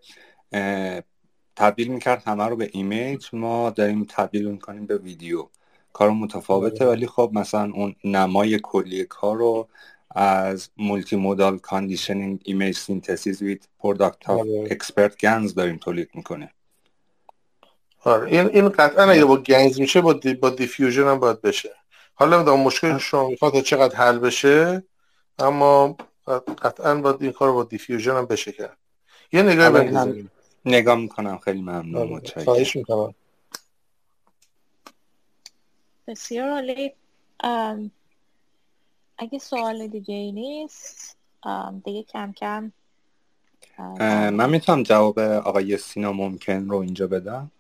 تبدیل 1.55 1.87
می‌کرد 1.87 2.23
همه 2.25 2.47
رو 2.47 2.55
به 2.55 2.69
image. 2.71 3.27
ما 3.33 3.69
داریم 3.69 4.07
تبدیل 4.09 4.51
می‌کنیم 4.51 4.85
به 4.85 4.97
ویدیو. 4.97 5.47
کار 5.93 6.09
متفاوته 6.09 6.85
ولی 6.85 7.07
خب 7.07 7.31
مثلا 7.33 7.71
اون 7.73 7.95
نمای 8.03 8.59
کلی 8.63 9.03
کار 9.03 9.37
رو 9.37 9.67
از 10.15 10.69
multimodal 10.77 11.57
conditioning 11.57 12.39
image 12.45 12.75
synthesis 12.75 13.41
with 13.41 13.67
product 13.79 14.29
expert 14.71 15.17
GANs 15.17 15.53
داریم 15.53 15.77
تولید 15.77 16.09
می‌کنه 16.13 16.51
آره. 18.03 18.31
این 18.31 18.47
این 18.47 18.69
قطعا 18.69 19.11
اگه 19.11 19.25
با 19.25 19.37
GANs 19.37 19.79
میشه 19.79 20.01
با 20.01 20.13
دی 20.13 20.33
با 20.33 20.49
diffusion 20.49 21.07
هم 21.07 21.19
باید 21.19 21.41
بشه. 21.41 21.71
حالا 22.13 22.35
نمی‌دونم 22.35 22.59
مشکل 22.59 22.97
شما 22.97 23.29
می‌خواد 23.29 23.61
چقدر 23.61 23.95
حل 23.95 24.19
بشه 24.19 24.83
اما 25.39 25.97
قطعا 26.27 26.95
باید 27.01 27.23
این 27.23 27.31
کار 27.31 27.51
با 27.51 27.63
diffusion 27.63 28.15
هم 28.15 28.25
بشه 28.25 28.51
کرد. 28.51 28.77
یه 29.31 29.43
نگاه 29.43 29.69
بندازیم. 29.69 30.31
نگاه 30.65 30.95
می‌کنم. 30.95 31.37
خیلی 31.37 31.61
ممنون. 31.61 32.09
متشکرم. 32.09 32.43
خواهش 32.43 32.75
می‌کنم. 32.75 33.15
بسیار 36.07 36.49
عالی. 36.49 36.93
اگه 39.17 39.39
سوال 39.39 39.87
دیگه 39.87 40.15
ای 40.15 40.31
نیست 40.31 41.17
دیگه 41.85 42.03
کم 42.03 42.31
کم 42.31 42.71
من 44.29 44.49
می‌تونم 44.49 44.83
جواب 44.83 45.19
آقای 45.19 45.77
سینا 45.77 46.11
ممکن 46.11 46.69
رو 46.69 46.77
اینجا 46.77 47.07
بدم؟ 47.07 47.51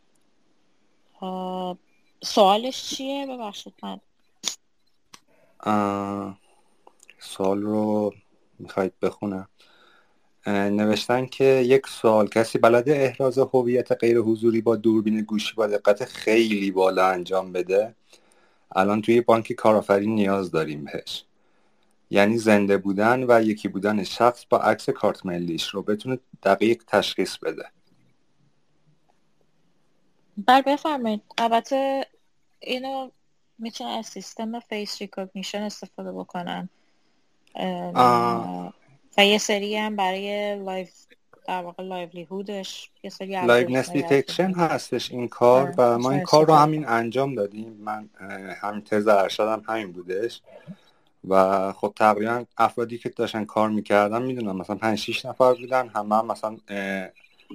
سوالش 2.23 2.83
چیه؟ 2.83 3.27
ببخشید 3.27 3.73
من 3.83 3.99
سوال 7.19 7.61
رو 7.61 8.13
می‌خواید 8.59 8.93
بخونم 9.01 9.47
نوشتن 10.47 11.25
که 11.25 11.43
یک 11.43 11.87
سوال 11.87 12.27
کسی 12.27 12.57
بلده 12.57 12.95
احراز 12.95 13.37
هویت 13.37 13.91
غیر 13.91 14.17
حضوری 14.17 14.61
با 14.61 14.75
دوربین 14.75 15.21
گوشی 15.21 15.53
با 15.55 15.67
دقت 15.67 16.05
خیلی 16.05 16.71
بالا 16.71 17.07
انجام 17.07 17.51
بده؟ 17.51 17.95
الان 18.75 19.01
توی 19.01 19.21
بانک 19.21 19.53
کارآفرین 19.53 20.15
نیاز 20.15 20.51
داریم 20.51 20.85
بهش. 20.85 21.25
یعنی 22.09 22.37
زنده 22.37 22.77
بودن 22.77 23.25
و 23.27 23.41
یکی 23.43 23.67
بودن 23.67 24.03
شخص 24.03 24.45
با 24.49 24.57
عکس 24.57 24.89
کارت 24.89 25.25
ملیش 25.25 25.67
رو 25.67 25.81
بتونه 25.81 26.19
دقیق 26.43 26.83
تشخیص 26.87 27.37
بده. 27.37 27.65
بر 30.37 30.61
بفرمایید. 30.61 31.21
البته 31.37 32.05
اینو 32.59 33.09
می‌تونه 33.59 33.89
از 33.89 34.05
سیستم 34.05 34.59
face 34.59 35.01
recognition 35.01 35.61
استفاده 35.61 36.11
بکنن. 36.11 36.69
و 39.17 39.25
یه 39.25 39.37
سری 39.37 39.77
هم 39.77 39.95
برای 39.95 40.55
live 40.55 40.91
در 41.47 41.61
واقع 41.61 41.83
livelihood 41.83 42.72
ش 42.72 42.89
یه 43.03 43.09
سری 43.09 43.45
liveness 43.45 43.89
detection 43.89 44.51
هستش 44.51 45.11
این 45.11 45.27
کار 45.27 45.61
آره، 45.61 45.73
و 45.77 45.97
ما 45.97 46.11
این 46.11 46.23
کار 46.23 46.47
رو 46.47 46.53
همین 46.53 46.87
انجام 46.87 47.35
دادیم. 47.35 47.77
من 47.79 48.09
همین 48.61 48.81
تز 48.81 49.07
ارشدم 49.07 49.63
همین 49.67 49.91
بودش. 49.91 50.41
و 51.27 51.71
خب 51.73 51.93
تقریبا 51.95 52.45
افرادی 52.57 52.97
که 52.97 53.09
داشتن 53.09 53.45
کار 53.45 53.69
می‌کردن 53.69 54.21
می‌دونم 54.21 54.57
مثلا 54.57 54.75
5 54.75 54.97
6 54.97 55.25
نفر 55.25 55.53
بودن 55.53 55.87
همه 55.87 56.15
هم 56.15 56.27
مثلا 56.27 56.57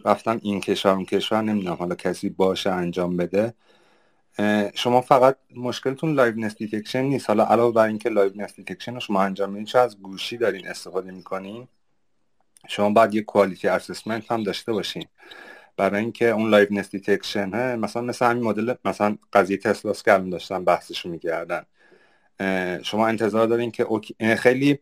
رفتن 0.04 0.40
این 0.42 0.60
کشور 0.60 0.92
اون 0.92 1.04
کشور 1.04 1.42
نمی‌دونم 1.42 1.76
حالا 1.76 1.94
کسی 1.94 2.28
باشه 2.28 2.70
انجام 2.70 3.16
بده. 3.16 3.54
شما 4.74 5.00
فقط 5.00 5.36
مشکلتون 5.56 6.14
liveness 6.14 6.56
detection 6.56 7.02
نیست. 7.02 7.28
حالا 7.28 7.44
علاوه 7.44 7.74
بر 7.74 7.86
اینکه 7.86 8.08
liveness 8.08 8.54
detection 8.56 8.94
رو 8.94 9.00
شما 9.00 9.22
انجام 9.22 9.50
میدین 9.50 9.80
از 9.80 10.02
گوشی 10.02 10.36
دارین 10.36 10.68
استفاده 10.68 11.10
می‌کنین؟ 11.10 11.68
شما 12.68 12.90
باید 12.90 13.14
یه 13.14 13.22
quality 13.22 13.68
assessment 13.68 14.32
هم 14.32 14.42
داشته 14.42 14.72
باشین. 14.72 15.04
برای 15.76 16.00
اینکه 16.00 16.28
اون 16.28 16.50
liveness 16.50 16.90
detection 16.90 17.76
مثلا 17.76 18.02
مثل 18.02 18.26
همین 18.26 18.42
مدل 18.42 18.74
مثلا 18.84 19.16
قضیه 19.32 19.56
تسلاس 19.56 20.02
که 20.02 20.18
داشتن 20.18 20.64
بحثش 20.64 21.06
می‌کردن. 21.06 21.64
شما 22.82 23.08
انتظار 23.08 23.46
دارین 23.46 23.70
که 23.70 23.86
خیلی 24.36 24.78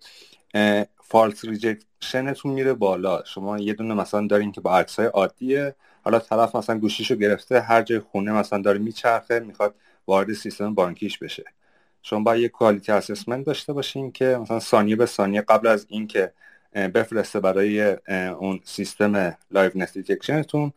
false 1.02 1.44
rejection 1.44 2.25
تون 2.25 2.52
میره 2.52 2.74
بالا. 2.74 3.24
شما 3.24 3.58
یه 3.58 3.72
دونه 3.72 3.94
مثلا 3.94 4.26
دارین 4.26 4.52
که 4.52 4.60
با 4.60 4.78
عکس 4.78 4.96
های 4.96 5.08
عادیه. 5.08 5.74
حالا 6.02 6.18
طرف 6.18 6.56
مثلا 6.56 6.78
گوشیشو 6.78 7.14
گرفته 7.14 7.60
هر 7.60 7.82
جای 7.82 7.98
خونه 7.98 8.32
مثلا 8.32 8.62
داره 8.62 8.78
میچرخه 8.78 9.40
می‌خواد 9.40 9.74
وارد 10.06 10.32
سیستم 10.32 10.74
بانکیش 10.74 11.18
بشه. 11.18 11.44
شما 12.02 12.20
باید 12.20 12.42
یه 12.42 12.48
quality 12.48 12.92
assessment 12.92 13.46
داشته 13.46 13.72
باشین 13.72 14.12
که 14.12 14.38
مثلا 14.42 14.60
ثانیه 14.60 14.96
به 14.96 15.06
ثانیه 15.06 15.40
قبل 15.40 15.66
از 15.66 15.86
اینکه 15.88 16.32
بفرسته 16.74 17.40
برای 17.40 17.96
اون 18.38 18.60
سیستم 18.64 19.36
live 19.50 19.70
detection 19.94 20.53
تون 20.53 20.72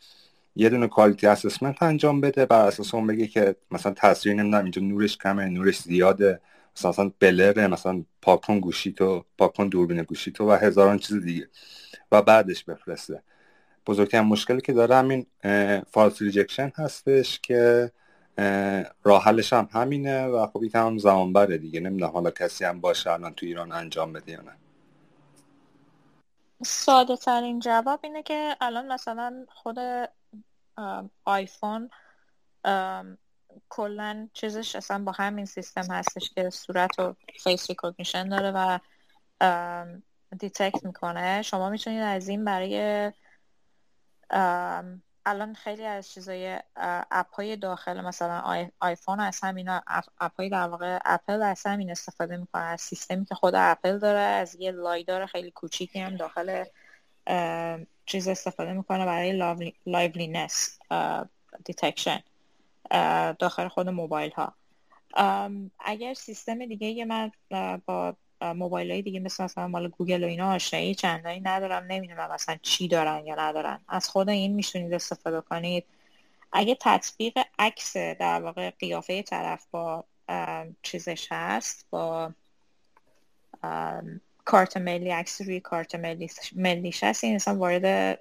یه 0.55 0.69
دونه 0.69 0.87
quality 0.87 1.27
assessment 1.27 1.83
انجام 1.83 2.21
بده. 2.21 2.45
بر 2.45 2.65
اساس 2.65 2.93
اون 2.95 3.07
بگه 3.07 3.27
که 3.27 3.55
مثلا 3.71 3.93
تاثیر 3.93 4.33
نمی‌دونم 4.33 4.63
اینجا 4.63 4.81
نورش 4.81 5.17
کمه 5.17 5.45
نورش 5.45 5.79
زیاده 5.81 6.41
مثلا 6.85 7.11
blur 7.19 7.58
ه 7.58 7.67
مثلا 7.67 8.03
پاک 8.21 8.40
کن 8.40 8.59
گوشی 8.59 8.91
تو 8.91 9.25
پاک 9.37 9.52
کن 9.52 9.67
دوربین 9.67 10.03
گوشی 10.03 10.31
تو 10.31 10.51
و 10.51 10.51
هزاران 10.51 10.97
چیز 10.99 11.23
دیگه. 11.23 11.47
و 12.11 12.21
بعدش 12.21 12.63
بفرسته. 12.63 13.23
بزرگترین 13.85 14.23
مشکلی 14.23 14.61
که 14.61 14.73
داره 14.73 14.95
همین 14.95 15.25
false 15.91 16.21
rejection 16.21 16.71
هستش 16.75 17.39
که 17.39 17.91
راه 19.03 19.23
حلش 19.23 19.53
هم 19.53 19.69
همینه 19.71 20.25
و 20.25 20.47
خب 20.47 20.63
یکم 20.63 20.97
زمان 20.97 21.33
بره 21.33 21.57
دیگه. 21.57 21.79
نمی‌دونم 21.79 22.11
حالا 22.11 22.31
کسی 22.31 22.65
هم 22.65 22.81
باشه 22.81 23.11
الان 23.11 23.33
تو 23.33 23.45
ایران 23.45 23.71
انجام 23.71 24.13
بده 24.13 24.31
یا 24.31 24.41
نه. 24.41 24.51
ساده 26.65 27.15
ترین 27.15 27.59
جواب 27.59 27.99
اینه 28.03 28.23
که 28.23 28.55
الان 28.61 28.91
مثلا 28.91 29.45
خود 29.49 29.77
آیفون 31.25 31.89
کلا 33.69 34.27
چیزش 34.33 34.75
اصلا 34.75 35.03
با 35.03 35.11
همین 35.11 35.45
سیستم 35.45 35.93
هستش 35.93 36.29
که 36.29 36.49
صورت 36.49 36.99
و 36.99 37.15
face 37.43 37.69
recognition 37.69 38.29
داره 38.29 38.51
و 38.51 38.79
detect 40.39 40.85
می‌کنه. 40.85 41.41
شما 41.41 41.69
می‌تونید 41.69 42.01
از 42.01 42.27
این 42.27 42.45
برای 42.45 43.11
الان 45.25 45.53
خیلی 45.53 45.85
از 45.85 46.11
چیزای 46.11 46.59
app 47.11 47.33
های 47.33 47.55
داخل 47.55 48.01
مثلا 48.01 48.69
آیفون 48.79 49.19
از 49.19 49.39
همین 49.43 49.69
app 50.19 50.35
های 50.37 50.49
در 50.49 50.67
واقع 50.67 50.99
اپل 51.05 51.41
از 51.41 51.65
همین 51.65 51.91
استفاده 51.91 52.37
می‌کنه 52.37 52.61
از 52.61 52.81
سیستمی 52.81 53.25
که 53.25 53.35
خود 53.35 53.53
اپل 53.55 53.99
داره 53.99 54.19
از 54.19 54.55
یه 54.55 54.71
LiDAR 54.71 55.25
خیلی 55.25 55.51
کوچیکی 55.51 55.99
هم 55.99 56.15
داخل 56.15 56.63
چیز 58.05 58.27
استفاده 58.27 58.73
می‌کنه 58.73 59.05
برای 59.05 59.61
liveness 59.85 60.79
detection 61.65 62.23
داخل 63.39 63.67
خود 63.67 63.89
موبایل 63.89 64.31
ها 64.31 64.53
اگر 65.79 66.13
سیستم 66.13 66.65
دیگه 66.65 67.05
من 67.05 67.31
با 67.85 68.15
موبایل 68.41 68.91
های 68.91 69.01
دیگه 69.01 69.19
مثل 69.19 69.43
مثلا 69.43 69.67
مال 69.67 69.87
گوگل 69.87 70.23
و 70.23 70.27
اینا 70.27 70.53
آشنایی 70.53 70.95
چندانی 70.95 71.39
ندارم 71.39 71.83
نمی‌دونم 71.83 72.31
مثلا 72.31 72.57
چی 72.61 72.87
دارن 72.87 73.25
یا 73.25 73.35
ندارن. 73.35 73.79
از 73.87 74.09
خود 74.09 74.29
این 74.29 74.53
میشونید 74.53 74.93
استفاده 74.93 75.41
کنید. 75.41 75.85
اگه 76.51 76.77
تطبیق 76.81 77.39
عکس 77.59 77.97
در 77.97 78.41
واقع 78.41 78.69
قیافه 78.69 79.21
طرف 79.21 79.65
با 79.71 80.03
چیزش 80.81 81.27
هست 81.31 81.85
با 81.89 82.31
کارت 84.45 84.77
ملی 84.77 85.09
عکس 85.09 85.41
روی 85.41 85.59
کارت 85.59 85.95
ملیش 86.55 87.03
هست 87.03 87.23
این 87.23 87.35
اصلا 87.35 87.55
وارد 87.55 88.19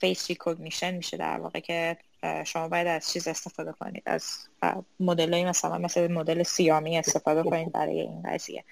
face 0.00 0.28
recognition 0.28 0.94
میشه 0.94 1.16
در 1.16 1.40
واقع 1.40 1.60
که 1.60 1.96
شما 2.44 2.68
باید 2.68 2.86
از 2.86 3.12
چیز 3.12 3.28
استفاده 3.28 3.72
کنید 3.72 4.02
از 4.06 4.48
مدل 5.00 5.44
مثلا 5.44 5.78
مثل 5.78 6.12
مدل 6.12 6.42
سیامی 6.42 6.98
استفاده 6.98 7.42
کنید 7.42 7.72
برای 7.72 8.00
این 8.00 8.22
قضیه. 8.22 8.64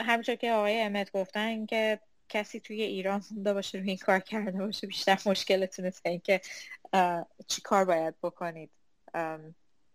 همینطور 0.00 0.34
که 0.34 0.52
آقای 0.52 0.82
امت 0.82 1.12
گفتن 1.12 1.66
که 1.66 2.00
کسی 2.28 2.60
توی 2.60 2.82
ایران 2.82 3.20
زنده 3.20 3.54
باشه 3.54 3.78
روی 3.78 3.88
این 3.88 3.98
کار 3.98 4.18
کرده 4.18 4.66
باشه 4.66 4.86
بیشتر 4.86 5.18
مشکلتونه 5.26 5.90
تا 5.90 6.10
اینکه 6.10 6.40
چی 7.46 7.62
کار 7.62 7.84
باید 7.84 8.14
بکنید. 8.22 8.70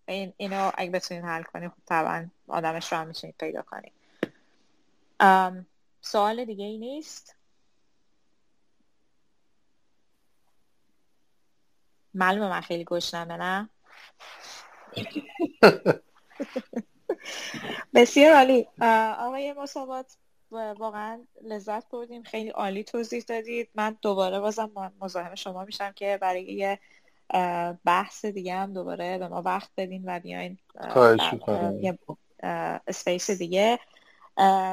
این 0.07 0.33
اینو 0.37 0.71
اگه 0.77 0.91
بتونید 0.91 1.23
حل 1.23 1.43
کنید 1.43 1.69
خب 1.69 1.77
طبعا 1.85 2.27
آدمش 2.47 2.91
رو 2.91 2.97
هم 2.97 3.07
می‌تونید 3.07 3.35
پیدا 3.39 3.61
کنید. 3.61 3.91
سوال 6.01 6.45
دیگه 6.45 6.65
ای 6.65 6.77
نیست؟ 6.77 7.35
معلومه 12.13 12.49
من 12.49 12.61
خیلی 12.61 12.83
گشنمه 12.83 13.37
نه؟ 13.37 13.69
بسیار 17.93 18.35
عالی. 18.35 18.67
آقای 19.19 19.53
مسابات 19.53 20.17
واقعا 20.51 21.23
لذت 21.43 21.89
بردیم. 21.89 22.23
خیلی 22.23 22.49
عالی 22.49 22.83
توضیح 22.83 23.23
دادید. 23.27 23.69
من 23.75 23.97
دوباره 24.01 24.39
بازم 24.39 24.71
مزاحم 25.01 25.35
شما 25.35 25.65
میشم 25.65 25.91
که 25.91 26.17
برای 26.21 26.43
یه 26.43 26.79
بحث 27.85 28.25
دیگه 28.25 28.55
هم 28.55 28.73
دوباره 28.73 29.17
به 29.17 29.27
ما 29.27 29.41
وقت 29.41 29.69
بدین 29.77 30.03
و 30.05 30.19
بیاین 30.19 30.57
یه 31.81 31.99
space 32.87 33.31
دیگه. 33.31 33.79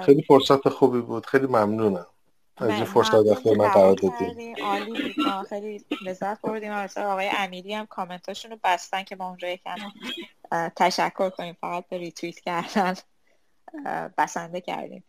خیلی 0.04 0.22
فرصت 0.22 0.68
خوبی 0.68 1.00
بود. 1.00 1.26
خیلی 1.26 1.46
ممنونم. 1.46 2.06
از 2.61 2.70
این 2.70 2.85
فرصت 2.85 3.15
وقتی 3.15 3.55
من 3.55 3.69
قرار 3.69 3.95
دادیم 3.95 4.57
عالی 4.65 5.15
خیلی 5.49 5.85
لذت 6.03 6.41
بردیم. 6.41 6.74
مثلا 6.74 7.12
آقای 7.12 7.31
امیری 7.39 7.74
هم 7.74 7.87
کامنتاشون 7.87 8.51
رو 8.51 8.59
بستن 8.65 9.03
که 9.03 9.16
ما 9.16 9.28
اونجا 9.28 9.49
یکم 9.49 9.77
تشکر 10.77 11.31
کنیم. 11.31 11.57
فقط 11.61 11.89
به 11.89 11.99
ریتویت 11.99 12.41
کردن 12.41 12.95
بسنده 14.19 14.61
کردیم. 14.61 15.05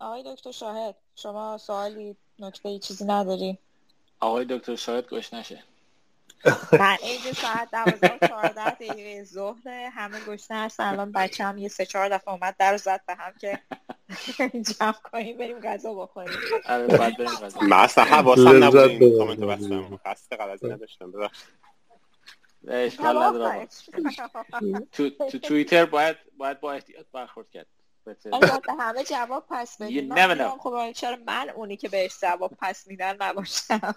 آقای 0.00 0.22
دکتر 0.26 0.52
شاهد 0.52 0.94
شما 1.14 1.58
سوالی 1.58 2.16
نکته 2.38 2.78
چیزی 2.78 3.04
نداری؟ 3.04 3.58
آقای 4.20 4.44
دکتر 4.44 4.76
شاید 4.76 5.08
گوش 5.08 5.34
نشه. 5.34 5.62
من 6.72 6.96
اینجا 7.02 7.32
ساعت 7.32 7.70
دوازده 7.70 8.28
چهارده 8.28 8.70
دقیقه 8.70 9.24
ظهر 9.24 9.68
همه 9.68 10.20
گشنه 10.20 10.56
هستن 10.56 10.84
الان 10.84 11.12
بچه 11.12 11.44
هم 11.44 11.58
یه 11.58 11.68
سه 11.68 11.86
چهار 11.86 12.08
دفعه 12.08 12.34
اومد 12.34 12.56
در 12.58 12.76
زد 12.76 13.00
به 13.06 13.14
هم 13.14 13.32
که 13.40 13.58
جمع 14.78 14.92
کنیم 14.92 15.38
بریم 15.38 15.60
غذا 15.60 15.94
بخوریم. 15.94 16.38
آره، 16.64 16.86
من 17.62 17.72
اصلا 17.72 18.04
حواسم 18.04 18.64
نبود 18.64 18.76
این 18.76 19.18
کامنت 19.18 19.38
بستم. 19.38 20.00
قصد 20.04 20.36
غلطی 20.36 20.68
نداشتم 20.68 21.12
تو 24.92 25.10
تو 25.10 25.38
توییتر 25.38 25.86
باید 25.86 26.16
باید 26.36 26.60
با 26.60 26.72
احتیاط 26.72 27.06
برخورد 27.12 27.50
کرد. 27.50 27.66
همه 28.78 29.04
جواب 29.04 29.44
پس 29.50 29.82
بدیم 29.82 30.08
من 30.08 30.48
خب 30.58 30.92
چرا 30.92 31.16
من 31.26 31.50
اونی 31.50 31.76
که 31.76 31.88
بهش 31.88 32.20
جواب 32.20 32.52
پس 32.60 32.86
میدن 32.86 33.16
نباشم؟ 33.20 33.80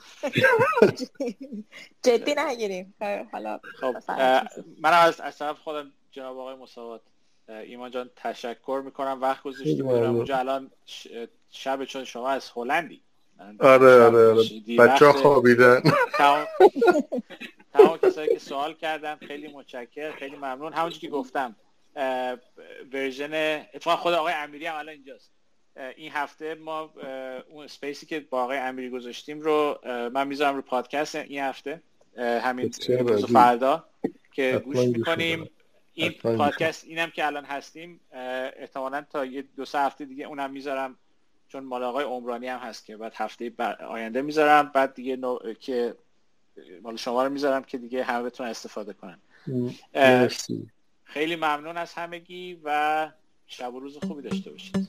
جدی 2.03 2.35
نگیریم. 2.37 2.93
حالا 3.31 3.59
خب 3.79 3.95
من 4.81 4.93
از 4.93 5.21
از 5.21 5.37
طرف 5.37 5.57
خودم 5.57 5.91
جناب 6.11 6.37
آقای 6.37 6.55
مساوات 6.55 7.01
ایمان 7.49 7.91
جان 7.91 8.09
تشکر 8.15 8.81
می‌کنم. 8.85 9.21
وقت 9.21 9.43
گذاشتی 9.43 9.81
بودم 9.81 10.15
اونجا 10.15 10.37
الان 10.37 10.71
شب 11.51 11.85
چون 11.85 12.03
شما 12.03 12.29
از 12.29 12.51
هلندی. 12.55 13.01
آره 13.59 14.03
آره 14.03 14.27
آره. 14.27 14.43
بچه 14.79 15.05
ها 15.05 15.13
خوابیدن. 15.13 15.81
تمام 17.73 17.97
کسایی 17.97 18.29
که 18.29 18.39
سوال 18.39 18.73
کردم 18.73 19.17
خیلی 19.27 19.47
متشکر 19.47 20.11
خیلی 20.11 20.35
ممنون. 20.35 20.73
همونجور 20.73 20.99
که 20.99 21.07
گفتم 21.09 21.55
ورژن 22.93 23.33
اتفاقا 23.73 23.97
خود 23.97 24.13
آقای 24.13 24.33
امیری 24.33 24.65
هم 24.65 24.75
الان 24.75 24.89
اینجاست. 24.89 25.31
این 25.95 26.11
هفته 26.11 26.55
ما 26.55 26.93
اون 27.49 27.67
سپیسی 27.67 28.05
که 28.05 28.19
با 28.19 28.43
آقای 28.43 28.57
امیری 28.57 28.89
گذاشتیم 28.89 29.41
رو 29.41 29.79
من 29.85 30.27
می‌ذارم 30.27 30.55
رو 30.55 30.61
پادکست 30.61 31.15
این 31.15 31.41
هفته. 31.41 31.81
همین 32.17 32.71
روز 32.99 33.25
فردا 33.25 33.85
که 34.33 34.61
گوش 34.65 34.77
می‌کنیم. 34.77 35.49
این 35.93 36.11
پادکست 36.11 36.85
اینم 36.85 37.09
که 37.09 37.25
الان 37.25 37.45
هستیم 37.45 37.99
احتمالا 38.11 39.05
تا 39.09 39.25
یه 39.25 39.41
دو 39.41 39.65
سه 39.65 39.79
هفته 39.79 40.05
دیگه 40.05 40.25
اونم 40.25 40.51
می‌ذارم 40.51 40.95
چون 41.47 41.63
مال 41.63 41.83
آقای 41.83 42.05
عمرانی 42.05 42.47
هم 42.47 42.59
هست 42.59 42.85
که 42.85 42.97
بعد 42.97 43.13
هفته 43.15 43.53
آینده 43.89 44.21
می‌ذارم 44.21 44.71
بعد 44.73 44.93
دیگه 44.93 45.15
نو... 45.15 45.37
که 45.59 45.95
مال 46.81 46.95
شما 46.95 47.23
رو 47.23 47.29
می‌ذارم 47.29 47.63
که 47.63 47.77
دیگه 47.77 48.03
همه 48.03 48.23
بتونن 48.23 48.49
استفاده 48.49 48.93
کنن. 48.93 49.19
خیلی 51.03 51.35
ممنون 51.35 51.77
از 51.77 51.93
همگی 51.93 52.61
و 52.63 53.11
شب 53.47 53.73
و 53.73 53.79
روز 53.79 53.97
خوبی 53.97 54.21
داشته 54.21 54.51
باشید. 54.51 54.87